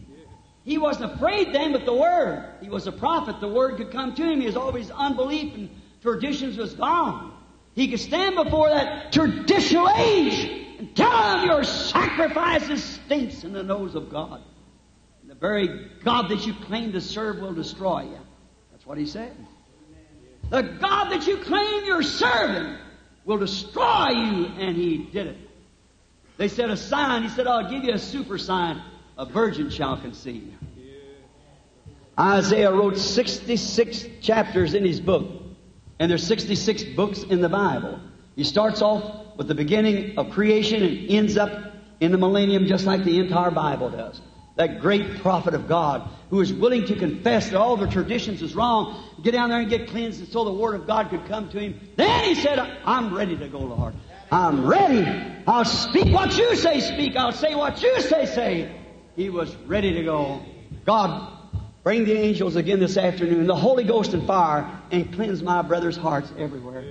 He 0.65 0.79
wasn't 0.79 1.15
afraid 1.15 1.53
then 1.53 1.73
with 1.73 1.85
the 1.85 1.95
word. 1.95 2.45
He 2.61 2.69
was 2.69 2.87
a 2.87 2.93
prophet. 2.93 3.41
The 3.41 3.49
word 3.49 3.79
could 3.79 3.91
come 3.91 4.15
to 4.15 4.23
him. 4.23 4.41
His 4.41 4.57
always 4.57 4.91
unbelief 4.93 5.55
and 5.55 5.69
traditions 6.03 6.57
was 6.57 6.75
gone. 6.75 7.33
He 7.75 7.89
could 7.89 8.01
stand 8.01 8.37
before 8.37 8.69
that 8.69 9.13
traditional 9.13 9.91
age 9.91 10.64
tell 10.95 11.37
them 11.37 11.47
your 11.47 11.65
sacrifices 11.65 12.83
stinks 12.83 13.45
in 13.45 13.53
the 13.53 13.63
nose 13.63 13.95
of 13.95 14.11
God. 14.11 14.43
And 15.23 15.31
the 15.31 15.35
very 15.35 15.89
God 16.03 16.29
that 16.31 16.47
you 16.47 16.55
claim 16.55 16.93
to 16.93 17.01
serve 17.01 17.39
will 17.39 17.55
destroy 17.55 18.03
you. 18.03 18.19
That's 18.73 18.87
what 18.87 18.99
he 18.99 19.07
said. 19.07 19.35
The 20.51 20.63
God 20.63 21.11
that 21.11 21.27
you 21.27 21.39
claim 21.39 21.85
you're 21.85 22.03
serving 22.03 22.77
will 23.25 23.39
destroy 23.39 24.11
you, 24.11 24.47
and 24.59 24.77
he 24.77 24.99
did 24.99 25.29
it. 25.29 25.37
They 26.37 26.49
said 26.49 26.71
a 26.71 26.77
sign. 26.77 27.23
He 27.23 27.29
said, 27.29 27.47
I'll 27.47 27.71
give 27.71 27.85
you 27.85 27.95
a 27.95 27.99
super 27.99 28.39
sign. 28.39 28.83
A 29.17 29.25
virgin 29.25 29.71
shall 29.71 29.97
conceive. 29.97 30.53
Isaiah 32.19 32.73
wrote 32.73 32.97
66 32.97 34.07
chapters 34.21 34.75
in 34.75 34.85
his 34.85 35.01
book, 35.01 35.27
and 35.99 36.11
there's 36.11 36.27
66 36.27 36.85
books 36.97 37.23
in 37.23 37.41
the 37.41 37.49
Bible. 37.49 37.99
He 38.37 38.45
starts 38.45 38.83
off 38.83 39.24
with 39.37 39.49
the 39.49 39.55
beginning 39.55 40.19
of 40.19 40.31
creation 40.31 40.83
and 40.83 41.11
ends 41.11 41.37
up 41.37 41.51
in 42.01 42.13
the 42.13 42.19
millennium 42.19 42.67
just 42.67 42.85
like 42.85 43.05
the 43.05 43.19
entire 43.19 43.51
Bible 43.51 43.91
does. 43.91 44.21
That 44.57 44.81
great 44.81 45.21
prophet 45.21 45.55
of 45.55 45.67
God 45.67 46.09
who 46.31 46.41
is 46.41 46.53
willing 46.53 46.87
to 46.87 46.97
confess 46.97 47.51
that 47.51 47.57
all 47.57 47.77
the 47.77 47.89
traditions 47.89 48.41
is 48.43 48.55
wrong, 48.55 49.03
get 49.23 49.33
down 49.33 49.51
there 49.51 49.61
and 49.61 49.69
get 49.69 49.89
cleansed 49.89 50.21
and 50.21 50.29
so 50.29 50.45
the 50.45 50.53
Word 50.53 50.77
of 50.77 50.87
God 50.87 51.11
could 51.11 51.27
come 51.27 51.49
to 51.51 51.59
him. 51.59 51.81
Then 51.97 52.25
he 52.25 52.35
said, 52.37 52.59
I'm 52.85 53.15
ready 53.15 53.37
to 53.37 53.49
go, 53.49 53.59
Lord. 53.59 53.95
I'm 54.31 54.67
ready. 54.67 55.07
I'll 55.47 55.65
speak 55.65 56.13
what 56.13 56.37
you 56.37 56.57
say 56.57 56.81
speak. 56.81 57.17
I'll 57.17 57.33
say 57.33 57.55
what 57.55 57.83
you 57.83 58.01
say 58.01 58.27
say. 58.27 58.81
He 59.17 59.31
was 59.31 59.55
ready 59.67 59.93
to 59.95 60.03
go. 60.03 60.41
God, 60.85 61.33
bring 61.83 62.05
the 62.05 62.17
angels 62.17 62.57
again 62.57 62.81
this 62.81 62.97
afternoon, 62.97 63.47
the 63.47 63.55
Holy 63.55 63.85
Ghost 63.85 64.15
and 64.15 64.27
fire, 64.27 64.69
and 64.91 65.13
cleanse 65.15 65.43
my 65.43 65.63
brothers' 65.63 65.97
hearts 65.97 66.33
everywhere. 66.39 66.85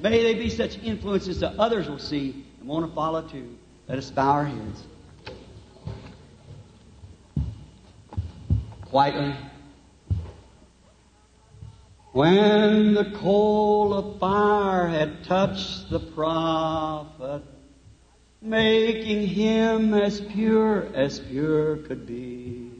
May 0.00 0.22
they 0.22 0.34
be 0.34 0.50
such 0.50 0.78
influences 0.82 1.40
that 1.40 1.56
others 1.58 1.88
will 1.88 1.98
see 1.98 2.44
and 2.60 2.68
want 2.68 2.86
to 2.86 2.94
follow 2.94 3.22
too. 3.22 3.56
Let 3.88 3.98
us 3.98 4.10
bow 4.10 4.30
our 4.30 4.44
heads. 4.44 4.84
Quietly. 8.86 9.34
When 12.12 12.94
the 12.94 13.12
coal 13.16 13.92
of 13.94 14.18
fire 14.18 14.88
had 14.88 15.24
touched 15.24 15.90
the 15.90 16.00
prophet, 16.00 17.42
making 18.40 19.26
him 19.26 19.92
as 19.92 20.20
pure 20.20 20.88
as 20.94 21.20
pure 21.20 21.76
could 21.78 22.06
be. 22.06 22.70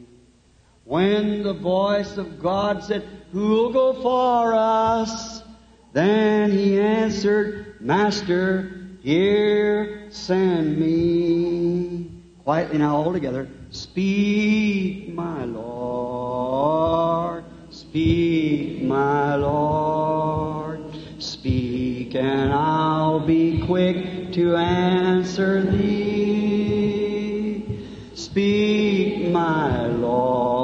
When 0.84 1.42
the 1.42 1.52
voice 1.52 2.16
of 2.16 2.40
God 2.40 2.84
said, 2.84 3.06
Who'll 3.32 3.72
go 3.72 3.92
for 4.00 4.54
us? 4.54 5.42
Then 5.96 6.52
he 6.52 6.78
answered, 6.78 7.80
Master, 7.80 8.70
here 9.00 10.10
send 10.10 10.78
me. 10.78 12.10
Quietly 12.44 12.76
now, 12.76 12.96
all 12.96 13.14
together. 13.14 13.48
Speak, 13.70 15.14
my 15.14 15.46
Lord. 15.46 17.44
Speak, 17.70 18.82
my 18.82 19.36
Lord. 19.36 20.82
Speak, 21.18 22.14
and 22.14 22.52
I'll 22.52 23.20
be 23.20 23.62
quick 23.64 24.34
to 24.34 24.54
answer 24.54 25.62
thee. 25.62 26.84
Speak, 28.14 29.30
my 29.30 29.86
Lord. 29.86 30.55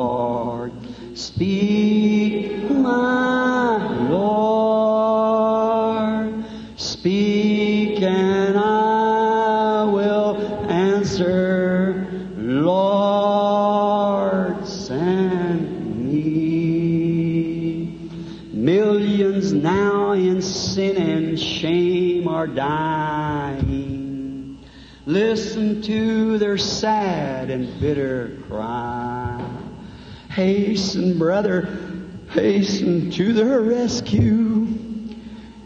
Are 22.43 22.47
dying. 22.49 23.79
Listen 25.07 25.81
to 25.83 26.39
their 26.39 26.59
sad 26.59 27.51
and 27.51 27.81
bitter 27.81 28.43
cry. 28.49 29.41
Hasten, 30.29 31.21
brother, 31.21 31.79
hasten 32.31 33.13
to 33.13 33.33
their 33.33 33.61
rescue. 33.61 34.67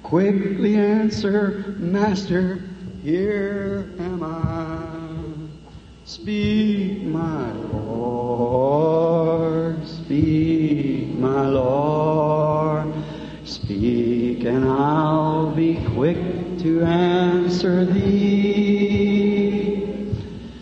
Quickly 0.02 0.76
answer, 0.76 1.76
Master, 1.78 2.60
here 3.02 3.90
am 3.98 4.22
I. 4.22 4.82
Speak, 6.04 7.04
my 7.04 7.52
Lord, 7.72 8.98
speak, 9.86 11.08
my 11.14 11.48
Lord, 11.48 12.92
speak, 13.44 14.44
and 14.44 14.66
I'll 14.66 15.52
be 15.52 15.82
quick 15.94 16.45
to 16.66 16.82
answer 16.82 17.84
thee. 17.84 18.16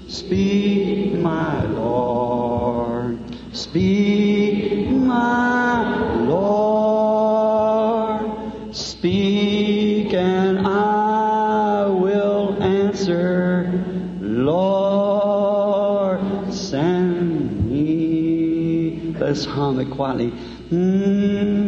Speak, 0.07 1.15
my 1.15 1.65
Lord, 1.65 3.19
speak, 3.55 4.91
my 4.91 6.15
Lord, 6.27 7.57
speak, 8.77 10.13
and 10.13 10.67
I 10.67 11.87
will 11.87 12.63
answer, 12.63 13.73
Lord, 14.21 15.73
send 16.53 17.71
me. 17.71 19.15
Let's 19.19 19.47
hum 19.47 19.81
it 19.81 19.91
quietly. 19.91 20.33
Mm-hmm. 20.71 21.64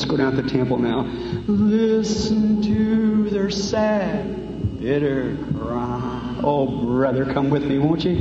Let's 0.00 0.10
go 0.10 0.16
down 0.16 0.34
to 0.34 0.40
the 0.40 0.48
temple 0.48 0.78
now. 0.78 1.02
Listen 1.46 2.62
to 2.62 3.28
their 3.28 3.50
sad, 3.50 4.80
bitter 4.80 5.36
cry. 5.58 6.40
Oh, 6.42 6.86
brother, 6.86 7.26
come 7.26 7.50
with 7.50 7.66
me, 7.66 7.78
won't 7.78 8.06
you? 8.06 8.14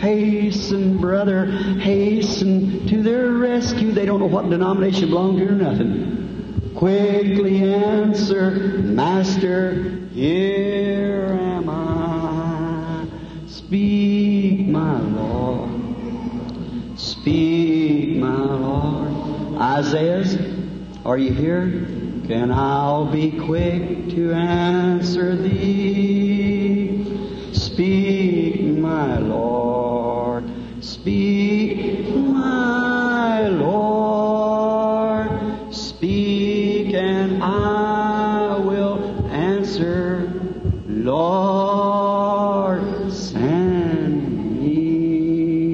Hasten, 0.00 0.98
brother, 0.98 1.46
hasten 1.46 2.88
to 2.88 3.04
their 3.04 3.30
rescue. 3.30 3.92
They 3.92 4.06
don't 4.06 4.18
know 4.18 4.26
what 4.26 4.50
denomination 4.50 5.10
belong 5.10 5.36
to 5.38 5.46
or 5.46 5.52
nothing. 5.52 6.72
Quickly 6.74 7.74
answer, 7.74 8.50
Master, 8.50 10.00
here 10.12 11.38
am 11.40 11.68
I. 11.70 13.06
Speak, 13.46 14.66
my 14.66 15.00
Lord. 15.00 15.70
Speak, 16.98 18.16
my 18.16 18.34
Lord. 18.34 19.60
Isaiah's, 19.60 20.49
are 21.02 21.16
you 21.16 21.32
here? 21.32 21.70
Can 22.26 22.50
I 22.50 23.10
be 23.10 23.30
quick 23.30 24.10
to 24.10 24.32
answer 24.34 25.34
thee? 25.34 27.02
Speak, 27.54 28.60
my 28.60 29.18
Lord. 29.18 30.44
Speak, 30.84 32.06
my 32.14 33.48
Lord. 33.48 35.30
Speak, 35.74 36.92
and 36.92 37.42
I 37.42 38.58
will 38.58 39.26
answer, 39.30 40.30
Lord, 40.86 42.82
send 43.10 44.60
me. 44.60 45.70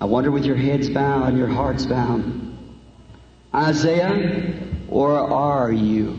I 0.00 0.06
wonder 0.06 0.30
with 0.30 0.46
your 0.46 0.56
heads 0.56 0.88
bowed 0.88 1.28
and 1.28 1.36
your 1.36 1.48
hearts 1.48 1.84
bowed. 1.84 2.49
Isaiah, 3.54 4.54
or 4.88 5.18
are 5.18 5.72
you? 5.72 6.12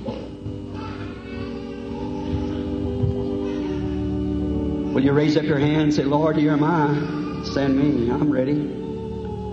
Will 4.93 5.01
you 5.01 5.13
raise 5.13 5.37
up 5.37 5.43
your 5.43 5.57
hand 5.57 5.83
and 5.83 5.93
say, 5.93 6.03
Lord, 6.03 6.35
here 6.35 6.51
am 6.51 6.63
I. 6.65 7.43
Send 7.45 7.77
me. 7.77 8.11
I'm 8.11 8.29
ready. 8.29 8.55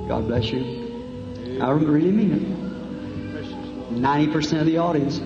God 0.09 0.27
bless 0.27 0.47
you. 0.47 1.61
I 1.63 1.71
really 1.71 2.11
mean 2.11 2.33
it. 2.33 3.93
90% 3.95 4.61
of 4.61 4.67
the 4.67 4.79
audience. 4.79 5.17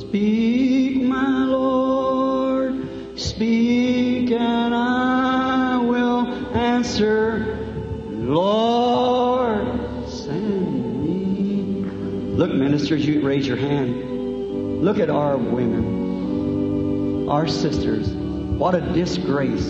Speak, 0.00 1.02
my 1.02 1.44
Lord, 1.46 3.18
speak, 3.18 3.83
ministers, 12.74 13.06
you 13.06 13.24
raise 13.24 13.46
your 13.46 13.56
hand. 13.56 14.82
Look 14.82 14.98
at 14.98 15.08
our 15.08 15.36
women, 15.36 17.28
our 17.28 17.46
sisters. 17.46 18.08
What 18.08 18.74
a 18.74 18.80
disgrace. 18.80 19.64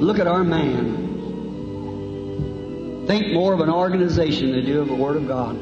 Look 0.00 0.18
at 0.18 0.26
our 0.26 0.44
man. 0.44 1.02
Think 3.06 3.34
more 3.34 3.52
of 3.52 3.60
an 3.60 3.68
organization 3.68 4.52
than 4.52 4.64
do 4.64 4.80
of 4.80 4.88
the 4.88 4.94
Word 4.94 5.18
of 5.18 5.28
God. 5.28 5.58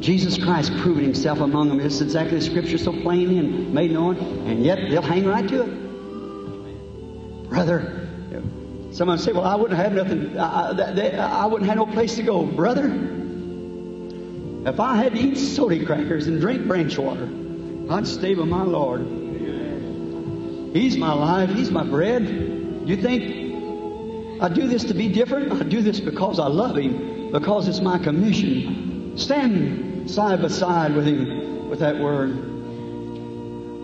Jesus 0.00 0.38
Christ 0.38 0.70
proving 0.78 1.02
Himself 1.02 1.40
among 1.40 1.70
them. 1.70 1.80
It's 1.80 2.00
exactly 2.00 2.38
the 2.38 2.44
Scripture 2.44 2.78
so 2.78 2.92
plainly 2.92 3.38
and 3.38 3.74
made 3.74 3.90
known, 3.90 4.16
and 4.46 4.64
yet 4.64 4.88
they'll 4.88 5.02
hang 5.02 5.26
right 5.26 5.48
to 5.48 5.62
it. 5.62 5.70
Brother, 7.48 7.97
someone 8.98 9.16
say, 9.16 9.30
"Well, 9.30 9.44
I 9.44 9.54
wouldn't 9.54 9.78
have 9.78 9.92
nothing. 9.92 10.36
I, 10.36 10.72
I, 10.72 11.42
I 11.42 11.46
wouldn't 11.46 11.68
have 11.68 11.78
no 11.78 11.86
place 11.86 12.16
to 12.16 12.24
go, 12.24 12.44
brother. 12.44 12.86
If 14.66 14.80
I 14.80 14.96
had 14.96 15.14
to 15.14 15.18
eat 15.18 15.36
soda 15.36 15.82
crackers 15.86 16.26
and 16.26 16.40
drink 16.40 16.66
branch 16.66 16.98
water, 16.98 17.28
I'd 17.88 18.08
stay 18.08 18.34
with 18.34 18.48
my 18.48 18.64
Lord. 18.64 19.02
He's 20.74 20.96
my 20.96 21.12
life. 21.12 21.48
He's 21.50 21.70
my 21.70 21.84
bread. 21.84 22.28
You 22.28 22.96
think 22.96 24.42
I 24.42 24.48
do 24.48 24.66
this 24.66 24.84
to 24.84 24.94
be 24.94 25.08
different? 25.08 25.52
I 25.52 25.62
do 25.62 25.80
this 25.80 26.00
because 26.00 26.40
I 26.40 26.48
love 26.48 26.76
Him, 26.76 27.30
because 27.30 27.68
it's 27.68 27.80
my 27.80 27.98
commission. 27.98 29.16
Stand 29.16 30.10
side 30.10 30.42
by 30.42 30.48
side 30.48 30.96
with 30.96 31.06
Him 31.06 31.68
with 31.70 31.78
that 31.78 31.98
word. 31.98 32.36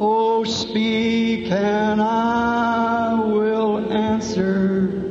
Oh, 0.01 0.43
speak 0.43 1.53
and 1.53 2.03
I 2.03 3.15
will 3.15 3.93
answer. 3.93 5.04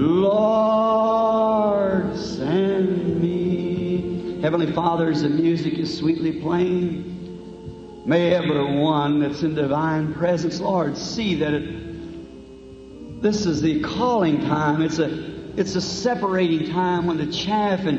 Lord, 0.00 1.76
send 2.16 3.20
me. 3.20 4.40
Heavenly 4.40 4.72
Father, 4.72 5.10
as 5.10 5.20
the 5.22 5.28
music 5.28 5.74
is 5.74 5.94
sweetly 5.98 6.40
playing, 6.40 8.02
may 8.06 8.32
everyone 8.32 9.20
that's 9.20 9.42
in 9.42 9.54
divine 9.54 10.14
presence, 10.14 10.58
Lord, 10.58 10.96
see 10.96 11.34
that 11.34 11.52
it, 11.52 13.20
this 13.20 13.44
is 13.44 13.60
the 13.60 13.82
calling 13.82 14.40
time. 14.40 14.80
It's 14.80 14.98
a, 14.98 15.60
it's 15.60 15.74
a 15.74 15.82
separating 15.82 16.70
time 16.70 17.06
when 17.06 17.18
the 17.18 17.30
chaff 17.30 17.80
and, 17.80 17.98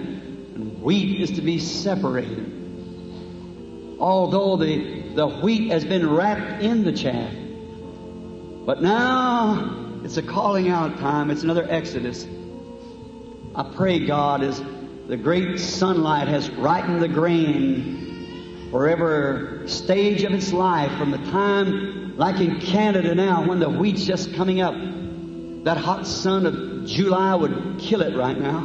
and 0.55 0.81
wheat 0.81 1.21
is 1.21 1.29
to 1.31 1.41
be 1.43 1.59
separated. 1.59 2.47
Although 3.99 4.57
the, 4.57 5.13
the 5.13 5.27
wheat 5.27 5.69
has 5.69 5.85
been 5.85 6.09
wrapped 6.09 6.63
in 6.63 6.83
the 6.83 6.93
chaff. 6.93 7.31
But 8.65 8.81
now 8.81 9.80
it's 10.03 10.17
a 10.17 10.23
calling 10.23 10.69
out 10.69 10.97
time. 10.99 11.29
It's 11.29 11.43
another 11.43 11.65
exodus. 11.69 12.25
I 13.53 13.71
pray, 13.75 14.05
God, 14.05 14.43
as 14.43 14.61
the 15.07 15.17
great 15.17 15.59
sunlight 15.59 16.27
has 16.27 16.49
ripened 16.49 17.01
the 17.01 17.07
grain 17.07 18.69
for 18.71 18.87
every 18.87 19.67
stage 19.69 20.23
of 20.23 20.33
its 20.33 20.53
life, 20.53 20.97
from 20.97 21.11
the 21.11 21.17
time, 21.17 22.17
like 22.17 22.39
in 22.39 22.59
Canada 22.61 23.13
now, 23.13 23.47
when 23.47 23.59
the 23.59 23.69
wheat's 23.69 24.05
just 24.05 24.33
coming 24.33 24.61
up, 24.61 24.73
that 25.65 25.77
hot 25.77 26.07
sun 26.07 26.45
of 26.45 26.87
July 26.87 27.35
would 27.35 27.77
kill 27.79 28.01
it 28.01 28.15
right 28.15 28.39
now. 28.39 28.61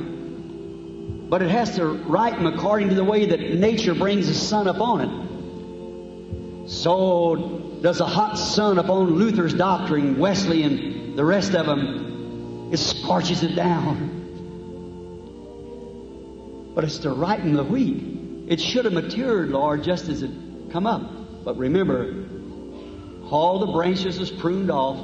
But 1.29 1.43
it 1.43 1.51
has 1.51 1.75
to 1.77 1.85
ripen 1.85 2.47
according 2.47 2.89
to 2.91 2.95
the 2.95 3.05
way 3.05 3.27
that 3.27 3.41
nature 3.41 3.95
brings 3.95 4.29
the 4.29 4.35
sun 4.35 4.69
upon 4.69 5.01
it. 5.01 6.69
So 6.71 7.79
does 7.83 7.99
the 7.99 8.07
hot 8.07 8.39
sun 8.39 8.79
upon 8.79 9.15
Luther's 9.15 9.53
doctrine, 9.55 10.19
Wesley, 10.19 10.63
and 10.63 11.06
the 11.17 11.25
rest 11.25 11.55
of 11.55 11.65
them, 11.67 12.71
it 12.73 12.77
scorches 12.77 13.43
it 13.43 13.57
down. 13.57 14.13
But 16.75 16.85
it's 16.85 16.99
to 16.99 17.11
ripen 17.11 17.55
the 17.55 17.65
wheat. 17.65 18.49
It 18.49 18.61
should 18.61 18.85
have 18.85 18.93
matured, 18.93 19.49
Lord, 19.49 19.83
just 19.83 20.09
as 20.11 20.23
it 20.23 20.31
come 20.71 20.87
up. 20.87 21.43
But 21.43 21.57
remember, 21.57 22.27
all 23.31 23.59
the 23.59 23.73
branches 23.73 24.19
is 24.19 24.31
pruned 24.31 24.71
off, 24.71 24.99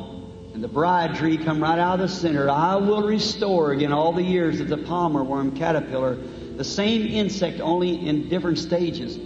and 0.53 0.63
the 0.63 0.69
bride 0.69 1.15
tree 1.15 1.39
come 1.39 1.63
right 1.63 1.79
out 1.79 1.95
of 1.95 2.01
the 2.01 2.15
center. 2.15 2.51
I 2.51 2.77
will 2.77 3.03
restore 3.03 3.73
again 3.73 3.93
all 3.93 4.13
the 4.13 4.23
years 4.23 4.61
of 4.61 4.69
the 4.69 4.77
palmer 4.77 5.25
worm 5.25 5.57
caterpillar, 5.57 6.17
the 6.17 6.65
same 6.65 7.07
insect, 7.07 7.61
only 7.61 8.07
in 8.07 8.29
different 8.29 8.59
stages, 8.59 9.19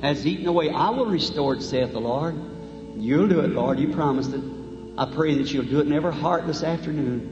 has 0.00 0.24
eaten 0.24 0.46
away. 0.46 0.70
I 0.70 0.90
will 0.90 1.06
restore 1.06 1.54
it, 1.54 1.62
saith 1.62 1.90
the 1.92 2.00
Lord. 2.00 2.36
You'll 2.96 3.26
do 3.26 3.40
it, 3.40 3.50
Lord. 3.50 3.80
You 3.80 3.92
promised 3.92 4.32
it. 4.32 4.53
I 4.96 5.06
pray 5.06 5.38
that 5.38 5.52
you'll 5.52 5.64
do 5.64 5.80
it 5.80 5.86
in 5.86 5.92
every 5.92 6.12
heart 6.12 6.46
this 6.46 6.62
afternoon. 6.62 7.30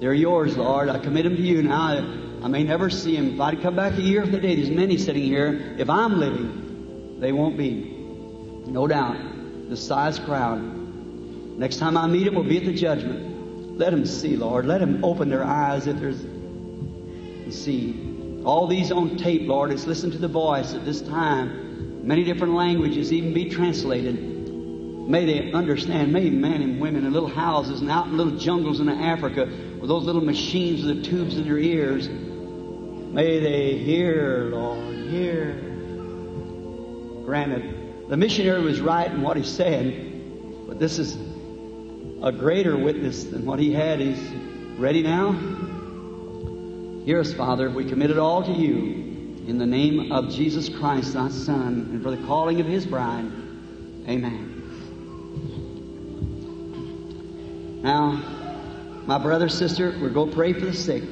They're 0.00 0.14
yours, 0.14 0.56
Lord. 0.56 0.88
I 0.88 0.98
commit 0.98 1.24
them 1.24 1.36
to 1.36 1.42
you 1.42 1.62
now. 1.62 1.98
I 2.42 2.48
may 2.48 2.64
never 2.64 2.90
see 2.90 3.14
them. 3.14 3.34
If 3.34 3.40
I 3.40 3.54
come 3.54 3.76
back 3.76 3.96
a 3.96 4.02
year 4.02 4.22
from 4.22 4.32
today, 4.32 4.56
there's 4.56 4.70
many 4.70 4.98
sitting 4.98 5.22
here. 5.22 5.76
If 5.78 5.88
I'm 5.88 6.18
living, 6.18 7.20
they 7.20 7.30
won't 7.30 7.56
be. 7.56 7.94
No 8.66 8.88
doubt. 8.88 9.16
The 9.68 9.76
size 9.76 10.18
crowd. 10.18 10.60
Next 10.60 11.76
time 11.76 11.96
I 11.96 12.08
meet 12.08 12.24
them 12.24 12.34
will 12.34 12.42
be 12.42 12.58
at 12.58 12.64
the 12.64 12.72
judgment. 12.72 13.78
Let 13.78 13.90
them 13.90 14.04
see, 14.04 14.36
Lord. 14.36 14.66
Let 14.66 14.80
them 14.80 15.04
open 15.04 15.28
their 15.28 15.44
eyes 15.44 15.86
if 15.86 16.00
there's 16.00 16.24
see. 17.52 18.42
All 18.44 18.66
these 18.66 18.90
on 18.90 19.16
tape, 19.16 19.42
Lord, 19.46 19.70
it's 19.70 19.86
listen 19.86 20.10
to 20.10 20.18
the 20.18 20.28
voice 20.28 20.74
at 20.74 20.84
this 20.84 21.00
time. 21.00 22.06
Many 22.06 22.24
different 22.24 22.54
languages 22.54 23.12
even 23.12 23.32
be 23.32 23.48
translated. 23.48 24.31
May 25.12 25.26
they 25.26 25.52
understand. 25.52 26.10
May 26.10 26.30
men 26.30 26.62
and 26.62 26.80
women 26.80 27.04
in 27.04 27.12
little 27.12 27.28
houses 27.28 27.82
and 27.82 27.90
out 27.90 28.06
in 28.06 28.16
little 28.16 28.38
jungles 28.38 28.80
in 28.80 28.88
Africa 28.88 29.44
with 29.78 29.86
those 29.86 30.04
little 30.04 30.24
machines 30.24 30.82
with 30.82 30.96
the 30.96 31.02
tubes 31.02 31.36
in 31.36 31.44
their 31.44 31.58
ears. 31.58 32.08
May 32.08 33.38
they 33.38 33.76
hear, 33.76 34.48
Lord, 34.50 34.96
hear. 35.10 35.52
Granted, 37.26 38.08
the 38.08 38.16
missionary 38.16 38.62
was 38.62 38.80
right 38.80 39.10
in 39.10 39.20
what 39.20 39.36
he 39.36 39.42
said, 39.42 40.66
but 40.66 40.78
this 40.78 40.98
is 40.98 41.14
a 42.22 42.32
greater 42.32 42.74
witness 42.78 43.24
than 43.24 43.44
what 43.44 43.58
he 43.58 43.70
had. 43.70 44.00
He's 44.00 44.18
ready 44.78 45.02
now. 45.02 45.32
Hear 47.04 47.20
us, 47.20 47.34
Father. 47.34 47.68
We 47.68 47.84
commit 47.84 48.10
it 48.10 48.18
all 48.18 48.42
to 48.44 48.52
you. 48.52 49.44
In 49.46 49.58
the 49.58 49.66
name 49.66 50.10
of 50.10 50.30
Jesus 50.30 50.70
Christ, 50.70 51.12
thy 51.12 51.28
Son, 51.28 51.90
and 51.90 52.02
for 52.02 52.10
the 52.10 52.26
calling 52.26 52.60
of 52.62 52.66
his 52.66 52.86
bride. 52.86 53.30
Amen. 54.08 54.51
Now, 57.82 58.12
my 59.06 59.18
brother, 59.18 59.48
sister, 59.48 59.96
we're 60.00 60.10
going 60.10 60.30
to 60.30 60.36
pray 60.36 60.52
for 60.52 60.66
the 60.66 60.72
sick. 60.72 61.02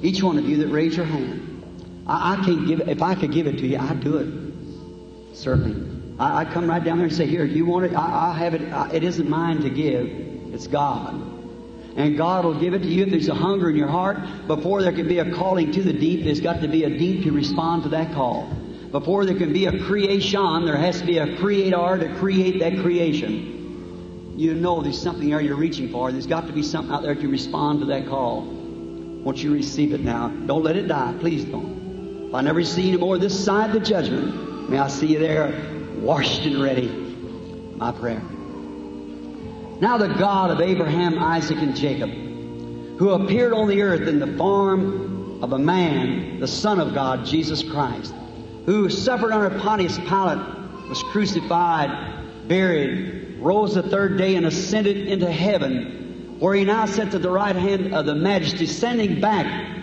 Each 0.00 0.22
one 0.22 0.38
of 0.38 0.48
you 0.48 0.58
that 0.58 0.68
raise 0.68 0.96
your 0.96 1.04
hand. 1.04 2.02
I, 2.06 2.32
I 2.32 2.44
can't 2.44 2.66
give 2.66 2.80
it. 2.80 2.88
If 2.88 3.02
I 3.02 3.14
could 3.14 3.32
give 3.32 3.46
it 3.46 3.58
to 3.58 3.66
you, 3.66 3.78
I'd 3.78 4.00
do 4.00 4.16
it. 4.16 5.36
Certainly. 5.36 6.16
I, 6.18 6.40
I 6.40 6.44
come 6.46 6.68
right 6.68 6.82
down 6.82 6.98
there 6.98 7.06
and 7.06 7.14
say, 7.14 7.26
Here, 7.26 7.44
you 7.44 7.66
want 7.66 7.84
it? 7.84 7.94
I, 7.94 8.30
I 8.30 8.38
have 8.38 8.54
it. 8.54 8.72
I, 8.72 8.90
it 8.92 9.04
isn't 9.04 9.28
mine 9.28 9.60
to 9.60 9.70
give, 9.70 10.06
it's 10.54 10.66
God. 10.66 11.14
And 11.96 12.16
God 12.16 12.44
will 12.44 12.58
give 12.58 12.74
it 12.74 12.78
to 12.80 12.88
you 12.88 13.04
if 13.04 13.10
there's 13.10 13.28
a 13.28 13.34
hunger 13.34 13.68
in 13.68 13.76
your 13.76 13.88
heart. 13.88 14.18
Before 14.46 14.82
there 14.82 14.92
can 14.92 15.08
be 15.08 15.18
a 15.18 15.34
calling 15.34 15.72
to 15.72 15.82
the 15.82 15.92
deep, 15.92 16.24
there's 16.24 16.40
got 16.40 16.60
to 16.60 16.68
be 16.68 16.84
a 16.84 16.90
deep 16.90 17.24
to 17.24 17.32
respond 17.32 17.82
to 17.82 17.88
that 17.90 18.14
call. 18.14 18.48
Before 18.92 19.26
there 19.26 19.36
can 19.36 19.52
be 19.52 19.66
a 19.66 19.84
creation, 19.84 20.64
there 20.64 20.76
has 20.76 21.00
to 21.00 21.06
be 21.06 21.18
a 21.18 21.36
creator 21.38 21.98
to 21.98 22.14
create 22.18 22.60
that 22.60 22.80
creation. 22.82 23.57
You 24.38 24.54
know 24.54 24.80
there's 24.80 25.02
something 25.02 25.30
there 25.30 25.40
you're 25.40 25.56
reaching 25.56 25.90
for. 25.90 26.12
There's 26.12 26.28
got 26.28 26.46
to 26.46 26.52
be 26.52 26.62
something 26.62 26.94
out 26.94 27.02
there 27.02 27.16
to 27.16 27.28
respond 27.28 27.80
to 27.80 27.86
that 27.86 28.06
call. 28.06 28.42
Won't 28.42 29.38
you 29.38 29.52
receive 29.52 29.92
it 29.92 30.00
now? 30.00 30.28
Don't 30.28 30.62
let 30.62 30.76
it 30.76 30.86
die. 30.86 31.12
Please 31.18 31.44
don't. 31.44 32.28
If 32.28 32.34
I 32.36 32.40
never 32.42 32.62
see 32.62 32.82
you 32.82 32.88
anymore 32.90 33.18
this 33.18 33.44
side 33.44 33.70
of 33.70 33.72
the 33.74 33.80
judgment, 33.80 34.70
may 34.70 34.78
I 34.78 34.86
see 34.86 35.08
you 35.08 35.18
there 35.18 35.52
washed 35.96 36.42
and 36.42 36.62
ready. 36.62 36.86
My 36.86 37.90
prayer. 37.90 38.22
Now 39.80 39.98
the 39.98 40.14
God 40.16 40.52
of 40.52 40.60
Abraham, 40.60 41.18
Isaac, 41.18 41.58
and 41.58 41.74
Jacob, 41.74 42.10
who 42.10 43.10
appeared 43.10 43.52
on 43.52 43.66
the 43.66 43.82
earth 43.82 44.06
in 44.06 44.20
the 44.20 44.36
form 44.36 45.42
of 45.42 45.52
a 45.52 45.58
man, 45.58 46.38
the 46.38 46.46
Son 46.46 46.78
of 46.78 46.94
God, 46.94 47.26
Jesus 47.26 47.64
Christ, 47.64 48.14
who 48.66 48.88
suffered 48.88 49.32
under 49.32 49.58
Pontius 49.58 49.98
Pilate, 49.98 50.38
was 50.88 51.02
crucified, 51.10 52.46
buried, 52.46 53.27
rose 53.38 53.74
the 53.74 53.82
third 53.82 54.18
day, 54.18 54.36
and 54.36 54.46
ascended 54.46 55.08
into 55.08 55.30
heaven, 55.30 56.36
where 56.38 56.54
he 56.54 56.64
now 56.64 56.86
sits 56.86 57.14
at 57.14 57.22
the 57.22 57.30
right 57.30 57.56
hand 57.56 57.94
of 57.94 58.06
the 58.06 58.14
Majesty, 58.14 58.66
sending 58.66 59.20
back 59.20 59.76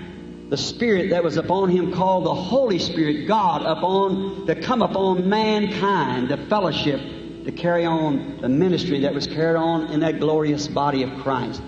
the 0.49 0.57
Spirit 0.57 1.09
that 1.09 1.23
was 1.23 1.37
upon 1.37 1.69
him, 1.69 1.91
called 1.91 2.25
the 2.25 2.33
Holy 2.33 2.79
Spirit, 2.79 3.27
God, 3.27 3.63
upon 3.63 4.45
to 4.45 4.55
come 4.55 4.81
upon 4.81 5.27
mankind, 5.27 6.29
to 6.29 6.37
fellowship, 6.47 6.99
to 7.45 7.51
carry 7.51 7.85
on 7.85 8.39
the 8.41 8.49
ministry 8.49 9.01
that 9.01 9.13
was 9.13 9.27
carried 9.27 9.57
on 9.57 9.91
in 9.91 9.99
that 10.01 10.19
glorious 10.19 10.67
body 10.67 11.03
of 11.03 11.11
Christ. 11.21 11.61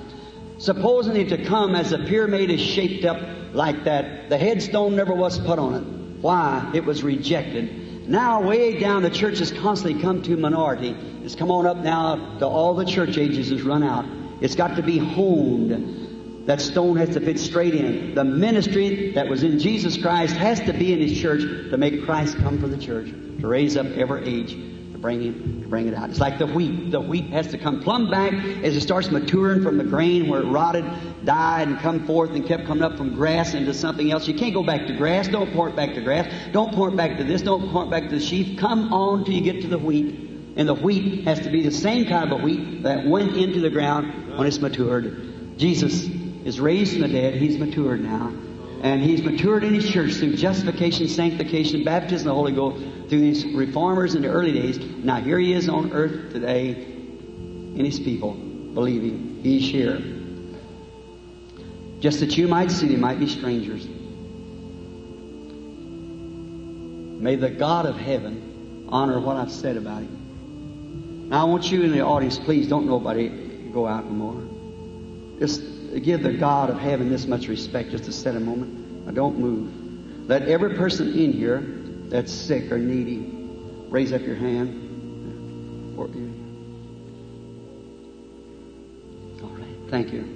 Supposing 0.60 1.16
it 1.16 1.30
to 1.30 1.46
come 1.46 1.76
as 1.76 1.92
the 1.92 2.00
pyramid 2.00 2.50
is 2.50 2.62
shaped 2.62 3.06
up 3.06 3.20
like 3.54 3.84
that, 3.84 4.30
the 4.30 4.38
headstone 4.38 4.96
never 4.96 5.14
was 5.14 5.40
put 5.40 5.60
on 5.60 5.74
it. 5.76 6.22
Why? 6.22 6.72
It 6.74 6.84
was 6.84 7.04
rejected. 7.04 7.87
Now, 8.08 8.42
way 8.42 8.80
down, 8.80 9.04
the 9.04 9.10
church 9.10 9.40
has 9.40 9.52
constantly 9.52 10.02
come 10.02 10.22
to 10.24 10.38
minority. 10.38 10.96
It's 11.24 11.36
come 11.36 11.52
on 11.52 11.66
up 11.66 11.78
now 11.78 12.38
to 12.40 12.48
all 12.48 12.74
the 12.74 12.86
church 12.86 13.18
ages 13.18 13.50
has 13.50 13.62
run 13.64 13.84
out. 13.84 14.06
It's 14.40 14.56
got 14.56 14.78
to 14.78 14.82
be 14.82 14.98
honed. 14.98 16.46
That 16.48 16.62
stone 16.62 16.96
has 16.96 17.10
to 17.10 17.20
fit 17.20 17.38
straight 17.38 17.76
in. 17.76 18.16
The 18.16 18.24
ministry 18.24 19.12
that 19.12 19.28
was 19.28 19.44
in 19.44 19.60
Jesus 19.60 19.98
Christ 19.98 20.34
has 20.38 20.62
to 20.62 20.72
be 20.72 20.94
in 20.94 21.00
His 21.00 21.20
church 21.20 21.42
to 21.42 21.78
make 21.78 22.06
Christ 22.06 22.38
come 22.38 22.62
for 22.62 22.70
the 22.70 22.78
church, 22.78 23.08
to 23.08 23.48
raise 23.48 23.76
up 23.76 23.88
every 23.88 24.26
age, 24.26 24.56
to 24.98 25.02
bring 25.02 25.22
Him, 25.22 25.62
to 25.64 25.68
bring 25.68 25.88
it 25.88 25.94
out. 25.94 26.10
It's 26.10 26.20
like 26.20 26.40
the 26.40 26.48
wheat. 26.48 26.92
The 26.92 27.00
wheat 27.00 27.30
has 27.30 27.48
to 27.48 27.58
come 27.58 27.82
plumb 27.82 28.10
back 28.10 28.34
as 28.34 28.76
it 28.76 28.82
starts 28.82 29.10
maturing 29.10 29.64
from 29.64 29.78
the 29.78 29.84
grain 29.84 30.28
where 30.28 30.42
it 30.42 30.46
rotted, 30.46 30.86
died, 31.24 31.68
and 31.68 31.80
come 31.80 32.06
forth 32.06 32.32
and 32.32 32.46
kept 32.46 32.66
coming 32.66 32.84
up 32.84 32.98
from 32.98 33.14
grass 33.16 33.54
into 33.54 33.74
something 33.74 34.12
else. 34.12 34.28
You 34.28 34.34
can't 34.34 34.54
go 34.54 34.64
back 34.64 34.88
to 34.88 34.94
grass. 34.94 35.28
Don't 35.28 35.54
pour 35.54 35.70
it 35.70 35.76
back 35.76 35.94
to 35.96 36.02
grass. 36.02 36.32
Don't 36.52 36.74
pour 36.74 36.90
it 36.90 36.96
back 36.96 37.18
to 37.18 37.24
this. 37.24 37.42
Don't 37.42 37.72
pour 37.72 37.84
it 37.84 37.90
back 37.90 38.04
to 38.04 38.10
the 38.10 38.20
sheaf. 38.20 38.58
Come 38.58 38.94
on 38.94 39.24
till 39.24 39.34
you 39.34 39.42
get 39.42 39.62
to 39.62 39.68
the 39.68 39.78
wheat. 39.78 40.16
And 40.56 40.68
the 40.68 40.74
wheat 40.74 41.26
has 41.26 41.40
to 41.42 41.52
be 41.52 41.62
the 41.62 41.72
same 41.72 42.06
kind 42.06 42.32
of 42.32 42.42
wheat 42.42 42.84
that 42.84 43.06
went 43.06 43.38
into 43.38 43.60
the 43.60 43.70
ground 43.70 44.38
when 44.38 44.48
it's 44.48 44.60
matured. 44.60 45.58
Jesus 45.58 46.04
is 46.46 46.60
raised 46.60 46.94
from 46.94 47.02
the 47.02 47.08
dead. 47.10 47.36
He's 47.36 47.58
matured 47.58 48.04
now. 48.04 48.32
And 48.82 49.02
he's 49.02 49.24
matured 49.24 49.64
in 49.64 49.74
his 49.74 49.90
church 49.90 50.14
through 50.14 50.36
justification, 50.36 51.08
sanctification, 51.08 51.84
baptism 51.84 52.28
the 52.28 52.34
Holy 52.34 52.52
Ghost, 52.52 52.78
through 53.10 53.20
these 53.20 53.46
reformers 53.46 54.16
in 54.16 54.22
the 54.22 54.28
early 54.28 54.52
days. 54.52 54.78
Now 54.78 55.20
here 55.20 55.40
he 55.40 55.54
is 55.54 55.68
on 55.68 55.94
earth 55.94 56.32
today 56.32 56.70
in 56.70 57.84
his 57.84 58.00
people, 58.00 58.34
believing 58.34 59.40
he's 59.42 59.70
here. 59.70 60.02
Just 62.00 62.20
that 62.20 62.38
you 62.38 62.48
might 62.48 62.70
see, 62.70 62.88
they 62.88 62.96
might 62.96 63.20
be 63.20 63.28
strangers. 63.28 63.88
May 67.20 67.36
the 67.36 67.50
God 67.50 67.88
of 67.88 67.98
heaven 67.98 68.86
honor 68.90 69.20
what 69.20 69.38
I've 69.38 69.52
said 69.52 69.76
about 69.78 70.04
him. 70.04 71.30
Now 71.30 71.42
I 71.42 71.50
want 71.50 71.72
you 71.72 71.82
in 71.82 71.92
the 71.92 72.02
audience, 72.02 72.38
please 72.38 72.70
don't 72.70 72.86
nobody 72.86 73.30
go 73.74 73.88
out 73.88 74.06
anymore. 74.06 74.44
Just 75.40 75.62
give 76.04 76.24
the 76.24 76.34
God 76.34 76.70
of 76.70 76.80
heaven 76.80 77.10
this 77.10 77.26
much 77.26 77.48
respect 77.48 77.92
just 77.92 78.06
to 78.06 78.12
set 78.12 78.36
a 78.36 78.40
moment. 78.40 79.06
Now 79.06 79.12
don't 79.12 79.38
move. 79.40 80.30
Let 80.30 80.44
every 80.44 80.76
person 80.76 81.18
in 81.18 81.32
here 81.34 81.64
that's 82.10 82.32
sick 82.32 82.72
or 82.72 82.78
needy 82.78 83.34
raise 83.90 84.12
up 84.12 84.22
your 84.22 84.36
hand. 84.36 85.96
Or- 85.98 86.10
All 89.44 89.50
right. 89.56 89.90
Thank 89.90 90.12
you. 90.14 90.34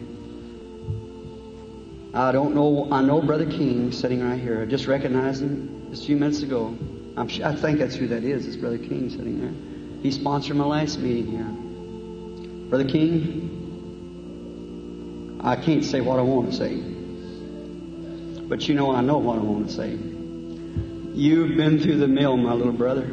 I 2.14 2.32
don't 2.32 2.54
know. 2.56 2.88
I 2.92 3.02
know 3.02 3.22
Brother 3.22 3.46
King 3.46 3.92
sitting 3.92 4.22
right 4.24 4.40
here. 4.40 4.62
I 4.62 4.66
just 4.66 4.88
recognized 4.88 5.42
him 5.42 5.88
just 5.92 6.04
a 6.04 6.06
few 6.08 6.18
minutes 6.18 6.42
ago. 6.42 6.76
I'm 7.18 7.28
sure, 7.28 7.46
I 7.46 7.56
think 7.56 7.80
that's 7.80 7.96
who 7.96 8.08
that 8.08 8.24
is. 8.24 8.48
It's 8.48 8.56
Brother 8.56 8.78
King 8.78 9.10
sitting 9.10 9.40
there. 9.40 9.54
He 10.02 10.12
sponsored 10.12 10.56
my 10.58 10.66
last 10.66 11.00
meeting 11.00 11.28
here. 11.28 12.70
Brother 12.70 12.86
King, 12.86 13.51
I 15.44 15.56
can't 15.56 15.84
say 15.84 16.02
what 16.02 16.20
I 16.20 16.22
want 16.22 16.52
to 16.52 16.58
say. 16.58 16.76
But 18.48 18.68
you 18.68 18.76
know 18.76 18.94
I 18.96 19.02
know 19.02 19.18
what 19.18 19.40
I 19.40 19.42
want 19.42 19.68
to 19.68 19.74
say. 19.74 19.98
You've 21.14 21.58
been 21.58 21.80
through 21.80 21.98
the 21.98 22.08
mill, 22.08 22.38
my 22.38 22.54
little 22.54 22.74
brother. 22.74 23.08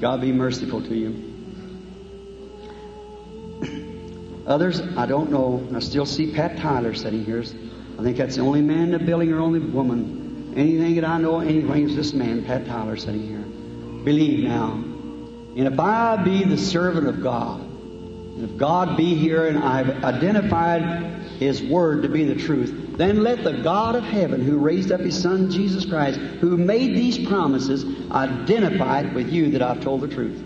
God 0.00 0.20
be 0.20 0.32
merciful 0.32 0.82
to 0.82 0.94
you. 0.94 1.32
Others, 4.46 4.80
I 4.96 5.06
don't 5.06 5.30
know. 5.30 5.66
I 5.74 5.78
still 5.78 6.04
see 6.04 6.32
Pat 6.32 6.58
Tyler 6.58 6.94
sitting 6.94 7.24
here. 7.24 7.44
I 7.98 8.02
think 8.02 8.16
that's 8.16 8.34
the 8.36 8.42
only 8.42 8.60
man 8.60 8.84
in 8.84 8.90
the 8.90 8.98
building 8.98 9.32
or 9.32 9.38
only 9.40 9.60
woman. 9.60 10.52
Anything 10.56 10.96
that 10.96 11.04
I 11.04 11.18
know, 11.18 11.40
anything 11.40 11.88
is 11.88 11.94
this 11.94 12.12
man, 12.12 12.44
Pat 12.44 12.66
Tyler, 12.66 12.96
sitting 12.96 13.26
here. 13.26 13.44
Believe 14.04 14.44
now. 14.44 14.72
And 14.72 15.68
if 15.68 15.78
I 15.78 16.16
be 16.16 16.42
the 16.44 16.58
servant 16.58 17.06
of 17.06 17.22
God, 17.22 17.71
if 18.38 18.56
God 18.56 18.96
be 18.96 19.14
here 19.14 19.46
and 19.46 19.58
I've 19.58 20.04
identified 20.04 20.82
His 21.38 21.62
Word 21.62 22.02
to 22.02 22.08
be 22.08 22.24
the 22.24 22.34
truth, 22.34 22.96
then 22.96 23.22
let 23.22 23.44
the 23.44 23.52
God 23.52 23.94
of 23.94 24.04
heaven, 24.04 24.40
who 24.40 24.58
raised 24.58 24.90
up 24.90 25.00
His 25.00 25.20
Son 25.20 25.50
Jesus 25.50 25.84
Christ, 25.84 26.18
who 26.18 26.56
made 26.56 26.96
these 26.96 27.26
promises, 27.26 27.84
identify 28.10 29.00
it 29.00 29.14
with 29.14 29.30
you 29.30 29.50
that 29.50 29.62
I've 29.62 29.82
told 29.82 30.00
the 30.00 30.08
truth. 30.08 30.42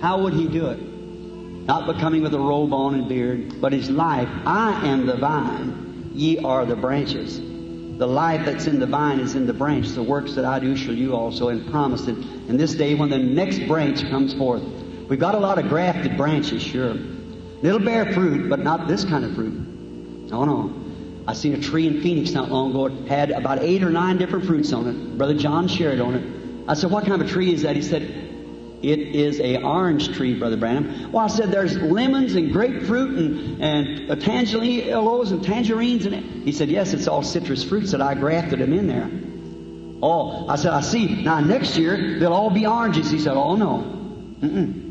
How 0.00 0.22
would 0.22 0.34
He 0.34 0.46
do 0.46 0.66
it? 0.68 0.78
Not 0.78 1.86
by 1.86 1.98
coming 2.00 2.22
with 2.22 2.34
a 2.34 2.38
robe 2.40 2.72
on 2.72 2.94
and 2.94 3.08
beard, 3.08 3.60
but 3.60 3.72
His 3.72 3.90
life. 3.90 4.28
I 4.46 4.88
am 4.88 5.06
the 5.06 5.16
vine, 5.16 6.10
ye 6.14 6.38
are 6.38 6.64
the 6.64 6.76
branches. 6.76 7.40
The 7.98 8.06
life 8.06 8.44
that's 8.44 8.66
in 8.66 8.80
the 8.80 8.86
vine 8.86 9.20
is 9.20 9.34
in 9.34 9.46
the 9.46 9.52
branch. 9.52 9.88
The 9.90 10.02
works 10.02 10.34
that 10.34 10.44
I 10.44 10.58
do 10.58 10.76
shall 10.76 10.94
you 10.94 11.14
also, 11.14 11.48
and 11.48 11.70
promised 11.70 12.08
it. 12.08 12.16
And 12.16 12.58
this 12.58 12.74
day, 12.74 12.94
when 12.94 13.10
the 13.10 13.18
next 13.18 13.66
branch 13.68 14.00
comes 14.08 14.34
forth, 14.34 14.62
we've 15.08 15.20
got 15.20 15.34
a 15.34 15.38
lot 15.38 15.58
of 15.58 15.68
grafted 15.68 16.16
branches, 16.16 16.62
sure. 16.62 16.96
It'll 17.62 17.78
bear 17.78 18.12
fruit, 18.12 18.48
but 18.48 18.60
not 18.60 18.88
this 18.88 19.04
kind 19.04 19.24
of 19.24 19.34
fruit. 19.34 20.30
Oh 20.32 20.44
no. 20.44 20.82
I 21.26 21.34
seen 21.34 21.54
a 21.54 21.60
tree 21.60 21.86
in 21.86 22.02
Phoenix 22.02 22.32
not 22.32 22.50
long 22.50 22.70
ago. 22.70 22.86
It 22.86 23.06
had 23.06 23.30
about 23.30 23.60
eight 23.60 23.84
or 23.84 23.90
nine 23.90 24.18
different 24.18 24.44
fruits 24.44 24.72
on 24.72 24.88
it. 24.88 25.16
Brother 25.16 25.34
John 25.34 25.68
shared 25.68 26.00
on 26.00 26.14
it. 26.14 26.24
I 26.66 26.74
said, 26.74 26.90
"What 26.90 27.06
kind 27.06 27.20
of 27.20 27.28
a 27.28 27.30
tree 27.30 27.54
is 27.54 27.62
that?" 27.62 27.76
He 27.76 27.82
said, 27.82 28.02
"It 28.82 28.98
is 28.98 29.38
a 29.38 29.62
orange 29.62 30.16
tree, 30.16 30.36
Brother 30.36 30.56
Branham." 30.56 31.12
Well, 31.12 31.24
I 31.24 31.28
said, 31.28 31.52
"There's 31.52 31.76
lemons 31.76 32.34
and 32.34 32.52
grapefruit 32.52 33.16
and 33.16 33.62
and 33.62 34.10
uh, 34.10 34.14
and 34.14 35.44
tangerines 35.44 36.06
in 36.06 36.14
it." 36.14 36.24
He 36.44 36.50
said, 36.50 36.68
"Yes, 36.68 36.92
it's 36.92 37.06
all 37.06 37.22
citrus 37.22 37.62
fruits 37.62 37.92
that 37.92 38.02
I 38.02 38.14
grafted 38.14 38.58
them 38.58 38.72
in 38.72 38.88
there." 38.88 39.08
Oh, 40.02 40.48
I 40.48 40.56
said, 40.56 40.72
"I 40.72 40.80
see." 40.80 41.22
Now 41.22 41.38
next 41.38 41.76
year 41.76 42.18
they'll 42.18 42.32
all 42.32 42.50
be 42.50 42.66
oranges. 42.66 43.12
He 43.12 43.20
said, 43.20 43.34
"Oh 43.34 43.54
no, 43.54 43.84
Mm-mm. 44.42 44.81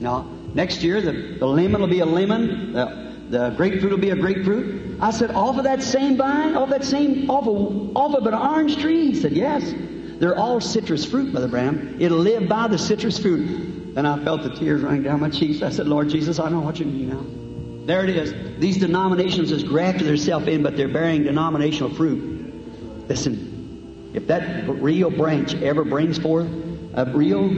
No." 0.00 0.22
Next 0.54 0.82
year 0.82 1.00
the, 1.00 1.36
the 1.38 1.46
lemon 1.46 1.80
will 1.80 1.88
be 1.88 2.00
a 2.00 2.06
lemon. 2.06 2.72
The, 2.72 3.06
the 3.28 3.50
grapefruit 3.50 3.90
will 3.90 3.98
be 3.98 4.10
a 4.10 4.16
grapefruit. 4.16 4.98
I 5.00 5.10
said, 5.10 5.32
off 5.32 5.58
of 5.58 5.64
that 5.64 5.82
same 5.82 6.16
vine, 6.16 6.54
off 6.54 6.70
that 6.70 6.84
same, 6.84 7.28
off 7.28 7.46
of, 7.46 7.96
off 7.96 8.14
of 8.14 8.26
an 8.26 8.34
orange 8.34 8.78
tree? 8.78 9.08
He 9.08 9.14
said, 9.14 9.32
yes. 9.32 9.74
They're 10.18 10.38
all 10.38 10.60
citrus 10.60 11.04
fruit, 11.04 11.32
Brother 11.32 11.48
Branham. 11.48 12.00
It'll 12.00 12.18
live 12.18 12.48
by 12.48 12.68
the 12.68 12.78
citrus 12.78 13.18
fruit. 13.18 13.94
Then 13.94 14.06
I 14.06 14.22
felt 14.24 14.42
the 14.42 14.54
tears 14.54 14.80
running 14.80 15.02
down 15.02 15.20
my 15.20 15.28
cheeks. 15.28 15.62
I 15.62 15.70
said, 15.70 15.86
Lord 15.86 16.08
Jesus, 16.08 16.38
I 16.38 16.48
know 16.48 16.60
what 16.60 16.78
you 16.78 16.86
mean 16.86 17.10
now. 17.10 17.86
There 17.86 18.02
it 18.04 18.10
is. 18.10 18.58
These 18.58 18.78
denominations 18.78 19.50
has 19.50 19.62
grafted 19.62 20.06
themselves 20.06 20.48
in, 20.48 20.62
but 20.62 20.76
they're 20.76 20.88
bearing 20.88 21.24
denominational 21.24 21.94
fruit. 21.94 23.08
Listen, 23.08 24.10
if 24.14 24.26
that 24.28 24.66
real 24.68 25.10
branch 25.10 25.54
ever 25.56 25.84
brings 25.84 26.18
forth, 26.18 26.48
a 26.94 27.12
real 27.14 27.48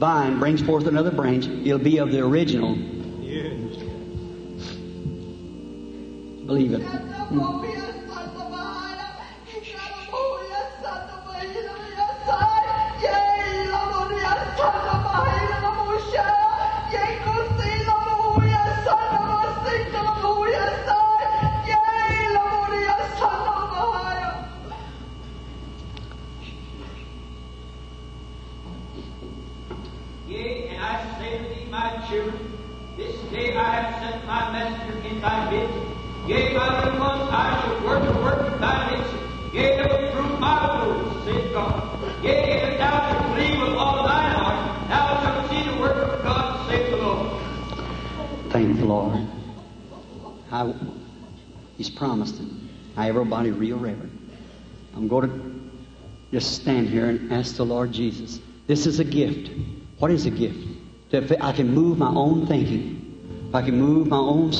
vine 0.00 0.38
brings 0.38 0.62
forth 0.62 0.86
another 0.86 1.10
branch, 1.10 1.46
it'll 1.46 1.78
be 1.78 1.98
of 1.98 2.10
the 2.10 2.20
original. 2.20 2.74
Yes. 3.20 3.76
Believe 6.46 6.72
it. 6.72 7.79
Yea, 42.22 42.72
if 42.72 42.78
thou 42.78 43.12
shalt 43.12 43.34
believe 43.34 43.60
with 43.60 43.74
all 43.76 44.02
thine 44.04 44.32
heart, 44.32 44.88
thou 44.88 45.22
shalt 45.22 45.50
see 45.50 45.70
the 45.70 45.80
work 45.80 45.96
of 45.96 46.22
God, 46.22 46.68
saith 46.68 46.90
the 46.90 46.96
Lord. 46.96 47.42
Thank 48.50 48.78
the 48.78 48.84
Lord. 48.84 49.26
I, 50.52 50.74
he's 51.76 51.88
promised 51.90 52.40
it. 52.40 52.46
Now, 52.96 53.06
everybody, 53.06 53.50
real 53.50 53.78
reverent. 53.78 54.12
I'm 54.94 55.08
going 55.08 55.30
to 55.30 55.70
just 56.32 56.60
stand 56.60 56.88
here 56.88 57.08
and 57.08 57.32
ask 57.32 57.56
the 57.56 57.64
Lord 57.64 57.92
Jesus. 57.92 58.40
This 58.66 58.86
is 58.86 59.00
a 59.00 59.04
gift. 59.04 59.50
What 59.98 60.10
is 60.10 60.26
a 60.26 60.30
gift? 60.30 60.58
That 61.10 61.42
I 61.42 61.52
can 61.52 61.72
move 61.72 61.98
my 61.98 62.10
own 62.10 62.46
thinking, 62.46 63.46
if 63.48 63.54
I 63.54 63.62
can 63.62 63.78
move 63.78 64.08
my 64.08 64.18
own 64.18 64.50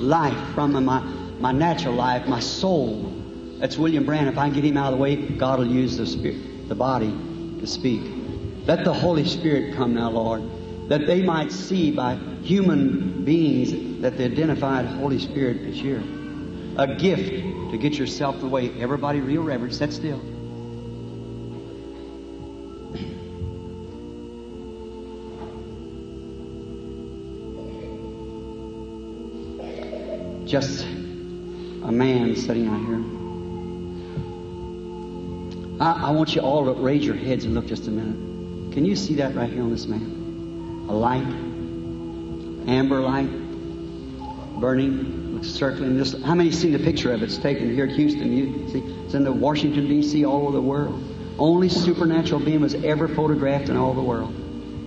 life 0.00 0.54
from 0.54 0.72
my, 0.84 1.00
my 1.40 1.52
natural 1.52 1.94
life, 1.94 2.26
my 2.26 2.40
soul. 2.40 3.12
That's 3.58 3.76
William 3.76 4.04
Branham. 4.06 4.28
If 4.28 4.38
I 4.38 4.46
can 4.46 4.54
get 4.54 4.64
him 4.64 4.76
out 4.76 4.92
of 4.92 4.98
the 4.98 5.02
way, 5.02 5.16
God 5.16 5.58
will 5.58 5.66
use 5.66 5.96
the 5.96 6.06
spirit, 6.06 6.36
the 6.68 6.74
body 6.74 7.10
to 7.60 7.66
speak. 7.66 8.02
Let 8.66 8.84
the 8.84 8.92
Holy 8.92 9.24
Spirit 9.24 9.74
come 9.74 9.94
now, 9.94 10.10
Lord, 10.10 10.42
that 10.88 11.06
they 11.06 11.22
might 11.22 11.50
see 11.50 11.90
by 11.90 12.16
human 12.42 13.24
beings 13.24 14.02
that 14.02 14.16
the 14.16 14.24
identified 14.24 14.84
Holy 14.86 15.18
Spirit 15.18 15.58
is 15.58 15.76
here. 15.76 16.02
A 16.76 16.94
gift 16.94 17.30
to 17.70 17.78
get 17.78 17.94
yourself 17.94 18.38
the 18.40 18.46
way. 18.46 18.70
Everybody, 18.80 19.20
real 19.20 19.42
reverent, 19.42 19.74
sit 19.74 19.92
still. 19.92 20.20
Just 30.44 30.84
a 30.84 31.92
man 31.92 32.34
sitting 32.36 32.68
out 32.68 32.80
here. 32.86 33.17
I, 35.80 36.08
I 36.08 36.10
want 36.10 36.34
you 36.34 36.42
all 36.42 36.64
to 36.64 36.72
raise 36.72 37.04
your 37.04 37.14
heads 37.14 37.44
and 37.44 37.54
look 37.54 37.66
just 37.66 37.86
a 37.86 37.90
minute. 37.90 38.74
Can 38.74 38.84
you 38.84 38.96
see 38.96 39.14
that 39.16 39.34
right 39.34 39.50
here 39.50 39.62
on 39.62 39.70
this 39.70 39.86
man? 39.86 40.86
A 40.88 40.92
light, 40.92 41.26
amber 42.68 43.00
light, 43.00 43.30
burning, 44.60 45.42
circling. 45.42 45.96
This, 45.96 46.20
how 46.22 46.34
many 46.34 46.50
seen 46.50 46.72
the 46.72 46.78
picture 46.78 47.12
of 47.12 47.22
it? 47.22 47.26
It's 47.26 47.38
taken 47.38 47.72
here 47.72 47.86
at 47.86 47.92
Houston. 47.92 48.32
You 48.32 48.68
see, 48.70 48.78
it's 49.04 49.14
in 49.14 49.24
the 49.24 49.32
Washington 49.32 49.86
D.C. 49.86 50.24
all 50.24 50.42
over 50.42 50.52
the 50.52 50.60
world. 50.60 51.02
Only 51.38 51.68
supernatural 51.68 52.40
being 52.40 52.60
was 52.60 52.74
ever 52.74 53.06
photographed 53.06 53.68
in 53.68 53.76
all 53.76 53.94
the 53.94 54.02
world. 54.02 54.34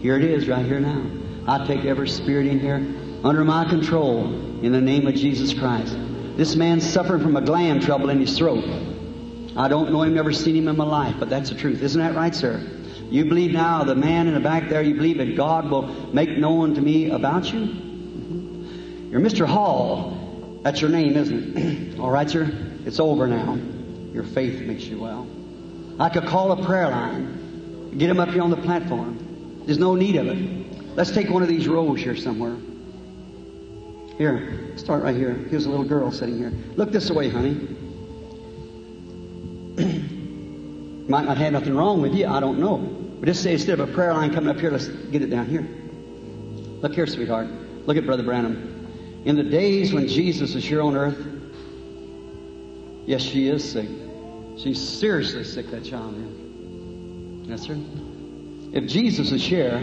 Here 0.02 0.18
it 0.18 0.24
is, 0.24 0.48
right 0.48 0.66
here 0.66 0.80
now. 0.80 1.06
I 1.48 1.66
take 1.66 1.86
every 1.86 2.10
spirit 2.10 2.48
in 2.48 2.60
here 2.60 2.86
under 3.24 3.46
my 3.46 3.66
control 3.66 4.26
in 4.62 4.72
the 4.72 4.82
name 4.82 5.08
of 5.08 5.16
Jesus 5.16 5.54
Christ. 5.54 5.96
This 6.36 6.56
man's 6.56 6.88
suffering 6.88 7.22
from 7.22 7.38
a 7.38 7.42
gland 7.42 7.82
trouble 7.84 8.10
in 8.10 8.20
his 8.20 8.38
throat. 8.38 8.64
I 9.56 9.68
don't 9.68 9.92
know 9.92 10.02
him, 10.04 10.14
never 10.14 10.32
seen 10.32 10.56
him 10.56 10.68
in 10.68 10.78
my 10.78 10.86
life, 10.86 11.16
but 11.20 11.30
that's 11.30 11.50
the 11.50 11.56
truth. 11.56 11.82
Isn't 11.82 12.02
that 12.02 12.16
right, 12.16 12.34
sir? 12.34 12.66
You 13.10 13.26
believe 13.26 13.52
now, 13.52 13.84
the 13.84 13.96
man 13.96 14.28
in 14.28 14.34
the 14.34 14.40
back 14.40 14.70
there, 14.70 14.82
you 14.82 14.96
believe 14.96 15.18
that 15.18 15.36
God 15.36 15.70
will 15.70 15.84
make 16.14 16.30
known 16.38 16.74
to 16.76 16.82
me 16.82 17.10
about 17.10 17.52
you? 17.52 17.60
Mm-hmm. 17.60 19.12
You're 19.12 19.20
Mr. 19.20 19.46
Hall. 19.46 20.60
That's 20.64 20.80
your 20.80 20.90
name, 20.90 21.18
isn't 21.18 21.58
it? 21.58 22.00
All 22.00 22.10
right, 22.10 22.30
sir? 22.30 22.50
It's 22.86 23.00
over 23.00 23.28
now. 23.28 23.60
Your 24.14 24.24
faith 24.24 24.62
makes 24.62 24.86
you 24.86 25.00
well. 25.00 25.28
I 26.00 26.08
could 26.08 26.26
call 26.26 26.54
a 26.54 26.66
prayer 26.66 26.90
line. 26.90 27.98
Get 27.98 28.10
him 28.10 28.20
up 28.20 28.30
here 28.30 28.42
on 28.42 28.50
the 28.50 28.58
platform. 28.58 29.64
There's 29.66 29.78
no 29.78 29.96
need 29.96 30.16
of 30.16 30.28
it. 30.28 30.96
Let's 30.96 31.12
take 31.12 31.30
one 31.30 31.44
of 31.44 31.50
these 31.50 31.68
rows 31.68 32.00
here 32.00 32.16
somewhere. 32.16 32.56
Here, 34.18 34.78
start 34.78 35.04
right 35.04 35.16
here. 35.16 35.34
Here's 35.34 35.66
a 35.66 35.70
little 35.70 35.86
girl 35.86 36.12
sitting 36.12 36.38
here. 36.38 36.54
Look 36.76 36.92
this 36.92 37.12
way, 37.12 37.30
honey. 37.30 37.68
Might 41.12 41.26
not 41.26 41.36
have 41.40 41.52
nothing 41.52 41.76
wrong 41.76 42.02
with 42.02 42.16
you, 42.16 42.26
I 42.26 42.40
don't 42.40 42.58
know. 42.58 42.78
But 42.78 43.26
just 43.26 43.44
say 43.44 43.52
instead 43.52 43.82
of 43.82 43.90
a 43.90 43.92
prayer 43.92 44.14
line 44.14 44.34
coming 44.34 44.50
up 44.50 44.58
here, 44.58 44.72
let's 44.72 44.88
get 44.88 45.22
it 45.22 45.30
down 45.30 45.46
here. 45.46 45.68
Look 46.82 46.96
here, 46.96 47.06
sweetheart. 47.06 47.48
Look 47.86 47.98
at 47.98 48.06
Brother 48.06 48.24
Branham. 48.24 48.88
In 49.26 49.36
the 49.36 49.44
days 49.44 49.92
when 49.92 50.08
Jesus 50.08 50.56
was 50.56 50.64
here 50.64 50.82
on 50.82 50.96
earth, 50.96 51.22
yes, 53.06 53.22
she 53.22 53.50
is 53.50 53.70
sick. 53.70 53.90
She's 54.58 54.80
seriously 54.80 55.44
sick, 55.44 55.70
that 55.72 55.84
child 55.84 56.16
is. 56.16 57.50
Yes, 57.50 57.62
sir. 57.64 57.78
If 58.72 58.86
Jesus 58.86 59.32
was 59.32 59.44
here, 59.44 59.80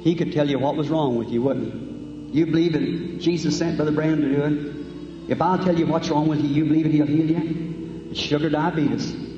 he 0.00 0.14
could 0.14 0.32
tell 0.32 0.48
you 0.48 0.58
what 0.58 0.74
was 0.74 0.88
wrong 0.88 1.16
with 1.16 1.28
you, 1.28 1.42
wouldn't 1.42 2.30
he? 2.32 2.38
You 2.38 2.46
believe 2.46 2.72
that 2.72 3.20
Jesus 3.20 3.58
sent 3.58 3.76
Brother 3.76 3.92
Branham 3.92 4.22
to 4.22 4.28
do 4.34 4.42
it? 4.42 5.32
If 5.32 5.42
I'll 5.42 5.62
tell 5.62 5.78
you 5.78 5.86
what's 5.86 6.08
wrong 6.08 6.28
with 6.28 6.40
you, 6.40 6.48
you 6.48 6.64
believe 6.64 6.84
that 6.84 6.92
he'll 6.94 7.04
heal 7.04 7.30
you? 7.30 8.08
It's 8.10 8.18
sugar 8.18 8.48
diabetes 8.48 9.28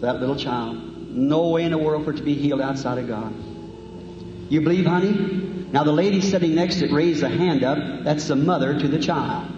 that 0.00 0.20
little 0.20 0.36
child. 0.36 0.76
No 1.10 1.48
way 1.48 1.64
in 1.64 1.72
the 1.72 1.78
world 1.78 2.04
for 2.04 2.12
it 2.12 2.16
to 2.16 2.22
be 2.22 2.34
healed 2.34 2.60
outside 2.60 2.98
of 2.98 3.08
God. 3.08 3.34
You 4.48 4.60
believe, 4.60 4.86
honey? 4.86 5.12
Now 5.72 5.84
the 5.84 5.92
lady 5.92 6.20
sitting 6.20 6.54
next 6.54 6.76
to 6.76 6.86
it 6.86 6.92
raised 6.92 7.22
a 7.22 7.28
hand 7.28 7.62
up. 7.62 8.04
That's 8.04 8.26
the 8.26 8.36
mother 8.36 8.78
to 8.78 8.88
the 8.88 8.98
child. 8.98 9.50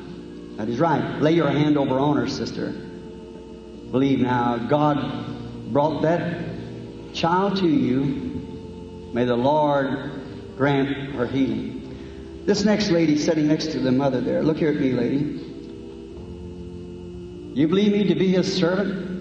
That 0.58 0.68
is 0.68 0.78
right. 0.78 1.20
Lay 1.20 1.32
your 1.32 1.48
hand 1.48 1.78
over 1.78 1.98
on 1.98 2.16
her, 2.16 2.28
sister. 2.28 2.70
Believe 2.70 4.20
now. 4.20 4.58
God 4.58 5.72
brought 5.72 6.02
that 6.02 6.44
child 7.14 7.56
to 7.58 7.68
you. 7.68 9.10
May 9.12 9.24
the 9.24 9.36
Lord 9.36 10.56
grant 10.56 10.88
her 11.14 11.26
healing. 11.26 12.42
This 12.44 12.64
next 12.64 12.90
lady 12.90 13.16
sitting 13.16 13.46
next 13.46 13.72
to 13.72 13.78
the 13.78 13.92
mother 13.92 14.20
there. 14.20 14.42
Look 14.42 14.58
here 14.58 14.70
at 14.70 14.76
me, 14.76 14.92
lady. 14.92 15.38
You 17.54 17.68
believe 17.68 17.92
me 17.92 18.04
to 18.08 18.14
be 18.14 18.28
his 18.28 18.54
servant? 18.54 19.11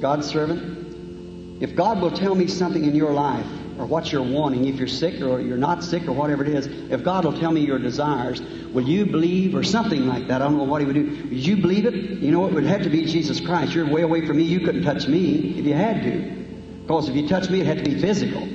God's 0.00 0.26
servant? 0.26 1.62
If 1.62 1.74
God 1.74 2.00
will 2.00 2.10
tell 2.10 2.34
me 2.34 2.46
something 2.46 2.84
in 2.84 2.94
your 2.94 3.12
life, 3.12 3.46
or 3.78 3.84
what 3.84 4.10
you're 4.10 4.22
wanting, 4.22 4.66
if 4.66 4.76
you're 4.76 4.88
sick 4.88 5.20
or 5.20 5.40
you're 5.40 5.58
not 5.58 5.84
sick 5.84 6.08
or 6.08 6.12
whatever 6.12 6.42
it 6.44 6.48
is, 6.48 6.66
if 6.90 7.04
God 7.04 7.24
will 7.24 7.38
tell 7.38 7.52
me 7.52 7.60
your 7.60 7.78
desires, 7.78 8.40
will 8.72 8.88
you 8.88 9.04
believe, 9.06 9.54
or 9.54 9.62
something 9.62 10.06
like 10.06 10.28
that? 10.28 10.40
I 10.40 10.46
don't 10.46 10.56
know 10.56 10.64
what 10.64 10.80
He 10.80 10.86
would 10.86 10.94
do. 10.94 11.04
Would 11.04 11.46
you 11.46 11.56
believe 11.56 11.86
it? 11.86 11.94
You 11.94 12.30
know, 12.30 12.46
it 12.46 12.54
would 12.54 12.64
have 12.64 12.82
to 12.84 12.90
be 12.90 13.04
Jesus 13.04 13.40
Christ. 13.40 13.74
You're 13.74 13.86
way 13.86 14.02
away 14.02 14.26
from 14.26 14.38
me. 14.38 14.44
You 14.44 14.60
couldn't 14.60 14.82
touch 14.82 15.06
me 15.06 15.58
if 15.58 15.64
you 15.64 15.74
had 15.74 16.02
to. 16.02 16.46
Because 16.82 17.08
if 17.08 17.16
you 17.16 17.28
touch 17.28 17.50
me, 17.50 17.60
it 17.60 17.66
had 17.66 17.78
to 17.78 17.84
be 17.84 18.00
physical. 18.00 18.46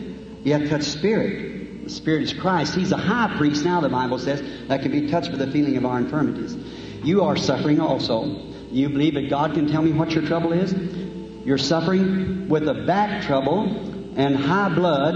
You 0.44 0.54
have 0.54 0.64
to 0.64 0.70
touch 0.70 0.84
spirit. 0.84 1.84
The 1.84 1.90
Spirit 1.90 2.24
is 2.24 2.34
Christ. 2.34 2.76
He's 2.76 2.92
a 2.92 2.98
high 2.98 3.36
priest 3.38 3.66
now, 3.66 3.82
the 3.82 3.90
Bible 3.90 4.20
says, 4.20 4.42
that 4.68 4.82
can 4.82 4.92
be 4.92 5.10
touched 5.10 5.32
with 5.32 5.40
the 5.40 5.52
feeling 5.52 5.78
of 5.78 5.86
our 5.86 5.98
infirmities. 5.98 6.56
You 7.04 7.24
are 7.24 7.36
suffering 7.36 7.80
also. 7.80 8.26
You 8.72 8.90
believe 8.90 9.16
that 9.16 9.30
God 9.30 9.54
can 9.54 9.68
tell 9.68 9.82
me 9.82 9.92
what 9.92 10.12
your 10.12 10.26
trouble 10.26 10.54
is? 10.54 10.72
You're 11.46 11.58
suffering 11.58 12.48
with 12.50 12.68
a 12.68 12.74
back 12.74 13.24
trouble 13.24 14.16
and 14.16 14.36
high 14.36 14.70
blood, 14.70 15.16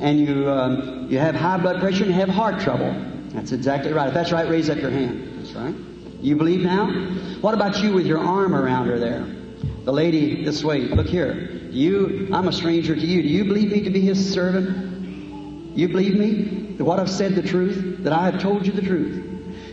and 0.00 0.20
you 0.20 0.48
um, 0.50 1.08
you 1.10 1.18
have 1.18 1.34
high 1.34 1.58
blood 1.58 1.80
pressure 1.80 2.04
and 2.04 2.12
you 2.12 2.20
have 2.20 2.28
heart 2.28 2.60
trouble. 2.60 2.94
That's 3.30 3.52
exactly 3.52 3.92
right. 3.92 4.08
If 4.08 4.14
that's 4.14 4.32
right, 4.32 4.48
raise 4.48 4.70
up 4.70 4.78
your 4.78 4.90
hand. 4.90 5.38
That's 5.38 5.52
right. 5.52 5.74
You 6.20 6.36
believe 6.36 6.60
now? 6.60 6.86
What 7.40 7.54
about 7.54 7.82
you 7.82 7.92
with 7.92 8.06
your 8.06 8.18
arm 8.18 8.54
around 8.54 8.86
her 8.88 8.98
there? 8.98 9.26
The 9.84 9.92
lady 9.92 10.44
this 10.44 10.64
way. 10.64 10.80
Look 10.80 11.06
here. 11.06 11.34
You, 11.70 12.30
I'm 12.32 12.48
a 12.48 12.52
stranger 12.52 12.94
to 12.94 13.06
you. 13.06 13.22
Do 13.22 13.28
you 13.28 13.44
believe 13.44 13.70
me 13.70 13.82
to 13.82 13.90
be 13.90 14.00
his 14.00 14.32
servant? 14.32 15.76
You 15.76 15.88
believe 15.88 16.16
me? 16.16 16.74
That 16.76 16.84
what 16.84 16.98
I've 16.98 17.10
said 17.10 17.34
the 17.34 17.42
truth? 17.42 18.02
That 18.02 18.12
I 18.12 18.30
have 18.30 18.40
told 18.40 18.66
you 18.66 18.72
the 18.72 18.82
truth? 18.82 19.24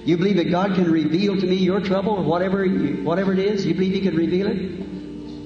You 0.05 0.17
believe 0.17 0.35
that 0.35 0.51
God 0.51 0.75
can 0.75 0.91
reveal 0.91 1.39
to 1.39 1.45
me 1.47 1.55
your 1.55 1.79
trouble 1.79 2.13
or 2.13 2.23
whatever, 2.23 2.67
whatever 2.67 3.31
it 3.31 3.39
is? 3.39 3.65
You 3.65 3.73
believe 3.73 3.93
He 3.93 4.01
can 4.01 4.15
reveal 4.15 4.47
it? 4.47 4.57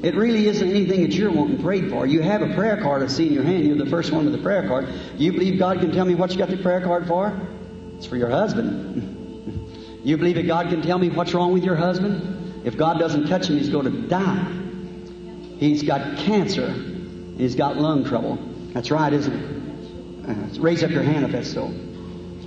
It 0.03 0.14
really 0.15 0.48
isn't 0.48 0.69
anything 0.69 1.02
that 1.02 1.14
you're 1.14 1.32
wanting 1.32 1.61
prayed 1.61 1.90
for. 1.90 2.06
You 2.06 2.22
have 2.22 2.44
a 2.44 2.53
prayer 2.53 2.80
card 2.82 3.02
I 3.02 3.07
see 3.07 3.28
in 3.28 3.34
your 3.34 3.44
hand. 3.44 3.65
You're 3.65 3.78
the 3.78 3.90
first 3.90 4.11
one 4.11 4.26
with 4.26 4.34
the 4.34 4.41
prayer 4.41 4.68
card. 4.68 4.88
Do 5.18 5.24
you 5.24 5.32
believe 5.32 5.57
God 5.57 5.80
can 5.80 5.91
tell 5.91 6.06
me 6.06 6.14
what 6.14 6.32
you 6.32 6.38
got 6.38 6.49
the 6.49 6.57
prayer 6.57 6.82
card 6.82 7.07
for? 7.07 7.36
It's 7.98 8.06
for 8.06 8.15
your 8.15 8.30
husband. 8.30 9.99
you 10.03 10.18
believe 10.18 10.36
that 10.36 10.45
God 10.45 10.69
can 10.69 10.84
tell 10.84 10.99
me 10.99 11.10
what's 11.10 11.34
wrong 11.34 11.52
with 11.52 11.64
your 11.64 11.76
husband? 11.76 12.64
If 12.64 12.78
God 12.78 12.99
doesn't 12.99 13.28
touch 13.28 13.49
him, 13.49 13.57
he's 13.57 13.69
going 13.69 13.86
to 13.86 14.07
die. 14.07 14.53
He's 15.57 15.82
got 15.82 16.18
cancer. 16.19 16.72
He's 17.38 17.56
got 17.56 17.78
lung 17.78 18.06
trouble. 18.06 18.38
That's 18.74 18.91
right, 18.91 19.11
isn't 19.11 19.34
it? 19.34 20.30
Uh, 20.30 20.61
raise 20.61 20.84
up 20.84 20.91
your 20.91 21.03
hand 21.03 21.26
if 21.26 21.32
that's 21.32 21.52
so. 21.52 21.72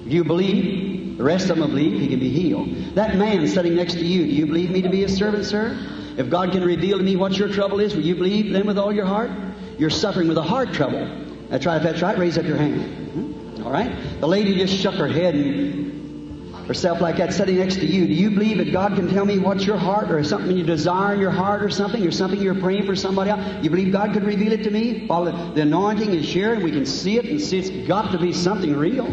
If 0.06 0.12
you 0.12 0.22
believe, 0.22 1.18
the 1.18 1.24
rest 1.24 1.50
of 1.50 1.58
them 1.58 1.70
believe 1.70 2.00
he 2.00 2.06
can 2.06 2.20
be 2.20 2.30
healed. 2.30 2.94
That 2.94 3.16
man 3.16 3.48
sitting 3.48 3.74
next 3.74 3.94
to 3.94 4.04
you, 4.04 4.24
do 4.26 4.32
you 4.32 4.46
believe 4.46 4.70
me 4.70 4.82
to 4.82 4.88
be 4.88 5.02
a 5.02 5.08
servant, 5.08 5.46
sir? 5.46 5.99
If 6.16 6.30
God 6.30 6.52
can 6.52 6.64
reveal 6.64 6.98
to 6.98 7.04
me 7.04 7.16
what 7.16 7.36
your 7.36 7.48
trouble 7.48 7.80
is, 7.80 7.94
will 7.94 8.02
you 8.02 8.14
believe 8.14 8.52
then 8.52 8.66
with 8.66 8.78
all 8.78 8.92
your 8.92 9.06
heart? 9.06 9.30
You're 9.78 9.90
suffering 9.90 10.28
with 10.28 10.36
a 10.36 10.42
heart 10.42 10.72
trouble. 10.72 11.08
That's 11.48 11.66
right. 11.66 11.76
If 11.76 11.82
that's 11.82 12.02
right, 12.02 12.18
raise 12.18 12.38
up 12.38 12.44
your 12.44 12.56
hand. 12.56 12.82
Hmm? 13.10 13.64
All 13.64 13.72
right. 13.72 14.20
The 14.20 14.28
lady 14.28 14.54
just 14.54 14.74
shook 14.74 14.94
her 14.94 15.08
head 15.08 15.34
and 15.34 16.54
herself 16.66 17.00
like 17.00 17.16
that, 17.16 17.32
sitting 17.32 17.58
next 17.58 17.76
to 17.76 17.86
you. 17.86 18.06
Do 18.06 18.12
you 18.12 18.30
believe 18.30 18.58
that 18.58 18.70
God 18.70 18.94
can 18.94 19.08
tell 19.08 19.24
me 19.24 19.38
what's 19.38 19.66
your 19.66 19.76
heart, 19.76 20.10
or 20.12 20.22
something 20.22 20.56
you 20.56 20.62
desire 20.64 21.14
in 21.14 21.20
your 21.20 21.32
heart, 21.32 21.64
or 21.64 21.70
something, 21.70 22.06
or 22.06 22.12
something 22.12 22.40
you're 22.40 22.54
praying 22.54 22.86
for 22.86 22.94
somebody 22.94 23.30
else? 23.30 23.64
You 23.64 23.70
believe 23.70 23.92
God 23.92 24.12
could 24.12 24.22
reveal 24.22 24.52
it 24.52 24.62
to 24.62 24.70
me 24.70 25.06
while 25.06 25.24
the, 25.24 25.32
the 25.54 25.62
anointing 25.62 26.14
is 26.14 26.28
here, 26.28 26.52
and 26.52 26.62
we 26.62 26.70
can 26.70 26.86
see 26.86 27.18
it 27.18 27.24
and 27.24 27.40
see 27.40 27.58
it's 27.58 27.88
got 27.88 28.12
to 28.12 28.18
be 28.18 28.32
something 28.32 28.76
real. 28.76 29.06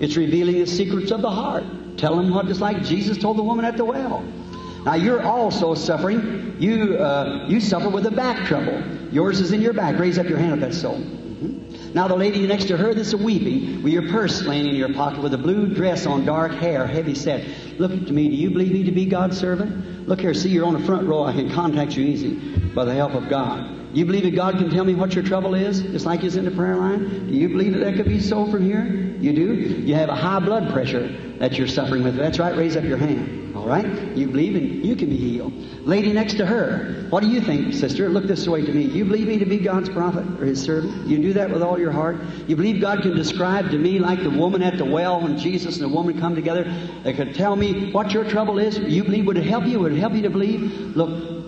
It's 0.00 0.16
revealing 0.16 0.60
the 0.60 0.66
secrets 0.66 1.10
of 1.10 1.22
the 1.22 1.30
heart. 1.30 1.64
Tell 1.96 2.16
them 2.16 2.30
what 2.30 2.48
it's 2.48 2.60
like 2.60 2.84
Jesus 2.84 3.18
told 3.18 3.38
the 3.38 3.42
woman 3.42 3.64
at 3.64 3.76
the 3.76 3.84
well. 3.84 4.24
Now 4.84 4.94
you're 4.94 5.22
also 5.22 5.74
suffering. 5.74 6.56
You 6.58 6.98
uh, 6.98 7.46
you 7.48 7.60
suffer 7.60 7.88
with 7.88 8.06
a 8.06 8.10
back 8.10 8.46
trouble. 8.46 8.82
Yours 9.12 9.40
is 9.40 9.52
in 9.52 9.60
your 9.60 9.72
back. 9.72 9.98
Raise 9.98 10.18
up 10.18 10.26
your 10.26 10.38
hand 10.38 10.54
if 10.54 10.60
that's 10.60 10.80
so. 10.80 10.92
Mm-hmm. 10.92 11.94
Now 11.94 12.08
the 12.08 12.16
lady 12.16 12.46
next 12.46 12.66
to 12.66 12.76
her 12.76 12.94
that's 12.94 13.12
a 13.12 13.16
weeping, 13.16 13.82
with 13.82 13.92
your 13.92 14.08
purse 14.10 14.42
laying 14.42 14.66
in 14.66 14.74
your 14.74 14.92
pocket, 14.92 15.22
with 15.22 15.34
a 15.34 15.38
blue 15.38 15.72
dress 15.72 16.06
on, 16.06 16.24
dark 16.24 16.52
hair, 16.52 16.86
heavy 16.86 17.14
set. 17.14 17.46
Look 17.78 17.92
to 17.92 18.12
me. 18.12 18.28
Do 18.28 18.34
you 18.34 18.50
believe 18.50 18.72
me 18.72 18.84
to 18.84 18.92
be 18.92 19.06
God's 19.06 19.38
servant? 19.38 20.08
Look 20.08 20.20
here. 20.20 20.34
See, 20.34 20.50
you're 20.50 20.66
on 20.66 20.74
the 20.74 20.86
front 20.86 21.06
row. 21.06 21.24
I 21.24 21.32
can 21.32 21.50
contact 21.52 21.96
you 21.96 22.04
easy 22.04 22.58
by 22.74 22.84
the 22.84 22.94
help 22.94 23.14
of 23.14 23.28
God. 23.28 23.81
You 23.92 24.06
believe 24.06 24.22
that 24.22 24.34
God 24.34 24.56
can 24.56 24.70
tell 24.70 24.84
me 24.84 24.94
what 24.94 25.14
your 25.14 25.24
trouble 25.24 25.54
is, 25.54 25.82
just 25.82 26.06
like 26.06 26.20
He's 26.20 26.36
in 26.36 26.44
the 26.44 26.50
prayer 26.50 26.76
line? 26.76 27.28
Do 27.28 27.34
you 27.34 27.48
believe 27.48 27.74
that 27.74 27.80
that 27.80 27.94
could 27.96 28.06
be 28.06 28.20
so 28.20 28.50
from 28.50 28.64
here? 28.64 28.84
You 28.84 29.32
do? 29.32 29.54
You 29.54 29.94
have 29.94 30.08
a 30.08 30.14
high 30.14 30.40
blood 30.40 30.72
pressure 30.72 31.08
that 31.38 31.58
you're 31.58 31.68
suffering 31.68 32.02
with. 32.02 32.16
That's 32.16 32.38
right. 32.38 32.56
Raise 32.56 32.76
up 32.76 32.84
your 32.84 32.96
hand. 32.96 33.54
All 33.54 33.66
right? 33.66 33.86
You 34.16 34.26
believe 34.28 34.56
and 34.56 34.84
you 34.84 34.96
can 34.96 35.10
be 35.10 35.16
healed. 35.16 35.52
Lady 35.86 36.12
next 36.12 36.34
to 36.34 36.46
her, 36.46 37.06
what 37.10 37.22
do 37.22 37.28
you 37.28 37.40
think, 37.40 37.74
sister? 37.74 38.08
Look 38.08 38.24
this 38.24 38.48
way 38.48 38.64
to 38.64 38.72
me. 38.72 38.82
You 38.82 39.04
believe 39.04 39.28
me 39.28 39.38
to 39.38 39.44
be 39.44 39.58
God's 39.58 39.88
prophet 39.88 40.26
or 40.40 40.46
His 40.46 40.60
servant? 40.60 41.06
You 41.06 41.18
do 41.18 41.32
that 41.34 41.50
with 41.50 41.62
all 41.62 41.78
your 41.78 41.92
heart? 41.92 42.16
You 42.48 42.56
believe 42.56 42.80
God 42.80 43.02
can 43.02 43.14
describe 43.14 43.70
to 43.70 43.78
me 43.78 43.98
like 43.98 44.22
the 44.22 44.30
woman 44.30 44.62
at 44.62 44.78
the 44.78 44.84
well 44.84 45.20
when 45.20 45.36
Jesus 45.36 45.76
and 45.76 45.84
the 45.84 45.94
woman 45.94 46.18
come 46.18 46.34
together? 46.34 46.64
They 47.04 47.12
could 47.12 47.34
tell 47.34 47.54
me 47.54 47.92
what 47.92 48.12
your 48.12 48.24
trouble 48.24 48.58
is. 48.58 48.78
You 48.78 49.04
believe 49.04 49.26
would 49.26 49.36
it 49.36 49.46
help 49.46 49.66
you? 49.66 49.78
Would 49.80 49.92
it 49.92 49.98
help 49.98 50.14
you 50.14 50.22
to 50.22 50.30
believe? 50.30 50.96
Look, 50.96 51.41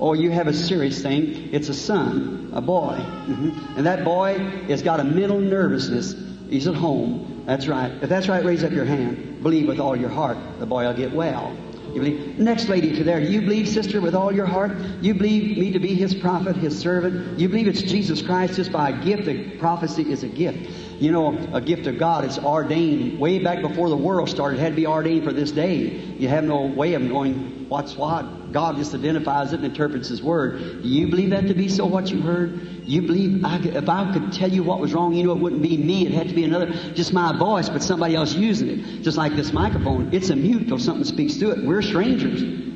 or 0.00 0.16
you 0.16 0.30
have 0.30 0.48
a 0.48 0.54
serious 0.54 1.02
thing. 1.02 1.50
It's 1.52 1.68
a 1.68 1.74
son, 1.74 2.50
a 2.54 2.60
boy. 2.60 2.94
hmm 2.96 3.50
And 3.76 3.86
that 3.86 4.02
boy 4.02 4.38
has 4.68 4.82
got 4.82 4.98
a 4.98 5.04
mental 5.04 5.38
nervousness. 5.38 6.16
He's 6.48 6.66
at 6.66 6.74
home. 6.74 7.44
That's 7.46 7.68
right. 7.68 7.92
If 8.02 8.08
that's 8.08 8.28
right, 8.28 8.44
raise 8.44 8.64
up 8.64 8.72
your 8.72 8.86
hand. 8.86 9.42
Believe 9.42 9.68
with 9.68 9.78
all 9.78 9.94
your 9.94 10.08
heart. 10.08 10.38
The 10.58 10.66
boy 10.66 10.84
will 10.84 10.94
get 10.94 11.12
well. 11.12 11.54
You 11.92 12.00
believe? 12.00 12.38
Next 12.38 12.68
lady 12.68 12.96
to 12.96 13.04
there. 13.04 13.20
You 13.20 13.40
believe, 13.42 13.68
sister, 13.68 14.00
with 14.00 14.14
all 14.14 14.32
your 14.32 14.46
heart? 14.46 14.72
You 15.02 15.14
believe 15.14 15.58
me 15.58 15.72
to 15.72 15.80
be 15.80 15.94
his 15.94 16.14
prophet, 16.14 16.56
his 16.56 16.78
servant? 16.78 17.38
You 17.38 17.48
believe 17.48 17.68
it's 17.68 17.82
Jesus 17.82 18.22
Christ 18.22 18.54
just 18.56 18.72
by 18.72 18.90
a 18.90 19.04
gift? 19.04 19.26
The 19.26 19.50
prophecy 19.58 20.10
is 20.10 20.22
a 20.22 20.28
gift. 20.28 20.70
You 21.00 21.12
know, 21.12 21.36
a 21.52 21.60
gift 21.60 21.86
of 21.86 21.98
God. 21.98 22.24
It's 22.24 22.38
ordained 22.38 23.18
way 23.18 23.38
back 23.40 23.60
before 23.60 23.88
the 23.88 23.96
world 23.96 24.28
started. 24.28 24.58
It 24.58 24.62
had 24.62 24.70
to 24.70 24.76
be 24.76 24.86
ordained 24.86 25.24
for 25.24 25.32
this 25.32 25.50
day. 25.50 25.78
You 26.18 26.28
have 26.28 26.44
no 26.44 26.66
way 26.66 26.94
of 26.94 27.02
knowing 27.02 27.68
what's 27.68 27.96
what. 27.96 28.24
God 28.52 28.76
just 28.76 28.94
identifies 28.94 29.52
it 29.52 29.56
and 29.56 29.64
interprets 29.64 30.08
His 30.08 30.22
Word. 30.22 30.82
Do 30.82 30.88
you 30.88 31.08
believe 31.08 31.30
that 31.30 31.46
to 31.48 31.54
be 31.54 31.68
so, 31.68 31.86
what 31.86 32.10
you 32.10 32.20
heard? 32.20 32.84
You 32.84 33.02
believe, 33.02 33.44
I 33.44 33.58
could, 33.58 33.76
if 33.76 33.88
I 33.88 34.12
could 34.12 34.32
tell 34.32 34.50
you 34.50 34.62
what 34.62 34.80
was 34.80 34.92
wrong, 34.92 35.12
you 35.14 35.24
know 35.24 35.32
it 35.32 35.38
wouldn't 35.38 35.62
be 35.62 35.76
me. 35.76 36.06
It 36.06 36.12
had 36.12 36.28
to 36.28 36.34
be 36.34 36.44
another, 36.44 36.66
just 36.94 37.12
my 37.12 37.36
voice, 37.36 37.68
but 37.68 37.82
somebody 37.82 38.14
else 38.14 38.34
using 38.34 38.68
it. 38.68 39.02
Just 39.02 39.16
like 39.16 39.36
this 39.36 39.52
microphone. 39.52 40.12
It's 40.12 40.30
a 40.30 40.36
mute 40.36 40.68
till 40.68 40.78
something 40.78 41.04
speaks 41.04 41.36
to 41.36 41.50
it. 41.50 41.64
We're 41.64 41.82
strangers. 41.82 42.69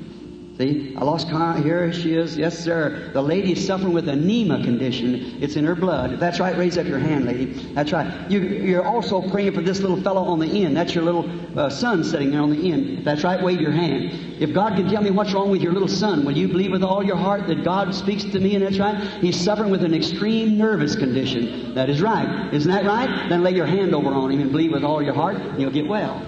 See, 0.56 0.94
I 0.96 1.02
lost 1.02 1.28
count. 1.30 1.64
Here 1.64 1.92
she 1.92 2.14
is. 2.14 2.36
Yes, 2.36 2.56
sir. 2.56 3.10
The 3.12 3.20
lady 3.20 3.52
is 3.52 3.66
suffering 3.66 3.92
with 3.92 4.08
anemia 4.08 4.62
condition. 4.62 5.42
It's 5.42 5.56
in 5.56 5.64
her 5.64 5.74
blood. 5.74 6.20
That's 6.20 6.38
right, 6.38 6.56
raise 6.56 6.78
up 6.78 6.86
your 6.86 7.00
hand, 7.00 7.24
lady. 7.24 7.46
That's 7.74 7.90
right. 7.90 8.30
You, 8.30 8.38
you're 8.40 8.86
also 8.86 9.20
praying 9.30 9.54
for 9.54 9.62
this 9.62 9.80
little 9.80 10.00
fellow 10.00 10.22
on 10.22 10.38
the 10.38 10.46
end. 10.64 10.76
That's 10.76 10.94
your 10.94 11.02
little 11.02 11.58
uh, 11.58 11.70
son 11.70 12.04
sitting 12.04 12.30
there 12.30 12.40
on 12.40 12.50
the 12.50 12.70
end. 12.72 13.04
That's 13.04 13.24
right, 13.24 13.42
wave 13.42 13.60
your 13.60 13.72
hand. 13.72 14.40
If 14.40 14.54
God 14.54 14.76
can 14.76 14.88
tell 14.88 15.02
me 15.02 15.10
what's 15.10 15.32
wrong 15.32 15.50
with 15.50 15.60
your 15.60 15.72
little 15.72 15.88
son, 15.88 16.24
will 16.24 16.36
you 16.36 16.46
believe 16.46 16.70
with 16.70 16.84
all 16.84 17.02
your 17.02 17.16
heart 17.16 17.48
that 17.48 17.64
God 17.64 17.92
speaks 17.92 18.22
to 18.22 18.38
me 18.38 18.54
and 18.54 18.64
that's 18.64 18.78
right? 18.78 18.96
He's 19.20 19.40
suffering 19.40 19.70
with 19.70 19.82
an 19.82 19.92
extreme 19.92 20.56
nervous 20.56 20.94
condition. 20.94 21.74
That 21.74 21.90
is 21.90 22.00
right. 22.00 22.54
Isn't 22.54 22.70
that 22.70 22.84
right? 22.84 23.28
Then 23.28 23.42
lay 23.42 23.54
your 23.54 23.66
hand 23.66 23.92
over 23.92 24.08
on 24.08 24.30
him 24.30 24.40
and 24.40 24.52
believe 24.52 24.70
with 24.70 24.84
all 24.84 25.02
your 25.02 25.14
heart 25.14 25.34
and 25.34 25.60
you'll 25.60 25.72
get 25.72 25.88
well. 25.88 26.24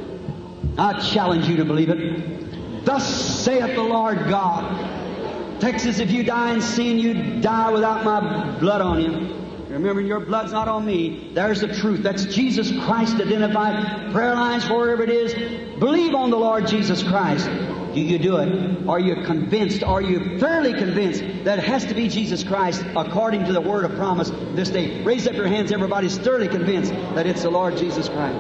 I 0.79 1.01
challenge 1.01 1.47
you 1.47 1.57
to 1.59 1.65
believe 1.65 1.91
it. 1.91 2.46
Thus 2.87 3.43
saith 3.45 3.75
the 3.75 3.83
Lord 3.83 4.17
God. 4.29 5.61
Texas, 5.61 5.99
if 5.99 6.13
you 6.13 6.23
die 6.23 6.55
in 6.55 6.61
sin, 6.61 7.01
you 7.01 7.41
die 7.41 7.73
without 7.73 8.05
my 8.05 8.59
blood 8.61 8.81
on 8.81 9.01
you. 9.01 9.35
Remember, 9.69 10.01
your 10.01 10.21
blood's 10.21 10.53
not 10.53 10.69
on 10.69 10.87
me. 10.87 11.33
There's 11.35 11.63
the 11.63 11.75
truth. 11.75 12.05
That's 12.05 12.27
Jesus 12.27 12.71
Christ 12.85 13.17
identified. 13.17 14.13
Prayer 14.13 14.35
lines, 14.35 14.71
wherever 14.71 15.03
it 15.03 15.11
is. 15.11 15.35
Believe 15.81 16.15
on 16.15 16.31
the 16.31 16.37
Lord 16.37 16.69
Jesus 16.69 17.03
Christ. 17.03 17.47
Do 17.47 18.01
you 18.01 18.21
do 18.21 18.37
it? 18.37 18.89
Are 18.89 19.01
you 19.01 19.17
convinced? 19.25 19.83
Are 19.83 20.01
you 20.01 20.39
thoroughly 20.39 20.73
convinced 20.73 21.23
that 21.45 21.59
it 21.59 21.65
has 21.65 21.85
to 21.87 21.95
be 21.95 22.09
Jesus 22.09 22.45
Christ 22.45 22.85
according 22.95 23.47
to 23.47 23.53
the 23.53 23.61
word 23.61 23.85
of 23.85 23.97
promise 23.97 24.31
this 24.55 24.71
day? 24.71 25.03
Raise 25.03 25.27
up 25.27 25.35
your 25.35 25.49
hands, 25.49 25.73
everybody's 25.73 26.17
thoroughly 26.19 26.47
convinced 26.49 26.93
that 26.93 27.27
it's 27.27 27.43
the 27.43 27.51
Lord 27.51 27.77
Jesus 27.77 28.09
Christ. 28.09 28.39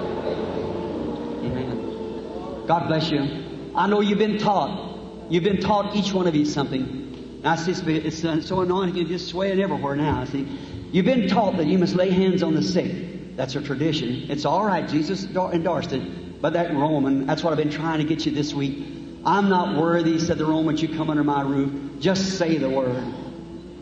Amen. 1.42 2.66
God 2.68 2.86
bless 2.86 3.10
you. 3.10 3.45
I 3.76 3.86
know 3.86 4.00
you've 4.00 4.18
been 4.18 4.38
taught. 4.38 4.98
You've 5.28 5.44
been 5.44 5.60
taught 5.60 5.94
each 5.94 6.12
one 6.12 6.26
of 6.26 6.34
you 6.34 6.46
something. 6.46 7.40
I 7.44 7.56
see 7.56 7.72
it's 7.72 8.24
uh, 8.24 8.40
so 8.40 8.60
anointing 8.62 8.98
and 8.98 9.08
just 9.08 9.28
swaying 9.28 9.60
everywhere 9.60 9.94
now. 9.94 10.22
I 10.22 10.24
see, 10.24 10.48
you've 10.90 11.04
been 11.04 11.28
taught 11.28 11.58
that 11.58 11.66
you 11.66 11.78
must 11.78 11.94
lay 11.94 12.10
hands 12.10 12.42
on 12.42 12.54
the 12.54 12.62
sick. 12.62 13.36
That's 13.36 13.54
a 13.54 13.60
tradition. 13.60 14.30
It's 14.30 14.44
all 14.44 14.64
right. 14.64 14.88
Jesus 14.88 15.26
endorsed 15.26 15.92
it. 15.92 16.40
But 16.40 16.54
that 16.54 16.74
Roman, 16.74 17.26
that's 17.26 17.44
what 17.44 17.50
I've 17.50 17.58
been 17.58 17.70
trying 17.70 17.98
to 17.98 18.04
get 18.04 18.24
you 18.24 18.32
this 18.32 18.54
week. 18.54 18.86
I'm 19.24 19.48
not 19.48 19.76
worthy, 19.76 20.18
said 20.18 20.38
the 20.38 20.46
Roman, 20.46 20.76
you 20.76 20.88
come 20.88 21.10
under 21.10 21.24
my 21.24 21.42
roof. 21.42 22.00
Just 22.00 22.38
say 22.38 22.56
the 22.58 22.70
word. 22.70 23.04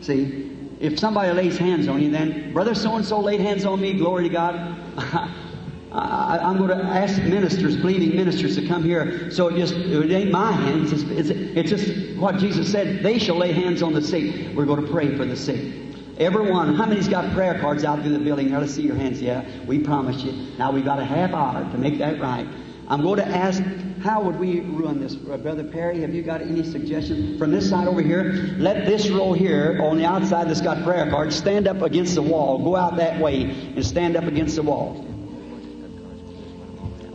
See, 0.01 0.51
if 0.79 0.99
somebody 0.99 1.31
lays 1.31 1.57
hands 1.57 1.87
on 1.87 2.01
you, 2.01 2.11
then 2.11 2.53
brother 2.53 2.75
so 2.75 2.95
and 2.95 3.05
so 3.05 3.21
laid 3.21 3.39
hands 3.39 3.65
on 3.65 3.79
me. 3.79 3.93
Glory 3.93 4.23
to 4.23 4.29
God. 4.29 5.31
I, 5.91 6.39
am 6.41 6.57
going 6.57 6.69
to 6.69 6.83
ask 6.83 7.21
ministers, 7.21 7.77
believing 7.77 8.15
ministers, 8.15 8.55
to 8.55 8.67
come 8.67 8.83
here. 8.83 9.31
So 9.31 9.47
it 9.47 9.57
just 9.57 9.73
it 9.73 10.11
ain't 10.11 10.31
my 10.31 10.51
hands. 10.51 10.91
It's, 10.91 11.03
it's, 11.03 11.29
it's 11.29 11.69
just 11.69 12.17
what 12.19 12.37
Jesus 12.37 12.71
said. 12.71 13.03
They 13.03 13.19
shall 13.19 13.37
lay 13.37 13.53
hands 13.53 13.81
on 13.81 13.93
the 13.93 14.01
sick. 14.01 14.55
We're 14.55 14.65
going 14.65 14.85
to 14.85 14.91
pray 14.91 15.15
for 15.15 15.25
the 15.25 15.35
sick. 15.35 15.73
Everyone, 16.17 16.75
how 16.75 16.85
many's 16.85 17.09
got 17.09 17.33
prayer 17.33 17.59
cards 17.59 17.83
out 17.83 18.01
through 18.01 18.13
the 18.13 18.19
building? 18.19 18.47
Here, 18.47 18.59
let's 18.59 18.73
see 18.73 18.83
your 18.83 18.95
hands. 18.95 19.21
Yeah, 19.21 19.45
we 19.65 19.79
promise 19.79 20.23
you. 20.23 20.31
Now 20.57 20.71
we've 20.71 20.85
got 20.85 20.99
a 20.99 21.05
half 21.05 21.33
hour 21.33 21.69
to 21.69 21.77
make 21.77 21.97
that 21.97 22.21
right. 22.21 22.47
I'm 22.87 23.01
going 23.01 23.17
to 23.17 23.27
ask, 23.27 23.61
how 24.01 24.21
would 24.21 24.39
we 24.39 24.61
run 24.61 24.99
this? 24.99 25.15
Uh, 25.15 25.37
Brother 25.37 25.63
Perry, 25.63 26.01
have 26.01 26.13
you 26.13 26.21
got 26.21 26.41
any 26.41 26.63
suggestions? 26.63 27.39
From 27.39 27.51
this 27.51 27.69
side 27.69 27.87
over 27.87 28.01
here, 28.01 28.55
let 28.57 28.85
this 28.85 29.09
row 29.09 29.33
here 29.33 29.79
on 29.81 29.97
the 29.97 30.05
outside 30.05 30.47
that's 30.47 30.61
got 30.61 30.83
prayer 30.83 31.09
cards 31.09 31.35
stand 31.35 31.67
up 31.67 31.81
against 31.81 32.15
the 32.15 32.21
wall. 32.21 32.63
Go 32.63 32.75
out 32.75 32.95
that 32.97 33.19
way 33.19 33.43
and 33.43 33.85
stand 33.85 34.15
up 34.15 34.25
against 34.25 34.55
the 34.55 34.61
wall. 34.61 35.14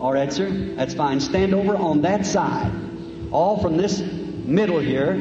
All 0.01 0.13
right, 0.15 0.33
sir? 0.33 0.51
That's 0.77 0.95
fine. 0.95 1.21
Stand 1.21 1.53
over 1.53 1.77
on 1.77 2.03
that 2.03 2.25
side. 2.25 2.73
All 3.31 3.61
from 3.61 3.77
this 3.77 4.01
middle 4.01 4.79
here. 4.79 5.15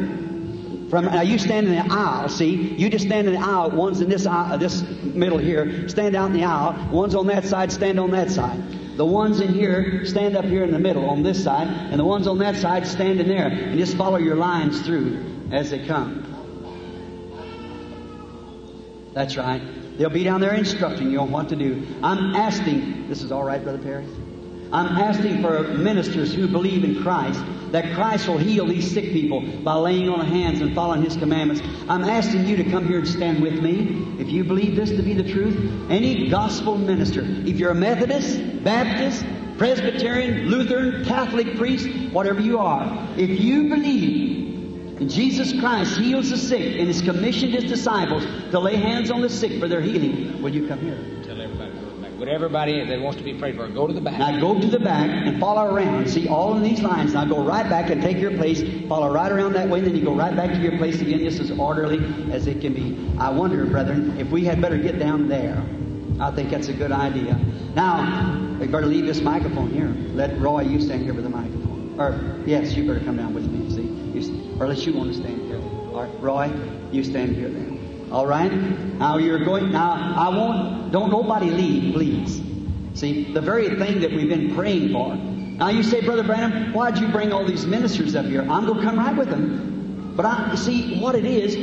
From 0.90 1.06
now, 1.06 1.22
you 1.22 1.38
stand 1.38 1.68
in 1.68 1.76
the 1.76 1.94
aisle. 1.94 2.30
See, 2.30 2.56
you 2.56 2.90
just 2.90 3.06
stand 3.06 3.28
in 3.28 3.34
the 3.36 3.40
aisle. 3.40 3.70
One's 3.72 4.02
in 4.02 4.10
this 4.10 4.26
aisle, 4.26 4.54
uh, 4.54 4.58
this 4.58 4.82
middle 4.82 5.38
here. 5.38 5.88
Stand 5.88 6.16
out 6.16 6.28
in 6.28 6.34
the 6.34 6.46
aisle. 6.46 6.90
One's 6.92 7.14
on 7.14 7.28
that 7.28 7.46
side. 7.46 7.72
Stand 7.72 8.00
on 8.00 8.12
that 8.12 8.32
side. 8.32 8.98
The 8.98 9.06
ones 9.06 9.40
in 9.40 9.54
here 9.54 10.04
stand 10.06 10.36
up 10.36 10.46
here 10.46 10.64
in 10.64 10.72
the 10.72 10.80
middle 10.80 11.10
on 11.10 11.24
this 11.24 11.44
side, 11.44 11.68
and 11.68 12.00
the 12.00 12.06
ones 12.06 12.28
on 12.28 12.40
that 12.40 12.56
side 12.56 12.88
stand 12.88 13.20
in 13.22 13.28
there, 13.28 13.48
and 13.48 13.78
just 13.78 13.96
follow 13.98 14.18
your 14.18 14.36
lines 14.36 14.82
through 14.82 15.24
as 15.52 15.70
they 15.70 15.86
come. 15.86 16.26
That's 19.14 19.38
right. 19.38 19.62
They'll 19.98 20.10
be 20.10 20.24
down 20.24 20.42
there 20.42 20.54
instructing 20.54 21.12
you 21.12 21.20
on 21.20 21.32
what 21.32 21.50
to 21.50 21.56
do. 21.56 21.86
I'm 22.02 22.36
asking. 22.36 23.10
This 23.10 23.22
is 23.22 23.32
all 23.32 23.44
right, 23.44 23.62
Brother 23.62 23.78
Perry. 23.78 24.06
I'm 24.72 24.98
asking 24.98 25.42
for 25.42 25.64
ministers 25.64 26.34
who 26.34 26.48
believe 26.48 26.84
in 26.84 27.02
Christ 27.02 27.42
that 27.72 27.96
Christ 27.96 28.28
will 28.28 28.38
heal 28.38 28.68
these 28.68 28.92
sick 28.92 29.06
people 29.06 29.42
by 29.64 29.74
laying 29.74 30.10
on 30.10 30.26
hands 30.26 30.62
and 30.62 30.76
following 30.76 31.02
His 31.02 31.18
commandments. 31.18 31.62
I'm 31.88 32.04
asking 32.04 32.46
you 32.46 32.56
to 32.58 32.64
come 32.64 32.88
here 32.88 33.00
and 33.00 33.08
stand 33.08 33.42
with 33.42 33.62
me. 33.64 34.06
If 34.20 34.30
you 34.30 34.44
believe 34.44 34.76
this 34.76 34.92
to 34.92 35.02
be 35.02 35.14
the 35.14 35.28
truth, 35.28 35.90
any 35.90 36.30
gospel 36.30 36.78
minister, 36.78 37.22
if 37.22 37.58
you're 37.58 37.72
a 37.72 37.76
Methodist, 37.76 38.64
Baptist, 38.64 39.26
Presbyterian, 39.58 40.50
Lutheran, 40.50 41.04
Catholic 41.04 41.58
priest, 41.58 41.88
whatever 42.14 42.40
you 42.40 42.60
are, 42.60 43.10
if 43.18 43.40
you 43.40 43.70
believe 43.70 45.10
Jesus 45.10 45.60
Christ 45.60 45.98
heals 45.98 46.30
the 46.30 46.38
sick 46.38 46.78
and 46.78 46.88
has 46.88 47.02
commissioned 47.02 47.54
His 47.54 47.64
disciples 47.64 48.24
to 48.52 48.60
lay 48.60 48.76
hands 48.76 49.10
on 49.10 49.22
the 49.22 49.30
sick 49.30 49.60
for 49.60 49.68
their 49.68 49.82
healing, 49.82 50.42
will 50.44 50.54
you 50.54 50.68
come 50.68 50.80
here? 50.80 51.00
Tell 51.24 51.42
everybody 51.42 51.69
Would 52.20 52.28
everybody 52.28 52.86
that 52.86 53.00
wants 53.00 53.18
to 53.20 53.24
be 53.24 53.34
prayed 53.34 53.56
for 53.56 53.66
go 53.70 53.88
to 53.88 53.94
the 53.94 54.02
back? 54.02 54.20
Now 54.20 54.38
go 54.42 54.60
to 54.60 54.68
the 54.68 54.80
back 54.80 55.10
and 55.10 55.40
follow 55.40 55.74
around. 55.74 56.10
See 56.10 56.28
all 56.28 56.54
of 56.54 56.62
these 56.62 56.82
lines. 56.82 57.14
Now 57.14 57.24
go 57.24 57.42
right 57.42 57.68
back 57.70 57.90
and 57.92 58.02
take 58.02 58.18
your 58.18 58.36
place. 58.36 58.62
Follow 58.90 59.10
right 59.10 59.32
around 59.32 59.54
that 59.54 59.70
way, 59.70 59.80
and 59.80 59.88
then 59.88 59.96
you 59.96 60.04
go 60.04 60.14
right 60.14 60.36
back 60.36 60.50
to 60.52 60.58
your 60.58 60.78
place 60.78 61.00
again, 61.00 61.20
just 61.20 61.40
as 61.40 61.50
orderly 61.52 62.00
as 62.34 62.46
it 62.46 62.60
can 62.60 62.74
be. 62.74 63.10
I 63.18 63.30
wonder, 63.30 63.66
brethren, 63.66 64.18
if 64.20 64.30
we 64.32 64.44
had 64.44 64.62
better 64.62 64.78
get 64.78 65.00
down 65.00 65.30
there. 65.30 65.64
I 66.20 66.32
think 66.32 66.50
that's 66.50 66.68
a 66.68 66.74
good 66.74 66.92
idea. 66.92 67.40
Now, 67.76 68.58
we 68.60 68.68
better 68.68 68.86
leave 68.86 69.06
this 69.06 69.22
microphone 69.22 69.72
here. 69.72 69.88
Let 70.14 70.38
Roy, 70.42 70.64
you 70.64 70.82
stand 70.82 71.04
here 71.04 71.14
with 71.14 71.24
the 71.24 71.30
microphone. 71.30 71.96
Or, 71.98 72.44
yes, 72.46 72.74
you 72.74 72.86
better 72.86 73.00
come 73.00 73.16
down 73.16 73.34
with 73.34 73.50
me, 73.50 73.70
see? 73.74 73.84
You, 74.20 74.58
or 74.60 74.66
unless 74.66 74.86
you 74.86 74.92
want 74.92 75.14
to 75.14 75.18
stand 75.18 75.42
here. 75.44 75.56
All 75.56 76.04
right, 76.04 76.22
Roy, 76.22 76.52
you 76.92 77.06
stand 77.06 77.38
here 77.38 77.48
then. 77.48 77.79
All 78.12 78.26
right? 78.26 78.52
Now 78.52 79.18
you're 79.18 79.44
going, 79.46 79.72
now 79.72 79.92
I 80.18 80.30
won't, 80.30 80.92
don't 80.92 81.12
nobody 81.12 81.50
leave, 81.52 81.94
please. 81.94 82.42
See, 82.96 83.32
the 83.32 83.42
very 83.42 83.76
thing 83.78 84.02
that 84.02 84.12
we've 84.12 84.30
been 84.30 84.56
praying 84.56 84.92
for. 84.92 85.16
Now 85.16 85.70
you 85.70 85.84
say, 85.84 86.02
Brother 86.02 86.24
Branham, 86.24 86.74
why'd 86.74 86.98
you 86.98 87.08
bring 87.10 87.32
all 87.32 87.46
these 87.46 87.66
ministers 87.66 88.16
up 88.16 88.26
here? 88.26 88.42
I'm 88.42 88.66
going 88.66 88.80
to 88.80 88.84
come 88.84 88.98
right 88.98 89.16
with 89.16 89.30
them. 89.30 90.14
But 90.16 90.26
I, 90.26 90.56
see, 90.56 91.00
what 91.00 91.16
it 91.16 91.26
is, 91.26 91.56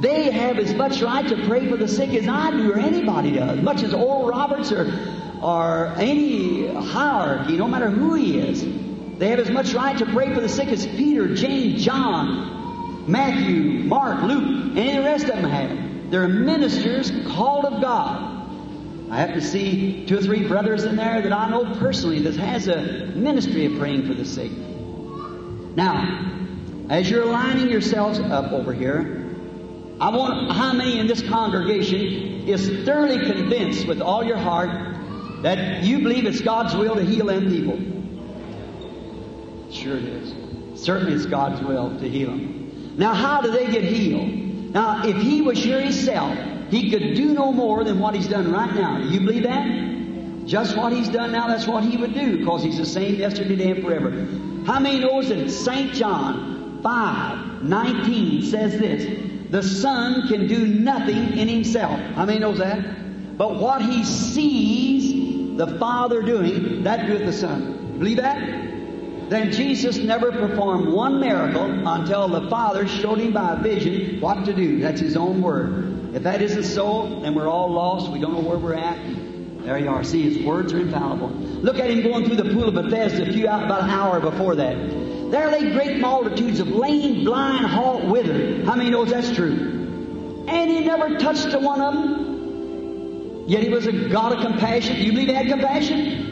They 0.00 0.30
have 0.30 0.58
as 0.58 0.74
much 0.74 1.00
right 1.02 1.26
to 1.28 1.46
pray 1.46 1.68
for 1.68 1.76
the 1.76 1.86
sick 1.86 2.10
as 2.10 2.26
I 2.28 2.50
do 2.50 2.72
or 2.72 2.78
anybody 2.78 3.32
does, 3.32 3.60
much 3.60 3.82
as 3.82 3.94
Oral 3.94 4.26
Roberts 4.26 4.72
or, 4.72 4.92
or 5.42 5.94
any 5.96 6.66
hierarchy, 6.74 7.56
no 7.56 7.68
matter 7.68 7.90
who 7.90 8.14
he 8.14 8.38
is. 8.38 8.62
They 9.18 9.28
have 9.28 9.38
as 9.38 9.50
much 9.50 9.74
right 9.74 9.96
to 9.98 10.06
pray 10.06 10.34
for 10.34 10.40
the 10.40 10.48
sick 10.48 10.68
as 10.68 10.86
Peter, 10.86 11.34
James, 11.34 11.84
John, 11.84 12.61
Matthew, 13.06 13.84
Mark, 13.84 14.22
Luke, 14.22 14.76
any 14.76 14.90
of 14.90 14.96
the 14.96 15.02
rest 15.02 15.24
of 15.24 15.30
them 15.30 15.44
have. 15.44 16.10
They're 16.10 16.28
ministers 16.28 17.10
called 17.26 17.64
of 17.64 17.80
God. 17.80 18.32
I 19.10 19.16
have 19.16 19.34
to 19.34 19.40
see 19.40 20.06
two 20.06 20.18
or 20.18 20.22
three 20.22 20.46
brothers 20.46 20.84
in 20.84 20.96
there 20.96 21.20
that 21.20 21.32
I 21.32 21.50
know 21.50 21.74
personally 21.78 22.20
that 22.20 22.36
has 22.36 22.68
a 22.68 23.12
ministry 23.14 23.66
of 23.66 23.78
praying 23.78 24.06
for 24.06 24.14
the 24.14 24.24
sick. 24.24 24.50
Now, 25.76 26.30
as 26.88 27.10
you're 27.10 27.26
lining 27.26 27.68
yourselves 27.68 28.18
up 28.18 28.52
over 28.52 28.72
here, 28.72 29.34
I 30.00 30.10
want 30.16 30.52
how 30.52 30.72
many 30.72 30.98
in 30.98 31.06
this 31.06 31.22
congregation 31.22 32.48
is 32.48 32.84
thoroughly 32.84 33.18
convinced 33.18 33.86
with 33.86 34.00
all 34.00 34.24
your 34.24 34.38
heart 34.38 34.70
that 35.42 35.82
you 35.82 35.98
believe 35.98 36.26
it's 36.26 36.40
God's 36.40 36.74
will 36.74 36.94
to 36.94 37.04
heal 37.04 37.26
them 37.26 37.50
people? 37.50 37.78
Sure 39.70 39.96
it 39.96 40.04
is. 40.04 40.82
Certainly 40.82 41.14
it's 41.14 41.26
God's 41.26 41.62
will 41.62 41.98
to 41.98 42.08
heal 42.08 42.30
them. 42.30 42.61
Now, 42.96 43.14
how 43.14 43.40
do 43.40 43.50
they 43.50 43.70
get 43.70 43.84
healed? 43.84 44.72
Now, 44.72 45.06
if 45.06 45.16
He 45.16 45.40
was 45.42 45.62
here 45.62 45.80
Himself, 45.80 46.36
He 46.70 46.90
could 46.90 47.14
do 47.14 47.32
no 47.34 47.52
more 47.52 47.84
than 47.84 47.98
what 47.98 48.14
He's 48.14 48.28
done 48.28 48.52
right 48.52 48.74
now. 48.74 48.98
Do 48.98 49.08
you 49.08 49.20
believe 49.20 49.44
that? 49.44 50.46
Just 50.46 50.76
what 50.76 50.92
He's 50.92 51.08
done 51.08 51.32
now, 51.32 51.48
that's 51.48 51.66
what 51.66 51.84
He 51.84 51.96
would 51.96 52.14
do, 52.14 52.38
because 52.38 52.62
He's 52.62 52.78
the 52.78 52.86
same 52.86 53.16
yesterday, 53.16 53.56
today, 53.56 53.70
and 53.70 53.82
forever. 53.82 54.10
How 54.66 54.78
many 54.78 55.00
knows 55.00 55.28
that 55.28 55.50
St. 55.50 55.92
John 55.92 56.80
5, 56.82 57.62
19 57.62 58.42
says 58.42 58.78
this? 58.78 59.50
The 59.50 59.62
Son 59.62 60.28
can 60.28 60.46
do 60.46 60.66
nothing 60.66 61.36
in 61.36 61.48
Himself. 61.48 61.98
How 62.14 62.24
many 62.24 62.38
knows 62.38 62.58
that? 62.58 63.36
But 63.36 63.60
what 63.60 63.82
He 63.82 64.04
sees 64.04 65.56
the 65.56 65.78
Father 65.78 66.22
doing, 66.22 66.82
that 66.84 67.06
doeth 67.06 67.24
the 67.24 67.32
Son. 67.32 67.96
Believe 67.98 68.16
that? 68.16 68.71
Then 69.32 69.50
Jesus 69.50 69.96
never 69.96 70.30
performed 70.30 70.92
one 70.92 71.18
miracle 71.18 71.64
until 71.88 72.28
the 72.28 72.50
Father 72.50 72.86
showed 72.86 73.18
him 73.18 73.32
by 73.32 73.54
a 73.54 73.62
vision 73.62 74.20
what 74.20 74.44
to 74.44 74.52
do. 74.52 74.80
That's 74.80 75.00
his 75.00 75.16
own 75.16 75.40
word. 75.40 76.14
If 76.14 76.24
that 76.24 76.42
isn't 76.42 76.64
so, 76.64 77.20
then 77.22 77.34
we're 77.34 77.48
all 77.48 77.72
lost. 77.72 78.12
We 78.12 78.20
don't 78.20 78.34
know 78.34 78.46
where 78.46 78.58
we're 78.58 78.74
at. 78.74 78.98
There 79.64 79.78
you 79.78 79.88
are. 79.88 80.04
See, 80.04 80.34
his 80.34 80.44
words 80.44 80.74
are 80.74 80.80
infallible. 80.80 81.30
Look 81.30 81.78
at 81.78 81.88
him 81.88 82.02
going 82.02 82.26
through 82.26 82.36
the 82.36 82.52
pool 82.52 82.68
of 82.68 82.74
Bethesda 82.74 83.22
a 83.22 83.32
few 83.32 83.44
about 83.44 83.84
an 83.84 83.88
hour 83.88 84.20
before 84.20 84.54
that. 84.56 84.76
There 85.30 85.50
lay 85.50 85.72
great 85.72 85.98
multitudes 85.98 86.60
of 86.60 86.68
lame, 86.68 87.24
blind, 87.24 87.64
halt, 87.64 88.04
withered. 88.04 88.66
How 88.66 88.74
many 88.74 88.90
knows 88.90 89.12
that's 89.12 89.34
true? 89.34 90.44
And 90.46 90.70
he 90.70 90.84
never 90.84 91.16
touched 91.16 91.52
to 91.52 91.58
one 91.58 91.80
of 91.80 91.94
them. 91.94 93.44
Yet 93.48 93.62
he 93.62 93.70
was 93.70 93.86
a 93.86 94.10
God 94.10 94.32
of 94.32 94.40
compassion. 94.42 94.98
You 94.98 95.12
believe 95.12 95.28
he 95.28 95.34
had 95.34 95.46
compassion? 95.46 96.31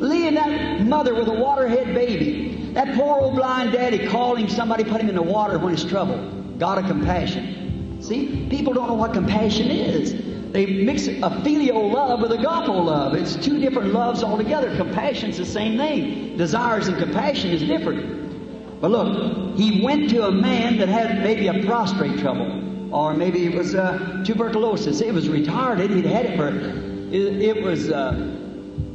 Leaving 0.00 0.34
that 0.34 0.80
mother 0.82 1.14
with 1.14 1.28
a 1.28 1.32
waterhead 1.32 1.94
baby. 1.94 2.70
That 2.74 2.94
poor 2.94 3.20
old 3.20 3.34
blind 3.34 3.72
daddy 3.72 4.06
calling 4.06 4.48
somebody 4.48 4.84
put 4.84 5.00
him 5.00 5.08
in 5.08 5.14
the 5.14 5.22
water 5.22 5.58
when 5.58 5.74
he's 5.74 5.84
trouble. 5.84 6.18
God 6.58 6.78
of 6.78 6.86
compassion. 6.86 8.00
See, 8.00 8.46
people 8.48 8.72
don't 8.72 8.88
know 8.88 8.94
what 8.94 9.12
compassion 9.12 9.70
is. 9.70 10.12
They 10.52 10.66
mix 10.66 11.06
a 11.06 11.30
phileo 11.42 11.92
love 11.92 12.20
with 12.20 12.32
a 12.32 12.36
agapao 12.36 12.84
love. 12.84 13.14
It's 13.14 13.36
two 13.36 13.58
different 13.58 13.92
loves 13.92 14.22
altogether. 14.22 14.74
Compassion's 14.76 15.36
the 15.36 15.44
same 15.44 15.76
thing. 15.76 16.36
Desires 16.36 16.88
and 16.88 16.96
compassion 16.96 17.50
is 17.50 17.62
different. 17.62 18.80
But 18.80 18.92
look, 18.92 19.56
he 19.56 19.82
went 19.84 20.08
to 20.10 20.26
a 20.28 20.32
man 20.32 20.78
that 20.78 20.88
had 20.88 21.22
maybe 21.22 21.48
a 21.48 21.64
prostrate 21.64 22.18
trouble, 22.20 22.94
or 22.94 23.12
maybe 23.14 23.44
it 23.44 23.54
was 23.54 23.74
uh, 23.74 24.22
tuberculosis. 24.24 25.00
It 25.00 25.12
was 25.12 25.28
retarded. 25.28 25.90
He'd 25.90 26.06
had 26.06 26.26
it 26.26 26.36
for 26.36 26.48
it, 26.48 27.42
it 27.42 27.62
was. 27.62 27.90
Uh, 27.90 28.37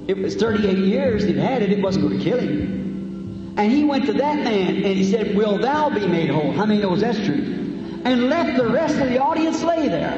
it 0.08 0.18
was 0.18 0.36
38 0.36 0.78
years 0.78 1.24
he'd 1.24 1.38
had 1.38 1.62
it, 1.62 1.72
it 1.72 1.82
wasn't 1.82 2.08
going 2.08 2.18
to 2.18 2.24
kill 2.24 2.40
him. 2.40 3.54
And 3.58 3.72
he 3.72 3.84
went 3.84 4.06
to 4.08 4.14
that 4.14 4.38
man 4.38 4.76
and 4.76 4.86
he 4.86 5.04
said, 5.04 5.36
Will 5.36 5.58
thou 5.58 5.90
be 5.90 6.06
made 6.08 6.30
whole? 6.30 6.52
How 6.52 6.66
many 6.66 6.82
knows 6.82 7.02
that's 7.02 7.20
true? 7.20 8.02
And 8.04 8.30
left 8.30 8.58
the 8.58 8.68
rest 8.68 8.96
of 8.96 9.10
the 9.10 9.20
audience 9.20 9.64
lay 9.64 9.88
there. 9.88 10.18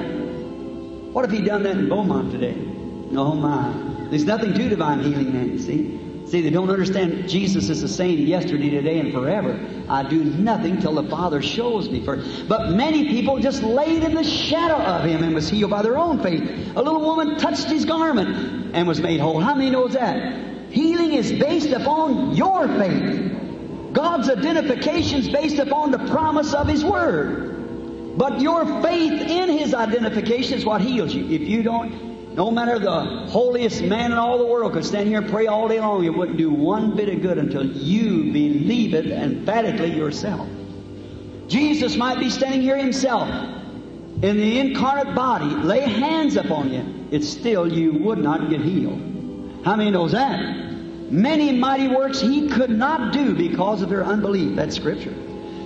What 1.12 1.26
if 1.26 1.32
he'd 1.32 1.46
done 1.46 1.64
that 1.64 1.78
in 1.78 1.90
Beaumont 1.90 2.32
today? 2.32 2.56
Oh 3.16 3.36
my. 3.36 3.74
There's 4.10 4.26
nothing 4.26 4.54
to 4.54 4.70
divine 4.70 5.02
healing 5.02 5.34
then, 5.34 5.52
you 5.52 5.60
see. 5.60 6.05
See, 6.36 6.42
they 6.42 6.50
don't 6.50 6.70
understand 6.70 7.30
Jesus 7.30 7.70
is 7.70 7.82
the 7.82 7.88
same 7.88 8.28
yesterday, 8.28 8.70
today, 8.70 9.00
and 9.00 9.14
forever. 9.14 9.58
I 9.88 10.04
do 10.04 10.22
nothing 10.22 10.82
till 10.82 10.96
the 10.96 11.10
Father 11.10 11.42
shows 11.42 11.90
me 11.90 12.04
first. 12.04 12.50
But 12.50 12.72
many 12.72 13.08
people 13.08 13.40
just 13.40 13.64
laid 13.64 14.04
in 14.04 14.14
the 14.14 14.24
shadow 14.26 14.76
of 14.76 15.06
Him 15.06 15.24
and 15.24 15.34
was 15.34 15.48
healed 15.48 15.72
by 15.72 15.82
their 15.82 15.98
own 15.98 16.22
faith. 16.22 16.42
A 16.76 16.82
little 16.82 17.00
woman 17.00 17.38
touched 17.38 17.68
His 17.68 17.86
garment 17.86 18.76
and 18.76 18.86
was 18.86 19.00
made 19.00 19.22
whole. 19.22 19.40
How 19.40 19.56
many 19.56 19.70
knows 19.70 19.94
that? 19.94 20.74
Healing 20.74 21.14
is 21.14 21.32
based 21.32 21.70
upon 21.70 22.36
your 22.36 22.68
faith. 22.68 23.94
God's 23.94 24.30
identification 24.30 25.20
is 25.20 25.30
based 25.30 25.60
upon 25.60 25.92
the 25.92 26.00
promise 26.00 26.54
of 26.54 26.68
His 26.68 26.84
Word. 26.84 28.18
But 28.18 28.42
your 28.42 28.66
faith 28.82 29.22
in 29.22 29.58
His 29.58 29.74
identification 29.74 30.58
is 30.58 30.66
what 30.66 30.82
heals 30.82 31.16
you. 31.16 31.30
If 31.30 31.48
you 31.48 31.64
don't 31.64 32.15
no 32.36 32.52
matter 32.52 32.80
the 32.80 33.02
holiest 33.30 33.82
man 33.82 34.12
in 34.12 34.18
all 34.18 34.38
the 34.38 34.46
world 34.46 34.74
could 34.74 34.84
stand 34.84 35.08
here 35.08 35.22
and 35.22 35.30
pray 35.30 35.48
all 35.48 35.70
day 35.70 35.80
long, 35.80 36.04
it 36.04 36.10
wouldn't 36.10 36.38
do 36.38 36.50
one 36.52 36.96
bit 36.96 37.08
of 37.08 37.22
good 37.22 37.38
until 37.38 37.66
you 37.66 38.34
believe 38.34 38.94
it 38.94 39.08
emphatically 39.08 39.96
yourself. 39.96 40.48
Jesus 41.48 41.96
might 41.96 42.20
be 42.20 42.30
standing 42.30 42.62
here 42.62 42.78
himself 42.78 43.30
in 44.22 44.38
the 44.38 44.60
incarnate 44.60 45.16
body, 45.16 45.46
lay 45.46 45.82
hands 45.82 46.36
upon 46.36 46.74
you. 46.74 47.08
It's 47.12 47.30
still 47.30 47.72
you 47.72 47.94
would 48.00 48.18
not 48.18 48.50
get 48.50 48.60
healed. 48.60 49.62
How 49.64 49.78
many 49.78 49.92
knows 49.92 50.12
that? 50.12 50.40
Many 51.10 51.54
mighty 51.54 51.88
works 51.88 52.20
he 52.20 52.50
could 52.50 52.70
not 52.70 53.14
do 53.14 53.34
because 53.34 53.82
of 53.82 53.90
their 53.90 54.04
unbelief. 54.04 54.56
That's 54.56 54.76
scripture. 54.76 55.14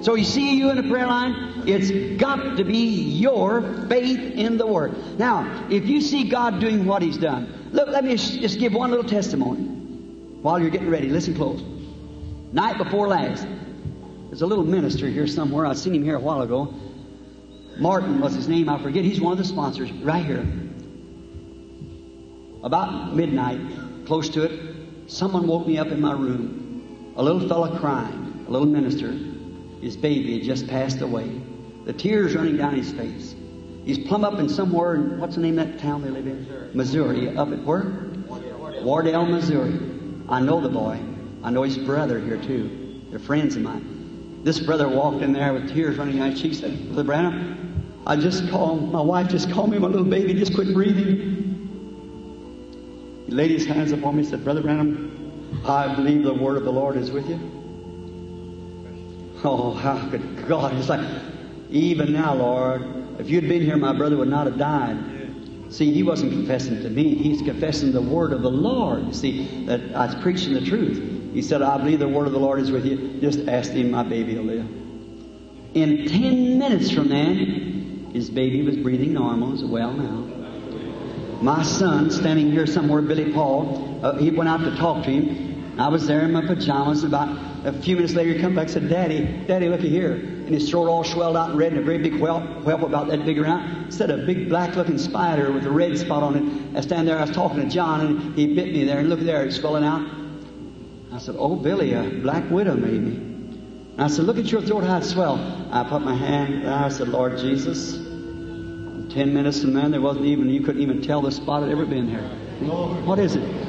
So 0.01 0.15
you 0.15 0.23
see 0.23 0.55
you 0.55 0.69
in 0.69 0.77
the 0.77 0.83
prayer 0.83 1.07
line, 1.07 1.48
it's 1.69 2.19
got 2.19 2.57
to 2.57 2.63
be 2.63 2.87
your 3.19 3.61
faith 3.87 4.33
in 4.33 4.57
the 4.57 4.65
Word. 4.65 5.19
Now, 5.19 5.67
if 5.69 5.85
you 5.85 6.01
see 6.01 6.27
God 6.27 6.59
doing 6.59 6.85
what 6.85 7.01
He's 7.01 7.17
done, 7.17 7.69
look, 7.71 7.89
let 7.89 8.03
me 8.03 8.15
just 8.15 8.59
give 8.59 8.73
one 8.73 8.89
little 8.89 9.07
testimony 9.07 9.61
while 10.41 10.59
you're 10.59 10.71
getting 10.71 10.89
ready. 10.89 11.09
Listen 11.09 11.35
close. 11.35 11.61
Night 12.51 12.77
before 12.77 13.07
last, 13.07 13.45
there's 14.27 14.41
a 14.41 14.47
little 14.47 14.63
minister 14.63 15.07
here 15.07 15.27
somewhere. 15.27 15.65
I've 15.65 15.77
seen 15.77 15.93
him 15.93 16.03
here 16.03 16.15
a 16.15 16.19
while 16.19 16.41
ago. 16.41 16.73
Martin 17.77 18.19
was 18.19 18.33
his 18.33 18.47
name. 18.47 18.67
I 18.67 18.81
forget. 18.81 19.03
He's 19.03 19.21
one 19.21 19.31
of 19.31 19.37
the 19.37 19.45
sponsors 19.45 19.91
right 19.91 20.25
here. 20.25 20.45
About 22.63 23.15
midnight, 23.15 23.61
close 24.05 24.29
to 24.29 24.43
it, 24.43 24.75
someone 25.07 25.47
woke 25.47 25.67
me 25.67 25.77
up 25.77 25.87
in 25.87 26.01
my 26.01 26.13
room. 26.13 27.13
A 27.15 27.23
little 27.23 27.47
fella 27.47 27.79
crying, 27.79 28.45
a 28.47 28.51
little 28.51 28.67
minister. 28.67 29.11
His 29.81 29.95
baby 29.95 30.39
had 30.39 30.43
just 30.43 30.67
passed 30.67 31.01
away. 31.01 31.41
The 31.89 31.97
tears 31.97 32.35
running 32.35 32.55
down 32.55 32.75
his 32.75 32.91
face. 32.91 33.33
He's 33.83 33.97
plumb 33.97 34.23
up 34.23 34.37
in 34.37 34.47
somewhere 34.47 34.93
in, 34.93 35.19
what's 35.19 35.33
the 35.33 35.41
name 35.41 35.57
of 35.57 35.65
that 35.65 35.79
town 35.79 36.03
they 36.03 36.11
live 36.11 36.27
in? 36.27 36.69
Missouri. 36.71 37.35
Up 37.35 37.51
at 37.51 37.63
where? 37.63 38.11
Wardell, 38.83 39.25
Missouri. 39.25 39.79
I 40.29 40.39
know 40.39 40.61
the 40.61 40.69
boy. 40.69 40.99
I 41.43 41.49
know 41.49 41.63
his 41.63 41.79
brother 41.79 42.19
here 42.19 42.37
too. 42.37 43.01
They're 43.09 43.17
friends 43.17 43.55
of 43.55 43.63
mine. 43.63 44.43
This 44.43 44.59
brother 44.59 44.87
walked 44.87 45.23
in 45.23 45.33
there 45.33 45.51
with 45.51 45.73
tears 45.73 45.97
running 45.97 46.17
down 46.17 46.29
his 46.29 46.39
cheeks. 46.39 46.59
Said, 46.59 46.79
Brother 46.89 47.05
Branham, 47.05 47.83
I 48.05 48.17
just 48.17 48.47
called, 48.51 48.91
my 48.91 49.01
wife 49.01 49.27
just 49.27 49.49
called 49.51 49.71
me, 49.71 49.79
my 49.79 49.87
little 49.87 50.05
baby 50.05 50.35
just 50.35 50.53
quit 50.53 50.71
breathing. 50.75 51.15
He 53.25 53.31
laid 53.31 53.49
his 53.49 53.65
hands 53.65 53.93
upon 53.93 54.15
me 54.15 54.21
and 54.21 54.29
said, 54.29 54.43
Brother 54.43 54.61
Branham, 54.61 55.63
I 55.65 55.95
believe 55.95 56.21
the 56.21 56.35
word 56.35 56.55
of 56.55 56.65
the 56.65 56.71
Lord 56.71 56.97
is 56.97 57.09
with 57.09 57.27
you. 57.27 57.39
Oh, 59.43 59.71
how 59.71 60.07
could 60.11 60.47
God? 60.47 60.75
It's 60.75 60.87
like, 60.87 61.01
even 61.69 62.13
now, 62.13 62.33
Lord, 62.33 63.19
if 63.19 63.29
you'd 63.29 63.47
been 63.47 63.61
here, 63.61 63.77
my 63.77 63.93
brother 63.93 64.17
would 64.17 64.29
not 64.29 64.47
have 64.47 64.57
died. 64.57 64.97
See, 65.69 65.93
he 65.93 66.01
wasn't 66.01 66.31
confessing 66.31 66.81
to 66.81 66.89
me. 66.89 67.15
He's 67.15 67.41
confessing 67.41 67.91
the 67.91 68.01
word 68.01 68.33
of 68.33 68.41
the 68.41 68.49
Lord. 68.49 69.05
You 69.05 69.13
see, 69.13 69.65
that 69.65 69.95
I 69.95 70.07
was 70.07 70.15
preaching 70.15 70.53
the 70.53 70.61
truth. 70.61 71.33
He 71.33 71.43
said, 71.43 71.61
I 71.61 71.77
believe 71.77 71.99
the 71.99 72.07
word 72.07 72.25
of 72.25 72.33
the 72.33 72.39
Lord 72.39 72.59
is 72.59 72.71
with 72.71 72.85
you. 72.85 73.19
Just 73.21 73.47
ask 73.47 73.71
him, 73.71 73.91
my 73.91 74.01
baby 74.01 74.35
will 74.35 74.45
live. 74.45 74.67
In 75.75 76.07
ten 76.07 76.57
minutes 76.57 76.89
from 76.89 77.09
then, 77.09 78.09
his 78.13 78.31
baby 78.31 78.63
was 78.63 78.77
breathing 78.77 79.13
normal, 79.13 79.53
is 79.53 79.63
well 79.63 79.93
now. 79.93 80.25
My 81.41 81.61
son, 81.61 82.09
standing 82.09 82.51
here 82.51 82.65
somewhere, 82.65 83.03
Billy 83.03 83.31
Paul, 83.31 83.99
uh, 84.03 84.17
he 84.17 84.31
went 84.31 84.49
out 84.49 84.61
to 84.61 84.75
talk 84.75 85.03
to 85.05 85.11
him. 85.11 85.48
I 85.79 85.87
was 85.87 86.05
there 86.05 86.25
in 86.25 86.33
my 86.33 86.45
pajamas. 86.45 87.03
And 87.03 87.13
about 87.13 87.65
a 87.65 87.71
few 87.71 87.95
minutes 87.95 88.13
later, 88.13 88.33
he 88.33 88.39
come 88.39 88.53
back 88.53 88.63
and 88.63 88.71
said, 88.71 88.89
Daddy, 88.89 89.25
Daddy, 89.47 89.69
looky 89.69 89.87
here. 89.87 90.11
And 90.11 90.49
his 90.49 90.69
throat 90.69 90.89
all 90.89 91.05
swelled 91.05 91.37
out 91.37 91.51
and 91.51 91.57
red 91.57 91.71
and 91.71 91.79
a 91.79 91.83
very 91.83 91.99
big 91.99 92.19
whelp, 92.19 92.43
whelp 92.63 92.81
about 92.81 93.07
that 93.07 93.23
big 93.23 93.39
around. 93.39 93.89
Said 93.89 94.11
a 94.11 94.17
big 94.17 94.49
black 94.49 94.75
looking 94.75 94.97
spider 94.97 95.53
with 95.53 95.65
a 95.65 95.71
red 95.71 95.97
spot 95.97 96.21
on 96.21 96.35
it. 96.35 96.77
I 96.77 96.81
stand 96.81 97.07
there, 97.07 97.17
I 97.17 97.21
was 97.21 97.31
talking 97.31 97.61
to 97.61 97.69
John, 97.69 98.01
and 98.01 98.35
he 98.35 98.53
bit 98.53 98.73
me 98.73 98.83
there. 98.83 98.99
And 98.99 99.09
look 99.09 99.21
there, 99.21 99.45
it's 99.45 99.55
swelling 99.55 99.85
out. 99.85 100.05
I 101.13 101.17
said, 101.17 101.35
Oh, 101.39 101.55
Billy, 101.55 101.93
a 101.93 102.03
black 102.03 102.49
widow 102.51 102.75
made 102.75 103.01
me. 103.01 103.15
And 103.93 104.01
I 104.01 104.07
said, 104.07 104.25
Look 104.25 104.37
at 104.37 104.51
your 104.51 104.61
throat, 104.61 104.83
how 104.83 104.97
it 104.97 105.05
swelled. 105.05 105.39
I 105.71 105.85
put 105.87 106.01
my 106.01 106.15
hand 106.15 106.65
there. 106.65 106.73
I 106.73 106.89
said, 106.89 107.07
Lord 107.07 107.37
Jesus. 107.37 107.93
Ten 109.13 109.33
minutes 109.33 109.61
from 109.61 109.73
then, 109.73 109.91
there 109.91 110.01
wasn't 110.01 110.25
even, 110.25 110.49
you 110.49 110.61
couldn't 110.61 110.81
even 110.81 111.01
tell 111.01 111.21
the 111.21 111.31
spot 111.31 111.63
had 111.63 111.71
ever 111.71 111.85
been 111.85 112.11
there. 112.11 112.27
What 113.05 113.17
is 113.17 113.37
it? 113.37 113.68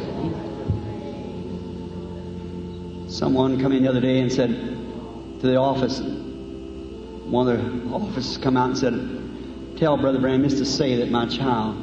Someone 3.11 3.61
come 3.61 3.73
in 3.73 3.83
the 3.83 3.91
other 3.91 4.01
day 4.01 4.21
and 4.21 4.33
said 4.33 4.51
to 4.51 5.47
the 5.47 5.57
office, 5.57 6.01
one 6.01 7.49
of 7.49 7.59
the 7.59 7.95
officers 7.95 8.39
come 8.39 8.57
out 8.57 8.71
and 8.71 8.79
said, 8.79 9.79
Tell 9.79 9.97
Brother 9.97 10.21
Branham 10.21 10.45
just 10.45 10.59
to 10.59 10.65
say 10.65 10.97
that 10.97 11.11
my 11.11 11.27
child. 11.27 11.77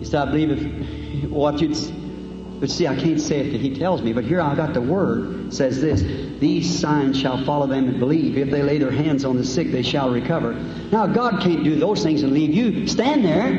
He 0.00 0.04
said, 0.04 0.26
I 0.26 0.30
believe 0.30 0.50
if 0.50 1.30
what 1.30 1.60
you'd 1.60 1.76
but 2.58 2.70
see, 2.70 2.88
I 2.88 2.96
can't 2.96 3.20
say 3.20 3.46
it 3.46 3.52
that 3.52 3.60
he 3.60 3.76
tells 3.76 4.02
me, 4.02 4.12
but 4.12 4.24
here 4.24 4.40
I 4.40 4.56
got 4.56 4.74
the 4.74 4.80
word 4.80 5.54
says 5.54 5.80
this 5.80 6.02
These 6.40 6.80
signs 6.80 7.20
shall 7.20 7.44
follow 7.44 7.68
them 7.68 7.86
that 7.86 8.00
believe. 8.00 8.36
If 8.36 8.50
they 8.50 8.64
lay 8.64 8.78
their 8.78 8.90
hands 8.90 9.24
on 9.24 9.36
the 9.36 9.44
sick, 9.44 9.70
they 9.70 9.84
shall 9.84 10.10
recover. 10.10 10.54
Now, 10.54 11.06
God 11.06 11.40
can't 11.40 11.62
do 11.62 11.76
those 11.76 12.02
things 12.02 12.24
and 12.24 12.32
leave 12.32 12.52
you. 12.52 12.88
Stand 12.88 13.24
there. 13.24 13.52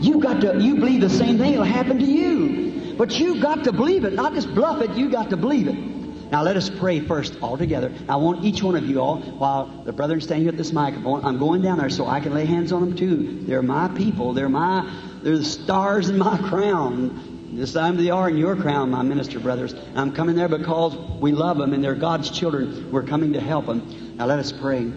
You 0.00 0.18
got 0.18 0.40
to, 0.40 0.60
you 0.60 0.74
believe 0.74 1.02
the 1.02 1.08
same 1.08 1.38
thing 1.38 1.56
will 1.56 1.62
happen 1.62 2.00
to 2.00 2.04
you. 2.04 2.94
But 2.98 3.18
you 3.20 3.40
got 3.40 3.62
to 3.64 3.72
believe 3.72 4.04
it, 4.04 4.14
not 4.14 4.34
just 4.34 4.52
bluff 4.52 4.82
it, 4.82 4.90
you 4.96 5.08
got 5.08 5.30
to 5.30 5.36
believe 5.36 5.68
it. 5.68 6.01
Now 6.32 6.42
let 6.42 6.56
us 6.56 6.70
pray 6.70 7.00
first 7.00 7.36
all 7.42 7.58
together. 7.58 7.92
I 8.08 8.16
want 8.16 8.42
each 8.42 8.62
one 8.62 8.74
of 8.74 8.86
you 8.86 9.02
all, 9.02 9.18
while 9.18 9.66
the 9.66 9.92
brethren 9.92 10.18
standing 10.22 10.44
here 10.44 10.52
at 10.52 10.56
this 10.56 10.72
microphone, 10.72 11.22
I'm 11.26 11.38
going 11.38 11.60
down 11.60 11.76
there 11.76 11.90
so 11.90 12.06
I 12.06 12.20
can 12.20 12.32
lay 12.32 12.46
hands 12.46 12.72
on 12.72 12.80
them 12.80 12.96
too. 12.96 13.44
They're 13.44 13.60
my 13.60 13.88
people. 13.88 14.32
They're 14.32 14.48
my, 14.48 14.90
they're 15.22 15.36
the 15.36 15.44
stars 15.44 16.08
in 16.08 16.16
my 16.16 16.38
crown. 16.48 17.52
Just 17.54 17.76
as 17.76 17.96
they 17.98 18.08
are 18.08 18.30
in 18.30 18.38
your 18.38 18.56
crown, 18.56 18.88
my 18.88 19.02
minister 19.02 19.40
brothers. 19.40 19.74
I'm 19.94 20.14
coming 20.14 20.34
there 20.34 20.48
because 20.48 20.96
we 21.20 21.32
love 21.32 21.58
them 21.58 21.74
and 21.74 21.84
they're 21.84 21.94
God's 21.94 22.30
children. 22.30 22.90
We're 22.90 23.02
coming 23.02 23.34
to 23.34 23.40
help 23.40 23.66
them. 23.66 24.16
Now 24.16 24.24
let 24.24 24.38
us 24.38 24.52
pray. 24.52 24.90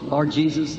Lord 0.00 0.30
Jesus, 0.30 0.78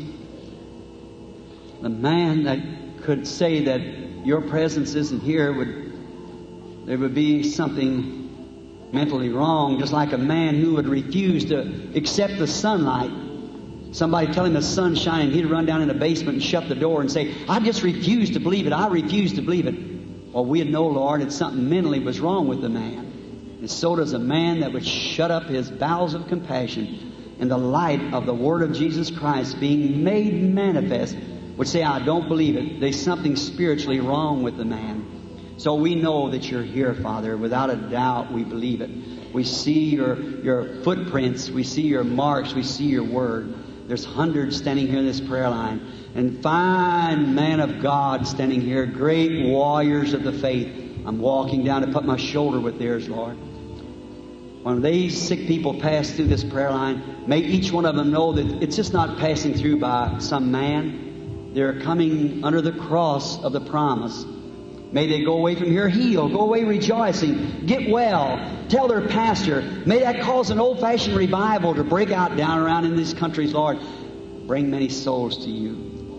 the 1.83 1.89
man 1.89 2.45
that 2.45 3.03
could 3.03 3.27
say 3.27 3.65
that 3.65 4.25
your 4.25 4.41
presence 4.41 4.95
isn't 4.95 5.21
here 5.21 5.53
would 5.53 6.87
there 6.87 6.97
would 6.97 7.13
be 7.13 7.43
something 7.43 8.22
mentally 8.93 9.29
wrong, 9.29 9.79
just 9.79 9.91
like 9.91 10.13
a 10.13 10.17
man 10.17 10.55
who 10.55 10.75
would 10.75 10.87
refuse 10.87 11.45
to 11.45 11.89
accept 11.95 12.37
the 12.37 12.47
sunlight. 12.47 13.11
Somebody 13.91 14.31
tell 14.31 14.45
him 14.45 14.53
the 14.53 14.61
sun's 14.61 15.01
shining, 15.01 15.31
he'd 15.31 15.45
run 15.45 15.65
down 15.65 15.81
in 15.81 15.87
the 15.87 15.93
basement 15.93 16.35
and 16.35 16.43
shut 16.43 16.69
the 16.69 16.75
door 16.75 17.01
and 17.01 17.11
say, 17.11 17.35
I 17.47 17.59
just 17.59 17.83
refuse 17.83 18.31
to 18.31 18.39
believe 18.39 18.65
it. 18.65 18.73
I 18.73 18.87
refuse 18.87 19.33
to 19.33 19.41
believe 19.41 19.67
it. 19.67 19.75
Well, 20.31 20.45
we'd 20.45 20.71
know, 20.71 20.87
Lord, 20.87 21.21
that 21.21 21.31
something 21.31 21.69
mentally 21.69 21.99
was 21.99 22.19
wrong 22.19 22.47
with 22.47 22.61
the 22.61 22.69
man. 22.69 23.57
And 23.59 23.69
so 23.69 23.95
does 23.95 24.13
a 24.13 24.19
man 24.19 24.61
that 24.61 24.73
would 24.73 24.85
shut 24.85 25.31
up 25.31 25.43
his 25.43 25.69
bowels 25.69 26.15
of 26.15 26.27
compassion 26.27 27.35
in 27.39 27.47
the 27.47 27.57
light 27.57 28.13
of 28.13 28.25
the 28.25 28.33
Word 28.33 28.61
of 28.61 28.73
Jesus 28.73 29.11
Christ 29.11 29.59
being 29.59 30.03
made 30.03 30.33
manifest 30.53 31.15
would 31.57 31.67
say, 31.67 31.83
I 31.83 32.03
don't 32.03 32.27
believe 32.27 32.55
it. 32.55 32.79
There's 32.79 32.99
something 32.99 33.35
spiritually 33.35 33.99
wrong 33.99 34.43
with 34.43 34.57
the 34.57 34.65
man. 34.65 35.12
So 35.57 35.75
we 35.75 35.95
know 35.95 36.29
that 36.31 36.49
you're 36.49 36.63
here, 36.63 36.93
Father. 36.95 37.37
Without 37.37 37.69
a 37.69 37.75
doubt, 37.75 38.31
we 38.31 38.43
believe 38.43 38.81
it. 38.81 38.89
We 39.33 39.43
see 39.43 39.85
your, 39.85 40.19
your 40.41 40.81
footprints. 40.83 41.49
We 41.49 41.63
see 41.63 41.83
your 41.83 42.03
marks. 42.03 42.53
We 42.53 42.63
see 42.63 42.85
your 42.85 43.03
word. 43.03 43.53
There's 43.87 44.05
hundreds 44.05 44.57
standing 44.57 44.87
here 44.87 44.99
in 44.99 45.05
this 45.05 45.21
prayer 45.21 45.49
line. 45.49 45.81
And 46.15 46.41
fine 46.41 47.35
man 47.35 47.59
of 47.59 47.81
God 47.81 48.27
standing 48.27 48.61
here, 48.61 48.85
great 48.85 49.45
warriors 49.47 50.13
of 50.13 50.23
the 50.23 50.33
faith. 50.33 50.67
I'm 51.05 51.19
walking 51.19 51.63
down 51.63 51.81
to 51.81 51.91
put 51.91 52.05
my 52.05 52.17
shoulder 52.17 52.59
with 52.59 52.79
theirs, 52.79 53.09
Lord. 53.09 53.37
When 54.63 54.81
these 54.81 55.21
sick 55.21 55.39
people 55.39 55.79
pass 55.79 56.09
through 56.11 56.27
this 56.27 56.43
prayer 56.43 56.71
line, 56.71 57.25
may 57.27 57.39
each 57.39 57.71
one 57.71 57.85
of 57.85 57.95
them 57.95 58.11
know 58.11 58.31
that 58.31 58.63
it's 58.63 58.77
just 58.77 58.93
not 58.93 59.17
passing 59.17 59.53
through 59.53 59.79
by 59.79 60.17
some 60.19 60.51
man. 60.51 61.51
They're 61.53 61.81
coming 61.81 62.43
under 62.45 62.61
the 62.61 62.71
cross 62.71 63.37
of 63.43 63.51
the 63.51 63.59
promise. 63.59 64.25
May 64.93 65.07
they 65.07 65.23
go 65.23 65.33
away 65.33 65.55
from 65.55 65.71
here 65.71 65.89
healed, 65.89 66.33
go 66.33 66.41
away 66.41 66.63
rejoicing, 66.63 67.65
get 67.65 67.89
well, 67.89 68.39
tell 68.69 68.87
their 68.87 69.07
pastor. 69.07 69.63
May 69.87 70.01
that 70.01 70.21
cause 70.21 70.51
an 70.51 70.59
old 70.59 70.79
fashioned 70.79 71.17
revival 71.17 71.73
to 71.73 71.83
break 71.83 72.11
out 72.11 72.37
down 72.37 72.59
around 72.59 72.85
in 72.85 72.95
these 72.95 73.11
countries, 73.11 73.53
Lord. 73.53 73.79
Bring 74.45 74.69
many 74.69 74.89
souls 74.89 75.45
to 75.45 75.49
you. 75.49 75.71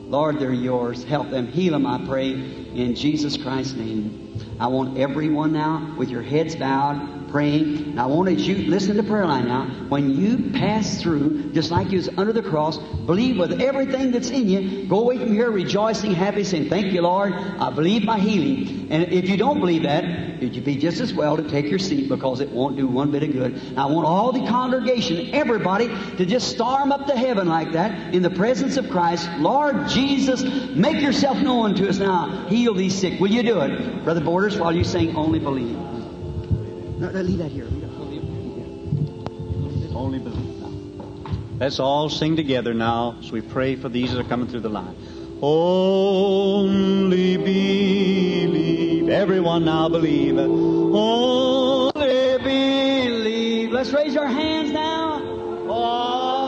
Lord, 0.09 0.41
they're 0.41 0.53
yours. 0.53 1.05
Help 1.05 1.31
them. 1.31 1.47
Heal 1.47 1.73
them, 1.73 1.87
I 1.87 2.05
pray, 2.05 2.33
in 2.33 2.97
Jesus 2.97 3.37
Christ's 3.37 3.75
name. 3.75 4.41
I 4.59 4.67
want 4.67 4.99
everyone 4.99 5.53
now 5.53 5.95
with 5.97 6.11
your 6.11 6.23
heads 6.23 6.57
bowed, 6.57 7.14
praying. 7.35 7.91
And 7.91 8.01
I 8.01 8.07
want 8.07 8.31
you 8.31 8.55
to 8.55 8.71
listen 8.71 8.95
to 8.95 9.03
the 9.03 9.09
prayer 9.09 9.27
line 9.27 9.49
now. 9.49 9.67
When 9.89 10.09
you 10.11 10.53
pass 10.53 11.03
through, 11.03 11.51
just 11.53 11.73
like 11.73 11.91
you 11.91 11.99
was 11.99 12.09
under 12.17 12.33
the 12.33 12.43
cross, 12.43 12.79
believe 12.79 13.39
with 13.39 13.61
everything 13.61 14.13
that's 14.13 14.31
in 14.31 14.49
you. 14.49 14.87
Go 14.87 15.01
away 15.01 15.19
from 15.19 15.33
here 15.33 15.51
rejoicing, 15.51 16.15
happy, 16.15 16.45
saying, 16.45 16.69
"Thank 16.69 16.93
you, 16.93 17.03
Lord. 17.03 17.35
I 17.35 17.71
believe 17.71 18.05
my 18.05 18.21
healing." 18.21 18.87
And 18.91 19.13
if 19.13 19.29
you 19.29 19.37
don't 19.37 19.59
believe 19.59 19.83
that, 19.83 20.05
it'd 20.41 20.65
be 20.65 20.77
just 20.77 21.01
as 21.01 21.13
well 21.13 21.37
to 21.37 21.43
take 21.43 21.69
your 21.69 21.81
seat 21.81 22.09
because 22.09 22.41
it 22.41 22.51
won't 22.53 22.77
do 22.77 22.87
one 22.87 23.11
bit 23.11 23.25
of 23.25 23.33
good. 23.33 23.61
I 23.77 23.87
want 23.87 24.07
all 24.07 24.31
the 24.31 24.47
congregation, 24.47 25.35
everybody, 25.35 25.89
to 26.19 26.25
just 26.25 26.51
storm 26.51 26.93
up 26.93 27.09
to 27.09 27.17
heaven 27.17 27.49
like 27.49 27.73
that 27.73 28.15
in 28.15 28.23
the 28.23 28.31
presence 28.31 28.77
of 28.77 28.89
Christ. 28.91 29.29
Lord 29.41 29.89
Jesus, 29.89 30.45
make 30.77 31.03
yourself 31.03 31.43
known 31.43 31.75
to 31.75 31.89
us 31.89 31.99
now. 31.99 32.47
Heal 32.47 32.75
these 32.75 32.95
sick. 32.95 33.19
Will 33.19 33.33
you 33.33 33.43
do 33.43 33.59
it, 33.59 34.05
Brother 34.05 34.21
Borders? 34.21 34.57
While 34.57 34.73
you 34.73 34.85
sing, 34.85 35.17
"Only 35.17 35.41
Believe." 35.41 35.94
No, 37.05 37.11
no, 37.11 37.21
leave 37.21 37.39
that 37.39 37.51
here. 37.53 37.67
Only 39.95 40.19
believe. 40.19 41.61
Let's 41.61 41.79
all 41.79 42.09
sing 42.09 42.35
together 42.35 42.73
now 42.73 43.17
as 43.21 43.31
we 43.31 43.43
pray 43.43 43.77
for 43.77 43.91
these 43.91 44.13
that 44.13 44.21
are 44.21 44.29
coming 44.29 44.49
through 44.49 44.61
the 44.61 44.71
line. 44.71 44.97
Only 45.43 47.37
believe. 47.37 49.11
Everyone 49.11 49.67
now 49.67 49.91
believe. 49.91 50.39
Only 50.39 51.93
believe. 52.39 53.71
Let's 53.71 53.93
raise 53.93 54.17
our 54.17 54.27
hands 54.27 54.73
now. 54.73 55.21
All 55.69 56.44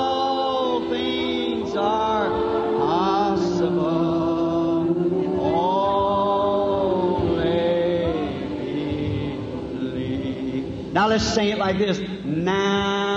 Now 11.06 11.10
let's 11.10 11.34
sing 11.34 11.50
it 11.50 11.58
like 11.58 11.78
this. 11.78 12.00
Now 12.24 13.15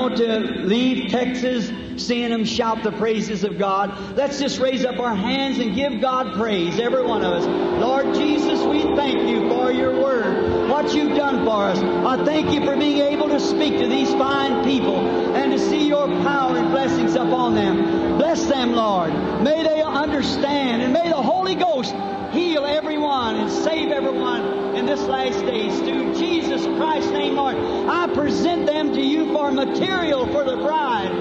want 0.00 0.16
to 0.16 0.38
leave 0.38 1.10
Texas 1.10 1.70
seeing 1.96 2.30
them 2.30 2.46
shout 2.46 2.82
the 2.82 2.92
praises 2.92 3.44
of 3.44 3.58
God. 3.58 4.16
Let's 4.16 4.38
just 4.38 4.58
raise 4.58 4.84
up 4.86 4.98
our 4.98 5.14
hands 5.14 5.58
and 5.58 5.74
give 5.74 6.00
God 6.00 6.34
praise, 6.38 6.78
every 6.78 7.04
one 7.04 7.22
of 7.22 7.32
us. 7.34 7.46
Lord 7.46 8.14
Jesus, 8.14 8.62
we 8.62 8.82
thank 8.96 9.28
you 9.28 9.50
for 9.50 9.70
your 9.70 10.00
word, 10.00 10.70
what 10.70 10.94
you've 10.94 11.16
done 11.16 11.44
for 11.44 11.64
us. 11.66 11.78
I 11.78 12.24
thank 12.24 12.50
you 12.50 12.64
for 12.64 12.76
being 12.76 12.98
able 12.98 13.28
to 13.28 13.38
speak 13.38 13.78
to 13.80 13.88
these 13.88 14.10
fine 14.14 14.64
people 14.64 14.96
and 15.36 15.52
to 15.52 15.58
see 15.58 15.86
your 15.86 16.06
power 16.06 16.56
and 16.56 16.70
blessings 16.70 17.14
upon 17.14 17.54
them. 17.54 18.16
Bless 18.16 18.46
them, 18.46 18.72
Lord. 18.72 19.12
May 19.42 19.62
they 19.62 19.82
understand 19.82 20.80
and 20.80 20.94
may 20.94 21.10
the 21.10 21.22
Holy 21.22 21.56
Ghost 21.56 21.94
heal 22.32 22.64
everyone 22.64 23.36
and 23.36 23.50
save 23.50 23.90
everyone 23.90 24.59
in 24.80 24.86
this 24.86 25.02
last 25.02 25.44
days. 25.44 25.78
Through 25.80 26.14
Jesus 26.14 26.64
Christ's 26.78 27.10
name, 27.10 27.34
Lord, 27.34 27.54
I 27.54 28.10
present 28.14 28.64
them 28.64 28.94
to 28.94 29.00
you 29.00 29.30
for 29.30 29.52
material 29.52 30.26
for 30.28 30.42
the 30.42 30.56
bride. 30.56 31.19